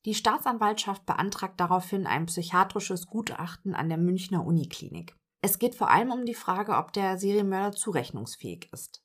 Die 0.05 0.15
Staatsanwaltschaft 0.15 1.05
beantragt 1.05 1.59
daraufhin 1.59 2.07
ein 2.07 2.25
psychiatrisches 2.25 3.07
Gutachten 3.07 3.75
an 3.75 3.89
der 3.89 3.97
Münchner 3.97 4.45
Uniklinik. 4.45 5.15
Es 5.41 5.59
geht 5.59 5.75
vor 5.75 5.89
allem 5.89 6.11
um 6.11 6.25
die 6.25 6.33
Frage, 6.33 6.75
ob 6.77 6.91
der 6.93 7.17
Serienmörder 7.17 7.73
zurechnungsfähig 7.73 8.69
ist. 8.73 9.03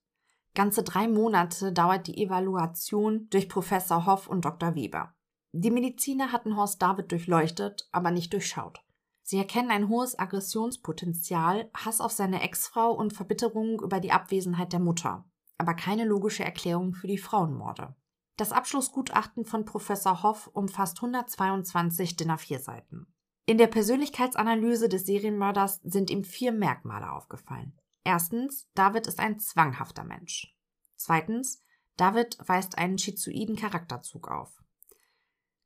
Ganze 0.54 0.84
drei 0.84 1.08
Monate 1.08 1.72
dauert 1.72 2.06
die 2.06 2.22
Evaluation 2.22 3.28
durch 3.30 3.48
Professor 3.48 4.06
Hoff 4.06 4.28
und 4.28 4.44
Dr. 4.44 4.74
Weber. 4.74 5.14
Die 5.52 5.70
Mediziner 5.70 6.32
hatten 6.32 6.56
Horst 6.56 6.80
David 6.80 7.10
durchleuchtet, 7.10 7.88
aber 7.92 8.10
nicht 8.10 8.32
durchschaut. 8.32 8.80
Sie 9.22 9.38
erkennen 9.38 9.70
ein 9.70 9.88
hohes 9.88 10.18
Aggressionspotenzial, 10.18 11.70
Hass 11.74 12.00
auf 12.00 12.12
seine 12.12 12.42
Ex-Frau 12.42 12.92
und 12.92 13.12
Verbitterung 13.12 13.80
über 13.80 13.98
die 13.98 14.12
Abwesenheit 14.12 14.72
der 14.72 14.80
Mutter, 14.80 15.24
aber 15.58 15.74
keine 15.74 16.04
logische 16.04 16.44
Erklärung 16.44 16.92
für 16.92 17.06
die 17.06 17.18
Frauenmorde. 17.18 17.96
Das 18.36 18.52
Abschlussgutachten 18.52 19.44
von 19.44 19.64
Professor 19.64 20.22
Hoff 20.22 20.48
umfasst 20.52 20.98
122 20.98 22.16
DIN 22.16 22.32
A4-Seiten. 22.32 23.06
In 23.46 23.58
der 23.58 23.68
Persönlichkeitsanalyse 23.68 24.88
des 24.88 25.06
Serienmörders 25.06 25.80
sind 25.84 26.10
ihm 26.10 26.24
vier 26.24 26.52
Merkmale 26.52 27.12
aufgefallen. 27.12 27.78
Erstens, 28.04 28.68
David 28.74 29.06
ist 29.06 29.18
ein 29.18 29.40
zwanghafter 29.40 30.04
Mensch. 30.04 30.54
Zweitens, 30.96 31.62
David 31.96 32.36
weist 32.46 32.78
einen 32.78 32.98
schizoiden 32.98 33.56
Charakterzug 33.56 34.28
auf. 34.28 34.62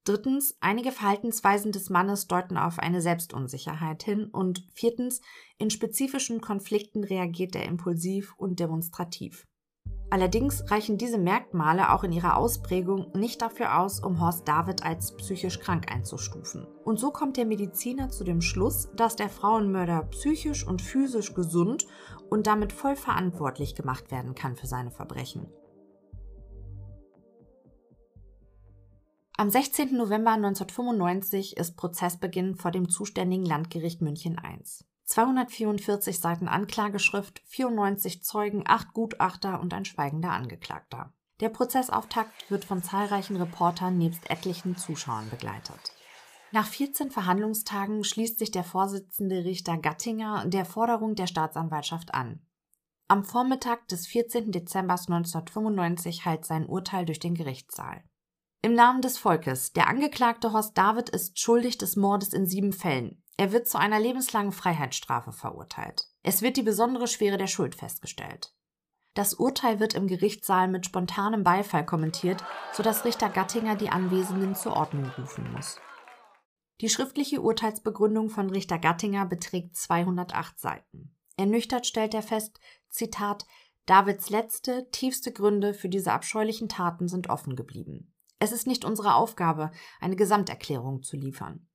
Drittens, 0.05 0.56
einige 0.60 0.90
Verhaltensweisen 0.90 1.70
des 1.73 1.90
Mannes 1.90 2.28
deuten 2.28 2.56
auf 2.56 2.78
eine 2.78 3.02
Selbstunsicherheit 3.02 4.02
hin. 4.02 4.28
Und 4.31 4.66
viertens, 4.73 5.20
in 5.59 5.69
spezifischen 5.69 6.40
Konflikten 6.40 7.05
reagiert 7.05 7.55
er 7.55 7.66
impulsiv 7.66 8.35
und 8.39 8.59
demonstrativ. 8.59 9.47
Allerdings 10.10 10.70
reichen 10.70 10.97
diese 10.97 11.19
Merkmale 11.19 11.93
auch 11.93 12.02
in 12.02 12.12
ihrer 12.12 12.39
Ausprägung 12.39 13.12
nicht 13.15 13.43
dafür 13.43 13.78
aus, 13.78 14.01
um 14.01 14.20
Horst 14.20 14.48
David 14.48 14.82
als 14.82 15.15
psychisch 15.16 15.60
krank 15.60 15.93
einzustufen. 15.93 16.66
Und 16.85 16.98
so 16.98 17.10
kommt 17.10 17.36
der 17.36 17.44
Mediziner 17.44 18.09
zu 18.09 18.24
dem 18.24 18.40
Schluss, 18.40 18.89
dass 18.97 19.16
der 19.16 19.28
Frauenmörder 19.28 20.05
psychisch 20.05 20.66
und 20.66 20.81
physisch 20.81 21.35
gesund 21.35 21.86
und 22.31 22.47
damit 22.47 22.73
voll 22.73 22.97
verantwortlich 22.97 23.75
gemacht 23.75 24.11
werden 24.11 24.35
kann 24.35 24.57
für 24.57 24.67
seine 24.67 24.91
Verbrechen. 24.91 25.47
Am 29.37 29.51
16. 29.51 29.97
November 29.97 30.33
1995 30.33 31.57
ist 31.57 31.77
Prozessbeginn 31.77 32.57
vor 32.57 32.73
dem 32.73 32.89
zuständigen 32.89 33.47
Landgericht 33.47 34.03
München 34.03 34.37
I. 34.45 34.61
244 35.05 36.19
Seiten 36.19 36.49
Anklageschrift, 36.49 37.41
94 37.47 38.23
Zeugen, 38.23 38.65
8 38.67 38.93
Gutachter 38.93 39.61
und 39.61 39.73
ein 39.73 39.85
schweigender 39.85 40.33
Angeklagter. 40.33 41.15
Der 41.41 41.51
Prozessauftakt 41.51 42.51
wird 42.51 42.65
von 42.65 42.83
zahlreichen 42.83 43.37
Reportern 43.37 43.97
nebst 43.97 44.29
etlichen 44.29 44.77
Zuschauern 44.77 45.31
begleitet. 45.31 45.93
Nach 46.51 46.66
14 46.66 47.11
Verhandlungstagen 47.11 48.05
schließt 48.05 48.39
sich 48.39 48.51
der 48.51 48.65
Vorsitzende 48.65 49.45
Richter 49.45 49.77
Gattinger 49.77 50.47
der 50.47 50.65
Forderung 50.65 51.15
der 51.15 51.27
Staatsanwaltschaft 51.27 52.15
an. 52.15 52.41
Am 53.07 53.25
Vormittag 53.25 53.87
des 53.89 54.07
14. 54.07 54.53
Dezember 54.53 54.95
1995 54.95 56.25
heilt 56.25 56.45
sein 56.45 56.66
Urteil 56.66 57.05
durch 57.05 57.19
den 57.19 57.35
Gerichtssaal. 57.35 58.03
Im 58.62 58.75
Namen 58.75 59.03
des 59.03 59.19
Volkes. 59.19 59.73
Der 59.73 59.89
Angeklagte 59.89 60.53
Horst 60.53 60.77
David 60.77 61.11
ist 61.11 61.39
schuldig 61.39 61.79
des 61.79 61.97
Mordes 61.97 62.33
in 62.33 62.47
sieben 62.47 62.73
Fällen. 62.73 63.23
Er 63.37 63.53
wird 63.53 63.69
zu 63.69 63.79
einer 63.79 64.01
lebenslangen 64.01 64.53
Freiheitsstrafe 64.53 65.33
verurteilt. 65.33 66.09
Es 66.23 66.43
wird 66.43 66.57
die 66.57 66.62
besondere 66.62 67.07
Schwere 67.07 67.39
der 67.39 67.47
Schuld 67.47 67.75
festgestellt. 67.75 68.53
Das 69.15 69.35
Urteil 69.35 69.81
wird 69.81 69.95
im 69.95 70.07
Gerichtssaal 70.07 70.69
mit 70.69 70.87
spontanem 70.87 71.45
Beifall 71.45 71.85
kommentiert, 71.87 72.43
sodass 72.73 73.05
Richter 73.05 73.29
Gattinger 73.29 73.77
die 73.77 73.91
Anwesenden 73.91 74.55
zur 74.55 74.75
Ordnung 74.75 75.11
rufen 75.16 75.53
muss. 75.53 75.79
Die 76.81 76.89
schriftliche 76.89 77.41
Urteilsbegründung 77.41 78.31
von 78.31 78.51
Richter 78.51 78.79
Gattinger 78.79 79.27
beträgt 79.27 79.77
208 79.77 80.61
Seiten. 80.61 81.17
Ernüchtert 81.37 81.87
stellt 81.87 82.15
er 82.15 82.23
fest, 82.23 82.61
Zitat, 82.89 83.47
Davids 83.87 84.31
letzte, 84.31 84.89
tiefste 84.91 85.33
Gründe 85.33 85.75
für 85.75 85.89
diese 85.89 86.13
abscheulichen 86.13 86.69
Taten 86.69 87.09
sind 87.09 87.31
offen 87.31 87.57
geblieben. 87.57 88.13
Es 88.39 88.53
ist 88.53 88.67
nicht 88.67 88.85
unsere 88.85 89.15
Aufgabe, 89.15 89.71
eine 90.01 90.15
Gesamterklärung 90.15 91.03
zu 91.03 91.17
liefern. 91.17 91.67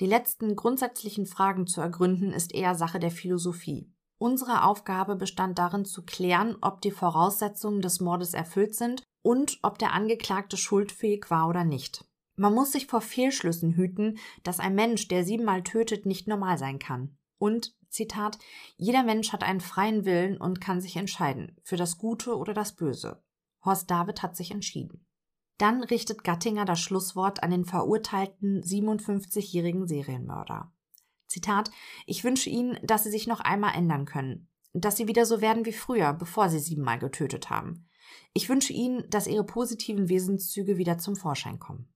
Die 0.00 0.06
letzten 0.06 0.56
grundsätzlichen 0.56 1.26
Fragen 1.26 1.66
zu 1.66 1.80
ergründen 1.80 2.32
ist 2.32 2.52
eher 2.52 2.74
Sache 2.74 2.98
der 2.98 3.12
Philosophie. 3.12 3.90
Unsere 4.18 4.64
Aufgabe 4.64 5.16
bestand 5.16 5.58
darin 5.58 5.84
zu 5.84 6.02
klären, 6.04 6.56
ob 6.60 6.80
die 6.80 6.90
Voraussetzungen 6.90 7.80
des 7.80 8.00
Mordes 8.00 8.34
erfüllt 8.34 8.74
sind 8.74 9.02
und 9.22 9.58
ob 9.62 9.78
der 9.78 9.92
Angeklagte 9.92 10.56
schuldfähig 10.56 11.30
war 11.30 11.48
oder 11.48 11.64
nicht. 11.64 12.04
Man 12.36 12.54
muss 12.54 12.72
sich 12.72 12.86
vor 12.86 13.00
Fehlschlüssen 13.00 13.74
hüten, 13.74 14.18
dass 14.42 14.60
ein 14.60 14.74
Mensch, 14.74 15.08
der 15.08 15.24
siebenmal 15.24 15.62
tötet, 15.62 16.06
nicht 16.06 16.26
normal 16.26 16.58
sein 16.58 16.78
kann. 16.78 17.16
Und, 17.38 17.74
Zitat, 17.88 18.38
jeder 18.76 19.04
Mensch 19.04 19.32
hat 19.32 19.44
einen 19.44 19.60
freien 19.60 20.04
Willen 20.04 20.36
und 20.36 20.60
kann 20.60 20.80
sich 20.80 20.96
entscheiden, 20.96 21.56
für 21.62 21.76
das 21.76 21.98
Gute 21.98 22.36
oder 22.36 22.54
das 22.54 22.74
Böse. 22.74 23.22
Horst 23.64 23.90
David 23.90 24.22
hat 24.22 24.36
sich 24.36 24.50
entschieden. 24.50 25.06
Dann 25.58 25.84
richtet 25.84 26.24
Gattinger 26.24 26.64
das 26.64 26.80
Schlusswort 26.80 27.42
an 27.42 27.50
den 27.50 27.64
verurteilten 27.64 28.62
57-jährigen 28.62 29.86
Serienmörder. 29.86 30.72
Zitat: 31.28 31.70
Ich 32.06 32.24
wünsche 32.24 32.50
Ihnen, 32.50 32.78
dass 32.82 33.04
Sie 33.04 33.10
sich 33.10 33.28
noch 33.28 33.40
einmal 33.40 33.74
ändern 33.74 34.04
können, 34.04 34.48
dass 34.72 34.96
Sie 34.96 35.06
wieder 35.06 35.24
so 35.26 35.40
werden 35.40 35.64
wie 35.64 35.72
früher, 35.72 36.12
bevor 36.12 36.48
Sie 36.48 36.58
siebenmal 36.58 36.98
getötet 36.98 37.50
haben. 37.50 37.88
Ich 38.32 38.48
wünsche 38.48 38.72
Ihnen, 38.72 39.08
dass 39.10 39.28
Ihre 39.28 39.44
positiven 39.44 40.08
Wesenszüge 40.08 40.76
wieder 40.76 40.98
zum 40.98 41.14
Vorschein 41.14 41.60
kommen. 41.60 41.93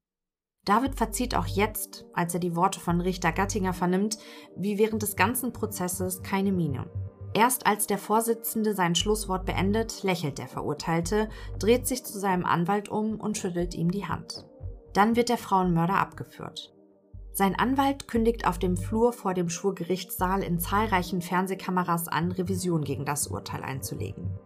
David 0.65 0.97
verzieht 0.97 1.35
auch 1.35 1.47
jetzt, 1.47 2.05
als 2.13 2.35
er 2.35 2.41
die 2.41 2.55
Worte 2.55 2.81
von 2.81 3.01
Richter 3.01 3.33
Gattinger 3.33 3.73
vernimmt, 3.73 4.19
wie 4.57 4.79
während 4.79 5.03
des 5.03 5.17
ganzen 5.17 5.53
Prozesses 5.53 6.23
keine 6.23 6.53
Miene. 6.53 6.91
Erst 7.35 7.67
als 7.67 7.87
der 7.87 7.99
Vorsitzende 7.99 8.75
sein 8.75 8.95
Schlusswort 8.95 9.47
beendet, 9.47 10.03
lächelt 10.03 10.39
der 10.39 10.49
Verurteilte, 10.49 11.29
dreht 11.59 11.87
sich 11.87 12.05
zu 12.05 12.19
seinem 12.19 12.45
Anwalt 12.45 12.89
um 12.89 13.21
und 13.21 13.39
schüttelt 13.39 13.75
ihm 13.75 13.91
die 13.91 14.07
Hand. 14.07 14.47
Dann 14.93 15.17
wird 15.17 15.29
der 15.29 15.39
Frauenmörder 15.39 15.95
abgeführt. 15.95 16.75
Sein 17.33 17.55
Anwalt 17.57 18.09
kündigt 18.09 18.49
auf 18.49 18.59
dem 18.59 18.77
Flur 18.77 19.13
vor 19.13 19.33
dem 19.33 19.49
Schwurgerichtssaal 19.49 20.43
in 20.43 20.59
zahlreichen 20.59 21.23
Fernsehkameras 21.23 22.09
an, 22.09 22.33
Revision 22.33 22.83
gegen 22.83 23.05
das 23.05 23.29
Urteil 23.29 23.63
einzulegen. 23.63 24.37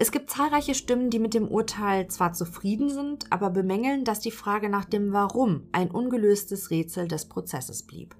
Es 0.00 0.12
gibt 0.12 0.30
zahlreiche 0.30 0.76
Stimmen, 0.76 1.10
die 1.10 1.18
mit 1.18 1.34
dem 1.34 1.48
Urteil 1.48 2.06
zwar 2.06 2.32
zufrieden 2.32 2.88
sind, 2.88 3.32
aber 3.32 3.50
bemängeln, 3.50 4.04
dass 4.04 4.20
die 4.20 4.30
Frage 4.30 4.68
nach 4.68 4.84
dem 4.84 5.12
Warum 5.12 5.66
ein 5.72 5.90
ungelöstes 5.90 6.70
Rätsel 6.70 7.08
des 7.08 7.28
Prozesses 7.28 7.82
blieb. 7.82 8.14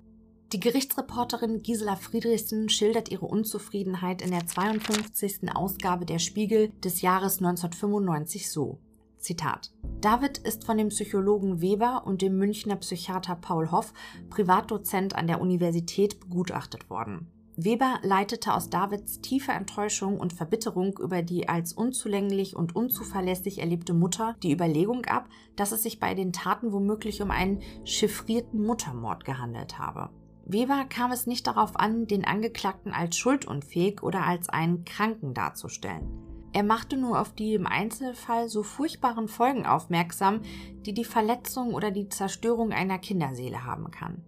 Die 0.53 0.59
Gerichtsreporterin 0.59 1.63
Gisela 1.63 1.95
Friedrichsen 1.95 2.69
schildert 2.69 3.11
ihre 3.11 3.27
Unzufriedenheit 3.27 4.23
in 4.23 4.33
der 4.33 4.45
52. 4.45 5.55
Ausgabe 5.55 6.05
der 6.05 6.19
Spiegel 6.19 6.71
des 6.83 7.01
Jahres 7.01 7.39
1995 7.39 8.51
so. 8.51 8.81
Zitat. 9.19 9.71
David 10.01 10.39
ist 10.39 10.65
von 10.65 10.79
dem 10.79 10.89
Psychologen 10.89 11.61
Weber 11.61 12.05
und 12.07 12.23
dem 12.23 12.39
Münchner 12.39 12.77
Psychiater 12.77 13.37
Paul 13.37 13.71
Hoff, 13.71 13.93
Privatdozent 14.31 15.15
an 15.15 15.29
der 15.29 15.41
Universität, 15.41 16.19
begutachtet 16.19 16.91
worden. 16.91 17.31
Weber 17.61 17.99
leitete 18.03 18.55
aus 18.55 18.71
Davids 18.71 19.21
tiefer 19.21 19.53
Enttäuschung 19.53 20.21
und 20.21 20.33
Verbitterung 20.33 20.97
über 20.99 21.23
die 21.23 21.49
als 21.49 21.73
unzulänglich 21.73 22.55
und 22.55 22.77
unzuverlässig 22.77 23.59
erlebte 23.59 23.95
Mutter 23.95 24.37
die 24.45 24.53
Überlegung 24.53 25.07
ab, 25.07 25.29
dass 25.57 25.73
es 25.73 25.83
sich 25.83 25.99
bei 25.99 26.15
den 26.15 26.33
Taten 26.33 26.71
womöglich 26.71 27.21
um 27.21 27.33
einen 27.33 27.61
chiffrierten 27.83 28.65
Muttermord 28.65 29.25
gehandelt 29.25 29.77
habe. 29.77 30.11
Weber 30.45 30.85
kam 30.89 31.11
es 31.11 31.27
nicht 31.27 31.49
darauf 31.49 31.75
an, 31.75 32.07
den 32.07 32.25
Angeklagten 32.25 32.93
als 32.93 33.17
schuldunfähig 33.17 34.05
oder 34.05 34.25
als 34.25 34.49
einen 34.49 34.85
Kranken 34.85 35.35
darzustellen. 35.35 36.09
Er 36.53 36.63
machte 36.63 36.97
nur 36.97 37.21
auf 37.21 37.35
die 37.35 37.55
im 37.55 37.67
Einzelfall 37.67 38.49
so 38.49 38.63
furchtbaren 38.63 39.27
Folgen 39.27 39.67
aufmerksam, 39.67 40.43
die 40.87 40.95
die 40.95 41.05
Verletzung 41.05 41.75
oder 41.75 41.91
die 41.91 42.09
Zerstörung 42.09 42.71
einer 42.71 43.01
Kinderseele 43.01 43.65
haben 43.65 43.91
kann. 43.91 44.23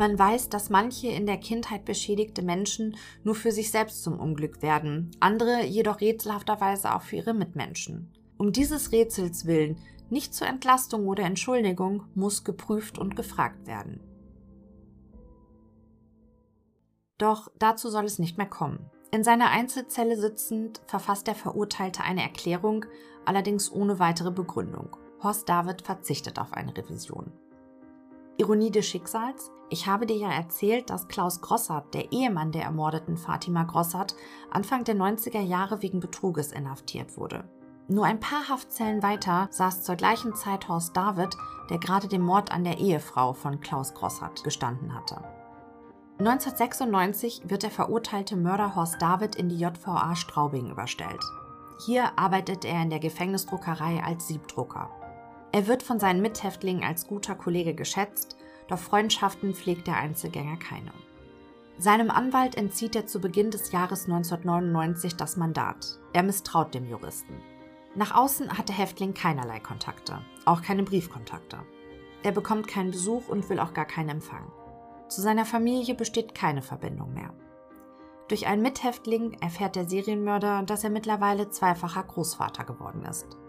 Man 0.00 0.18
weiß, 0.18 0.48
dass 0.48 0.70
manche 0.70 1.08
in 1.08 1.26
der 1.26 1.36
Kindheit 1.36 1.84
beschädigte 1.84 2.40
Menschen 2.40 2.96
nur 3.22 3.34
für 3.34 3.52
sich 3.52 3.70
selbst 3.70 4.02
zum 4.02 4.18
Unglück 4.18 4.62
werden, 4.62 5.10
andere 5.20 5.66
jedoch 5.66 6.00
rätselhafterweise 6.00 6.94
auch 6.94 7.02
für 7.02 7.16
ihre 7.16 7.34
Mitmenschen. 7.34 8.10
Um 8.38 8.50
dieses 8.50 8.92
Rätsels 8.92 9.44
willen, 9.44 9.76
nicht 10.08 10.32
zur 10.32 10.46
Entlastung 10.46 11.06
oder 11.06 11.24
Entschuldigung, 11.24 12.04
muss 12.14 12.44
geprüft 12.44 12.98
und 12.98 13.14
gefragt 13.14 13.66
werden. 13.66 14.00
Doch 17.18 17.50
dazu 17.58 17.90
soll 17.90 18.06
es 18.06 18.18
nicht 18.18 18.38
mehr 18.38 18.48
kommen. 18.48 18.90
In 19.10 19.22
seiner 19.22 19.50
Einzelzelle 19.50 20.16
sitzend 20.16 20.80
verfasst 20.86 21.26
der 21.26 21.34
Verurteilte 21.34 22.02
eine 22.04 22.22
Erklärung, 22.22 22.86
allerdings 23.26 23.70
ohne 23.70 23.98
weitere 23.98 24.30
Begründung. 24.30 24.96
Horst 25.22 25.46
David 25.46 25.82
verzichtet 25.82 26.38
auf 26.38 26.54
eine 26.54 26.74
Revision. 26.74 27.30
Ironie 28.40 28.70
des 28.70 28.86
Schicksals? 28.86 29.50
Ich 29.68 29.86
habe 29.86 30.06
dir 30.06 30.16
ja 30.16 30.32
erzählt, 30.32 30.88
dass 30.88 31.08
Klaus 31.08 31.42
Grossart, 31.42 31.92
der 31.92 32.10
Ehemann 32.10 32.52
der 32.52 32.62
ermordeten 32.62 33.18
Fatima 33.18 33.64
Grossart, 33.64 34.16
Anfang 34.50 34.82
der 34.84 34.96
90er 34.96 35.42
Jahre 35.42 35.82
wegen 35.82 36.00
Betruges 36.00 36.50
inhaftiert 36.50 37.18
wurde. 37.18 37.44
Nur 37.86 38.06
ein 38.06 38.18
paar 38.18 38.48
Haftzellen 38.48 39.02
weiter 39.02 39.48
saß 39.50 39.82
zur 39.82 39.96
gleichen 39.96 40.34
Zeit 40.34 40.68
Horst 40.68 40.96
David, 40.96 41.36
der 41.68 41.76
gerade 41.76 42.08
den 42.08 42.22
Mord 42.22 42.50
an 42.50 42.64
der 42.64 42.78
Ehefrau 42.78 43.34
von 43.34 43.60
Klaus 43.60 43.92
Grossart 43.92 44.42
gestanden 44.42 44.94
hatte. 44.94 45.22
1996 46.18 47.42
wird 47.44 47.62
der 47.62 47.70
verurteilte 47.70 48.36
Mörder 48.36 48.74
Horst 48.74 49.02
David 49.02 49.36
in 49.36 49.50
die 49.50 49.58
JVA 49.58 50.16
Straubing 50.16 50.70
überstellt. 50.70 51.22
Hier 51.84 52.18
arbeitet 52.18 52.64
er 52.64 52.80
in 52.82 52.90
der 52.90 53.00
Gefängnisdruckerei 53.00 54.02
als 54.02 54.28
Siebdrucker. 54.28 54.88
Er 55.52 55.66
wird 55.66 55.82
von 55.82 55.98
seinen 55.98 56.22
Mithäftlingen 56.22 56.84
als 56.84 57.06
guter 57.06 57.34
Kollege 57.34 57.74
geschätzt, 57.74 58.36
doch 58.68 58.78
Freundschaften 58.78 59.54
pflegt 59.54 59.86
der 59.86 59.96
Einzelgänger 59.96 60.56
keine. 60.56 60.92
Seinem 61.78 62.10
Anwalt 62.10 62.56
entzieht 62.56 62.94
er 62.94 63.06
zu 63.06 63.20
Beginn 63.20 63.50
des 63.50 63.72
Jahres 63.72 64.04
1999 64.04 65.16
das 65.16 65.36
Mandat. 65.36 65.98
Er 66.12 66.22
misstraut 66.22 66.74
dem 66.74 66.88
Juristen. 66.88 67.34
Nach 67.96 68.14
außen 68.14 68.56
hat 68.56 68.68
der 68.68 68.76
Häftling 68.76 69.14
keinerlei 69.14 69.58
Kontakte, 69.58 70.20
auch 70.44 70.62
keine 70.62 70.84
Briefkontakte. 70.84 71.58
Er 72.22 72.32
bekommt 72.32 72.68
keinen 72.68 72.92
Besuch 72.92 73.28
und 73.28 73.48
will 73.48 73.58
auch 73.58 73.72
gar 73.72 73.86
keinen 73.86 74.10
Empfang. 74.10 74.52
Zu 75.08 75.22
seiner 75.22 75.46
Familie 75.46 75.94
besteht 75.94 76.34
keine 76.34 76.62
Verbindung 76.62 77.14
mehr. 77.14 77.32
Durch 78.28 78.46
einen 78.46 78.62
Mithäftling 78.62 79.32
erfährt 79.40 79.74
der 79.74 79.88
Serienmörder, 79.88 80.62
dass 80.62 80.84
er 80.84 80.90
mittlerweile 80.90 81.50
zweifacher 81.50 82.04
Großvater 82.04 82.62
geworden 82.62 83.04
ist. 83.04 83.39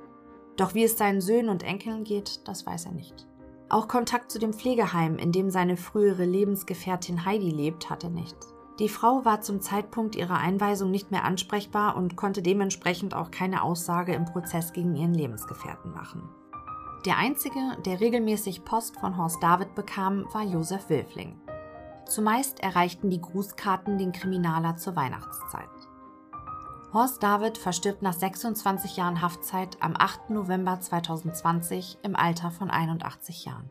Doch 0.58 0.74
wie 0.74 0.84
es 0.84 0.98
seinen 0.98 1.22
Söhnen 1.22 1.50
und 1.50 1.64
Enkeln 1.64 2.04
geht, 2.04 2.48
das 2.48 2.66
weiß 2.66 2.86
er 2.86 2.92
nicht. 2.92 3.28
Auch 3.70 3.88
Kontakt 3.88 4.32
zu 4.32 4.40
dem 4.40 4.54
Pflegeheim, 4.54 5.18
in 5.18 5.32
dem 5.32 5.50
seine 5.50 5.78
frühere 5.78 6.26
Lebensgefährtin 6.26 7.26
Heidi 7.26 7.50
lebt, 7.50 7.90
hat 7.90 8.04
er 8.04 8.10
nicht. 8.10 8.36
Die 8.80 8.90
Frau 8.90 9.24
war 9.26 9.42
zum 9.42 9.62
Zeitpunkt 9.62 10.16
ihrer 10.16 10.38
Einweisung 10.38 10.92
nicht 10.92 11.12
mehr 11.12 11.24
ansprechbar 11.24 11.96
und 11.96 12.16
konnte 12.16 12.42
dementsprechend 12.42 13.14
auch 13.14 13.32
keine 13.32 13.64
Aussage 13.64 14.14
im 14.14 14.26
Prozess 14.26 14.74
gegen 14.74 14.96
ihren 14.96 15.14
Lebensgefährten 15.14 15.94
machen. 15.94 16.28
Der 17.06 17.18
einzige, 17.18 17.60
der 17.86 18.00
regelmäßig 18.00 18.64
Post 18.66 19.00
von 19.00 19.18
Horst 19.18 19.42
David 19.42 19.74
bekam, 19.74 20.26
war 20.34 20.44
Josef 20.44 20.90
Wilfling. 20.90 21.40
Zumeist 22.06 22.60
erreichten 22.60 23.10
die 23.10 23.22
Grußkarten 23.22 23.98
den 23.98 24.12
Kriminaler 24.12 24.76
zur 24.76 24.96
Weihnachtszeit. 24.96 25.70
Horst 26.94 27.24
David 27.24 27.58
verstirbt 27.58 28.02
nach 28.02 28.12
26 28.12 28.98
Jahren 28.98 29.22
Haftzeit 29.22 29.78
am 29.80 29.96
8. 29.98 30.30
November 30.30 30.78
2020 30.82 32.00
im 32.04 32.18
Alter 32.18 32.52
von 32.52 32.70
81 32.70 33.46
Jahren. 33.46 33.70